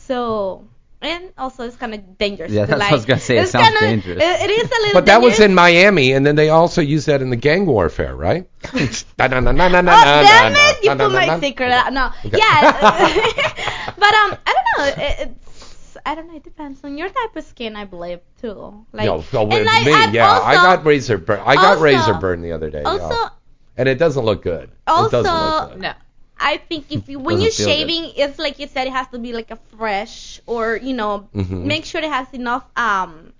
So. 0.07 0.67
And 0.99 1.31
also, 1.37 1.63
it's 1.63 1.75
kind 1.75 1.93
of 1.93 2.17
dangerous. 2.17 2.51
Yeah, 2.51 2.65
to, 2.65 2.71
that's 2.71 2.81
what 2.81 2.91
I 2.91 2.95
was 2.95 3.05
gonna 3.05 3.19
say. 3.19 3.37
It 3.37 3.49
sounds 3.49 3.67
kinda- 3.67 3.81
dangerous. 3.81 4.17
It, 4.17 4.49
it 4.49 4.51
is 4.51 4.65
a 4.65 4.81
little 4.81 4.93
But 4.93 5.05
that 5.05 5.21
was 5.21 5.39
in 5.39 5.53
Miami, 5.53 6.13
and 6.13 6.25
then 6.25 6.35
they 6.35 6.49
also 6.49 6.81
used 6.81 7.05
that 7.05 7.21
in 7.21 7.29
the 7.29 7.35
gang 7.35 7.67
warfare, 7.67 8.15
right? 8.15 8.49
Oh, 8.63 10.23
damn 10.23 10.55
it! 10.55 10.83
You 10.83 10.95
put 10.95 11.11
my 11.11 11.39
secret 11.39 11.69
out. 11.69 11.93
No. 11.93 12.11
Okay. 12.25 12.39
Yeah. 12.39 12.71
but 13.95 14.13
um, 14.15 14.37
I 14.43 14.53
don't 14.55 14.67
know. 14.75 15.03
It, 15.03 15.19
it's 15.19 15.97
I 16.03 16.15
don't 16.15 16.27
know. 16.29 16.35
It 16.35 16.43
depends 16.43 16.83
on 16.83 16.97
your 16.97 17.09
type 17.09 17.35
of 17.35 17.43
skin, 17.43 17.75
I 17.75 17.85
believe 17.85 18.21
too. 18.41 18.85
Like, 18.91 19.05
no, 19.05 19.23
no, 19.33 19.43
with 19.43 19.59
and 19.59 19.69
I- 19.69 19.83
me, 19.83 19.93
I've 19.93 20.13
yeah, 20.15 20.31
I 20.31 20.55
also- 20.55 20.77
got 20.77 20.85
razor 20.85 21.17
burn. 21.19 21.41
I 21.45 21.55
got 21.55 21.65
also- 21.65 21.83
razor 21.83 22.13
burn 22.15 22.41
the 22.41 22.53
other 22.53 22.71
day. 22.71 22.81
yeah. 22.81 22.89
Also, 22.89 23.33
and 23.77 23.87
it 23.87 23.99
doesn't 23.99 24.25
look 24.25 24.41
good. 24.41 24.71
it 24.71 25.11
doesn't 25.11 25.13
look 25.13 25.25
also, 25.25 25.73
good. 25.73 25.81
no. 25.81 25.93
I 26.39 26.57
think 26.57 26.85
if 26.91 27.09
you 27.09 27.19
when 27.19 27.37
Doesn't 27.39 27.43
you're 27.43 27.51
feel 27.51 27.65
good. 27.67 27.89
shaving, 27.89 28.13
it's 28.15 28.39
like 28.39 28.59
you 28.59 28.67
said, 28.67 28.87
it 28.87 28.93
has 28.93 29.07
to 29.09 29.19
be 29.19 29.33
like 29.33 29.51
a 29.51 29.55
fresh 29.77 30.39
or 30.45 30.75
you 30.77 30.93
know, 30.93 31.27
Mhm. 31.33 31.63
make 31.65 31.85
sure 31.85 32.01
it 32.01 32.09
has 32.09 32.31
enough 32.33 32.65
um, 32.75 33.33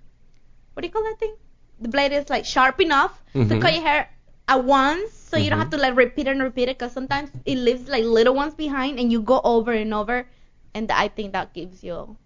what 0.74 0.82
do 0.82 0.86
you 0.88 0.92
call 0.92 1.02
that 1.04 1.18
thing? 1.18 1.34
The 1.80 1.88
blade 1.88 2.12
is 2.12 2.28
like 2.28 2.44
sharp 2.44 2.80
enough 2.80 3.12
to 3.32 3.38
Mhm. 3.38 3.60
cut 3.62 3.72
your 3.74 3.82
hair 3.82 4.08
at 4.48 4.64
once, 4.64 5.12
so 5.12 5.36
you 5.36 5.50
don't 5.50 5.58
Mhm. 5.58 5.62
have 5.62 5.70
to 5.70 5.76
like 5.78 5.96
repeat 5.96 6.26
and 6.26 6.42
repeat 6.42 6.68
it, 6.68 6.78
because 6.78 6.92
sometimes 6.92 7.30
it 7.44 7.56
leaves 7.56 7.88
like 7.88 8.04
little 8.04 8.34
ones 8.34 8.54
behind, 8.54 8.98
and 8.98 9.12
you 9.12 9.20
go 9.22 9.40
over 9.44 9.72
and 9.72 9.94
over, 9.94 10.26
and 10.74 10.90
I 10.90 11.08
think 11.08 11.32
that 11.32 11.52
gives 11.54 11.84
you 11.84 12.16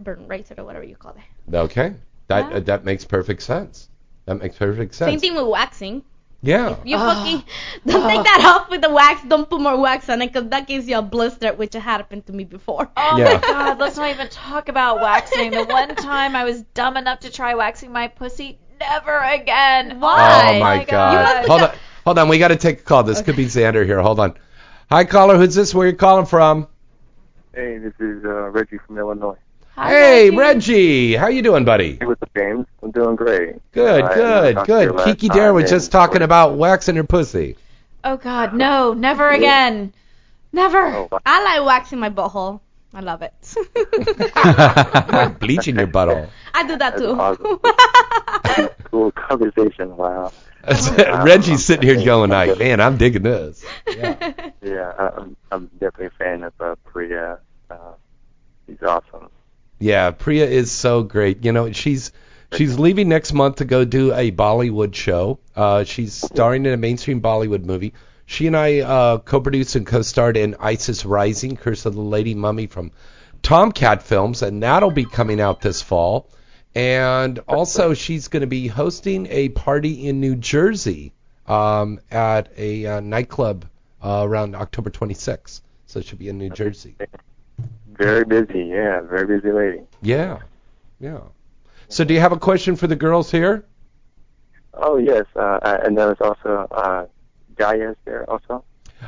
burn 0.00 0.26
razor 0.28 0.54
or 0.58 0.64
whatever 0.64 0.84
you 0.84 0.96
call 0.96 1.12
it. 1.16 1.54
Okay, 1.54 1.94
that 2.28 2.50
Yeah. 2.50 2.56
uh, 2.56 2.60
that 2.60 2.84
makes 2.84 3.04
perfect 3.04 3.42
sense. 3.42 3.88
That 4.26 4.36
makes 4.36 4.56
perfect 4.58 4.94
sense. 4.94 5.10
Same 5.12 5.20
thing 5.20 5.34
with 5.34 5.46
waxing. 5.46 6.02
Yeah. 6.42 6.76
You 6.84 6.96
fucking 6.96 7.42
don't 7.86 8.08
take 8.08 8.22
that 8.24 8.44
off 8.44 8.70
with 8.70 8.80
the 8.82 8.90
wax. 8.90 9.22
Don't 9.26 9.48
put 9.48 9.60
more 9.60 9.78
wax 9.80 10.08
on 10.08 10.22
it, 10.22 10.32
because 10.32 10.48
that 10.50 10.66
gives 10.66 10.86
you 10.88 10.98
a 10.98 11.02
blister, 11.02 11.52
which 11.54 11.74
happened 11.74 12.26
to 12.26 12.32
me 12.32 12.44
before. 12.44 12.90
Oh 12.96 13.16
Yeah. 13.16 13.34
my 13.34 13.40
god, 13.40 13.78
let's 13.80 13.96
not 13.96 14.10
even 14.10 14.28
talk 14.28 14.68
about 14.68 15.00
waxing. 15.00 15.50
The 15.50 15.64
one 15.64 15.94
time 15.96 16.36
I 16.36 16.44
was 16.44 16.62
dumb 16.74 16.96
enough 16.96 17.20
to 17.20 17.30
try 17.30 17.54
waxing 17.54 17.92
my 17.92 18.08
pussy, 18.08 18.58
never 18.78 19.18
again. 19.18 19.98
Why? 20.00 20.56
Oh 20.56 20.60
my 20.60 20.84
god. 20.84 21.36
must 21.36 21.48
Hold 21.48 21.62
on, 21.62 21.70
hold 22.04 22.18
on. 22.18 22.28
We 22.28 22.38
got 22.38 22.48
to 22.48 22.56
take 22.56 22.80
a 22.80 22.82
call. 22.82 23.02
This 23.02 23.22
could 23.22 23.36
be 23.36 23.46
Xander 23.46 23.84
here. 23.84 24.00
Hold 24.00 24.20
on. 24.20 24.34
Hi, 24.90 25.04
caller. 25.04 25.36
Who's 25.36 25.54
this? 25.54 25.74
Where 25.74 25.88
you 25.88 25.96
calling 25.96 26.26
from? 26.26 26.68
Hey, 27.54 27.78
this 27.78 27.94
is 27.98 28.24
uh, 28.24 28.50
Reggie 28.50 28.78
from 28.86 28.98
Illinois. 28.98 29.38
Hey, 29.76 30.30
Reggie. 30.30 31.14
How 31.14 31.28
you 31.28 31.42
doing, 31.42 31.64
buddy? 31.64 31.96
Hey, 31.96 32.06
what's 32.06 32.22
up, 32.22 32.30
James? 32.36 32.66
I'm 32.82 32.90
doing 32.90 33.16
great. 33.16 33.56
Good, 33.72 34.04
I- 34.04 34.10
I 34.10 34.14
good, 34.14 34.54
talked 34.54 34.68
to 34.68 34.82
you 34.82 34.90
good. 34.92 35.04
Kiki 35.04 35.28
time, 35.28 35.36
Dare 35.36 35.52
was 35.54 35.70
just 35.70 35.92
talking 35.92 36.22
about 36.22 36.56
waxing 36.56 36.96
her 36.96 37.04
pussy. 37.04 37.56
Oh 38.04 38.16
god, 38.16 38.54
no, 38.54 38.92
never 38.94 39.28
again. 39.30 39.92
Never. 40.52 41.08
I 41.26 41.42
like 41.44 41.66
waxing 41.66 41.98
my 41.98 42.10
butthole. 42.10 42.60
I 42.94 43.00
love 43.00 43.22
it. 43.22 43.32
Bleaching 45.40 45.76
your 45.76 45.88
butthole. 45.88 46.28
I 46.54 46.66
do 46.66 46.76
that 46.76 46.96
too. 46.96 48.70
Cool 48.90 49.10
conversation. 49.10 49.96
Wow. 49.96 50.32
Reggie's 51.24 51.66
sitting 51.66 51.86
here 51.88 52.02
going 52.02 52.30
like, 52.30 52.58
man, 52.58 52.80
I'm 52.80 52.96
digging 52.96 53.22
this. 53.22 53.64
Yeah, 53.88 54.92
I- 54.98 55.10
I'm 55.16 55.36
I'm 55.52 55.66
definitely 55.78 56.06
a 56.06 56.10
fan 56.10 56.42
of 56.44 56.52
uh, 56.60 56.74
Priya. 56.84 57.38
Uh, 57.70 57.76
she's 58.66 58.82
awesome. 58.82 59.28
Yeah, 59.78 60.10
Priya 60.10 60.46
is 60.46 60.70
so 60.70 61.02
great. 61.02 61.44
You 61.44 61.52
know, 61.52 61.72
she's 61.72 62.12
she's 62.52 62.78
leaving 62.78 63.08
next 63.08 63.32
month 63.32 63.56
to 63.56 63.64
go 63.64 63.84
do 63.84 64.12
a 64.14 64.30
Bollywood 64.30 64.94
show. 64.94 65.38
Uh, 65.54 65.84
she's 65.84 66.14
starring 66.14 66.64
in 66.66 66.72
a 66.72 66.76
mainstream 66.76 67.20
Bollywood 67.20 67.64
movie. 67.64 67.92
She 68.24 68.46
and 68.46 68.56
I 68.56 68.80
uh, 68.80 69.18
co-produced 69.18 69.76
and 69.76 69.86
co-starred 69.86 70.36
in 70.36 70.56
ISIS 70.58 71.04
Rising, 71.04 71.56
Curse 71.56 71.86
of 71.86 71.94
the 71.94 72.00
Lady 72.00 72.34
Mummy 72.34 72.66
from 72.66 72.90
Tomcat 73.42 74.02
Films, 74.02 74.42
and 74.42 74.62
that'll 74.62 74.90
be 74.90 75.04
coming 75.04 75.40
out 75.40 75.60
this 75.60 75.80
fall. 75.80 76.28
And 76.74 77.38
also, 77.48 77.94
she's 77.94 78.28
going 78.28 78.40
to 78.40 78.46
be 78.46 78.66
hosting 78.66 79.28
a 79.30 79.48
party 79.50 80.08
in 80.08 80.20
New 80.20 80.36
Jersey 80.36 81.12
um, 81.46 82.00
at 82.10 82.50
a 82.56 82.86
uh, 82.86 83.00
nightclub 83.00 83.66
uh, 84.02 84.22
around 84.24 84.56
October 84.56 84.90
26th. 84.90 85.60
So 85.86 86.00
she'll 86.00 86.18
be 86.18 86.28
in 86.28 86.38
New 86.38 86.50
Jersey. 86.50 86.96
Very 87.98 88.24
busy. 88.24 88.64
Yeah, 88.64 89.00
very 89.02 89.26
busy 89.26 89.52
lady. 89.52 89.80
Yeah. 90.02 90.38
Yeah. 91.00 91.20
So 91.88 92.04
do 92.04 92.14
you 92.14 92.20
have 92.20 92.32
a 92.32 92.38
question 92.38 92.76
for 92.76 92.86
the 92.86 92.96
girls 92.96 93.30
here? 93.30 93.64
Oh 94.74 94.98
yes, 94.98 95.24
uh, 95.36 95.58
and 95.82 95.96
there 95.96 96.08
was 96.08 96.20
also 96.20 96.66
uh, 96.70 97.06
Gaia's 97.56 97.96
there 98.04 98.28
also. 98.28 98.64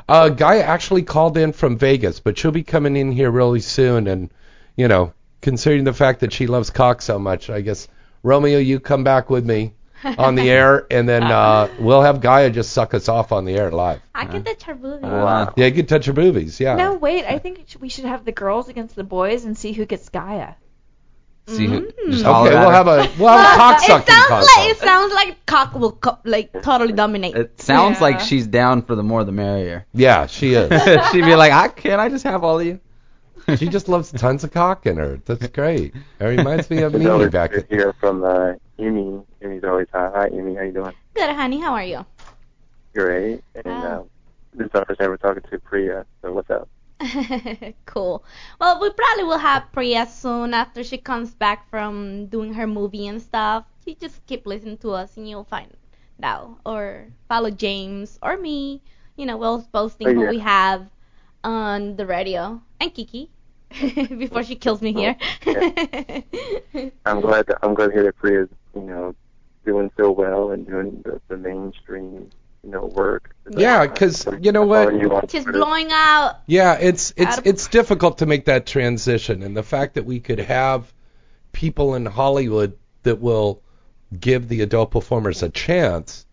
Uh, 0.09 0.28
Guy 0.28 0.59
actually 0.59 1.02
called 1.02 1.36
in 1.36 1.52
from 1.52 1.77
Vegas, 1.77 2.20
but 2.20 2.39
she'll 2.39 2.51
be 2.51 2.62
coming 2.62 2.97
in 2.97 3.12
here 3.12 3.31
really 3.31 3.60
soon. 3.60 4.06
And, 4.06 4.31
you 4.77 4.89
know, 4.89 5.12
considering 5.40 5.85
the 5.85 5.93
fact 5.93 6.20
that 6.20 6.32
she 6.32 6.47
loves 6.47 6.70
cock 6.70 7.02
so 7.02 7.19
much, 7.19 7.51
I 7.51 7.60
guess, 7.60 7.89
Romeo, 8.23 8.59
you 8.59 8.81
come 8.81 9.05
back 9.05 9.31
with 9.31 9.44
me 9.44 9.73
on 10.19 10.35
the 10.35 10.51
air, 10.51 10.87
and 10.91 11.09
then 11.09 11.23
uh, 11.25 11.69
we'll 11.79 12.03
have 12.03 12.20
Gaia 12.20 12.51
just 12.51 12.73
suck 12.73 12.95
us 12.95 13.09
off 13.09 13.33
on 13.33 13.45
the 13.45 13.55
air 13.55 13.70
live. 13.70 14.01
I 14.15 14.27
can 14.27 14.45
touch 14.45 14.62
her 14.65 14.75
booty. 14.75 15.07
Yeah, 15.07 15.66
you 15.66 15.73
can 15.73 15.87
touch 15.87 16.07
her 16.07 16.12
boobies, 16.12 16.61
yeah. 16.61 16.77
No, 16.77 16.95
wait. 16.95 17.25
I 17.25 17.39
think 17.39 17.59
it 17.61 17.70
should- 17.70 17.81
we 17.81 17.89
should 17.89 18.05
have 18.05 18.25
the 18.25 18.33
girls 18.33 18.69
against 18.69 18.95
the 18.97 19.05
boys 19.05 19.45
and 19.45 19.57
see 19.57 19.73
who 19.73 19.85
gets 19.87 20.09
Gaia. 20.09 20.55
See 21.47 21.66
who? 21.66 21.81
Mm. 21.87 22.11
Just 22.11 22.25
Okay, 22.27 22.51
we'll 22.51 22.69
her. 22.69 22.73
have 22.75 22.89
a 22.89 23.11
we'll 23.19 23.29
have 23.31 23.55
a 23.55 23.59
cock 23.59 23.83
it 23.83 23.87
sucking 23.87 24.07
sounds 24.15 24.29
contest. 24.29 24.57
like 24.59 24.69
it 24.70 24.79
sounds 24.81 25.15
like 25.15 25.47
cock 25.47 25.75
will 25.75 25.93
co- 25.93 26.19
like 26.25 26.53
totally 26.62 26.93
dominate. 26.93 27.35
It 27.37 27.59
sounds 27.62 27.97
Yeah. 27.97 28.03
like 28.03 28.20
she's 28.20 28.47
down 28.47 28.83
for 28.83 28.95
the 28.95 29.03
more 29.03 29.25
the 29.25 29.33
merrier. 29.33 29.87
Yeah, 29.95 30.27
she 30.27 30.53
is. 30.53 30.69
She'd 31.11 31.25
be 31.25 31.35
like, 31.37 31.53
I 31.53 31.69
can't 31.69 32.01
I 32.03 32.11
just 32.11 32.25
have 32.25 32.45
all 32.45 32.61
of 32.61 32.66
you? 32.66 32.81
she 33.57 33.69
just 33.69 33.89
loves 33.89 34.12
tons 34.12 34.45
of 34.45 34.53
cock 34.53 34.85
in 34.85 34.99
her. 34.99 35.20
That's 35.25 35.47
great. 35.49 35.95
It 36.20 36.25
reminds 36.25 36.69
me 36.69 36.83
of 36.83 36.93
me 36.95 37.29
back 37.31 37.53
good 37.53 37.66
to 37.70 37.75
hear 37.75 37.95
from 37.95 38.25
uh, 38.25 38.53
Amy. 38.79 39.23
Amy's 39.43 39.65
always 39.65 39.86
hi. 39.93 40.10
Hi, 40.15 40.28
Amy. 40.32 40.55
How 40.56 40.62
you 40.62 40.73
doing? 40.73 40.94
Good, 41.15 41.31
honey. 41.35 41.60
How 41.60 41.74
are 41.74 41.85
you? 41.85 42.05
Great. 42.94 43.43
And 43.55 43.66
uh, 43.66 44.02
this 44.55 44.66
is 44.66 44.74
our 44.74 44.85
first 44.85 44.98
time 45.01 45.10
we're 45.10 45.16
talking 45.16 45.43
to 45.51 45.59
Priya. 45.60 46.05
So 46.23 46.32
what's 46.32 46.51
up? 46.51 46.69
cool. 47.86 48.24
Well, 48.60 48.81
we 48.81 48.90
probably 48.90 49.24
will 49.24 49.39
have 49.39 49.70
Priya 49.73 50.06
soon 50.06 50.55
after 50.55 50.82
she 50.82 50.98
comes 50.98 51.35
back 51.35 51.70
from 51.70 52.27
doing 52.27 52.52
her 52.55 52.66
movie 52.66 53.06
and 53.06 53.23
stuff. 53.23 53.65
You 53.86 53.94
just 53.94 54.27
keep 54.27 54.47
listening 54.47 54.78
to 54.78 54.90
us 54.90 55.16
and 55.16 55.28
you'll 55.28 55.44
find 55.44 55.73
out. 56.23 56.59
Or 56.66 57.06
follow 57.28 57.51
James 57.51 58.19
or 58.23 58.36
me. 58.36 58.82
You 59.16 59.27
know, 59.27 59.36
we'll 59.36 59.62
posting 59.73 60.09
Oh, 60.09 60.15
who 60.15 60.23
yeah. 60.24 60.31
we 60.31 60.39
have 60.40 60.86
on 61.44 61.94
the 61.97 62.06
radio. 62.06 62.60
And 62.81 62.93
Kiki. 62.93 63.31
Before 64.19 64.43
she 64.43 64.56
kills 64.56 64.81
me 64.82 64.93
here. 64.93 65.15
I'm 67.06 67.20
glad. 67.20 67.47
That, 67.47 67.59
I'm 67.62 67.74
glad 67.74 67.89
to 67.89 67.93
hear 67.93 68.02
that 68.05 68.16
Priya's 68.16 68.48
you 68.74 68.81
know 68.82 69.15
doing 69.65 69.91
so 69.97 70.11
well 70.11 70.51
and 70.51 70.67
doing 70.67 71.03
the, 71.05 71.21
the 71.29 71.37
mainstream 71.37 72.31
you 72.65 72.71
know 72.71 72.87
work. 72.87 73.35
Yeah, 73.51 73.87
'cause 73.87 74.27
you 74.41 74.53
know 74.53 74.67
what? 74.67 74.87
Following 74.89 75.01
you 75.01 75.15
on 75.15 75.29
She's 75.29 75.45
blowing 75.45 75.89
out. 75.93 76.37
Yeah, 76.47 76.75
it's 76.81 77.13
it's 77.17 77.39
of- 77.39 77.47
it's 77.47 77.69
difficult 77.69 78.19
to 78.19 78.27
make 78.27 78.47
that 78.47 78.67
transition, 78.67 79.43
and 79.43 79.57
the 79.57 79.63
fact 79.63 79.95
that 79.95 80.05
we 80.05 80.21
could 80.21 80.41
have 80.41 80.93
people 81.53 81.95
in 81.95 82.05
Hollywood 82.07 82.77
that 83.05 83.21
will 83.21 83.63
give 84.19 84.49
the 84.49 84.63
adult 84.63 84.91
performers 84.91 85.43
a 85.43 85.49
chance 85.49 86.27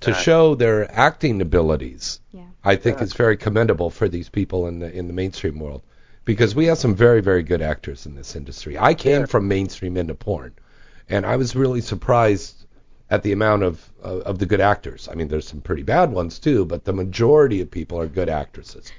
to 0.00 0.10
Yeah. 0.10 0.16
show 0.16 0.54
their 0.54 0.90
acting 0.92 1.40
abilities, 1.40 2.20
Yeah. 2.32 2.42
I 2.64 2.76
think 2.76 3.00
is 3.02 3.12
very 3.12 3.36
commendable 3.36 3.90
for 3.90 4.08
these 4.08 4.28
people 4.28 4.66
in 4.68 4.78
the 4.78 4.92
in 4.92 5.06
the 5.08 5.12
mainstream 5.12 5.58
world, 5.58 5.82
because 6.24 6.54
we 6.54 6.66
have 6.66 6.78
some 6.78 6.94
very 6.94 7.20
very 7.20 7.42
good 7.42 7.60
actors 7.62 8.06
in 8.06 8.14
this 8.14 8.36
industry. 8.36 8.78
I 8.78 8.94
came 8.94 9.26
from 9.26 9.48
mainstream 9.48 9.96
into 9.96 10.14
porn, 10.14 10.52
and 11.08 11.26
I 11.26 11.36
was 11.36 11.56
really 11.56 11.80
surprised 11.80 12.61
at 13.12 13.22
the 13.22 13.32
amount 13.32 13.62
of 13.62 13.74
uh, 14.02 14.20
of 14.30 14.38
the 14.38 14.46
good 14.46 14.60
actors. 14.60 15.08
I 15.10 15.14
mean, 15.14 15.28
there's 15.28 15.46
some 15.46 15.60
pretty 15.60 15.82
bad 15.82 16.10
ones 16.10 16.38
too, 16.38 16.64
but 16.64 16.84
the 16.84 16.94
majority 16.94 17.60
of 17.60 17.70
people 17.70 18.00
are 18.00 18.06
good 18.08 18.30
actresses. 18.30 18.90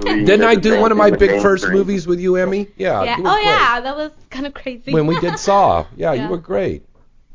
Didn't 0.00 0.42
I 0.42 0.56
do 0.56 0.80
one 0.80 0.90
of 0.90 0.98
my 0.98 1.10
big 1.10 1.40
first 1.40 1.68
movies 1.68 2.08
with 2.08 2.18
you, 2.18 2.34
Emmy? 2.36 2.66
Yeah. 2.76 3.04
yeah. 3.04 3.16
you 3.18 3.22
were 3.22 3.30
Oh 3.30 3.34
great. 3.34 3.44
yeah, 3.46 3.80
that 3.80 3.96
was 3.96 4.10
kind 4.30 4.46
of 4.46 4.52
crazy. 4.52 4.92
When 4.92 5.06
we 5.06 5.18
did 5.20 5.38
Saw, 5.46 5.86
yeah, 5.96 6.12
Yeah. 6.12 6.24
you 6.24 6.28
were 6.30 6.38
great. 6.38 6.84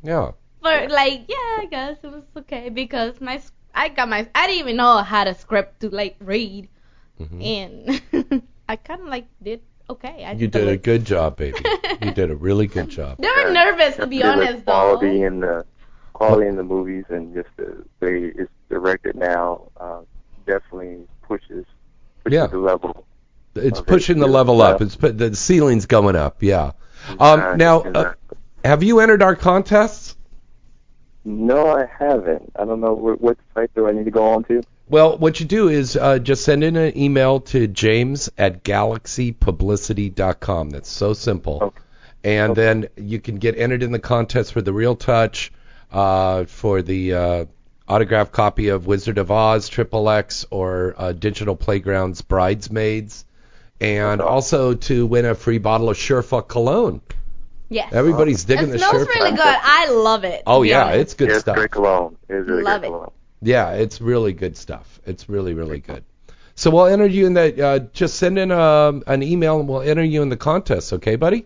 Yeah. 0.03 0.31
But 0.61 0.91
like, 0.91 1.21
yeah, 1.29 1.63
I 1.63 1.67
guess 1.71 1.97
it 2.03 2.11
was 2.11 2.23
okay 2.39 2.67
because 2.69 3.21
my 3.21 3.35
s- 3.35 3.51
I 3.73 3.87
got 3.87 4.09
my 4.09 4.27
I 4.35 4.47
didn't 4.47 4.59
even 4.59 4.75
know 4.75 4.89
I 4.89 5.03
had 5.03 5.27
a 5.27 5.33
script 5.33 5.79
to 5.81 5.89
like 5.89 6.17
read, 6.19 6.67
Mhm. 7.21 7.39
and 7.57 8.43
I 8.69 8.75
kind 8.75 8.99
of 9.01 9.07
like 9.07 9.27
did 9.41 9.61
okay. 9.89 10.25
I 10.25 10.33
You 10.33 10.47
did 10.49 10.67
a 10.67 10.75
good 10.77 11.05
job, 11.05 11.37
baby. 11.37 11.57
you 12.01 12.11
did 12.11 12.31
a 12.31 12.35
really 12.35 12.67
good 12.67 12.89
job. 12.99 13.17
They 13.17 13.29
were 13.29 13.51
nervous 13.51 13.95
to 13.95 14.07
be 14.07 14.17
Yeah, 14.17 14.31
honest 14.33 14.65
though. 14.65 14.71
quality 14.99 15.23
in 15.23 15.39
the 15.39 15.65
quality 16.27 16.47
in 16.47 16.55
the 16.55 16.63
movies 16.63 17.05
and 17.09 17.33
just 17.33 17.49
the 17.57 17.83
way 17.99 18.31
it's 18.35 18.51
directed 18.69 19.15
now 19.15 19.63
uh, 19.79 20.01
definitely 20.45 20.99
pushes 21.23 21.65
pushes 22.23 22.35
Yeah. 22.35 22.47
the 22.47 22.57
level. 22.57 23.05
It's 23.55 23.79
Okay. 23.79 23.87
pushing 23.87 24.19
the 24.19 24.27
level 24.27 24.61
up. 24.61 24.81
It's 24.81 24.95
put, 24.95 25.17
the 25.17 25.35
ceiling's 25.35 25.85
going 25.85 26.15
up. 26.15 26.37
Yeah. 26.41 26.71
Um, 27.19 27.57
now, 27.57 27.81
uh, 27.81 28.13
have 28.63 28.83
you 28.83 28.99
entered 28.99 29.23
our 29.23 29.35
contests? 29.35 30.15
No, 31.25 31.67
I 31.67 31.85
haven't. 31.99 32.51
I 32.55 32.65
don't 32.65 32.79
know 32.79 32.93
what, 32.93 33.21
what 33.21 33.37
site 33.53 33.73
do 33.75 33.87
I 33.87 33.91
need 33.91 34.05
to 34.05 34.11
go 34.11 34.29
on 34.33 34.43
to. 34.45 34.63
Well, 34.89 35.17
what 35.17 35.39
you 35.39 35.45
do 35.45 35.69
is 35.69 35.95
uh, 35.95 36.19
just 36.19 36.43
send 36.43 36.63
in 36.63 36.75
an 36.75 36.97
email 36.97 37.39
to 37.41 37.67
james 37.67 38.29
at 38.37 38.63
galaxypublicity.com. 38.63 40.69
That's 40.69 40.89
so 40.89 41.13
simple. 41.13 41.73
And 42.23 42.55
then 42.55 42.87
you 42.97 43.19
can 43.19 43.37
get 43.37 43.57
entered 43.57 43.83
in 43.83 43.91
the 43.91 43.99
contest 43.99 44.53
for 44.53 44.61
the 44.61 44.73
Real 44.73 44.95
Touch, 44.95 45.51
uh, 45.91 46.45
for 46.45 46.81
the 46.81 47.13
uh, 47.13 47.45
autographed 47.87 48.31
copy 48.31 48.69
of 48.69 48.87
Wizard 48.87 49.17
of 49.17 49.31
Oz, 49.31 49.69
Triple 49.69 50.09
X, 50.09 50.45
or 50.49 50.95
uh, 50.97 51.11
Digital 51.11 51.55
Playgrounds 51.55 52.21
Bridesmaids, 52.21 53.25
and 53.79 54.21
also 54.21 54.75
to 54.75 55.05
win 55.05 55.25
a 55.25 55.35
free 55.35 55.57
bottle 55.57 55.89
of 55.89 55.97
Surefuck 55.97 56.47
cologne. 56.47 57.01
Yes. 57.69 57.93
Everybody's 57.93 58.43
digging 58.43 58.69
it 58.69 58.71
the 58.73 58.79
smells 58.79 59.07
Surefuck. 59.07 59.15
really 59.15 59.31
good. 59.31 59.39
I 59.45 59.89
love 59.91 60.23
it. 60.25 60.43
Oh 60.45 60.63
yeah, 60.63 60.83
honest. 60.85 60.99
it's 60.99 61.13
good 61.13 61.29
yeah, 61.29 61.39
stuff. 61.39 61.55
It's 61.55 61.59
great 61.61 61.71
cologne. 61.71 62.17
It 62.27 62.35
is 62.35 62.47
really 62.47 62.63
Love 62.63 62.81
great 62.81 62.89
it. 62.89 62.91
cologne. 62.91 63.11
Yeah, 63.41 63.71
it's 63.71 64.01
really 64.01 64.33
good 64.33 64.57
stuff. 64.57 64.99
It's 65.05 65.29
really, 65.29 65.53
really 65.53 65.79
good. 65.79 66.03
So 66.53 66.69
we'll 66.69 66.85
enter 66.87 67.07
you 67.07 67.25
in 67.25 67.33
that. 67.35 67.59
Uh, 67.59 67.79
just 67.93 68.15
send 68.17 68.37
in 68.37 68.51
um 68.51 69.03
an 69.07 69.23
email 69.23 69.59
and 69.59 69.69
we'll 69.69 69.81
enter 69.81 70.03
you 70.03 70.21
in 70.21 70.29
the 70.29 70.37
contest. 70.37 70.93
Okay, 70.93 71.15
buddy? 71.15 71.45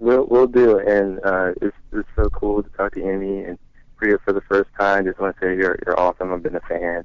We'll 0.00 0.26
we'll 0.26 0.48
do, 0.48 0.78
and 0.78 1.20
uh, 1.24 1.52
it's 1.62 1.76
it's 1.92 2.08
so 2.16 2.28
cool 2.30 2.62
to 2.62 2.68
talk 2.70 2.92
to 2.94 3.00
Amy 3.08 3.44
and 3.44 3.58
Priya 4.04 4.18
for 4.22 4.32
the 4.34 4.40
first 4.42 4.68
time. 4.78 5.04
Just 5.06 5.18
want 5.18 5.34
to 5.36 5.40
say 5.40 5.56
you're 5.56 5.78
you're 5.86 5.98
awesome. 5.98 6.32
I've 6.32 6.42
been 6.42 6.56
a 6.56 6.60
fan 6.60 7.04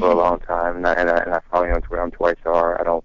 for 0.00 0.10
a 0.10 0.14
long 0.24 0.40
time, 0.40 0.76
and 0.76 0.86
I 0.86 0.94
and 0.94 1.10
I, 1.10 1.16
and 1.18 1.34
I 1.34 1.40
follow 1.50 1.66
you 1.66 1.72
on 1.74 1.82
Twitter. 1.82 2.02
I'm 2.02 2.10
twice 2.10 2.36
R. 2.46 2.80
I 2.80 2.84
don't. 2.84 3.04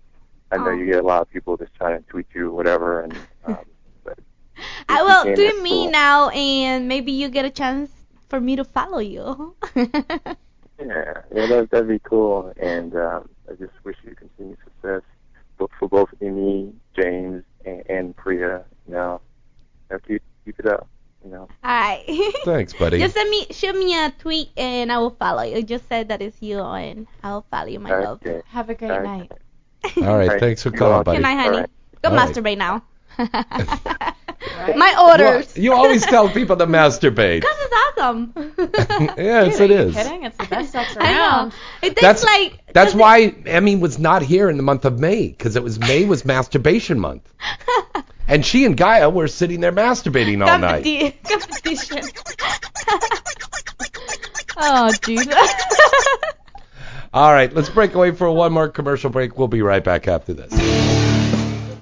I 0.51 0.57
know 0.57 0.67
Oh. 0.67 0.71
you 0.71 0.85
get 0.85 1.03
a 1.03 1.07
lot 1.07 1.21
of 1.21 1.29
people 1.29 1.57
just 1.57 1.73
trying 1.75 2.01
to 2.01 2.09
tweet 2.09 2.27
you, 2.33 2.51
whatever, 2.53 3.01
and 3.01 3.13
um, 3.45 3.57
I 4.89 5.03
will 5.03 5.35
tweet 5.35 5.61
me 5.61 5.83
cool. 5.83 5.91
now, 5.91 6.29
and 6.29 6.87
maybe 6.87 7.11
you 7.11 7.27
get 7.27 7.43
a 7.43 7.49
chance 7.49 7.91
for 8.29 8.39
me 8.39 8.55
to 8.55 8.63
follow 8.63 8.99
you. 8.99 9.55
yeah, 9.75 9.91
yeah, 10.79 11.45
that 11.47 11.67
that'd 11.71 11.87
be 11.89 11.99
cool. 11.99 12.53
And 12.57 12.95
um, 12.95 13.27
I 13.49 13.55
just 13.55 13.73
wish 13.83 13.97
you 14.05 14.15
continued 14.15 14.57
success, 14.63 15.01
both 15.57 15.71
for 15.77 15.89
both 15.89 16.09
Amy, 16.21 16.71
James, 16.95 17.43
and, 17.65 17.83
and 17.89 18.15
Priya. 18.15 18.63
You 18.87 18.93
know, 18.93 19.21
you 19.89 19.95
know, 19.97 19.99
keep 20.07 20.21
keep 20.45 20.57
it 20.59 20.65
up. 20.65 20.87
You 21.27 21.33
know. 21.33 21.47
Alright. 21.63 22.05
Thanks, 22.45 22.73
buddy. 22.73 22.99
Just 23.03 23.15
send 23.15 23.29
me 23.29 23.47
shoot 23.51 23.75
me 23.75 23.93
a 23.93 24.11
tweet 24.17 24.49
and 24.55 24.89
I 24.91 24.97
will 24.99 25.09
follow 25.09 25.43
you. 25.43 25.61
Just 25.61 25.89
said 25.89 26.07
that 26.07 26.21
it's 26.21 26.41
you 26.41 26.61
and 26.61 27.05
I'll 27.21 27.45
follow 27.51 27.67
you, 27.67 27.79
my 27.79 27.89
love. 27.99 28.21
Have 28.47 28.69
a 28.69 28.75
great 28.75 28.91
Alright. 28.91 29.29
night. 29.29 30.07
All 30.07 30.17
right. 30.17 30.39
Thanks 30.39 30.63
for 30.63 30.71
calling, 30.71 31.03
buddy. 31.03 31.17
Good 31.17 31.23
night, 31.23 31.35
honey. 31.35 31.55
Alright. 31.57 31.69
Go 32.01 32.09
All 32.09 32.15
right. 32.15 32.29
masturbate 32.29 32.57
now. 32.57 32.81
My 34.75 34.95
orders. 35.11 35.55
You, 35.57 35.63
you 35.63 35.73
always 35.73 36.05
tell 36.05 36.29
people 36.29 36.55
to 36.57 36.65
masturbate. 36.67 37.41
Because 37.41 37.57
it's 37.59 37.73
awesome. 37.97 38.33
yes, 39.17 39.59
it 39.59 39.71
Are 39.71 39.73
you 39.73 39.79
is. 39.89 39.95
kidding? 39.95 40.23
It's 40.23 40.37
the 40.37 40.45
best 40.45 40.71
sex 40.71 40.95
around. 40.97 41.05
I 41.05 41.11
around. 41.17 41.49
know. 41.49 41.55
It 41.81 41.89
takes 41.89 42.01
That's 42.01 42.23
like 42.23 42.73
that's 42.73 42.93
why 42.93 43.35
Emmy 43.45 43.75
was 43.75 43.97
not 43.99 44.21
here 44.21 44.49
in 44.49 44.57
the 44.57 44.63
month 44.63 44.85
of 44.85 44.99
May 44.99 45.29
because 45.29 45.55
it 45.55 45.63
was 45.63 45.79
May 45.79 46.05
was 46.05 46.23
masturbation 46.25 46.99
month, 46.99 47.27
and 48.27 48.45
she 48.45 48.65
and 48.65 48.77
Gaia 48.77 49.09
were 49.09 49.27
sitting 49.27 49.59
there 49.61 49.71
masturbating 49.71 50.45
all 50.47 50.59
night. 50.59 50.83
competi- 50.83 51.23
competition. 51.23 52.03
oh, 54.57 54.91
Jesus. 55.03 55.53
All 57.13 57.31
right, 57.33 57.51
let's 57.53 57.69
break 57.69 57.95
away 57.95 58.11
for 58.11 58.29
one 58.31 58.53
more 58.53 58.69
commercial 58.69 59.09
break. 59.09 59.37
We'll 59.37 59.47
be 59.47 59.61
right 59.61 59.83
back 59.83 60.07
after 60.07 60.33
this. 60.33 60.96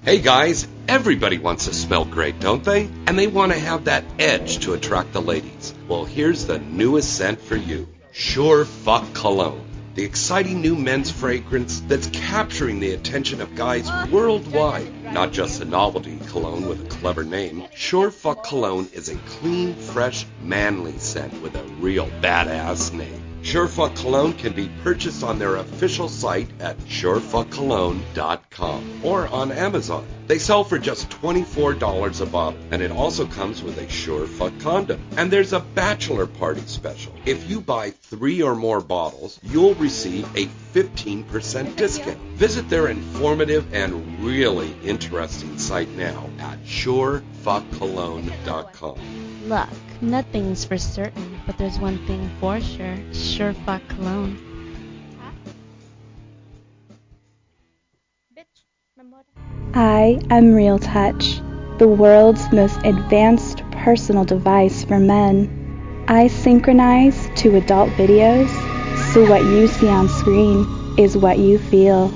Hey 0.05 0.19
guys, 0.19 0.67
everybody 0.87 1.39
wants 1.39 1.65
to 1.65 1.73
smell 1.73 2.05
great, 2.05 2.39
don't 2.39 2.63
they? 2.63 2.87
And 3.07 3.17
they 3.17 3.25
want 3.25 3.53
to 3.53 3.57
have 3.57 3.85
that 3.85 4.03
edge 4.19 4.59
to 4.59 4.73
attract 4.73 5.13
the 5.13 5.19
ladies. 5.19 5.73
Well, 5.87 6.05
here's 6.05 6.45
the 6.45 6.59
newest 6.59 7.17
scent 7.17 7.41
for 7.41 7.55
you 7.55 7.87
Sure 8.11 8.65
Fuck 8.65 9.15
Cologne. 9.15 9.65
The 9.95 10.03
exciting 10.03 10.61
new 10.61 10.75
men's 10.75 11.09
fragrance 11.09 11.79
that's 11.79 12.05
capturing 12.13 12.81
the 12.81 12.91
attention 12.91 13.41
of 13.41 13.55
guys 13.55 13.89
worldwide. 14.11 15.11
Not 15.11 15.31
just 15.31 15.63
a 15.63 15.65
novelty 15.65 16.19
cologne 16.27 16.67
with 16.67 16.85
a 16.85 16.89
clever 16.89 17.23
name, 17.23 17.63
Sure 17.73 18.11
Fuck 18.11 18.43
Cologne 18.43 18.87
is 18.93 19.09
a 19.09 19.15
clean, 19.15 19.73
fresh, 19.73 20.27
manly 20.39 20.99
scent 20.99 21.41
with 21.41 21.55
a 21.55 21.63
real 21.79 22.05
badass 22.21 22.93
name. 22.93 23.24
Surefuck 23.45 23.95
Cologne 23.97 24.33
can 24.33 24.53
be 24.53 24.69
purchased 24.81 25.23
on 25.23 25.37
their 25.37 25.57
official 25.57 26.09
site 26.09 26.49
at 26.59 26.79
surefuckcologne.com 26.79 29.01
or 29.03 29.27
on 29.27 29.51
Amazon. 29.51 30.03
They 30.25 30.39
sell 30.39 30.63
for 30.63 30.79
just 30.79 31.11
$24 31.11 32.21
a 32.21 32.25
bottle, 32.25 32.59
and 32.71 32.81
it 32.81 32.89
also 32.89 33.27
comes 33.27 33.61
with 33.61 33.77
a 33.77 33.85
Surefuck 33.85 34.59
condom. 34.61 34.99
And 35.15 35.29
there's 35.29 35.53
a 35.53 35.59
bachelor 35.59 36.25
party 36.25 36.61
special. 36.61 37.13
If 37.27 37.47
you 37.47 37.61
buy 37.61 37.91
three 37.91 38.41
or 38.41 38.55
more 38.55 38.81
bottles, 38.81 39.39
you'll 39.43 39.75
receive 39.75 40.25
a 40.35 40.47
15% 40.73 41.75
discount. 41.75 42.17
Visit 42.17 42.67
their 42.67 42.87
informative 42.87 43.75
and 43.75 44.25
really 44.25 44.75
interesting 44.83 45.59
site 45.59 45.89
now 45.89 46.31
at 46.39 46.63
surefuckcologne.com. 46.63 48.97
Look, 49.47 49.69
nothing's 50.01 50.65
for 50.65 50.77
certain, 50.77 51.39
but 51.45 51.57
there's 51.57 51.79
one 51.79 51.97
thing 52.07 52.29
for 52.39 52.59
sure. 52.59 52.97
Sure 53.13 53.53
fuck 53.53 53.87
cologne. 53.87 54.37
I 59.73 60.19
am 60.29 60.53
Real 60.53 60.79
Touch, 60.79 61.41
the 61.79 61.87
world's 61.87 62.49
most 62.51 62.79
advanced 62.85 63.63
personal 63.71 64.23
device 64.23 64.85
for 64.85 64.99
men. 64.99 66.05
I 66.07 66.27
synchronize 66.27 67.29
to 67.37 67.57
adult 67.57 67.89
videos, 67.91 68.49
so 69.13 69.29
what 69.29 69.43
you 69.43 69.67
see 69.67 69.89
on 69.89 70.07
screen 70.07 70.65
is 70.97 71.17
what 71.17 71.39
you 71.39 71.57
feel. 71.57 72.13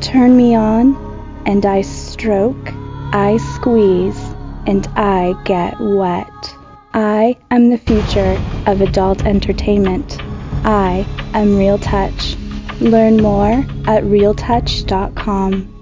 Turn 0.00 0.36
me 0.36 0.54
on, 0.54 0.96
and 1.44 1.66
I 1.66 1.82
stroke, 1.82 2.72
I 3.12 3.36
squeeze, 3.54 4.18
and 4.66 4.86
I 4.96 5.34
get 5.44 5.78
wet. 5.78 6.55
I 6.98 7.36
am 7.50 7.68
the 7.68 7.76
future 7.76 8.38
of 8.66 8.80
adult 8.80 9.26
entertainment. 9.26 10.16
I 10.64 11.06
am 11.34 11.58
Real 11.58 11.76
Touch. 11.76 12.36
Learn 12.80 13.18
more 13.18 13.66
at 13.86 14.02
realtouch.com. 14.04 15.75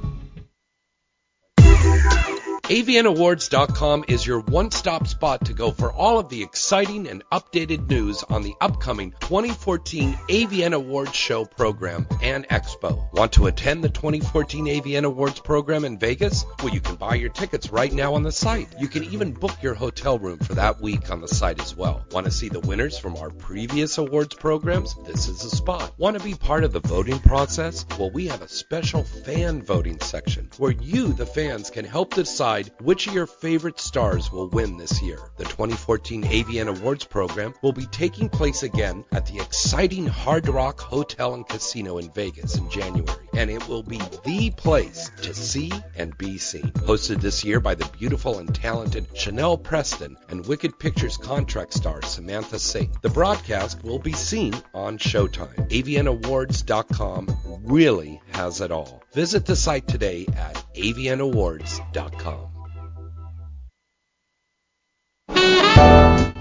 AVNAwards.com 2.64 4.06
is 4.08 4.26
your 4.26 4.40
one 4.40 4.70
stop 4.70 5.06
spot 5.06 5.44
to 5.44 5.52
go 5.52 5.70
for 5.70 5.92
all 5.92 6.18
of 6.18 6.30
the 6.30 6.42
exciting 6.42 7.06
and 7.08 7.22
updated 7.28 7.90
news 7.90 8.22
on 8.22 8.40
the 8.40 8.54
upcoming 8.58 9.10
2014 9.20 10.14
AVN 10.14 10.72
Awards 10.72 11.14
Show 11.14 11.44
program 11.44 12.06
and 12.22 12.48
expo. 12.48 13.12
Want 13.12 13.32
to 13.32 13.48
attend 13.48 13.84
the 13.84 13.90
2014 13.90 14.64
AVN 14.64 15.04
Awards 15.04 15.40
program 15.40 15.84
in 15.84 15.98
Vegas? 15.98 16.46
Well, 16.62 16.72
you 16.72 16.80
can 16.80 16.94
buy 16.94 17.16
your 17.16 17.28
tickets 17.28 17.68
right 17.68 17.92
now 17.92 18.14
on 18.14 18.22
the 18.22 18.32
site. 18.32 18.74
You 18.80 18.88
can 18.88 19.04
even 19.04 19.32
book 19.32 19.62
your 19.62 19.74
hotel 19.74 20.18
room 20.18 20.38
for 20.38 20.54
that 20.54 20.80
week 20.80 21.10
on 21.10 21.20
the 21.20 21.28
site 21.28 21.60
as 21.60 21.76
well. 21.76 22.06
Want 22.12 22.24
to 22.24 22.32
see 22.32 22.48
the 22.48 22.60
winners 22.60 22.96
from 22.96 23.16
our 23.16 23.28
previous 23.28 23.98
awards 23.98 24.36
programs? 24.36 24.94
This 25.04 25.28
is 25.28 25.42
the 25.42 25.54
spot. 25.54 25.92
Want 25.98 26.18
to 26.18 26.24
be 26.24 26.32
part 26.32 26.64
of 26.64 26.72
the 26.72 26.80
voting 26.80 27.18
process? 27.18 27.84
Well, 27.98 28.10
we 28.10 28.28
have 28.28 28.40
a 28.40 28.48
special 28.48 29.04
fan 29.04 29.60
voting 29.60 30.00
section 30.00 30.48
where 30.56 30.72
you, 30.72 31.12
the 31.12 31.26
fans, 31.26 31.68
can 31.68 31.84
help 31.84 32.14
decide 32.14 32.53
which 32.80 33.06
of 33.06 33.14
your 33.14 33.26
favorite 33.26 33.80
stars 33.80 34.30
will 34.30 34.48
win 34.48 34.76
this 34.76 35.02
year. 35.02 35.18
The 35.36 35.44
2014 35.44 36.22
AVN 36.22 36.68
Awards 36.68 37.04
program 37.04 37.54
will 37.62 37.72
be 37.72 37.86
taking 37.86 38.28
place 38.28 38.62
again 38.62 39.04
at 39.12 39.26
the 39.26 39.40
exciting 39.40 40.06
Hard 40.06 40.48
Rock 40.48 40.80
Hotel 40.80 41.34
and 41.34 41.46
Casino 41.48 41.98
in 41.98 42.12
Vegas 42.12 42.56
in 42.56 42.70
January, 42.70 43.28
and 43.34 43.50
it 43.50 43.66
will 43.68 43.82
be 43.82 44.00
the 44.24 44.50
place 44.50 45.10
to 45.22 45.34
see 45.34 45.72
and 45.96 46.16
be 46.16 46.38
seen. 46.38 46.70
Hosted 46.70 47.20
this 47.20 47.44
year 47.44 47.60
by 47.60 47.74
the 47.74 47.90
beautiful 47.98 48.38
and 48.38 48.54
talented 48.54 49.06
Chanel 49.14 49.58
Preston 49.58 50.16
and 50.28 50.46
Wicked 50.46 50.78
Pictures 50.78 51.16
contract 51.16 51.74
star 51.74 52.02
Samantha 52.02 52.58
Saint. 52.58 53.02
The 53.02 53.10
broadcast 53.10 53.82
will 53.82 53.98
be 53.98 54.12
seen 54.12 54.54
on 54.72 54.98
Showtime. 54.98 55.68
AVNAwards.com 55.70 57.36
really 57.64 58.20
has 58.32 58.60
it 58.60 58.70
all. 58.70 59.02
Visit 59.12 59.46
the 59.46 59.56
site 59.56 59.86
today 59.88 60.26
at 60.36 60.54
avnawards.com. 60.74 62.50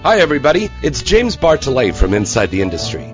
Hi, 0.04 0.18
everybody. 0.18 0.68
It's 0.82 1.02
James 1.02 1.36
Bartholet 1.36 1.94
from 1.94 2.12
Inside 2.12 2.50
the 2.50 2.60
Industry. 2.60 3.13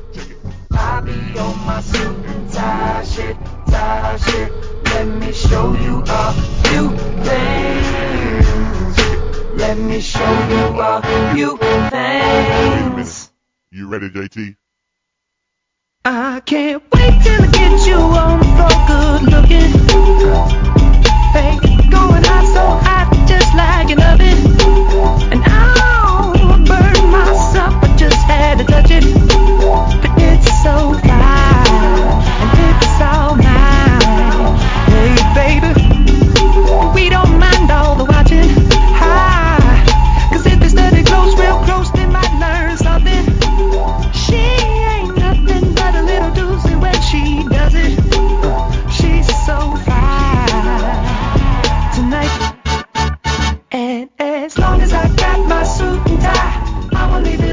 I 0.83 0.99
be 1.01 1.37
on 1.37 1.65
my 1.65 1.79
suit 1.79 2.25
and 2.25 2.51
tie 2.51 3.03
shit, 3.03 3.37
tie 3.67 4.17
shit. 4.17 4.51
Let 4.85 5.07
me 5.07 5.31
show 5.31 5.73
you 5.73 6.03
a 6.07 6.33
few 6.65 6.89
things. 7.27 8.97
Let 9.61 9.77
me 9.77 10.01
show 10.01 10.33
you 10.49 10.81
a 10.81 11.01
few 11.33 11.57
things. 11.91 13.31
You 13.69 13.87
ready, 13.89 14.09
JT? 14.09 14.55
I 16.03 16.41
can't 16.47 16.83
wait 16.91 17.21
till 17.21 17.43
I 17.43 17.47
get 17.51 17.87
you 17.87 17.97
on 17.97 18.39
the 18.39 18.45
floor, 18.55 18.75
good 18.89 19.21
looking. 19.33 19.71
Hey, 21.31 21.59
going 21.91 22.23
hot 22.25 22.45
so 22.55 22.65
hot, 22.87 23.07
just 23.27 23.53
like 23.55 23.91
an 23.91 24.01
oven. 24.01 24.37
And 25.31 25.43
I'll 25.45 26.33
burn 26.65 27.11
myself, 27.11 27.83
I 27.83 27.95
just 27.97 28.17
had 28.25 28.57
to 28.57 28.63
touch 28.63 28.89
it. 28.89 29.20
So 30.63 30.93
and 30.93 32.57
it's 32.69 33.01
all 33.01 33.35
mine. 33.35 34.57
Hey, 34.91 35.15
baby, 35.33 35.73
we 36.93 37.09
don't 37.09 37.39
mind 37.39 37.71
all 37.71 37.95
the 37.95 38.05
watching. 38.05 38.45
If 40.31 40.43
they 40.43 40.69
study 40.69 41.03
close, 41.03 41.35
real 41.39 41.57
close, 41.63 41.89
they 41.91 42.05
might 42.05 42.31
learn 42.39 42.77
something. 42.77 43.25
She 44.13 44.35
ain't 44.35 45.17
nothing 45.17 45.73
but 45.73 45.95
a 45.95 46.03
little 46.03 46.29
doozy 46.29 46.79
when 46.79 47.01
she 47.01 47.43
does 47.49 47.73
it. 47.73 47.97
She's 48.91 49.27
so 49.45 49.75
fine 49.77 50.77
tonight. 51.95 52.53
And 53.71 54.09
as 54.19 54.59
long 54.59 54.79
as 54.81 54.93
I 54.93 55.07
got 55.15 55.47
my 55.47 55.63
suit 55.63 56.07
and 56.07 56.21
tie, 56.21 56.89
I'ma 56.93 57.17
leave 57.17 57.41
it 57.41 57.50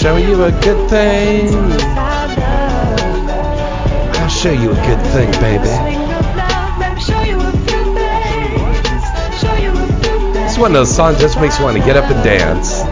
Show 0.00 0.16
you 0.16 0.44
a 0.44 0.52
good 0.52 0.88
thing. 0.88 1.48
I'll 4.14 4.28
show 4.28 4.52
you 4.52 4.70
a 4.70 4.74
good 4.74 5.00
thing, 5.08 5.28
baby. 5.40 5.64
Let 6.78 6.94
me 6.94 7.00
show 7.00 7.20
you 7.22 7.36
a 7.40 7.50
few 7.50 7.82
things. 7.96 9.40
Show 9.40 9.54
you 9.56 9.72
a 9.72 9.86
few 10.00 10.32
things. 10.32 10.52
It's 10.52 10.56
one 10.56 10.70
of 10.70 10.74
those 10.74 10.94
songs 10.94 11.18
just 11.18 11.40
makes 11.40 11.58
you 11.58 11.64
want 11.64 11.78
to 11.78 11.82
get 11.82 11.96
up 11.96 12.08
and 12.08 12.22
dance. 12.22 12.84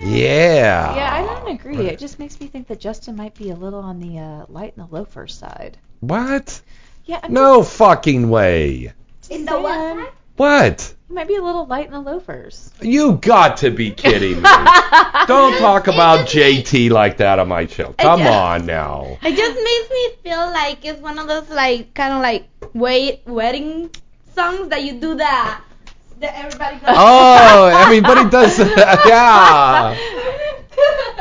Yeah. 0.00 0.96
Yeah, 0.96 1.12
I 1.12 1.22
don't 1.26 1.48
agree. 1.48 1.88
It 1.88 1.98
just 1.98 2.18
makes 2.18 2.40
me 2.40 2.46
think 2.46 2.68
that 2.68 2.80
Justin 2.80 3.16
might 3.16 3.34
be 3.34 3.50
a 3.50 3.54
little 3.54 3.80
on 3.80 4.00
the 4.00 4.18
uh, 4.18 4.46
light 4.48 4.74
and 4.78 4.88
the 4.88 4.94
loafer 4.94 5.26
side. 5.26 5.76
What? 6.00 6.62
Yeah, 7.04 7.20
I'm 7.22 7.34
No 7.34 7.62
fucking 7.62 8.30
way. 8.30 8.94
In 9.28 9.44
the 9.44 9.60
what? 9.60 10.14
What? 10.36 10.94
He 11.12 11.14
might 11.14 11.28
be 11.28 11.36
a 11.36 11.42
little 11.42 11.66
light 11.66 11.84
in 11.84 11.92
the 11.92 12.00
loafers. 12.00 12.72
You 12.80 13.16
got 13.16 13.58
to 13.58 13.70
be 13.70 13.90
kidding 13.90 14.36
me. 14.36 14.42
Don't 15.26 15.58
talk 15.58 15.86
about 15.86 16.26
JT 16.26 16.88
like 16.88 17.18
that 17.18 17.38
on 17.38 17.48
my 17.48 17.66
show. 17.66 17.92
Come 17.98 18.20
just- 18.20 18.30
on 18.32 18.64
now. 18.64 19.18
It 19.22 19.36
just 19.36 19.54
makes 19.62 19.90
me 19.90 20.08
feel 20.22 20.38
like 20.38 20.82
it's 20.86 21.02
one 21.02 21.18
of 21.18 21.28
those 21.28 21.50
like 21.50 21.92
kind 21.92 22.14
of 22.14 22.22
like 22.22 22.48
wait 22.72 23.20
wedding 23.26 23.90
songs 24.34 24.70
that 24.70 24.84
you 24.84 24.94
do 24.98 25.16
that 25.16 25.60
that 26.20 26.34
everybody 26.34 26.76
goes. 26.76 26.88
Oh, 26.88 27.66
everybody 27.84 28.30
does 28.30 28.56
that. 28.56 29.02
Yeah. 29.06 29.94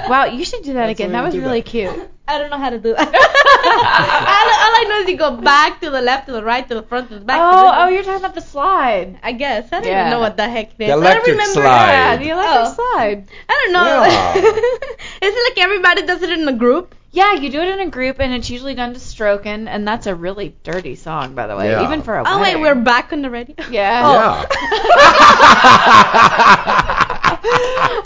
Wow, 0.07 0.23
you 0.23 0.45
should 0.45 0.63
do 0.63 0.71
that 0.75 0.87
That's 0.87 0.99
again. 1.01 1.11
That 1.11 1.25
was 1.25 1.37
really 1.37 1.59
that. 1.59 1.69
cute. 1.69 2.09
I 2.31 2.37
don't 2.39 2.49
know 2.49 2.57
how 2.57 2.69
to 2.69 2.79
do 2.79 2.93
that. 2.95 3.07
all, 3.07 4.49
all 4.63 4.73
I 4.81 4.85
know 4.89 4.97
is 5.03 5.09
you 5.09 5.17
go 5.17 5.35
back 5.37 5.81
to 5.81 5.89
the 5.89 6.01
left, 6.01 6.27
to 6.27 6.31
the 6.31 6.43
right, 6.43 6.67
to 6.67 6.73
the 6.75 6.83
front, 6.83 7.09
to 7.09 7.15
the 7.19 7.25
back. 7.25 7.39
Oh, 7.41 7.67
the 7.71 7.83
oh, 7.83 7.87
you're 7.89 8.03
talking 8.03 8.23
about 8.23 8.35
the 8.35 8.41
slide. 8.41 9.19
I 9.21 9.33
guess 9.33 9.67
I 9.71 9.81
don't 9.81 9.87
Yeah. 9.91 10.01
even 10.01 10.11
know 10.11 10.19
what 10.19 10.37
the 10.37 10.47
heck 10.49 10.67
it 10.67 10.71
is. 10.71 10.77
The 10.77 10.85
I 10.91 10.93
electric 10.93 11.27
remember. 11.27 11.53
slide. 11.61 11.91
Yeah, 11.91 12.15
the 12.17 12.29
electric 12.29 12.67
Oh. 12.67 12.73
slide. 12.95 13.27
I 13.49 13.53
don't 13.63 13.73
know. 13.73 14.03
Yeah. 14.05 14.35
is 15.27 15.33
it 15.35 15.43
like 15.49 15.57
everybody 15.63 16.01
does 16.05 16.21
it 16.21 16.29
in 16.31 16.47
a 16.47 16.53
group? 16.53 16.95
Yeah, 17.13 17.33
you 17.33 17.49
do 17.49 17.59
it 17.59 17.67
in 17.67 17.79
a 17.85 17.89
group, 17.89 18.21
and 18.21 18.31
it's 18.33 18.49
usually 18.49 18.73
done 18.73 18.93
to 18.93 18.99
stroking, 18.99 19.67
and 19.67 19.85
that's 19.85 20.07
a 20.07 20.15
really 20.15 20.55
dirty 20.63 20.95
song, 20.95 21.35
by 21.35 21.45
the 21.45 21.57
way, 21.57 21.69
Yeah. 21.71 21.83
even 21.83 22.03
for 22.03 22.15
a 22.17 22.23
Oh 22.25 22.39
wait, 22.39 22.55
we're 22.55 22.73
back 22.73 23.11
on 23.11 23.21
the 23.21 23.29
radio. 23.29 23.53
Yeah. 23.69 24.01
Oh, 24.05 24.45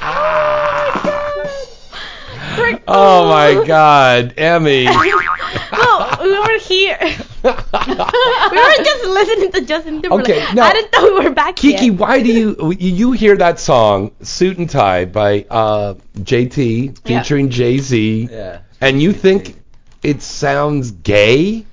oh 0.02 1.35
my 2.60 3.64
God, 3.66 4.34
Emmy. 4.38 4.86
oh, 4.90 6.18
we 6.22 6.40
were 6.40 6.60
here. 6.60 6.98
we 7.44 7.50
were 7.50 8.84
just 8.84 9.06
listening 9.06 9.52
to 9.52 9.62
Justin 9.66 10.02
Timberlake. 10.02 10.30
Okay, 10.30 10.54
now- 10.54 10.64
I 10.66 10.74
didn't 10.74 10.92
know 10.94 11.04
we 11.20 11.26
were 11.26 11.32
back 11.32 11.60
here. 11.60 11.74
Kiki, 11.74 11.86
yet. 11.88 12.00
why 12.00 12.22
do 12.22 12.32
you 12.32 12.74
you 12.80 13.12
hear 13.12 13.36
that 13.38 13.60
song 13.60 14.12
"Suit 14.22 14.58
and 14.58 14.70
Tie" 14.70 15.06
by 15.06 15.46
uh, 15.50 15.96
JT 16.18 16.98
Yeah. 17.06 17.22
featuring 17.22 17.50
Jay 17.50 17.78
Z, 17.78 18.30
Yeah. 18.32 18.60
and 18.82 19.02
you 19.02 19.14
think 19.14 19.62
it 20.04 20.22
sounds 20.22 20.92
gay? 20.92 21.66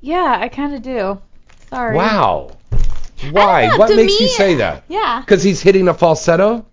Yeah, 0.00 0.38
I 0.40 0.48
kind 0.48 0.74
of 0.74 0.82
do. 0.82 1.20
Sorry. 1.68 1.96
Wow. 1.96 2.50
Why? 3.30 3.66
know, 3.68 3.76
What 3.78 3.94
makes 3.94 4.18
me- 4.18 4.26
you 4.26 4.28
say 4.32 4.54
that? 4.56 4.84
Yeah. 4.88 5.20
Because 5.20 5.42
he's 5.42 5.60
hitting 5.62 5.86
a 5.88 5.94
falsetto. 5.94 6.66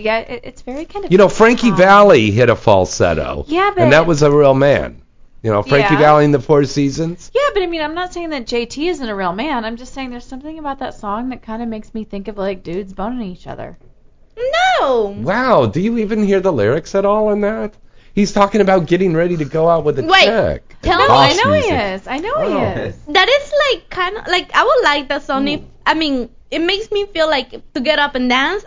Yeah, 0.00 0.18
it, 0.18 0.40
it's 0.44 0.62
very 0.62 0.84
kind 0.84 1.04
of. 1.04 1.12
You 1.12 1.18
know, 1.18 1.28
Frankie 1.28 1.70
Valli 1.70 2.30
hit 2.30 2.48
a 2.50 2.56
falsetto. 2.56 3.44
Yeah, 3.48 3.70
but 3.74 3.82
and 3.84 3.92
that 3.92 4.06
was 4.06 4.22
a 4.22 4.30
real 4.30 4.54
man. 4.54 5.02
You 5.42 5.50
know, 5.50 5.62
Frankie 5.62 5.94
Yeah. 5.94 6.00
Valli 6.00 6.24
in 6.26 6.32
the 6.32 6.40
Four 6.40 6.64
Seasons. 6.64 7.30
Yeah, 7.34 7.40
but 7.54 7.62
I 7.62 7.66
mean, 7.66 7.80
I'm 7.80 7.94
not 7.94 8.12
saying 8.12 8.30
that 8.30 8.46
JT 8.46 8.90
isn't 8.90 9.08
a 9.08 9.14
real 9.14 9.32
man. 9.32 9.64
I'm 9.64 9.76
just 9.76 9.94
saying 9.94 10.10
there's 10.10 10.24
something 10.26 10.58
about 10.58 10.80
that 10.80 10.94
song 10.94 11.30
that 11.30 11.42
kind 11.42 11.62
of 11.62 11.68
makes 11.68 11.94
me 11.94 12.04
think 12.04 12.28
of 12.28 12.36
like 12.36 12.62
dudes 12.62 12.92
boning 12.92 13.30
each 13.30 13.46
other. 13.46 13.78
No. 14.80 15.08
Wow. 15.18 15.66
Do 15.66 15.80
you 15.80 15.98
even 15.98 16.24
hear 16.24 16.40
the 16.40 16.52
lyrics 16.52 16.94
at 16.94 17.04
all 17.04 17.30
in 17.32 17.40
that? 17.42 17.74
He's 18.14 18.32
talking 18.32 18.60
about 18.60 18.86
getting 18.86 19.14
ready 19.14 19.36
to 19.36 19.44
go 19.44 19.68
out 19.68 19.84
with 19.84 19.98
a 19.98 20.02
Wait, 20.02 20.24
chick. 20.24 20.76
tell 20.82 20.98
No, 20.98 21.06
me. 21.08 21.14
I 21.14 21.32
know 21.34 21.50
music. 21.52 21.70
he 21.70 21.76
is. 21.76 22.06
I 22.08 22.18
know 22.18 22.34
Wow. 22.36 22.74
he 22.74 22.80
is. 22.82 22.98
Oh. 23.08 23.12
That 23.12 23.28
is 23.28 23.52
like 23.70 23.88
kind 23.90 24.16
of 24.16 24.26
like 24.26 24.50
I 24.54 24.64
would 24.64 24.84
like 24.84 25.08
that 25.08 25.22
song. 25.22 25.46
If 25.48 25.60
mm. 25.60 25.66
I 25.86 25.94
mean, 25.94 26.28
it 26.50 26.58
makes 26.60 26.90
me 26.90 27.06
feel 27.06 27.28
like 27.28 27.50
to 27.74 27.80
get 27.80 27.98
up 27.98 28.14
and 28.14 28.28
dance. 28.28 28.64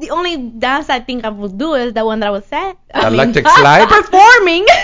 The 0.00 0.10
only 0.10 0.36
dance 0.36 0.88
I 0.88 1.00
think 1.00 1.24
I 1.24 1.28
would 1.30 1.58
do 1.58 1.74
is 1.74 1.92
the 1.92 2.04
one 2.04 2.20
that 2.20 2.28
I 2.28 2.30
was 2.30 2.44
said. 2.46 2.76
I 2.94 3.10
mean, 3.10 3.14
Electric 3.20 3.46
Slide? 3.48 3.88
performing. 3.98 4.66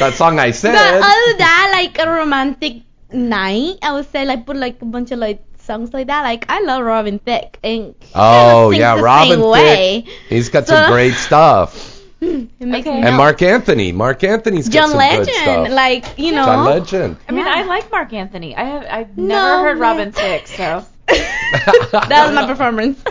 That 0.00 0.14
song 0.14 0.40
I 0.40 0.50
said. 0.50 0.72
But 0.74 1.06
other 1.06 1.38
that, 1.38 1.70
like 1.72 1.98
a 2.04 2.10
romantic 2.10 2.82
night, 3.12 3.78
I 3.80 3.92
would 3.92 4.10
say 4.10 4.24
like 4.24 4.44
put 4.44 4.56
like 4.56 4.82
a 4.82 4.84
bunch 4.84 5.12
of 5.12 5.20
like 5.20 5.40
songs 5.58 5.94
like 5.94 6.08
that. 6.08 6.22
Like 6.22 6.44
I 6.48 6.60
love 6.62 6.82
Robin 6.84 7.20
Thicke 7.20 7.58
and 7.62 7.94
oh 8.14 8.70
yeah, 8.70 8.96
the 8.96 9.02
Robin 9.04 9.38
same 9.38 9.48
way. 9.48 10.00
Thicke. 10.02 10.14
He's 10.28 10.48
got 10.48 10.66
So- 10.66 10.74
some 10.74 10.90
great 10.90 11.14
stuff. 11.14 11.92
Okay. 12.24 12.90
And. 12.90 13.16
Marc 13.16 13.42
Anthony. 13.42 13.92
Marc 13.92 14.24
Anthony's 14.24 14.68
got 14.70 14.88
some 14.88 14.96
Legend, 14.98 15.26
good 15.26 15.34
stuff. 15.42 15.68
like 15.70 16.18
you 16.18 16.32
know. 16.32 16.44
John 16.46 16.64
Legend. 16.64 17.16
I 17.28 17.32
mean, 17.32 17.44
Yeah. 17.44 17.52
I 17.54 17.62
like 17.64 17.92
Marc 17.92 18.12
Anthony. 18.14 18.56
I 18.56 18.64
have 18.64 18.86
I've 18.90 19.18
No, 19.18 19.26
never 19.26 19.62
heard. 19.68 19.78
Robin 19.78 20.10
Thicke, 20.10 20.46
so 20.48 20.84
that 21.06 22.26
was 22.26 22.34
my 22.34 22.46
performance. 22.52 23.02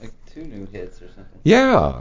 like 0.00 0.12
two 0.26 0.44
new 0.44 0.66
hits 0.66 1.00
or 1.02 1.08
something. 1.08 1.40
Yeah. 1.44 2.00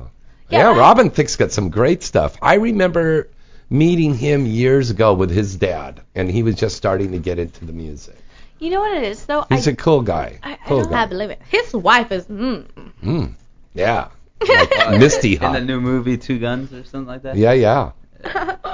Yeah, 0.49 0.73
Yeah, 0.73 0.77
Robin 0.79 1.09
Thicke's 1.09 1.35
got 1.37 1.51
some 1.51 1.69
great 1.69 2.03
stuff. 2.03 2.37
I 2.41 2.55
remember 2.55 3.29
meeting 3.69 4.13
him 4.13 4.45
years 4.45 4.91
ago 4.91 5.13
with 5.15 5.31
his 5.31 5.55
dad, 5.55 6.01
and 6.13 6.29
he 6.29 6.43
was 6.43 6.55
just 6.55 6.77
starting 6.77 7.11
to 7.13 7.17
get 7.19 7.39
into 7.39 7.65
the 7.65 7.73
music. 7.73 8.15
you 8.59 8.69
know 8.69 8.79
what 8.79 8.95
it 8.95 9.03
is 9.03 9.25
though. 9.25 9.45
He's 9.49 9.67
I, 9.67 9.71
a 9.71 9.75
cool 9.75 10.01
guy. 10.01 10.39
I- 10.43 10.53
I 10.53 10.57
cool 10.67 10.81
don't 10.81 10.91
guy. 10.91 11.05
Believe 11.07 11.29
it. 11.31 11.41
His 11.49 11.73
wife 11.73 12.11
is. 12.11 12.25
Mm. 12.25 12.65
Mm, 13.03 13.33
yeah. 13.73 14.09
Like 14.47 14.99
Misty 14.99 15.35
In 15.37 15.51
the 15.53 15.61
new 15.61 15.79
movie 15.81 16.17
Two 16.17 16.37
Guns 16.39 16.71
or 16.73 16.83
something 16.83 17.07
like 17.07 17.23
that. 17.23 17.35
Yeah, 17.37 17.53
yeah. 17.53 17.91
yeah, 18.23 18.57
Go 18.63 18.65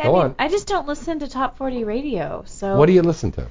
I, 0.00 0.04
mean, 0.04 0.14
on. 0.14 0.34
I 0.38 0.48
just 0.48 0.68
don't 0.68 0.86
listen 0.86 1.18
to 1.20 1.28
top 1.28 1.56
40 1.56 1.84
radio. 1.84 2.44
So 2.46 2.76
What 2.76 2.86
do 2.86 2.92
you 2.92 3.02
listen 3.02 3.32
to? 3.32 3.46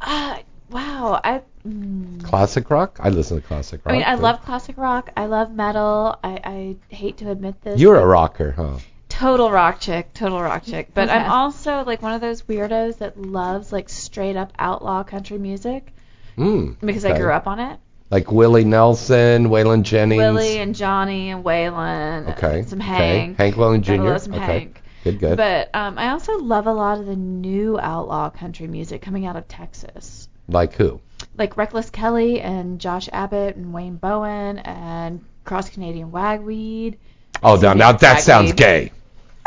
Uh, 0.00 0.38
wow, 0.70 1.20
I. 1.22 1.42
Mm, 1.66 2.24
Classic 2.24 2.68
rock? 2.70 2.98
I 3.00 3.10
listen 3.10 3.40
to 3.40 3.46
classic 3.46 3.84
rock. 3.84 3.92
I 3.92 3.98
mean, 3.98 4.06
I 4.06 4.16
too. 4.16 4.22
love 4.22 4.42
classic 4.42 4.78
rock. 4.78 5.10
I 5.16 5.26
love 5.26 5.52
metal. 5.52 6.18
I, 6.24 6.40
I 6.42 6.94
hate 6.94 7.18
to 7.18 7.30
admit 7.30 7.60
this. 7.62 7.78
You're 7.78 7.96
a 7.96 8.06
rocker, 8.06 8.52
huh? 8.52 8.78
Total 9.08 9.50
rock 9.50 9.80
chick, 9.80 10.14
total 10.14 10.40
rock 10.40 10.64
chick. 10.64 10.90
But 10.94 11.10
I'm 11.10 11.30
also 11.30 11.84
like 11.84 12.00
one 12.00 12.14
of 12.14 12.20
those 12.22 12.42
weirdos 12.42 12.98
that 12.98 13.20
loves 13.20 13.72
like 13.72 13.88
straight 13.90 14.36
up 14.36 14.52
outlaw 14.58 15.02
country 15.02 15.36
music 15.36 15.92
Mm, 16.40 16.80
because 16.80 17.04
I 17.04 17.18
grew 17.18 17.30
up 17.30 17.46
on 17.46 17.60
it. 17.60 17.78
Like 18.10 18.32
Willie 18.32 18.64
Nelson, 18.64 19.48
Waylon 19.48 19.82
Jennings. 19.82 20.18
Willie 20.18 20.58
and 20.58 20.74
Johnny 20.74 21.30
and 21.30 21.44
Waylon. 21.44 22.36
Okay. 22.36 22.60
And 22.60 22.68
some 22.68 22.80
okay. 22.80 22.88
Hank. 22.88 23.36
Hank 23.36 23.56
William 23.56 23.82
Jr. 23.82 23.92
love 23.96 24.22
some 24.22 24.34
okay. 24.34 24.44
Hank. 24.44 24.82
Good, 25.04 25.20
good. 25.20 25.36
But 25.36 25.70
um, 25.74 25.98
I 25.98 26.08
also 26.10 26.38
love 26.38 26.66
a 26.66 26.72
lot 26.72 26.98
of 26.98 27.06
the 27.06 27.16
new 27.16 27.78
outlaw 27.78 28.30
country 28.30 28.66
music 28.66 29.02
coming 29.02 29.26
out 29.26 29.36
of 29.36 29.46
Texas. 29.48 30.28
Like 30.50 30.74
who? 30.74 31.00
Like 31.38 31.56
Reckless 31.56 31.90
Kelly 31.90 32.40
and 32.40 32.80
Josh 32.80 33.08
Abbott 33.12 33.56
and 33.56 33.72
Wade 33.72 34.00
Bowen 34.00 34.58
and 34.58 35.24
Cross 35.44 35.70
Canadian 35.70 36.10
Ragweed. 36.10 36.98
Oh, 37.42 37.56
now, 37.56 37.72
now 37.72 37.92
that 37.92 38.02
Ragweed. 38.02 38.24
sounds 38.24 38.52
gay. 38.52 38.92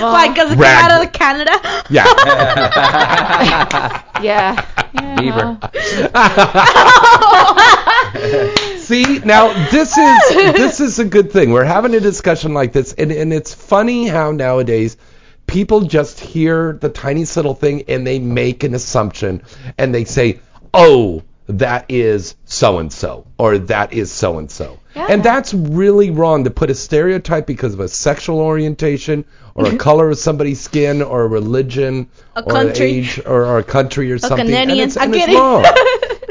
Why? 0.00 0.28
Because 0.28 0.52
it 0.52 0.56
came 0.56 0.64
out 0.64 1.04
of 1.04 1.12
Canada. 1.12 1.52
Yeah. 1.90 2.04
Yeah. 4.22 4.64
yeah. 4.92 5.58
See, 8.78 9.18
now 9.24 9.52
this 9.70 9.98
is 9.98 10.18
this 10.54 10.80
is 10.80 10.98
a 10.98 11.04
good 11.04 11.32
thing. 11.32 11.50
We're 11.52 11.64
having 11.64 11.94
a 11.94 12.00
discussion 12.00 12.54
like 12.54 12.72
this, 12.72 12.92
and, 12.94 13.10
and 13.10 13.32
it's 13.32 13.52
funny 13.52 14.06
how 14.06 14.30
nowadays 14.30 14.96
people 15.46 15.82
just 15.82 16.20
hear 16.20 16.78
the 16.80 16.88
tiniest 16.88 17.36
little 17.36 17.54
thing 17.54 17.84
and 17.88 18.06
they 18.06 18.18
make 18.18 18.64
an 18.64 18.74
assumption 18.74 19.42
and 19.78 19.94
they 19.94 20.04
say, 20.04 20.40
"Oh, 20.72 21.22
that 21.46 21.86
is 21.88 22.36
so 22.44 22.78
and 22.78 22.92
so," 22.92 23.26
or 23.38 23.58
"That 23.58 23.92
is 23.92 24.10
so 24.10 24.38
and 24.38 24.50
so," 24.50 24.78
and 24.94 25.22
that's 25.22 25.52
really 25.54 26.10
wrong 26.10 26.44
to 26.44 26.50
put 26.50 26.70
a 26.70 26.74
stereotype 26.74 27.46
because 27.46 27.74
of 27.74 27.80
a 27.80 27.88
sexual 27.88 28.40
orientation 28.40 29.24
or 29.54 29.64
a 29.64 29.68
mm-hmm. 29.68 29.76
color 29.76 30.10
of 30.10 30.18
somebody's 30.18 30.60
skin 30.60 31.02
or 31.02 31.22
a 31.22 31.28
religion 31.28 32.08
A 32.36 32.42
or 32.42 32.52
country. 32.52 32.90
an 32.90 32.94
age 32.94 33.20
or, 33.24 33.44
or 33.44 33.58
a 33.58 33.64
country 33.64 34.10
or 34.10 34.18
something. 34.18 34.40
And 34.40 34.48
Canadian. 34.48 34.88
it's, 34.88 34.96
I'm 34.96 35.04
and 35.04 35.14
it's 35.14 35.24
kidding. 35.26 35.40
wrong. 35.40 35.64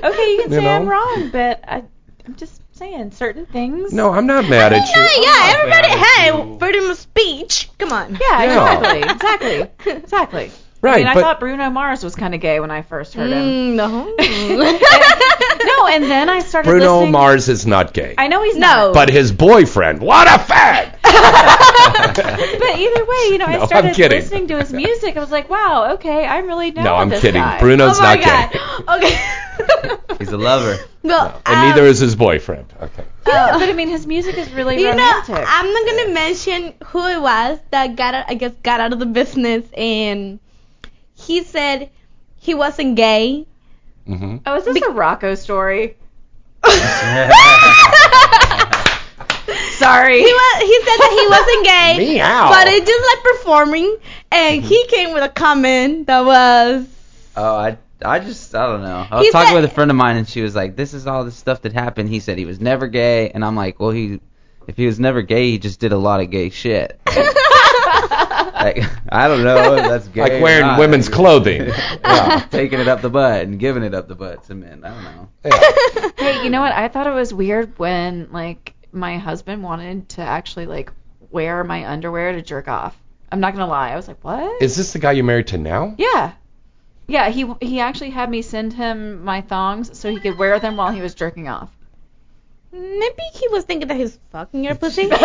Okay, 0.03 0.31
you 0.33 0.41
can 0.41 0.51
You 0.51 0.59
say 0.59 0.67
I'm 0.67 0.85
wrong, 0.89 1.29
but 1.31 1.63
I, 1.65 1.81
I'm 2.25 2.35
just 2.35 2.61
saying 2.73 3.11
certain 3.11 3.45
things. 3.45 3.93
No, 3.93 4.11
I'm 4.11 4.25
not 4.25 4.49
mad 4.49 4.73
at 4.73 4.87
you. 4.95 5.01
Yeah, 5.01 5.09
yeah. 5.21 5.53
Everybody, 5.57 5.89
hey, 6.03 6.57
freedom 6.59 6.89
of 6.91 6.97
speech. 6.97 7.69
Come 7.77 7.91
on. 7.91 8.17
Yeah, 8.19 8.43
Yeah. 8.43 8.93
exactly, 8.93 9.61
exactly, 9.61 9.91
exactly. 9.93 10.51
Right, 10.81 10.95
I 10.95 10.97
mean, 10.97 11.07
I 11.07 11.13
thought 11.13 11.39
Bruno 11.39 11.69
Mars 11.69 12.03
was 12.03 12.13
kind 12.13 12.35
of 12.35 12.41
gay 12.41 12.59
when 12.59 12.69
I 12.69 12.81
first 12.81 13.13
heard 13.13 13.31
him. 13.31 13.41
Mm, 13.41 13.75
no. 13.75 13.87
no, 15.77 15.87
and 15.87 16.03
then 16.03 16.27
I 16.29 16.39
started 16.39 16.67
Bruno 16.67 16.95
listening. 16.95 17.11
Mars 17.13 17.47
is 17.47 17.65
not 17.65 17.93
gay. 17.93 18.15
I 18.17 18.27
know 18.27 18.43
he's 18.43 18.57
No. 18.57 18.67
not. 18.67 18.93
But 18.93 19.09
his 19.09 19.31
boyfriend, 19.31 20.01
what 20.01 20.27
a 20.27 20.31
fag! 20.43 20.97
But 22.15 22.79
either 22.79 23.05
way, 23.05 23.23
you 23.31 23.37
know, 23.37 23.47
No, 23.47 23.61
I 23.61 23.65
started 23.65 23.97
listening 23.97 24.47
to 24.47 24.59
his 24.59 24.71
music. 24.73 25.17
I 25.17 25.19
was 25.19 25.31
like, 25.31 25.49
wow, 25.49 25.93
okay, 25.95 26.25
I'm 26.25 26.47
really 26.47 26.71
know 26.71 26.83
No, 26.83 26.95
I'm 26.95 27.09
this 27.09 27.21
kidding. 27.21 27.41
guy. 27.41 27.59
Bruno's 27.59 27.99
oh 27.99 28.03
my 28.03 28.15
not 28.15 28.23
god. 28.25 28.51
gay. 28.51 28.59
Okay. 28.95 30.17
He's 30.19 30.31
a 30.31 30.37
lover. 30.37 30.77
Well, 31.03 31.41
And 31.45 31.55
um, 31.55 31.67
neither 31.69 31.83
is 31.83 31.99
his 31.99 32.15
boyfriend. 32.15 32.71
Okay. 32.81 33.03
Yeah, 33.27 33.57
but 33.57 33.69
I 33.69 33.73
mean, 33.73 33.87
his 33.89 34.05
music 34.07 34.37
is 34.37 34.51
really 34.53 34.77
you 34.77 34.83
know, 34.83 34.91
romantic. 34.91 35.45
I'm 35.47 35.71
not 35.73 35.85
gonna 35.85 36.13
mention 36.13 36.73
who 36.85 37.05
it 37.07 37.21
was 37.21 37.59
that 37.71 37.95
got, 37.95 38.25
I 38.27 38.33
guess, 38.35 38.53
got 38.63 38.79
out 38.79 38.93
of 38.93 38.99
the 38.99 39.05
business, 39.05 39.65
and 39.75 40.39
he 41.15 41.43
said 41.43 41.89
he 42.37 42.53
wasn't 42.53 42.95
gay. 42.95 43.45
Mm-hmm. 44.07 44.37
oh, 44.45 44.55
is 44.55 44.65
this 44.65 44.81
a 44.81 44.91
Rocco 44.91 45.35
story? 45.35 45.95
Sorry. 49.77 50.19
He 50.19 50.33
was. 50.33 50.63
He 50.63 50.79
said 50.81 50.97
that 50.97 51.11
he 51.11 51.27
wasn't 51.29 51.65
gay. 52.07 52.15
Meow. 52.15 52.49
But 52.49 52.67
it 52.67 52.85
just 52.85 53.15
like 53.15 53.35
performing, 53.35 53.97
and 54.31 54.63
he 54.63 54.83
mm-hmm. 54.83 54.95
came 54.95 55.13
with 55.13 55.23
a 55.23 55.29
comment 55.29 56.07
that 56.07 56.25
was. 56.25 56.87
Oh, 57.35 57.55
I 57.55 57.77
I 58.05 58.19
just 58.19 58.53
I 58.55 58.67
don't 58.67 58.81
know. 58.81 59.07
I 59.09 59.17
was 59.17 59.25
He 59.25 59.31
talking 59.31 59.49
said- 59.49 59.55
with 59.61 59.65
a 59.65 59.73
friend 59.73 59.91
of 59.91 59.97
mine 59.97 60.17
and 60.17 60.27
she 60.27 60.41
was 60.41 60.55
like, 60.55 60.75
"This 60.75 60.93
is 60.93 61.07
all 61.07 61.23
the 61.23 61.31
stuff 61.31 61.61
that 61.61 61.73
happened." 61.73 62.09
He 62.09 62.19
said 62.19 62.37
he 62.37 62.45
was 62.45 62.59
never 62.59 62.87
gay, 62.87 63.29
and 63.29 63.43
I'm 63.43 63.55
like, 63.55 63.79
"Well, 63.79 63.91
he 63.91 64.19
if 64.67 64.77
he 64.77 64.85
was 64.85 64.99
never 64.99 65.21
gay, 65.21 65.51
he 65.51 65.59
just 65.59 65.79
did 65.79 65.91
a 65.91 65.97
lot 65.97 66.19
of 66.19 66.29
gay 66.29 66.49
shit." 66.49 66.99
like 67.07 68.83
I 69.09 69.27
don't 69.27 69.43
know 69.43 69.75
if 69.75 69.85
that's 69.85 70.07
gay. 70.09 70.21
Like 70.21 70.31
or 70.33 70.41
wearing 70.41 70.67
not. 70.67 70.79
women's 70.79 71.09
clothing. 71.09 71.67
yeah, 72.03 72.45
taking 72.51 72.79
it 72.79 72.87
up 72.87 73.01
the 73.01 73.09
butt 73.09 73.43
and 73.43 73.59
giving 73.59 73.83
it 73.83 73.93
up 73.93 74.07
the 74.07 74.15
butt 74.15 74.43
to 74.45 74.55
men. 74.55 74.83
I 74.83 74.89
don't 74.89 75.03
know. 75.03 75.29
Hey, 76.17 76.43
you 76.43 76.49
know 76.49 76.61
what? 76.61 76.73
I 76.73 76.87
thought 76.87 77.07
it 77.07 77.13
was 77.13 77.33
weird 77.33 77.77
when 77.77 78.29
like 78.31 78.72
my 78.93 79.17
husband 79.17 79.63
wanted 79.63 80.09
to 80.09 80.21
actually 80.21 80.65
like 80.65 80.91
wear 81.31 81.63
my 81.63 81.89
underwear 81.89 82.33
to 82.33 82.41
jerk 82.41 82.67
off. 82.67 82.97
I'm 83.31 83.39
not 83.39 83.53
gonna 83.53 83.67
lie. 83.67 83.91
I 83.91 83.95
was 83.95 84.07
like, 84.07 84.23
what? 84.23 84.61
Is 84.61 84.75
this 84.75 84.93
the 84.93 84.99
guy 84.99 85.13
you're 85.13 85.25
married 85.25 85.47
to 85.47 85.57
now? 85.57 85.95
yeah. 85.97 86.33
Yeah, 87.05 87.27
he 87.29 87.45
he 87.61 87.81
actually 87.81 88.11
had 88.11 88.29
me 88.29 88.41
send 88.41 88.71
him 88.71 89.25
my 89.25 89.41
thongs 89.41 89.99
so 89.99 90.09
he 90.09 90.21
could 90.21 90.37
wear 90.37 90.57
them 90.59 90.77
while 90.77 90.89
he 90.91 91.01
was 91.01 91.13
jerking 91.13 91.49
off. 91.49 91.69
Maybe 92.71 93.21
he 93.33 93.49
was 93.49 93.65
thinking 93.65 93.89
that 93.89 93.97
he's 93.97 94.17
fucking 94.31 94.63
your 94.63 94.75
pussy. 94.75 95.07
I 95.11 95.15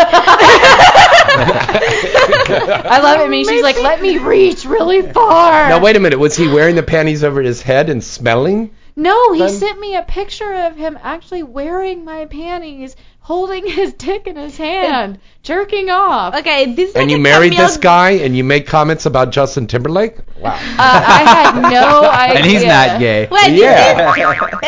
love 3.03 3.21
it. 3.21 3.25
I 3.25 3.29
mean, 3.29 3.47
she's 3.49 3.63
like, 3.63 3.81
let 3.81 4.03
me 4.03 4.19
reach 4.19 4.65
really 4.65 5.03
far. 5.03 5.69
Now 5.69 5.81
wait 5.81 5.97
a 5.97 6.01
minute. 6.01 6.19
Was 6.19 6.37
he 6.37 6.49
wearing 6.49 6.75
the 6.75 6.83
panties 6.83 7.23
over 7.25 7.41
his 7.43 7.63
head 7.63 7.91
and 7.91 8.03
smelling? 8.03 8.75
No, 8.97 9.33
he 9.33 9.41
Then- 9.41 9.51
sent 9.51 9.79
me 9.81 9.95
a 9.97 10.03
picture 10.03 10.53
of 10.53 10.77
him 10.77 10.99
actually 11.03 11.43
wearing 11.45 12.05
my 12.05 12.27
panties, 12.27 12.97
holding 13.29 13.67
his 13.79 13.93
dick 13.93 14.27
in 14.27 14.37
his 14.37 14.57
hand, 14.57 15.19
jerking 15.43 15.91
off. 15.91 16.35
Okay, 16.35 16.73
this 16.75 16.89
is 16.91 16.95
And 16.97 17.05
like 17.05 17.11
you 17.11 17.17
a 17.19 17.21
married 17.21 17.53
Camille- 17.53 17.67
this 17.69 17.77
guy 17.77 18.11
and 18.13 18.35
you 18.35 18.43
make 18.43 18.67
comments 18.67 19.05
about 19.05 19.31
Justin 19.31 19.67
Timberlake? 19.67 20.17
Wow. 20.41 20.53
Uh, 20.55 20.59
I 20.79 21.23
had 21.53 21.61
no 21.71 22.11
idea. 22.11 22.37
And 22.39 22.47
he's 22.47 22.65
not 22.65 22.99
gay. 22.99 23.29
Wait, 23.31 23.53
Yeah. 23.53 24.15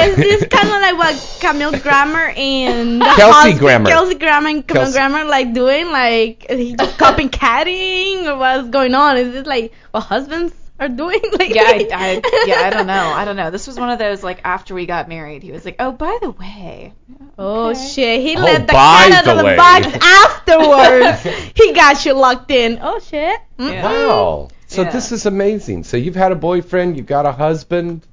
is 0.04 0.16
this 0.16 0.44
kind 0.48 0.68
of 0.68 0.80
like 0.82 0.98
what 0.98 1.38
Camille 1.40 1.72
Grammer 1.80 2.32
and 2.36 3.00
Kelsey 3.16 3.22
husband- 3.32 3.58
Grammer. 3.60 3.88
Kelsey 3.88 4.14
Grammer 4.16 4.48
and 4.50 4.68
Camille 4.68 4.82
Kelsey. 4.82 4.98
Grammer 4.98 5.24
like 5.24 5.54
doing? 5.54 5.86
Like, 5.90 6.44
is 6.50 6.58
he 6.58 6.74
just 6.76 6.98
copycatting 6.98 8.26
or 8.26 8.36
what's 8.36 8.68
going 8.68 8.94
on? 8.94 9.16
Is 9.16 9.32
this 9.32 9.46
like 9.46 9.72
what 9.92 10.02
husbands 10.02 10.52
are 10.80 10.88
doing? 10.88 11.20
Like, 11.38 11.54
Yeah, 11.54 11.62
I, 11.64 11.88
I, 11.94 12.44
yeah, 12.46 12.62
I 12.62 12.70
don't 12.70 12.86
know. 12.86 13.12
I 13.14 13.24
don't 13.24 13.36
know. 13.36 13.50
This 13.50 13.66
was 13.66 13.78
one 13.78 13.90
of 13.90 13.98
those 13.98 14.22
like 14.24 14.40
after 14.44 14.74
we 14.74 14.86
got 14.86 15.08
married, 15.08 15.42
he 15.42 15.52
was 15.52 15.64
like, 15.64 15.76
"Oh, 15.78 15.92
by 15.92 16.18
the 16.20 16.30
way." 16.30 16.92
Oh 17.38 17.72
shit! 17.74 18.20
He 18.22 18.36
Oh, 18.36 18.40
let 18.40 18.66
the 18.66 18.72
by 18.72 19.08
cat 19.08 19.12
out 19.12 19.24
the 19.24 19.30
of 19.32 19.38
the 19.38 19.44
way. 19.44 19.56
box 19.56 19.86
afterwards. 20.02 21.52
he 21.54 21.72
got 21.72 22.04
you 22.04 22.14
locked 22.14 22.50
in. 22.50 22.78
Oh 22.82 22.98
shit! 22.98 23.40
Mm. 23.58 23.82
Wow. 23.82 24.48
So 24.66 24.82
Yeah. 24.82 24.90
this 24.90 25.12
is 25.12 25.26
amazing. 25.26 25.84
So 25.84 25.96
you've 25.96 26.14
had 26.16 26.32
a 26.32 26.36
boyfriend, 26.36 26.96
you've 26.96 27.06
got 27.06 27.26
a 27.26 27.32
husband, 27.32 28.06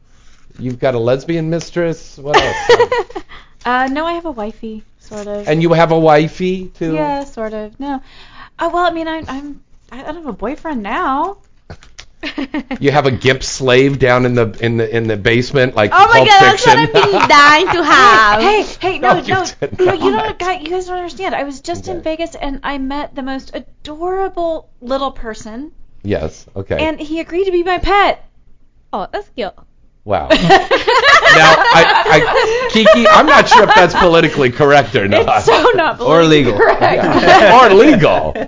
you've 0.60 0.80
got 0.80 0.96
a 0.96 1.00
lesbian 1.00 1.50
mistress. 1.50 2.18
What 2.18 2.36
else? 2.38 3.24
Uh, 3.66 3.88
no, 3.92 4.06
I 4.06 4.14
have 4.14 4.26
a 4.26 4.32
wifey, 4.32 4.84
sort 5.00 5.28
of. 5.28 5.48
and 5.48 5.62
you 5.62 5.74
have 5.74 5.92
a 5.92 6.00
wifey 6.00 6.70
too. 6.70 6.94
Yeah, 6.94 7.26
sort 7.26 7.54
of. 7.54 7.80
No. 7.80 8.02
Oh 8.60 8.70
well, 8.70 8.86
I 8.86 8.92
mean, 8.92 9.08
I, 9.08 9.24
I'm. 9.28 9.62
I 9.92 10.02
don't 10.04 10.16
have 10.16 10.26
a 10.26 10.34
boyfriend 10.34 10.84
now. 10.84 11.38
You 12.80 12.92
have 12.92 13.06
a 13.06 13.12
gimp 13.12 13.44
slave 13.44 14.00
down 14.00 14.26
in 14.26 14.34
the 14.36 14.50
in 14.64 14.78
the 14.78 14.96
in 14.96 15.08
the 15.08 15.18
basement, 15.18 15.76
like 15.76 15.92
Oh 15.94 16.08
my 16.08 16.20
god, 16.26 16.42
that's 16.42 16.66
what 16.66 16.78
I've 16.78 16.94
been 16.94 17.28
dying 17.30 17.68
to 17.68 17.84
have. 17.84 18.42
Hey, 18.42 18.64
hey, 18.80 19.00
no, 19.00 19.14
No, 19.14 19.22
you 19.22 19.34
no, 19.34 19.46
no, 19.86 19.94
you 19.94 20.12
not. 20.12 20.26
don't, 20.26 20.40
guys, 20.40 20.62
you 20.64 20.70
guys 20.70 20.86
don't 20.88 20.98
understand. 20.98 21.36
I 21.36 21.44
was 21.44 21.62
just 21.62 21.88
in 21.88 22.02
Vegas 22.02 22.36
and 22.36 22.60
I 22.64 22.78
met 22.78 23.16
the 23.16 23.24
most 23.24 23.52
adorable 23.56 24.70
little 24.82 25.12
person, 25.12 25.72
yes. 26.04 26.46
Okay. 26.56 26.78
and 26.88 27.00
he 27.00 27.20
agreed 27.20 27.46
to 27.46 27.52
be 27.52 27.64
my 27.64 27.78
pet. 27.80 28.24
Oh, 28.94 29.08
that's 29.12 29.30
cute. 29.30 29.54
Wow. 30.08 30.28
now, 30.30 30.38
I, 30.40 31.84
I, 32.08 32.70
Kiki, 32.72 33.08
I'm 33.08 33.26
not 33.26 33.48
sure 33.48 33.64
if 33.64 33.76
that's 33.76 33.94
politically 33.94 34.50
correct 34.52 34.96
or 34.96 35.08
not. 35.08 35.28
It's 35.38 35.46
so 35.46 35.72
not 35.76 36.00
Or 36.02 36.24
legal. 36.24 36.58
correct. 36.58 37.04
or 37.54 37.76
legal. 37.76 38.32
Wait, 38.34 38.48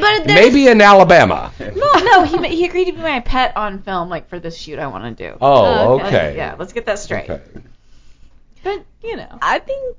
but 0.00 0.24
there's 0.24 0.26
Maybe 0.26 0.68
in 0.68 0.80
Alabama. 0.80 1.52
No, 1.58 1.92
no, 2.02 2.22
he 2.24 2.56
he 2.56 2.64
agreed 2.66 2.86
to 2.86 2.92
be 2.92 3.00
my 3.02 3.20
pet 3.20 3.56
on 3.56 3.82
film, 3.82 4.08
like 4.08 4.28
for 4.28 4.38
this 4.38 4.56
shoot 4.56 4.78
I 4.78 4.86
want 4.86 5.16
to 5.18 5.30
do. 5.30 5.36
Oh, 5.40 5.64
oh, 5.64 5.94
Okay. 5.96 6.06
okay. 6.06 6.36
Yeah, 6.36 6.54
let's 6.58 6.72
get 6.72 6.86
that 6.86 6.98
straight. 6.98 7.28
Okay. 7.28 7.42
But 8.62 8.84
you 9.02 9.16
know, 9.16 9.38
I 9.42 9.58
think 9.58 9.96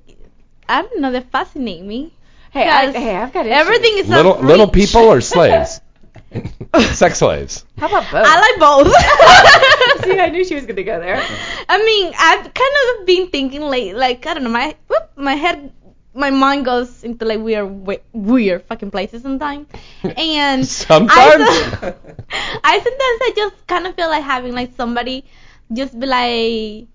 I 0.69 0.81
don't 0.83 1.01
know. 1.01 1.11
They 1.11 1.21
fascinate 1.21 1.83
me. 1.83 2.13
hey, 2.51 2.67
I, 2.69 2.91
hey, 2.91 3.15
I've 3.15 3.33
got 3.33 3.45
issues. 3.45 3.57
Everything 3.59 3.97
is 3.97 4.07
Little 4.09 4.39
a 4.39 4.43
little 4.43 4.67
people 4.67 5.01
or 5.01 5.19
slaves? 5.21 5.81
Sex 6.93 7.19
slaves. 7.19 7.65
How 7.77 7.87
about 7.87 8.11
both? 8.11 8.25
I 8.25 8.35
like 8.39 8.59
both. 8.59 10.03
See, 10.03 10.19
I 10.19 10.29
knew 10.29 10.43
she 10.45 10.55
was 10.55 10.65
gonna 10.65 10.83
go 10.83 10.99
there. 10.99 11.21
I 11.67 11.77
mean, 11.83 12.13
I've 12.17 12.53
kind 12.53 12.75
of 12.99 13.05
been 13.05 13.27
thinking 13.27 13.61
like, 13.61 13.93
like 13.93 14.25
I 14.25 14.33
don't 14.33 14.43
know, 14.43 14.49
my 14.49 14.75
whoop, 14.87 15.11
my 15.15 15.35
head, 15.35 15.71
my 16.13 16.29
mind 16.29 16.65
goes 16.65 17.03
into 17.03 17.25
like 17.25 17.39
weird, 17.39 17.87
weird 18.13 18.63
fucking 18.63 18.91
places 18.91 19.21
sometimes. 19.21 19.67
And 20.17 20.65
Sometimes. 20.65 21.43
I, 21.43 21.95
I 22.63 22.79
sometimes 22.79 23.19
I 23.21 23.33
just 23.35 23.67
kind 23.67 23.87
of 23.87 23.95
feel 23.95 24.09
like 24.09 24.23
having 24.23 24.53
like 24.53 24.73
somebody 24.75 25.25
just 25.71 25.97
be 25.99 26.07
like, 26.07 26.87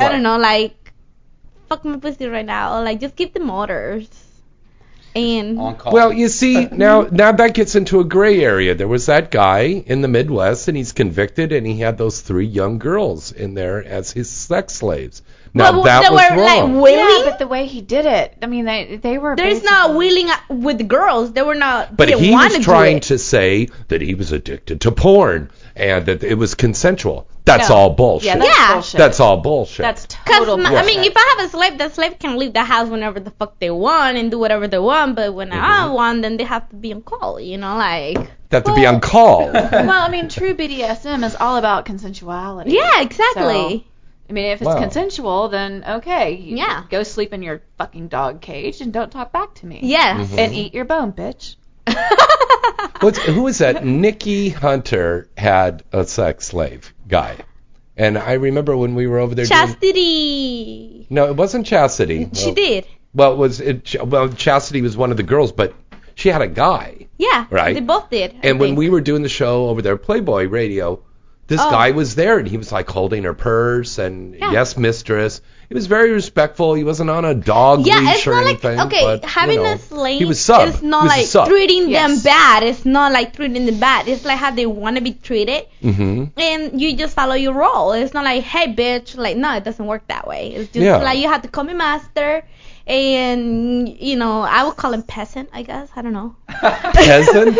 I 0.00 0.12
don't 0.12 0.22
know, 0.22 0.38
like 0.38 0.92
fuck 1.68 1.84
my 1.84 1.98
pussy 1.98 2.26
right 2.26 2.46
now, 2.46 2.78
or 2.78 2.84
like 2.84 3.00
just 3.00 3.16
give 3.16 3.32
them 3.34 3.50
orders. 3.50 4.08
And 5.16 5.58
On 5.58 5.74
call. 5.76 5.92
Well, 5.92 6.12
you 6.12 6.28
see, 6.28 6.66
now 6.66 7.02
now 7.10 7.32
that 7.32 7.54
gets 7.54 7.74
into 7.74 8.00
a 8.00 8.04
gray 8.04 8.42
area. 8.44 8.74
There 8.74 8.86
was 8.88 9.06
that 9.06 9.30
guy 9.30 9.62
in 9.86 10.00
the 10.02 10.08
Midwest, 10.08 10.68
and 10.68 10.76
he's 10.76 10.92
convicted, 10.92 11.52
and 11.52 11.66
he 11.66 11.78
had 11.80 11.98
those 11.98 12.20
three 12.20 12.46
young 12.46 12.78
girls 12.78 13.32
in 13.32 13.54
there 13.54 13.82
as 13.84 14.12
his 14.12 14.28
sex 14.30 14.74
slaves. 14.74 15.22
Now 15.54 15.72
Well, 15.72 15.82
that 15.84 16.02
they 16.02 16.14
was 16.14 16.30
were 16.30 16.36
wrong. 16.36 16.74
like 16.74 16.82
willing. 16.82 17.24
Yeah, 17.24 17.30
but 17.30 17.38
the 17.38 17.48
way 17.48 17.66
he 17.66 17.80
did 17.80 18.04
it, 18.04 18.36
I 18.42 18.46
mean, 18.46 18.66
they 18.66 18.96
they 19.02 19.16
were. 19.18 19.34
There's 19.34 19.54
basically- 19.60 19.70
not 19.70 19.94
willing 19.96 20.28
uh, 20.30 20.36
with 20.50 20.86
girls. 20.86 21.32
They 21.32 21.42
were 21.42 21.54
not. 21.54 21.96
but 21.96 22.10
he 22.10 22.30
was 22.32 22.58
trying 22.64 23.00
to 23.00 23.18
say 23.18 23.68
that 23.88 24.02
he 24.02 24.14
was 24.14 24.30
addicted 24.30 24.82
to 24.82 24.92
porn 24.92 25.50
and 25.78 26.06
that 26.06 26.22
it 26.24 26.34
was 26.34 26.54
consensual. 26.54 27.26
That's 27.44 27.68
No. 27.70 27.74
all 27.76 27.90
bullshit. 27.90 28.26
Yeah, 28.26 28.36
that's 28.38 28.58
Yeah. 28.58 28.72
bullshit. 28.74 28.98
That's 28.98 29.20
all 29.20 29.36
bullshit. 29.38 29.78
That's 29.82 30.06
Cause 30.06 30.38
total 30.38 30.56
my- 30.58 30.68
I 30.68 30.72
bullshit. 30.82 30.86
mean, 30.86 31.04
if 31.04 31.16
I 31.16 31.34
have 31.36 31.46
a 31.46 31.50
slave, 31.50 31.78
the 31.78 31.88
slave 31.88 32.18
can 32.18 32.36
leave 32.38 32.52
the 32.52 32.64
house 32.64 32.88
whenever 32.88 33.20
the 33.20 33.30
fuck 33.30 33.58
they 33.58 33.70
want 33.70 34.18
and 34.18 34.30
do 34.30 34.38
whatever 34.38 34.68
they 34.68 34.78
want. 34.78 35.16
But 35.16 35.32
when 35.34 35.48
Mm-hmm. 35.50 35.64
I 35.64 35.86
want, 35.90 36.22
then 36.22 36.36
they 36.36 36.44
have 36.44 36.68
to 36.70 36.76
be 36.76 36.92
on 36.92 37.02
call. 37.02 37.40
You 37.40 37.56
know, 37.58 37.76
like 37.76 38.18
They 38.50 38.56
have 38.58 38.64
to 38.64 38.74
be 38.74 38.86
on 38.86 39.00
call. 39.00 39.50
well, 39.52 39.90
I 39.90 40.08
mean, 40.10 40.28
true 40.28 40.54
BDSM 40.54 41.24
is 41.24 41.36
all 41.36 41.56
about 41.56 41.86
consensuality. 41.86 42.72
yeah, 42.72 43.00
exactly. 43.00 43.86
I 44.28 44.32
mean, 44.34 44.44
if 44.52 44.60
it's 44.60 44.66
Wow. 44.68 44.78
consensual, 44.78 45.48
then 45.48 45.84
okay. 45.88 46.32
you 46.34 46.56
Yeah. 46.58 46.82
Go 46.90 47.02
sleep 47.02 47.32
in 47.32 47.42
your 47.42 47.62
fucking 47.78 48.08
dog 48.08 48.42
cage 48.42 48.82
and 48.82 48.92
don't 48.92 49.10
talk 49.10 49.32
back 49.32 49.54
to 49.54 49.66
me. 49.66 49.80
yes. 49.82 50.26
Mm-hmm. 50.28 50.38
And 50.38 50.54
eat 50.54 50.74
your 50.74 50.84
bone, 50.84 51.12
bitch. 51.12 51.56
What's, 53.00 53.18
who 53.18 53.42
was 53.42 53.58
that? 53.58 53.84
Nikki 53.84 54.48
Hunter 54.48 55.28
had 55.36 55.84
a 55.92 56.04
sex 56.04 56.46
slave 56.46 56.92
guy. 57.06 57.36
And 57.96 58.18
I 58.18 58.34
remember 58.34 58.76
when 58.76 58.94
we 58.94 59.06
were 59.06 59.18
over 59.18 59.34
there 59.34 59.44
doing... 59.46 59.58
Chastity. 59.58 61.06
No, 61.10 61.26
it 61.26 61.36
wasn't 61.36 61.66
Chastity. 61.66 62.28
She 62.32 62.46
Well- 62.46 62.54
did. 62.54 62.86
Well, 63.14 63.32
it 63.32 63.36
was 63.36 63.60
it? 63.60 63.96
Well, 64.04 64.28
Chastity 64.28 64.82
was 64.82 64.96
one 64.96 65.10
of 65.10 65.16
the 65.16 65.22
girls, 65.22 65.50
but 65.50 65.74
she 66.14 66.28
had 66.28 66.42
a 66.42 66.46
guy. 66.46 67.06
Yeah. 67.16 67.46
Right. 67.50 67.74
They 67.74 67.80
both 67.80 68.10
did. 68.10 68.32
I 68.42 68.48
And 68.48 68.60
when 68.60 68.74
we 68.74 68.90
were 68.90 69.00
doing 69.00 69.22
the 69.22 69.30
show 69.30 69.68
over 69.68 69.80
there, 69.80 69.96
Playboy 69.96 70.46
Radio, 70.46 71.02
this 71.46 71.60
Oh. 71.60 71.70
guy 71.70 71.92
was 71.92 72.14
there, 72.16 72.38
and 72.38 72.46
he 72.46 72.58
was 72.58 72.70
like 72.70 72.88
holding 72.90 73.24
her 73.24 73.32
purse 73.32 73.98
and 73.98 74.34
Yeah. 74.34 74.52
yes, 74.52 74.76
mistress. 74.76 75.40
He 75.68 75.74
was 75.74 75.86
very 75.86 76.12
respectful. 76.12 76.72
He 76.72 76.82
wasn't 76.82 77.10
on 77.10 77.26
a 77.26 77.34
dog 77.34 77.86
Yeah, 77.86 77.98
leash 77.98 78.16
it's 78.16 78.26
or 78.26 78.30
not 78.36 78.44
like 78.44 78.64
anything. 78.64 78.80
okay, 78.86 79.02
but, 79.04 79.22
you 79.22 79.28
having 79.28 79.56
know, 79.56 79.72
a 79.74 79.78
slave 79.78 80.18
he 80.18 80.24
was 80.24 80.40
sub. 80.40 80.66
is 80.68 80.82
not 80.82 81.02
was 81.04 81.12
like 81.16 81.26
sub. 81.26 81.46
treating 81.48 81.90
Yes. 81.90 82.08
them 82.22 82.24
bad. 82.24 82.62
It's 82.62 82.86
not 82.86 83.12
like 83.12 83.34
treating 83.36 83.66
them 83.66 83.78
bad. 83.78 84.08
It's 84.08 84.24
like 84.24 84.38
how 84.38 84.50
they 84.50 84.64
want 84.64 84.96
to 84.96 85.02
be 85.02 85.12
treated. 85.12 85.66
hmm 85.82 86.24
and 86.38 86.80
you 86.80 86.96
just 86.96 87.14
follow 87.14 87.34
your 87.34 87.52
role. 87.52 87.92
It's 87.92 88.14
not 88.14 88.24
like, 88.24 88.44
hey, 88.44 88.72
bitch. 88.74 89.16
Like, 89.18 89.36
no, 89.36 89.56
it 89.56 89.64
doesn't 89.64 89.84
work 89.84 90.06
that 90.08 90.26
way. 90.26 90.54
It's 90.54 90.70
just 90.72 90.82
Yeah. 90.84 90.96
like 90.98 91.18
you 91.18 91.28
have 91.28 91.42
to 91.42 91.48
call 91.48 91.64
me 91.64 91.74
master, 91.74 92.44
and 92.88 93.88
you 93.88 94.16
know, 94.16 94.40
I 94.40 94.64
would 94.64 94.76
call 94.76 94.92
him 94.92 95.02
peasant. 95.02 95.50
I 95.52 95.62
guess 95.62 95.88
I 95.94 96.02
don't 96.02 96.12
know. 96.12 96.36
Peasant, 96.48 97.56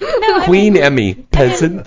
Queen 0.44 0.76
Emmy, 0.76 1.14
peasant. 1.30 1.76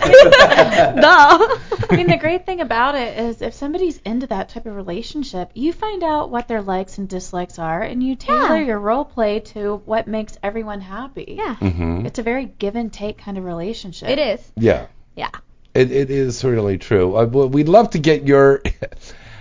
I 1.90 1.96
mean, 1.96 2.06
the 2.06 2.16
great 2.16 2.46
thing 2.46 2.60
about 2.60 2.94
it 2.94 3.18
is 3.18 3.42
if 3.42 3.54
somebody's 3.54 3.98
into 3.98 4.26
that 4.28 4.48
type 4.48 4.66
of 4.66 4.74
relationship, 4.74 5.50
you 5.54 5.72
find 5.72 6.02
out 6.02 6.30
what 6.30 6.48
their 6.48 6.62
likes 6.62 6.98
and 6.98 7.08
dislikes 7.08 7.58
are, 7.58 7.82
and 7.82 8.02
you 8.02 8.16
tailor 8.16 8.56
Yeah. 8.56 8.66
your 8.66 8.78
role 8.78 9.04
play 9.04 9.40
to 9.40 9.82
what 9.84 10.06
makes 10.06 10.38
everyone 10.42 10.80
happy. 10.80 11.34
Yeah, 11.36 11.56
hmm 11.56 12.06
It's 12.06 12.18
a 12.18 12.22
very 12.22 12.46
give 12.46 12.76
and 12.76 12.92
take 12.92 13.18
kind 13.18 13.36
of 13.38 13.44
relationship. 13.44 14.08
it 14.08 14.18
is. 14.18 14.52
Yeah. 14.56 14.86
Yeah. 15.16 15.30
It, 15.74 15.90
it 15.90 16.10
is 16.10 16.44
really 16.44 16.76
true. 16.78 17.16
Uh, 17.16 17.24
we'd 17.26 17.68
love 17.68 17.90
to 17.90 17.98
get 17.98 18.26
your, 18.26 18.62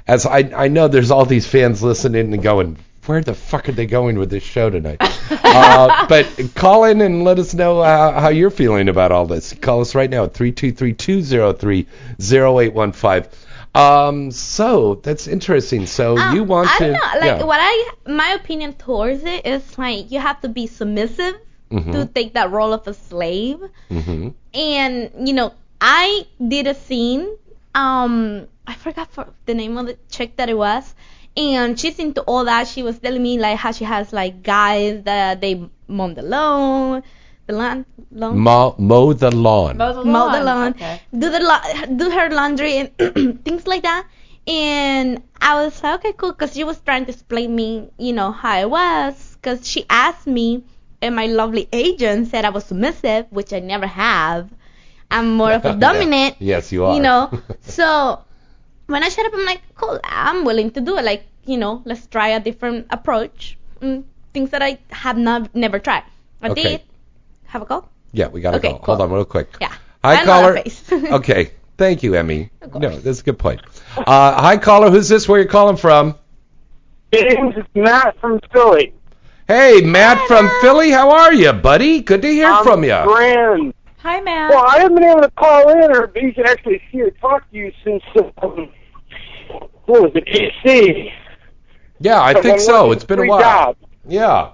as 0.08 0.26
I 0.26 0.40
I 0.56 0.68
know 0.68 0.88
there's 0.88 1.12
all 1.12 1.26
these 1.26 1.46
fans 1.48 1.82
listening 1.84 2.34
and 2.34 2.42
going, 2.44 2.78
where 3.06 3.22
the 3.22 3.34
fuck 3.34 3.68
are 3.70 3.72
they 3.74 3.86
going 3.88 4.18
with 4.20 4.30
this 4.30 4.44
show 4.44 4.70
tonight? 4.70 4.98
uh, 5.32 6.06
but 6.08 6.28
call 6.56 6.84
in 6.86 7.02
and 7.02 7.24
let 7.24 7.40
us 7.40 7.54
know 7.54 7.82
how, 7.82 8.12
how 8.12 8.30
you're 8.30 8.52
feeling 8.52 8.90
about 8.90 9.12
all 9.12 9.26
this. 9.26 9.54
Call 9.54 9.82
us 9.82 9.96
right 9.96 10.10
now 10.10 10.26
at 10.26 10.34
323-203-0815. 12.20 13.28
Um, 13.74 14.32
so 14.32 14.96
that's 14.96 15.28
interesting. 15.28 15.86
So 15.86 16.18
you 16.34 16.44
want 16.44 16.68
Um, 16.70 16.76
I 16.76 16.78
to 16.80 16.86
don't 16.86 16.94
know. 16.94 17.20
Like 17.20 17.40
yeah. 17.40 17.44
what 17.46 17.60
I 17.62 17.86
my 18.12 18.30
opinion 18.32 18.74
towards 18.74 19.24
it 19.24 19.46
is 19.46 19.78
like 19.78 20.12
you 20.12 20.20
have 20.20 20.42
to 20.42 20.50
be 20.50 20.68
submissive 20.68 21.36
to 21.72 21.78
Mhm. 21.78 22.14
take 22.14 22.34
that 22.34 22.52
role 22.52 22.74
of 22.74 22.86
a 22.88 22.94
slave. 22.94 23.60
Mhm. 23.90 24.34
And 24.54 25.12
you 25.26 25.34
know, 25.34 25.54
I 25.80 26.26
did 26.46 26.68
a 26.68 26.74
scene. 26.74 27.26
Um, 27.74 28.48
I 28.72 28.76
forgot 28.76 29.12
for 29.12 29.28
the 29.46 29.54
name 29.54 29.78
of 29.78 29.86
the 29.86 29.98
chick 30.10 30.38
that 30.38 30.48
it 30.50 30.58
was. 30.58 30.96
And 31.36 31.78
she's 31.80 32.00
into 32.00 32.22
all 32.22 32.46
that. 32.46 32.68
She 32.68 32.84
was 32.84 33.00
telling 33.00 33.22
me 33.22 33.38
like 33.38 33.58
how 33.58 33.72
she 33.74 33.84
has 33.84 34.14
like 34.14 34.44
guys 34.44 35.04
that 35.04 35.42
they 35.42 35.70
mow 35.88 36.14
the 36.14 36.22
lawn, 36.22 37.04
the 37.48 37.54
lawn, 37.54 37.86
lawn. 38.12 38.38
Mow, 38.40 38.76
mow 38.78 39.14
the 39.14 39.32
lawn. 39.32 39.78
mow 39.78 39.94
the 40.32 40.42
lawn, 40.44 40.74
do 41.22 41.30
the 41.30 41.40
la- 41.40 41.86
do 41.86 42.10
her 42.10 42.30
laundry 42.30 42.78
and 42.78 43.44
things 43.46 43.68
like 43.68 43.84
that. 43.84 44.08
And 44.48 45.22
I 45.40 45.64
was 45.64 45.84
like, 45.84 46.00
okay, 46.00 46.14
cool, 46.14 46.32
because 46.32 46.54
she 46.54 46.64
was 46.64 46.80
trying 46.82 47.06
to 47.06 47.12
explain 47.12 47.56
me, 47.56 47.90
you 47.98 48.14
know, 48.14 48.32
how 48.32 48.60
it 48.60 48.70
was, 48.70 49.36
because 49.36 49.68
she 49.68 49.86
asked 49.90 50.28
me, 50.28 50.64
and 51.02 51.16
my 51.16 51.28
lovely 51.28 51.68
agent 51.72 52.30
said 52.30 52.46
I 52.46 52.50
was 52.50 52.66
submissive, 52.66 53.28
which 53.32 53.54
I 53.54 53.60
never 53.60 53.88
have. 53.88 54.50
I'm 55.10 55.36
more 55.36 55.52
of 55.52 55.66
a 55.66 55.76
dominant, 55.88 56.38
Yes, 56.40 56.72
you 56.72 56.86
are. 56.86 56.96
you 56.96 57.02
know. 57.02 57.30
so 57.62 58.24
when 58.92 59.04
I 59.04 59.10
shut 59.10 59.26
up, 59.26 59.34
I'm 59.34 59.46
like, 59.46 59.62
cool, 59.76 60.00
I'm 60.04 60.44
willing 60.44 60.72
to 60.72 60.82
do 60.82 60.98
it. 60.98 61.06
Like, 61.06 61.24
you 61.46 61.58
know, 61.58 61.82
let's 61.86 62.08
try 62.08 62.30
a 62.30 62.40
different 62.40 62.88
approach. 62.90 63.58
Mm, 63.82 64.04
things 64.34 64.52
that 64.52 64.62
I 64.62 64.78
have 64.90 65.18
not 65.18 65.54
never 65.56 65.80
tried. 65.80 66.04
I 66.42 66.50
Okay. 66.50 66.64
did 66.64 66.82
have 67.46 67.62
a 67.62 67.66
call. 67.66 67.90
Yeah, 68.12 68.28
we 68.28 68.42
gotta 68.42 68.58
Okay, 68.58 68.74
go. 68.74 68.80
Hold 68.84 69.02
on 69.02 69.12
real 69.12 69.26
quick. 69.26 69.50
Yeah. 69.60 69.74
Hi, 70.04 70.22
I 70.22 70.26
caller. 70.26 70.62
okay. 71.20 71.52
Thank 71.78 72.04
you, 72.04 72.14
Emmy. 72.14 72.52
No, 72.76 73.00
that's 73.00 73.22
a 73.22 73.24
good 73.24 73.40
point. 73.40 73.62
Uh, 73.98 74.40
hi, 74.40 74.58
caller. 74.58 74.92
Who's 74.92 75.10
this? 75.10 75.28
Where 75.28 75.42
you 75.42 75.48
calling 75.48 75.78
from? 75.78 76.16
James, 77.12 77.56
it's 77.58 77.68
Matt 77.74 78.20
from 78.20 78.40
Philly. 78.54 78.94
Hey, 79.48 79.82
Matt 79.82 80.28
from 80.28 80.50
Philly. 80.62 80.92
How 80.92 81.12
are 81.12 81.34
you, 81.34 81.52
buddy? 81.54 82.02
Good 82.02 82.22
to 82.22 82.28
hear 82.28 82.48
I'm 82.48 82.64
from 82.64 82.84
you. 82.84 82.98
Grand. 83.04 83.74
Hi, 83.98 84.22
Matt. 84.22 84.50
Well, 84.50 84.66
I 84.66 84.80
haven't 84.80 84.96
been 84.96 85.04
able 85.04 85.22
to 85.22 85.32
call 85.32 85.70
in 85.70 85.92
or 85.96 86.08
be 86.08 86.34
actually 86.46 86.82
see 86.92 87.02
or 87.02 87.12
talk 87.12 87.50
to 87.52 87.58
you 87.58 87.72
since 87.84 88.02
um, 88.42 88.70
what 89.86 90.02
was 90.02 90.12
it, 90.16 90.24
AC? 90.66 91.12
Yeah, 92.00 92.20
I 92.22 92.34
So 92.34 92.42
think 92.42 92.60
so. 92.60 92.92
It's 92.92 93.04
been 93.04 93.20
a 93.20 93.26
while. 93.26 93.40
jobs. 93.42 93.80
Yeah. 94.08 94.52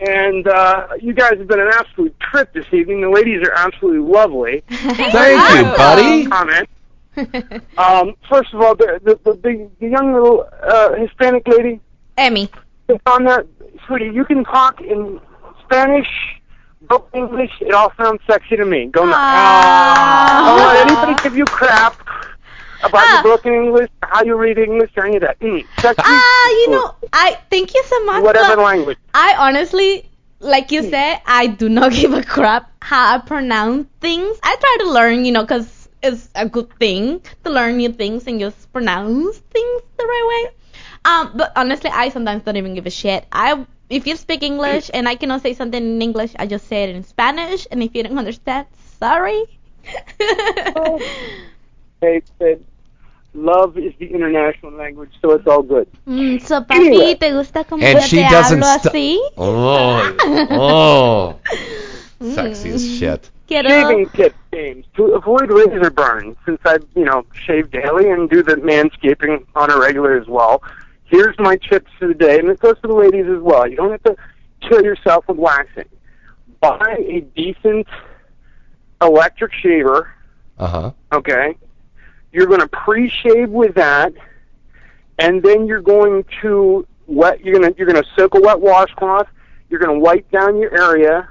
And 0.00 0.48
uh, 0.48 0.88
you 1.00 1.12
guys 1.12 1.36
have 1.38 1.46
been 1.46 1.60
an 1.60 1.70
absolute 1.74 2.18
trip 2.20 2.52
this 2.54 2.64
evening. 2.72 3.02
The 3.02 3.10
ladies 3.10 3.46
are 3.46 3.52
absolutely 3.52 4.00
lovely. 4.10 4.62
Thank 4.70 5.56
you, 5.58 5.76
buddy. 5.76 6.26
Comment. 6.26 6.68
Um, 7.76 8.14
first 8.30 8.54
of 8.54 8.60
all, 8.62 8.74
the 8.76 8.98
the 9.04 9.18
the, 9.24 9.32
the, 9.42 9.70
the 9.80 9.88
young 9.88 10.14
little 10.14 10.48
uh, 10.62 10.94
Hispanic 10.94 11.46
lady. 11.48 11.80
Emmy. 12.16 12.48
On 13.06 13.24
that, 13.24 13.46
sweetie, 13.86 14.06
you 14.14 14.24
can 14.24 14.44
talk 14.44 14.80
in 14.80 15.20
Spanish, 15.64 16.06
broken 16.82 17.20
English. 17.24 17.50
It 17.60 17.74
all 17.74 17.92
sounds 17.96 18.20
sexy 18.30 18.56
to 18.56 18.64
me. 18.64 18.86
Go 18.86 19.04
nuts. 19.04 19.16
Don't 20.46 20.58
let 20.58 20.86
anybody 20.86 21.22
give 21.22 21.36
you 21.36 21.44
crap 21.44 21.94
about 22.82 23.08
your 23.12 23.22
broken 23.22 23.54
English, 23.54 23.90
how 24.02 24.22
you 24.24 24.36
read 24.36 24.58
English, 24.58 24.90
or 24.96 25.06
any 25.06 25.16
of 25.16 25.22
that. 25.22 25.38
Mm. 25.40 25.64
Ah, 25.98 26.48
you 26.50 26.70
know, 26.70 26.94
I 27.12 27.38
thank 27.50 27.74
you 27.74 27.82
so 27.84 28.04
much. 28.04 28.22
whatever 28.22 28.60
language. 28.60 28.98
I 29.14 29.34
honestly, 29.38 30.08
like 30.40 30.72
you 30.72 30.82
said, 30.82 31.20
I 31.26 31.46
do 31.46 31.68
not 31.68 31.92
give 32.00 32.12
a 32.12 32.22
crap 32.22 32.70
how 32.82 33.16
I 33.16 33.18
pronounce 33.18 33.88
things. 34.00 34.38
I 34.42 34.56
try 34.56 34.76
to 34.84 34.90
learn, 34.90 35.24
you 35.24 35.32
know, 35.32 35.42
because 35.42 35.88
it's 36.02 36.28
a 36.34 36.48
good 36.48 36.72
thing 36.78 37.22
to 37.44 37.50
learn 37.50 37.76
new 37.76 37.92
things 37.92 38.26
and 38.26 38.40
just 38.40 38.72
pronounce 38.72 39.36
things 39.36 39.82
the 39.98 40.04
right 40.04 40.26
way. 40.28 40.56
Um, 41.04 41.32
but 41.34 41.52
honestly, 41.56 41.90
I 41.90 42.08
sometimes 42.10 42.42
don't 42.42 42.56
even 42.56 42.74
give 42.74 42.86
a 42.86 42.90
shit. 42.90 43.26
I 43.32 43.66
if 43.88 44.06
you 44.06 44.16
speak 44.16 44.42
English 44.42 44.90
and 44.94 45.08
I 45.08 45.16
cannot 45.16 45.42
say 45.42 45.54
something 45.54 45.82
in 45.82 46.00
English, 46.00 46.32
I 46.38 46.46
just 46.46 46.68
say 46.68 46.84
it 46.84 46.90
in 46.94 47.02
Spanish. 47.02 47.66
And 47.70 47.82
if 47.82 47.94
you 47.94 48.02
don't 48.02 48.18
understand, 48.18 48.66
sorry. 48.98 49.44
They 52.00 52.22
said 52.38 52.64
love 53.34 53.76
is 53.78 53.92
the 53.98 54.06
international 54.12 54.72
language, 54.72 55.10
so 55.22 55.32
it's 55.32 55.46
all 55.46 55.62
good. 55.62 55.88
Mm, 56.06 56.40
so, 56.42 56.60
papi, 56.62 56.86
Anyway. 56.88 57.14
¿te 57.16 57.32
gusta 57.32 57.64
como 57.64 57.84
And 57.84 57.98
yo 57.98 58.04
she 58.06 58.16
te 58.16 58.28
doesn't 58.28 58.60
hablo 58.60 58.78
st- 58.78 58.92
así? 58.92 59.18
Oh, 59.36 60.16
oh. 60.50 61.36
Sexy 62.34 62.70
as 62.70 62.84
shit. 62.98 63.30
Quiero- 63.48 63.68
Shaving 63.68 64.08
tip, 64.10 64.34
James, 64.52 64.84
to 64.96 65.06
avoid 65.14 65.50
razor 65.50 65.90
burn, 65.90 66.36
since 66.44 66.60
I, 66.64 66.78
you 66.94 67.04
know, 67.04 67.24
shave 67.46 67.70
daily 67.70 68.10
and 68.10 68.28
do 68.30 68.42
the 68.42 68.56
manscaping 68.56 69.44
on 69.56 69.70
a 69.70 69.78
regular 69.78 70.16
as 70.20 70.28
well. 70.28 70.62
Here's 71.06 71.36
my 71.38 71.56
tips 71.56 71.90
for 71.98 72.06
the 72.08 72.14
day, 72.14 72.38
and 72.38 72.48
it 72.48 72.60
goes 72.60 72.76
for 72.80 72.86
the 72.86 72.94
ladies 72.94 73.26
as 73.26 73.40
well. 73.42 73.66
You 73.66 73.76
don't 73.76 73.90
have 73.90 74.02
to 74.04 74.16
kill 74.68 74.82
yourself 74.84 75.26
with 75.26 75.38
waxing. 75.38 75.88
Buy 76.60 76.96
a 77.00 77.20
decent 77.34 77.86
electric 79.02 79.52
shaver, 79.54 80.12
Uh 80.58 80.66
huh. 80.66 80.90
okay? 81.12 81.56
You're 82.32 82.46
going 82.46 82.60
to 82.60 82.68
pre-shave 82.68 83.50
with 83.50 83.74
that, 83.74 84.12
and 85.18 85.42
then 85.42 85.66
you're 85.66 85.80
going 85.80 86.24
to 86.42 86.86
wet. 87.06 87.44
You're 87.44 87.58
going 87.58 87.72
to 87.72 87.78
you're 87.78 87.90
going 87.90 88.02
to 88.02 88.08
soak 88.16 88.34
a 88.34 88.40
wet 88.40 88.60
washcloth. 88.60 89.26
You're 89.68 89.80
going 89.80 89.98
to 89.98 90.00
wipe 90.00 90.30
down 90.30 90.58
your 90.58 90.72
area 90.76 91.28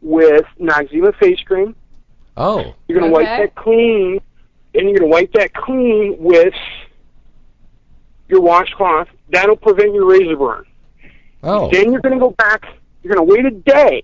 with 0.00 0.44
Noxzema 0.60 1.16
face 1.16 1.40
cream. 1.40 1.74
Oh. 2.36 2.74
You're 2.88 3.00
going 3.00 3.10
to 3.10 3.14
wipe 3.14 3.26
that 3.26 3.54
clean, 3.54 4.20
and 4.74 4.88
you're 4.88 4.98
going 4.98 5.10
to 5.10 5.14
wipe 5.14 5.32
that 5.32 5.54
clean 5.54 6.16
with 6.18 6.54
your 8.28 8.40
washcloth. 8.40 9.08
That'll 9.30 9.56
prevent 9.56 9.94
your 9.94 10.06
razor 10.06 10.36
burn. 10.36 10.64
Oh. 11.42 11.70
Then 11.70 11.92
you're 11.92 12.00
going 12.00 12.14
to 12.14 12.20
go 12.20 12.30
back. 12.30 12.66
You're 13.02 13.14
going 13.14 13.26
to 13.26 13.34
wait 13.34 13.44
a 13.44 13.50
day 13.50 14.02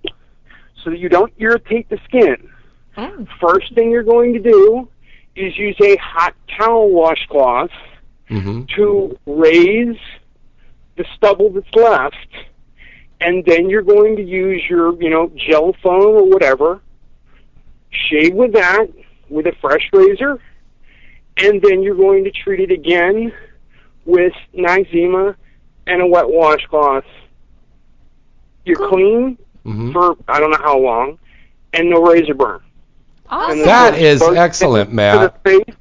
so 0.82 0.90
that 0.90 0.98
you 0.98 1.08
don't 1.08 1.32
irritate 1.38 1.88
the 1.88 1.98
skin. 2.04 2.50
Oh. 2.96 3.26
First 3.40 3.74
thing 3.74 3.90
you're 3.90 4.02
going 4.02 4.32
to 4.34 4.38
do 4.38 4.88
is 5.36 5.56
use 5.56 5.76
a 5.80 5.96
hot 5.96 6.34
towel 6.56 6.90
washcloth 6.90 7.70
Mm-hmm. 8.30 8.62
to 8.76 9.18
raise 9.26 9.96
the 10.96 11.04
stubble 11.16 11.50
that's 11.50 11.74
left, 11.74 12.14
and 13.20 13.44
then 13.44 13.68
you're 13.68 13.82
going 13.82 14.14
to 14.14 14.22
use 14.22 14.62
your, 14.70 14.94
you 15.02 15.10
know, 15.10 15.32
gel 15.34 15.74
foam 15.82 16.14
or 16.14 16.24
whatever, 16.30 16.80
shave 17.90 18.34
with 18.34 18.52
that 18.52 18.86
with 19.28 19.46
a 19.46 19.52
fresh 19.60 19.88
razor, 19.92 20.38
and 21.38 21.60
then 21.60 21.82
you're 21.82 21.96
going 21.96 22.22
to 22.22 22.30
treat 22.30 22.60
it 22.60 22.70
again 22.70 23.32
with 24.04 24.32
Noxzema 24.54 25.34
and 25.88 26.00
a 26.00 26.06
wet 26.06 26.28
washcloth. 26.28 27.04
You're 28.64 28.88
clean 28.88 29.38
Mm-hmm. 29.66 29.90
for 29.92 30.16
I 30.28 30.38
don't 30.38 30.52
know 30.52 30.58
how 30.62 30.78
long, 30.78 31.18
and 31.74 31.90
no 31.90 32.00
razor 32.00 32.32
burn. 32.34 32.60
And 33.30 33.60
That 33.64 33.92
then 33.92 34.00
is 34.02 34.20
both 34.20 34.36
excellent, 34.36 34.90
For 34.90 34.94
the 34.96 34.96
Matt. 34.96 35.42
face 35.44 35.74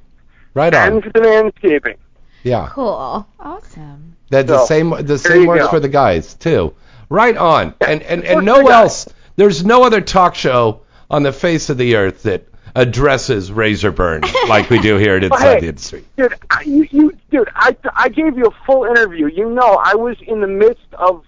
Right 0.54 0.74
and 0.74 0.96
on. 0.96 1.02
for 1.02 1.10
the 1.10 1.20
landscaping. 1.20 1.96
Yeah. 2.42 2.68
Cool. 2.72 3.26
Awesome. 3.38 4.16
That 4.30 4.46
the 4.46 4.58
So, 4.60 4.66
same 4.66 4.90
the 5.06 5.18
same 5.18 5.46
works 5.46 5.64
go. 5.64 5.70
for 5.70 5.80
the 5.80 5.88
guys 5.88 6.34
too. 6.34 6.74
Right 7.08 7.36
on. 7.36 7.74
And 7.80 8.02
and, 8.02 8.24
and 8.24 8.44
no 8.46 8.68
else. 8.68 9.08
There's 9.36 9.64
no 9.64 9.84
other 9.84 10.00
talk 10.00 10.34
show 10.34 10.82
on 11.10 11.22
the 11.22 11.32
face 11.32 11.70
of 11.70 11.78
the 11.78 11.96
earth 11.96 12.22
that 12.24 12.46
addresses 12.76 13.50
razor 13.50 13.90
burn 13.90 14.22
like 14.48 14.70
we 14.70 14.78
do 14.78 14.96
here 14.96 15.16
at 15.16 15.22
Well, 15.22 15.32
Inside 15.32 15.54
hey, 15.54 15.60
the 15.60 15.68
Industry. 15.68 16.04
Dude, 16.16 16.34
I, 16.50 16.62
you, 16.62 16.86
you, 16.90 17.12
dude, 17.30 17.48
I, 17.54 17.76
I 17.96 18.08
gave 18.08 18.38
you 18.38 18.44
a 18.46 18.64
full 18.64 18.84
interview. 18.84 19.26
You 19.26 19.50
know, 19.50 19.80
I 19.82 19.96
was 19.96 20.16
in 20.24 20.40
the 20.40 20.46
midst 20.46 20.86
of 20.94 21.24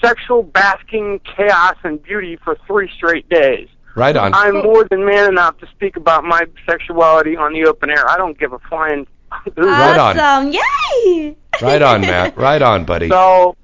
sexual 0.00 0.42
basking 0.42 1.20
chaos 1.36 1.76
and 1.82 2.02
beauty 2.02 2.36
for 2.36 2.56
three 2.66 2.88
straight 2.96 3.28
days. 3.28 3.68
Right 3.94 4.16
on. 4.16 4.34
I'm 4.34 4.62
more 4.62 4.84
than 4.90 5.04
man 5.04 5.28
enough 5.30 5.58
to 5.58 5.66
speak 5.68 5.96
about 5.96 6.24
my 6.24 6.44
sexuality 6.68 7.36
on 7.36 7.52
the 7.52 7.64
open 7.66 7.90
air. 7.90 8.08
I 8.08 8.16
don't 8.16 8.38
give 8.38 8.52
a 8.52 8.58
flying. 8.60 9.06
Right 9.56 9.98
on. 9.98 10.18
Awesome. 10.18 10.52
Yay! 10.52 11.36
Right 11.62 11.82
on, 11.82 12.00
Matt. 12.00 12.36
Right 12.36 12.60
on, 12.60 12.84
buddy. 12.84 13.08
So, 13.08 13.56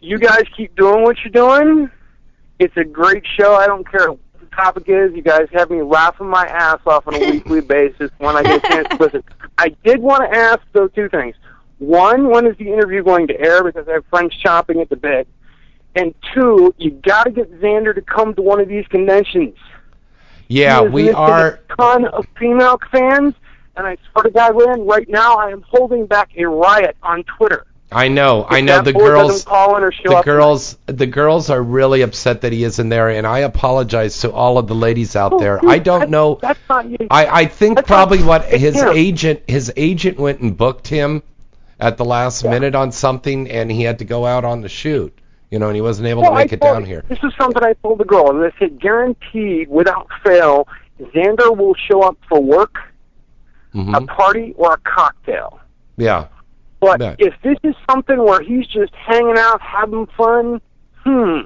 you 0.00 0.18
guys 0.18 0.42
keep 0.54 0.76
doing 0.76 1.02
what 1.02 1.16
you're 1.24 1.32
doing. 1.32 1.90
It's 2.58 2.76
a 2.76 2.84
great 2.84 3.24
show. 3.38 3.54
I 3.54 3.66
don't 3.66 3.90
care 3.90 4.12
what 4.12 4.20
the 4.38 4.46
topic 4.54 4.84
is. 4.88 5.14
You 5.14 5.22
guys 5.22 5.48
have 5.54 5.70
me 5.70 5.80
laughing 5.82 6.28
my 6.28 6.46
ass 6.46 6.80
off 6.86 7.06
on 7.08 7.14
a 7.14 7.18
weekly 7.30 7.62
basis 7.62 8.10
when 8.18 8.36
I 8.36 8.42
get 8.42 8.64
a 8.64 8.68
chance 8.68 8.88
to 8.88 8.96
listen. 8.96 9.24
I 9.56 9.70
did 9.82 10.00
want 10.00 10.30
to 10.30 10.38
ask, 10.38 10.60
though, 10.74 10.88
two 10.88 11.08
things. 11.08 11.36
One, 11.78 12.28
when 12.28 12.46
is 12.46 12.56
the 12.58 12.70
interview 12.70 13.02
going 13.02 13.28
to 13.28 13.40
air? 13.40 13.64
Because 13.64 13.88
I 13.88 13.92
have 13.92 14.04
friends 14.10 14.34
chopping 14.36 14.80
at 14.80 14.90
the 14.90 14.96
bit. 14.96 15.26
And 15.94 16.14
two, 16.34 16.74
you 16.76 16.90
got 16.90 17.24
to 17.24 17.30
get 17.30 17.50
Xander 17.60 17.94
to 17.94 18.02
come 18.02 18.34
to 18.34 18.42
one 18.42 18.60
of 18.60 18.68
these 18.68 18.86
conventions. 18.88 19.56
Yeah, 20.48 20.80
we 20.80 21.10
are 21.10 21.60
a 21.70 21.76
ton 21.76 22.06
of 22.06 22.26
female 22.38 22.80
fans, 22.90 23.34
and 23.76 23.86
I 23.86 23.96
swear 24.10 24.24
to 24.24 24.30
God, 24.30 24.56
Rand, 24.56 24.86
right 24.86 25.08
now 25.08 25.36
I 25.36 25.50
am 25.50 25.62
holding 25.62 26.06
back 26.06 26.30
a 26.36 26.46
riot 26.46 26.96
on 27.02 27.22
Twitter. 27.24 27.66
I 27.90 28.08
know, 28.08 28.46
I 28.48 28.60
know. 28.60 28.82
The 28.82 28.92
girls, 28.92 29.44
call 29.44 29.76
in 29.76 29.82
or 29.82 29.92
show 29.92 30.10
the 30.10 30.22
girls, 30.22 30.76
the 30.86 31.06
girls 31.06 31.48
are 31.48 31.62
really 31.62 32.02
upset 32.02 32.42
that 32.42 32.52
he 32.52 32.64
isn't 32.64 32.88
there, 32.90 33.08
and 33.08 33.26
I 33.26 33.40
apologize 33.40 34.20
to 34.20 34.32
all 34.32 34.58
of 34.58 34.66
the 34.66 34.74
ladies 34.74 35.16
out 35.16 35.32
oh, 35.34 35.38
there. 35.38 35.60
I 35.66 35.78
don't 35.78 36.10
know. 36.10 36.36
Oh, 36.36 36.38
That's 36.40 36.60
not 36.68 36.86
you. 36.86 36.98
I, 37.10 37.26
I 37.26 37.46
think 37.46 37.76
That's 37.76 37.86
probably 37.86 38.18
not- 38.18 38.26
what 38.26 38.44
his 38.44 38.76
him. 38.76 38.88
agent 38.88 39.42
his 39.46 39.72
agent 39.76 40.18
went 40.18 40.40
and 40.40 40.54
booked 40.54 40.88
him 40.88 41.22
at 41.80 41.96
the 41.96 42.04
last 42.04 42.44
minute 42.44 42.74
on 42.74 42.92
something, 42.92 43.50
and 43.50 43.70
he 43.70 43.82
had 43.84 44.00
to 44.00 44.04
go 44.04 44.26
out 44.26 44.44
on 44.44 44.60
the 44.60 44.68
shoot. 44.68 45.18
You 45.50 45.58
know, 45.58 45.68
and 45.68 45.76
he 45.76 45.80
wasn't 45.80 46.08
able 46.08 46.22
Well, 46.22 46.32
to 46.32 46.36
I 46.36 46.42
make 46.44 46.52
it 46.52 46.60
told- 46.60 46.74
down 46.74 46.84
here. 46.84 47.04
This 47.08 47.18
is 47.22 47.32
something 47.38 47.62
I 47.62 47.72
told 47.82 47.98
the 47.98 48.04
girl, 48.04 48.30
and 48.30 48.44
I 48.44 48.52
said, 48.58 48.78
guaranteed, 48.80 49.68
without 49.70 50.06
fail, 50.22 50.68
Xander 51.00 51.56
will 51.56 51.74
show 51.74 52.02
up 52.02 52.18
for 52.28 52.42
work, 52.42 52.76
hmm 53.72 53.94
a 53.94 54.00
party, 54.02 54.54
or 54.58 54.74
a 54.74 54.78
cocktail. 54.78 55.60
Yeah, 55.96 56.26
But 56.80 57.00
Yeah. 57.00 57.14
if 57.18 57.34
this 57.42 57.56
is 57.64 57.74
something 57.90 58.22
where 58.22 58.40
he's 58.40 58.64
just 58.68 58.94
hanging 58.94 59.36
out, 59.36 59.60
having 59.60 60.06
fun, 60.16 60.60
hmm, 61.04 61.40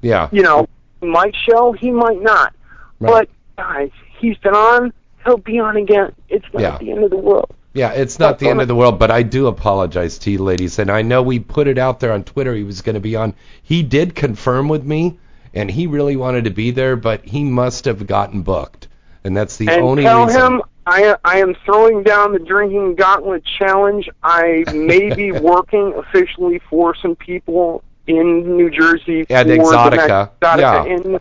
yeah, 0.00 0.28
you 0.30 0.42
know, 0.42 0.68
he 1.00 1.06
might 1.08 1.34
show, 1.34 1.72
he 1.72 1.90
might 1.90 2.22
not. 2.22 2.52
Right. 3.00 3.28
But 3.56 3.64
guys, 3.64 3.90
he's 4.20 4.36
been 4.38 4.54
on, 4.54 4.92
he'll 5.24 5.38
be 5.38 5.58
on 5.58 5.76
again. 5.76 6.12
It's 6.28 6.44
not 6.52 6.62
Yeah. 6.62 6.78
the 6.78 6.92
end 6.92 7.02
of 7.02 7.10
the 7.10 7.16
world. 7.16 7.50
Yeah. 7.74 7.92
It's 7.92 8.18
not 8.18 8.38
the 8.38 8.48
end 8.48 8.60
of 8.60 8.68
the 8.68 8.74
world, 8.74 8.98
but 8.98 9.10
I 9.10 9.22
do 9.22 9.46
apologize 9.46 10.18
to 10.20 10.30
you, 10.30 10.38
ladies, 10.42 10.78
and 10.78 10.90
I 10.90 11.02
know 11.02 11.22
we 11.22 11.38
put 11.38 11.66
it 11.68 11.78
out 11.78 12.00
there 12.00 12.12
on 12.12 12.24
Twitter. 12.24 12.54
He 12.54 12.64
was 12.64 12.82
going 12.82 12.94
to 12.94 13.00
be 13.00 13.14
on. 13.16 13.34
He 13.62 13.82
did 13.82 14.14
confirm 14.14 14.68
with 14.68 14.84
me, 14.84 15.18
and 15.54 15.70
he 15.70 15.86
really 15.86 16.16
wanted 16.16 16.44
to 16.44 16.50
be 16.50 16.70
there, 16.70 16.96
but 16.96 17.24
he 17.24 17.44
must 17.44 17.84
have 17.84 18.06
gotten 18.06 18.42
booked, 18.42 18.88
and 19.24 19.36
that's 19.36 19.56
the 19.56 19.68
and 19.68 19.82
only 19.82 20.02
tell 20.02 20.26
reason. 20.26 20.40
him 20.54 20.62
I 20.86 21.16
I 21.24 21.38
am 21.40 21.54
throwing 21.66 22.02
down 22.02 22.32
the 22.32 22.38
drinking 22.38 22.94
gauntlet 22.96 23.44
challenge. 23.58 24.08
I 24.22 24.64
may 24.72 25.14
be 25.14 25.32
working 25.52 25.92
officially 25.96 26.60
for 26.70 26.94
some 26.96 27.14
people 27.14 27.84
in 28.06 28.56
New 28.56 28.70
Jersey 28.70 29.26
At 29.28 29.46
for 29.46 29.52
the 29.52 29.58
Exxxotica. 29.58 29.90
next 29.90 30.40
Exxxotica 30.40 30.58
Yeah. 30.58 30.84
in 30.86 31.20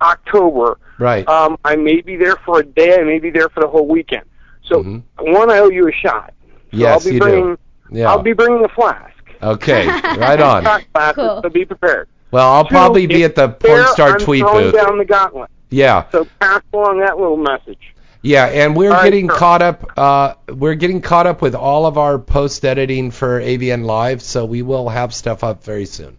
October. 0.00 0.78
Right. 0.98 1.26
Um, 1.28 1.56
I 1.64 1.76
may 1.76 2.00
be 2.00 2.16
there 2.16 2.36
for 2.44 2.60
a 2.60 2.64
day. 2.64 2.98
I 3.00 3.04
may 3.04 3.18
be 3.20 3.30
there 3.30 3.48
for 3.48 3.60
the 3.60 3.68
whole 3.68 3.86
weekend. 3.86 4.24
So 4.66 4.82
one, 5.18 5.50
I 5.50 5.58
owe 5.58 5.68
you 5.70 5.88
a 5.88 5.92
shot. 5.92 6.32
So 6.72 6.76
Mm-hmm. 6.76 6.80
Yes, 6.80 7.04
I'll 7.06 7.10
be 7.10 7.14
you 7.14 7.20
do. 7.20 7.58
Yeah. 7.90 8.08
I'll 8.10 8.22
be 8.22 8.32
bringing 8.32 8.64
a 8.64 8.68
flask. 8.68 9.12
Okay, 9.42 9.86
right 10.16 10.40
on. 10.40 10.64
Shot 10.64 10.84
glasses, 10.92 11.40
So 11.42 11.50
be 11.50 11.64
prepared. 11.64 12.08
Well, 12.30 12.50
I'll 12.50 12.64
Two, 12.64 12.70
probably 12.70 13.06
be 13.06 13.22
at 13.24 13.34
the 13.36 13.48
there, 13.60 13.76
Porn 13.82 13.86
Star 13.92 14.12
I'm 14.14 14.18
tweet 14.18 14.40
throwing 14.40 14.72
booth. 14.72 14.74
down 14.74 14.98
the 14.98 15.04
gauntlet. 15.04 15.50
Yeah, 15.70 16.08
So 16.10 16.26
pass 16.40 16.62
along 16.72 17.00
that 17.00 17.18
little 17.18 17.36
message. 17.36 17.78
yeah, 18.22 18.46
and 18.46 18.74
we're 18.76 18.90
All 18.90 18.96
right, 18.96 19.04
getting 19.04 19.28
sir. 19.28 19.36
caught 19.36 19.62
up. 19.62 19.92
Uh, 19.98 20.34
we're 20.48 20.74
getting 20.74 21.00
caught 21.00 21.26
up 21.26 21.42
with 21.42 21.54
all 21.54 21.86
of 21.86 21.98
our 21.98 22.18
post 22.18 22.64
editing 22.64 23.10
for 23.10 23.40
AVN 23.40 23.84
Live, 23.84 24.22
so 24.22 24.44
we 24.44 24.62
will 24.62 24.88
have 24.88 25.12
stuff 25.14 25.44
up 25.44 25.62
very 25.64 25.84
soon. 25.86 26.16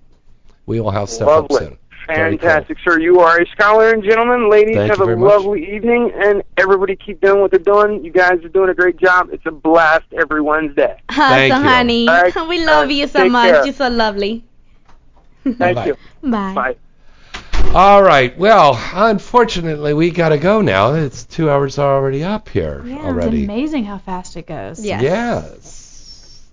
We 0.65 0.79
will 0.79 0.91
have 0.91 1.09
stuff 1.09 1.27
up 1.29 1.51
soon. 1.51 1.77
Very 2.07 2.37
cool. 2.37 2.47
Fantastic, 2.49 2.77
sir. 2.83 2.99
You 2.99 3.19
are 3.21 3.39
a 3.41 3.45
scholar 3.47 3.91
and 3.91 4.03
gentleman. 4.03 4.49
Ladies, 4.49 4.75
Thank 4.75 4.91
have 4.91 5.01
a 5.01 5.05
very 5.05 5.17
much. 5.17 5.29
lovely 5.31 5.75
evening, 5.75 6.11
and 6.15 6.43
everybody 6.57 6.95
keep 6.95 7.19
doing 7.21 7.41
what 7.41 7.51
they're 7.51 7.59
doing. 7.59 8.03
You 8.05 8.11
guys 8.11 8.43
are 8.43 8.49
doing 8.49 8.69
a 8.69 8.73
great 8.75 8.97
job. 8.97 9.29
It's 9.31 9.45
a 9.45 9.51
blast 9.51 10.05
every 10.13 10.41
Wednesday. 10.41 10.99
Thank 11.11 11.53
awesome, 11.53 11.63
you. 11.63 11.69
honey. 11.69 12.07
All 12.07 12.21
right. 12.21 12.47
We 12.47 12.65
love 12.65 12.87
right. 12.87 12.95
you 12.95 13.07
so 13.07 13.23
Take 13.23 13.31
much. 13.31 13.49
care. 13.51 13.65
You're 13.65 13.73
so 13.73 13.89
lovely. 13.89 14.43
Thank 15.43 15.57
Bye-bye. 15.59 15.85
you. 15.87 15.97
Bye. 16.23 16.53
Bye. 16.53 16.75
All 17.73 18.01
right. 18.01 18.37
Well, 18.37 18.79
unfortunately, 18.93 19.93
we 19.93 20.09
got 20.11 20.29
to 20.29 20.37
go 20.37 20.61
now. 20.61 20.93
It's 20.93 21.25
two 21.25 21.49
hours 21.49 21.77
already 21.77 22.23
up 22.23 22.47
here 22.49 22.81
Yeah, 22.85 22.97
already. 22.97 23.43
it's 23.43 23.49
amazing 23.51 23.83
how 23.83 23.97
fast 23.97 24.37
it 24.37 24.47
goes. 24.47 24.83
Yes. 24.85 25.01
Yes. 25.01 26.51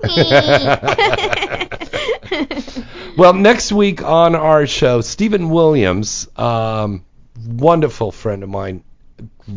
well, 3.16 3.34
next 3.34 3.72
week 3.72 4.02
on 4.02 4.34
our 4.34 4.66
show, 4.66 5.00
Steven 5.00 5.50
Williams, 5.50 6.28
um, 6.36 7.04
wonderful 7.46 8.12
friend 8.12 8.42
of 8.42 8.48
mine, 8.48 8.82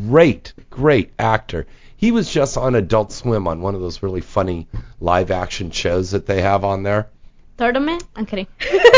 great, 0.07 0.53
great 0.69 1.11
actor. 1.19 1.67
He 1.97 2.11
was 2.11 2.31
just 2.31 2.57
on 2.57 2.75
Adult 2.75 3.11
Swim 3.11 3.47
on 3.47 3.61
one 3.61 3.75
of 3.75 3.81
those 3.81 4.01
really 4.01 4.21
funny 4.21 4.67
live 4.99 5.31
action 5.31 5.71
shows 5.71 6.11
that 6.11 6.25
they 6.25 6.41
have 6.41 6.63
on 6.63 6.83
there. 6.83 7.09
Turtle 7.57 7.83
Man? 7.83 7.99
I'm 8.15 8.25
kidding. 8.25 8.47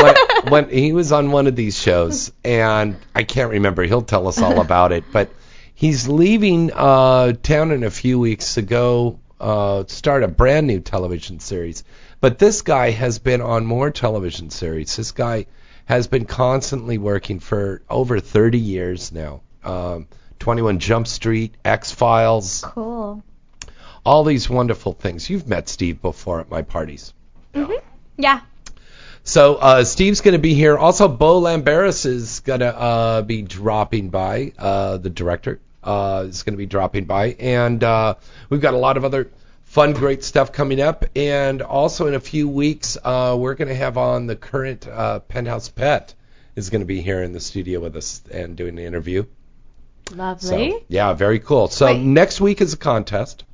when, 0.01 0.15
when 0.47 0.69
he 0.69 0.93
was 0.93 1.11
on 1.11 1.31
one 1.31 1.47
of 1.47 1.55
these 1.55 1.77
shows, 1.77 2.31
and 2.45 2.95
I 3.13 3.23
can't 3.23 3.51
remember. 3.51 3.83
He'll 3.83 4.03
tell 4.03 4.27
us 4.27 4.41
all 4.41 4.61
about 4.61 4.93
it. 4.93 5.03
But 5.11 5.31
he's 5.75 6.07
leaving 6.07 6.71
uh, 6.73 7.33
town 7.43 7.71
in 7.71 7.83
a 7.83 7.91
few 7.91 8.19
weeks 8.19 8.53
to 8.53 8.61
go 8.61 9.19
uh, 9.37 9.83
start 9.87 10.23
a 10.23 10.29
brand 10.29 10.67
new 10.67 10.79
television 10.79 11.41
series. 11.41 11.83
But 12.23 12.39
this 12.39 12.61
guy 12.61 12.91
has 12.91 13.19
been 13.19 13.41
on 13.41 13.65
more 13.65 13.91
television 13.91 14.49
series. 14.49 14.95
This 14.95 15.11
guy 15.11 15.45
has 15.83 16.07
been 16.07 16.23
constantly 16.23 16.97
working 16.97 17.41
for 17.41 17.81
over 17.89 18.21
30 18.21 18.59
years 18.59 19.11
now. 19.11 19.41
Um, 19.61 20.07
21 20.39 20.79
Jump 20.79 21.05
Street, 21.07 21.53
X 21.65 21.91
Files, 21.91 22.63
Cool. 22.65 23.21
all 24.05 24.23
these 24.23 24.49
wonderful 24.49 24.93
things. 24.93 25.29
You've 25.29 25.49
met 25.49 25.67
Steve 25.67 26.01
before 26.01 26.39
at 26.39 26.49
my 26.49 26.61
parties. 26.61 27.13
Mhm. 27.53 27.81
Yeah. 28.15 28.39
So 29.25 29.55
uh, 29.55 29.83
Steve's 29.83 30.21
going 30.21 30.31
to 30.31 30.39
be 30.39 30.53
here. 30.53 30.77
Also, 30.77 31.09
Bo 31.09 31.41
Lamberis 31.41 32.05
is 32.05 32.39
going 32.39 32.61
to 32.61 32.73
uh, 32.73 33.21
be 33.23 33.41
dropping 33.41 34.07
by. 34.11 34.53
Uh, 34.57 34.95
the 34.95 35.09
director 35.09 35.59
uh, 35.83 36.23
is 36.29 36.43
going 36.43 36.53
to 36.53 36.57
be 36.57 36.67
dropping 36.67 37.03
by, 37.03 37.31
and 37.37 37.83
uh, 37.83 38.15
we've 38.49 38.61
got 38.61 38.73
a 38.75 38.77
lot 38.77 38.95
of 38.95 39.03
other 39.03 39.29
fun, 39.73 39.91
great 39.91 40.23
stuff 40.23 40.51
coming 40.51 40.79
up. 40.79 41.03
And 41.15 41.63
also, 41.63 42.05
in 42.05 42.13
a 42.13 42.19
few 42.19 42.47
weeks, 42.47 42.95
uh, 43.03 43.35
we're 43.39 43.55
going 43.55 43.69
to 43.69 43.75
have 43.75 43.97
on 43.97 44.27
the 44.27 44.35
current 44.35 44.87
uh, 44.87 45.19
Penthouse 45.21 45.67
Pet 45.67 46.13
is 46.55 46.69
going 46.69 46.81
to 46.81 46.85
be 46.85 47.01
here 47.01 47.23
in 47.23 47.33
the 47.33 47.39
studio 47.39 47.79
with 47.79 47.95
us 47.95 48.21
and 48.31 48.55
doing 48.55 48.75
the 48.75 48.85
interview. 48.85 49.25
Lovely. 50.13 50.71
So, 50.71 50.83
yeah, 50.89 51.13
very 51.13 51.39
cool. 51.39 51.69
So 51.69 51.87
Wait. 51.87 52.03
next 52.03 52.39
week 52.39 52.61
is 52.61 52.73
a 52.73 52.77
contest. 52.77 53.45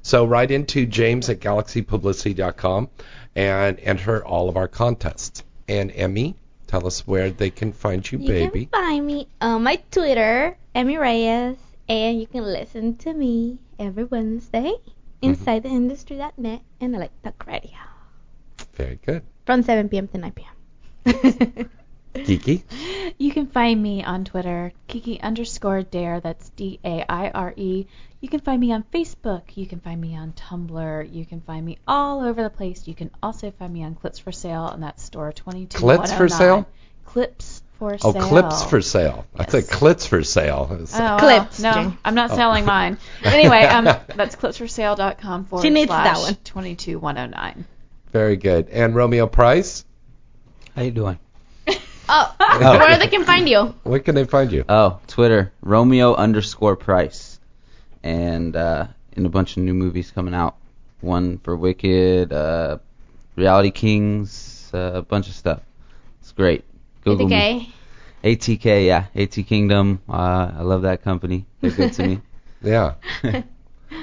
So 0.00 0.24
write 0.24 0.50
into 0.50 0.86
James 0.86 1.28
at 1.28 1.40
galaxypublicity.com 1.40 2.88
and 3.34 3.78
enter 3.80 4.24
all 4.24 4.48
of 4.48 4.56
our 4.56 4.68
contests. 4.68 5.44
And 5.68 5.92
Emmy, 5.94 6.36
tell 6.68 6.86
us 6.86 7.06
where 7.06 7.28
they 7.28 7.50
can 7.50 7.74
find 7.74 8.10
you, 8.10 8.18
You 8.20 8.26
baby. 8.26 8.66
can 8.66 8.80
find 8.82 9.06
me 9.06 9.28
on 9.42 9.64
my 9.64 9.76
Twitter, 9.90 10.56
Emmy 10.74 10.96
Reyes, 10.96 11.58
and 11.86 12.18
you 12.18 12.26
can 12.26 12.44
listen 12.44 12.96
to 12.98 13.12
me 13.12 13.58
every 13.78 14.04
Wednesday 14.04 14.72
Mm-hmm. 15.22 15.30
inside 15.30 15.62
the 15.62 15.70
industry.net 15.70 16.60
and 16.80 16.94
I 16.94 16.98
like 16.98 17.22
Talk 17.22 17.46
Radio 17.46 17.72
Very 18.74 18.98
good. 19.04 19.22
from 19.46 19.62
7 19.62 19.88
p.m. 19.88 20.08
to 20.08 20.18
9 20.18 20.32
p.m. 20.32 21.70
Kiki? 22.24 22.64
You 23.18 23.32
can 23.32 23.46
find 23.46 23.82
me 23.82 24.02
on 24.04 24.24
Twitter, 24.24 24.72
Kiki 24.88 25.20
underscore 25.20 25.82
Daire. 25.82 26.20
That's 26.20 26.48
D 26.50 26.80
A 26.84 27.04
I 27.08 27.30
R 27.30 27.52
E. 27.56 27.86
You 28.20 28.28
can 28.28 28.40
find 28.40 28.60
me 28.60 28.72
on 28.72 28.84
Facebook. 28.84 29.42
You 29.54 29.66
can 29.66 29.80
find 29.80 30.00
me 30.00 30.16
on 30.16 30.32
Tumblr. 30.32 31.14
You 31.14 31.26
can 31.26 31.40
find 31.42 31.64
me 31.64 31.78
all 31.86 32.24
over 32.24 32.42
the 32.42 32.50
place. 32.50 32.88
You 32.88 32.94
can 32.94 33.10
also 33.22 33.50
find 33.50 33.72
me 33.72 33.84
on 33.84 33.94
Clips 33.94 34.18
for 34.18 34.32
Sale, 34.32 34.68
and 34.68 34.82
that's 34.82 35.02
store 35.02 35.32
22. 35.32 35.78
Clips 35.78 36.12
for 36.12 36.28
sale? 36.28 36.66
Clips 37.04 37.62
for 37.78 37.96
Oh, 38.02 38.12
sale. 38.12 38.22
clips 38.28 38.64
for 38.64 38.80
sale. 38.80 39.26
I 39.36 39.46
said 39.46 39.64
clits 39.64 40.06
for 40.06 40.22
sale. 40.22 40.68
Oh, 40.70 40.84
well, 40.98 41.18
Clips, 41.18 41.60
No, 41.60 41.92
I'm 42.04 42.14
not 42.14 42.30
Oh. 42.32 42.36
selling 42.36 42.64
mine. 42.76 42.98
Anyway, 43.24 43.62
um, 43.64 43.84
that's 43.84 44.36
clipsforsale.com 44.36 45.44
forward 45.44 45.62
She 45.62 45.70
needs 45.70 45.88
slash 45.88 46.04
that 46.04 46.18
one. 46.22 46.36
22109. 46.44 47.64
Very 48.12 48.36
good. 48.36 48.68
And 48.70 48.94
Romeo 48.94 49.26
Price? 49.26 49.84
How 50.74 50.82
you 50.82 50.90
doing? 50.90 51.18
Oh, 52.08 52.32
where 52.38 52.98
they 52.98 53.08
can 53.08 53.24
find 53.24 53.48
you? 53.48 53.74
Where 53.82 53.98
can 53.98 54.14
they 54.14 54.24
find 54.24 54.52
you? 54.52 54.64
Oh, 54.68 55.00
Twitter, 55.08 55.52
Romeo 55.60 56.14
underscore 56.14 56.76
Price, 56.76 57.40
and 58.04 58.54
uh, 58.54 58.86
in 59.16 59.26
a 59.26 59.28
bunch 59.28 59.56
of 59.56 59.64
new 59.64 59.74
movies 59.74 60.12
coming 60.12 60.32
out. 60.32 60.54
One 61.00 61.38
for 61.38 61.56
Wicked, 61.56 62.32
uh, 62.32 62.78
Reality 63.34 63.72
Kings, 63.72 64.70
uh, 64.72 64.92
a 64.94 65.02
bunch 65.02 65.26
of 65.26 65.34
stuff. 65.34 65.62
It's 66.20 66.30
great. 66.30 66.64
Google 67.06 67.28
me. 67.28 67.72
ATK. 68.24 68.58
ATK, 68.58 68.86
yeah, 68.86 69.04
AT 69.14 69.30
Kingdom. 69.46 70.00
Uh, 70.08 70.50
I 70.58 70.62
love 70.62 70.82
that 70.82 71.02
company. 71.02 71.46
They're 71.60 71.70
good 71.70 71.92
to 71.94 72.06
me. 72.06 72.20
Yeah. 72.62 72.94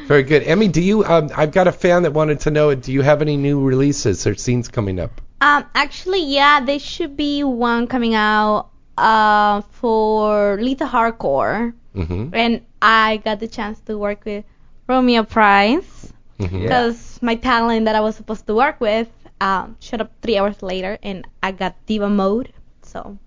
Very 0.08 0.24
good. 0.24 0.44
Emmy, 0.44 0.68
do 0.70 0.80
you? 0.82 1.04
Um, 1.04 1.30
I've 1.36 1.52
got 1.52 1.68
a 1.68 1.72
fan 1.72 2.04
that 2.04 2.14
wanted 2.14 2.40
to 2.42 2.52
know. 2.52 2.74
Do 2.76 2.94
you 2.94 3.02
have 3.02 3.22
any 3.22 3.36
new 3.36 3.62
releases 3.66 4.26
or 4.28 4.36
scenes 4.36 4.70
coming 4.70 5.00
up? 5.00 5.20
Um, 5.42 5.66
actually, 5.76 6.24
yeah, 6.26 6.62
there 6.64 6.80
should 6.80 7.18
be 7.18 7.44
one 7.44 7.88
coming 7.88 8.14
out 8.14 8.70
uh, 8.98 9.62
for 9.72 10.58
Lita 10.62 10.86
Hardcore. 10.86 11.74
Mm-hmm. 11.96 12.30
And 12.34 12.62
I 12.82 13.18
got 13.18 13.40
the 13.40 13.48
chance 13.48 13.80
to 13.82 13.98
work 13.98 14.24
with 14.24 14.46
Romeo 14.88 15.24
Price 15.24 16.14
Mhm. 16.40 16.62
because 16.62 17.20
my 17.22 17.36
talent 17.36 17.86
that 17.86 17.96
I 17.96 18.02
was 18.02 18.16
supposed 18.16 18.46
to 18.48 18.56
work 18.56 18.80
with 18.80 19.10
um, 19.42 19.76
showed 19.80 20.00
up 20.02 20.12
three 20.22 20.38
hours 20.38 20.62
later 20.64 20.98
and 21.04 21.28
I 21.42 21.52
got 21.52 21.76
diva 21.86 22.10
mode. 22.10 22.54
So, 22.94 23.18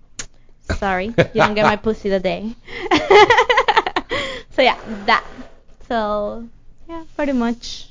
sorry, 0.77 1.07
you 1.07 1.13
don't 1.35 1.53
get 1.53 1.65
my 1.65 1.75
pussy 1.87 2.09
today. 2.09 2.55
so, 4.51 4.61
yeah, 4.61 4.79
that. 5.05 5.25
So, 5.89 6.47
yeah, 6.87 7.03
pretty 7.17 7.33
much. 7.33 7.89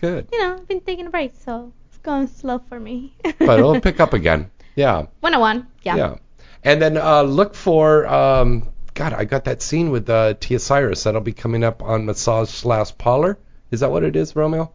Good. 0.00 0.28
You 0.32 0.38
know, 0.40 0.54
I've 0.54 0.66
been 0.66 0.80
taking 0.80 1.06
a 1.06 1.10
break, 1.10 1.32
so 1.44 1.70
it's 1.88 1.98
going 1.98 2.28
slow 2.28 2.60
for 2.60 2.80
me. 2.80 3.12
but 3.22 3.58
it'll 3.58 3.78
pick 3.80 4.00
up 4.00 4.14
again. 4.14 4.50
Yeah. 4.74 5.06
101. 5.20 5.66
Yeah. 5.82 5.96
Yeah. 5.96 6.16
And 6.64 6.80
then 6.80 6.96
uh, 6.96 7.22
look 7.22 7.54
for 7.54 8.06
um, 8.06 8.68
God. 8.94 9.12
I 9.12 9.24
got 9.24 9.44
that 9.44 9.60
scene 9.60 9.90
with 9.90 10.08
uh, 10.08 10.34
Tia 10.40 10.58
Cyrus 10.58 11.02
that'll 11.02 11.20
be 11.20 11.32
coming 11.32 11.62
up 11.62 11.82
on 11.82 12.06
Massage 12.06 12.48
slash 12.48 12.96
Parlor. 12.96 13.38
Is 13.70 13.80
that 13.80 13.90
what 13.90 14.02
it 14.02 14.16
is, 14.16 14.34
Romeo? 14.34 14.72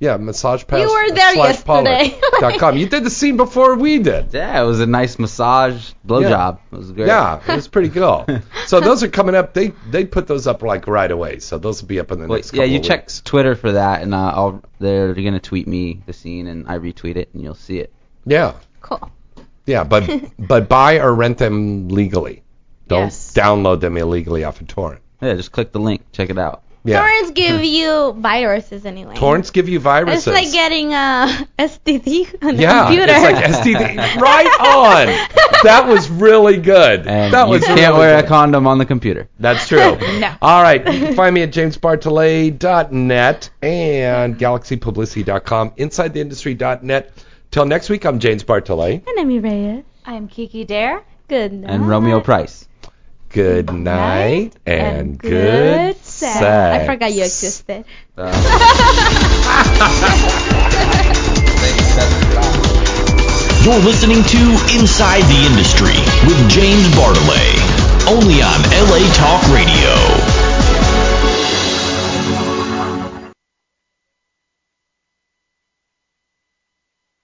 Yeah, 0.00 0.16
massage 0.16 0.64
pass. 0.64 0.80
You 0.80 0.88
were 0.88 1.12
there 1.12 1.34
slash 1.34 1.54
yesterday. 1.56 2.20
dot 2.40 2.58
com. 2.60 2.76
You 2.76 2.88
did 2.88 3.02
the 3.02 3.10
scene 3.10 3.36
before 3.36 3.74
we 3.74 3.98
did. 3.98 4.32
Yeah, 4.32 4.62
it 4.62 4.64
was 4.64 4.78
a 4.80 4.86
nice 4.86 5.18
massage 5.18 5.90
blowjob. 6.06 6.60
It 6.70 6.76
was 6.76 6.92
great. 6.92 7.08
Yeah, 7.08 7.40
it 7.48 7.56
was 7.56 7.66
pretty 7.66 7.88
cool. 7.88 8.24
so 8.66 8.78
those 8.78 9.02
are 9.02 9.08
coming 9.08 9.34
up. 9.34 9.54
They 9.54 9.72
they 9.90 10.04
put 10.04 10.28
those 10.28 10.46
up 10.46 10.62
like 10.62 10.86
right 10.86 11.10
away. 11.10 11.40
So 11.40 11.58
those 11.58 11.82
will 11.82 11.88
be 11.88 11.98
up 11.98 12.12
in 12.12 12.20
the 12.20 12.28
Well, 12.28 12.38
next. 12.38 12.54
yeah, 12.54 12.62
you 12.64 12.78
of 12.78 12.84
check 12.84 13.00
weeks. 13.06 13.22
Twitter 13.22 13.56
for 13.56 13.72
that, 13.72 14.02
and 14.02 14.14
uh, 14.14 14.32
I'll 14.36 14.62
they're 14.78 15.14
gonna 15.14 15.40
tweet 15.40 15.66
me 15.66 16.00
the 16.06 16.12
scene, 16.12 16.46
and 16.46 16.68
I 16.68 16.78
retweet 16.78 17.16
it, 17.16 17.30
and 17.34 17.42
you'll 17.42 17.54
see 17.56 17.78
it. 17.78 17.92
Yeah. 18.24 18.54
Cool. 18.80 19.10
Yeah, 19.66 19.82
but 19.82 20.08
but 20.38 20.68
buy 20.68 21.00
or 21.00 21.12
rent 21.12 21.38
them 21.38 21.88
legally. 21.88 22.42
Don't 22.86 23.06
Yes. 23.06 23.32
download 23.34 23.80
them 23.80 23.96
illegally 23.96 24.44
off 24.44 24.60
of 24.60 24.68
torrent. 24.68 25.02
Yeah, 25.20 25.34
just 25.34 25.50
click 25.52 25.72
the 25.72 25.80
link, 25.80 26.02
check 26.12 26.30
it 26.30 26.38
out. 26.38 26.62
Yeah. 26.84 27.00
Torrents 27.00 27.30
give 27.32 27.64
you 27.78 28.12
viruses 28.12 28.86
anyway. 28.86 29.16
Torrents 29.16 29.50
give 29.50 29.68
you 29.68 29.80
viruses. 29.80 30.26
It's 30.26 30.36
like 30.36 30.52
getting 30.52 30.94
uh, 30.94 31.44
a 31.58 31.62
STD 31.64 32.42
on 32.42 32.56
the 32.56 32.62
yeah, 32.62 32.86
computer. 32.86 33.12
it's 33.14 33.22
like 33.22 33.36
STD. 33.96 34.16
right 34.20 34.46
on. 34.60 35.06
That 35.64 35.86
was 35.88 36.08
really 36.08 36.58
good. 36.58 37.06
And 37.06 37.32
that 37.34 37.46
you 37.46 37.50
was 37.52 37.64
can't 37.64 37.78
really 37.80 37.98
wear 37.98 38.16
good. 38.16 38.24
a 38.24 38.28
condom 38.28 38.66
on 38.66 38.78
the 38.78 38.86
computer. 38.86 39.28
That's 39.38 39.66
true. 39.66 39.96
No. 40.18 40.34
All 40.40 40.62
right. 40.62 40.80
You 40.92 41.06
can 41.06 41.14
find 41.14 41.34
me 41.34 41.42
at 41.42 41.50
jamesbartholet.net 41.50 43.50
and 43.62 44.38
galaxypublicity.com, 44.38 45.70
insidetheindustry.net. 45.70 47.12
Till 47.50 47.64
next 47.64 47.88
week, 47.88 48.04
I'm 48.04 48.18
James 48.18 48.44
Bartholet. 48.44 49.06
And 49.06 49.18
Emmy 49.18 49.38
Reyes. 49.40 49.84
I'm 50.04 50.28
Kiki 50.28 50.64
Daire. 50.64 51.02
Good 51.28 51.52
night. 51.52 51.70
And 51.70 51.88
Romeo 51.88 52.20
Price 52.20 52.67
good 53.28 53.72
night 53.72 54.54
and, 54.66 54.98
and 54.98 55.18
good, 55.18 55.30
good 55.30 55.96
sex. 56.04 56.38
sex. 56.38 56.44
I 56.44 56.86
forgot 56.86 57.12
you 57.12 57.22
existed. 57.22 57.84
Oh. 58.16 58.24
You're 63.64 63.78
listening 63.80 64.22
to 64.22 64.38
Inside 64.80 65.22
the 65.22 65.46
Industry 65.50 65.98
with 66.26 66.48
James 66.48 66.86
Bartholet, 66.96 67.58
only 68.08 68.40
on 68.40 68.62
LA 68.72 69.04
Talk 69.12 69.42
Radio. 69.52 70.27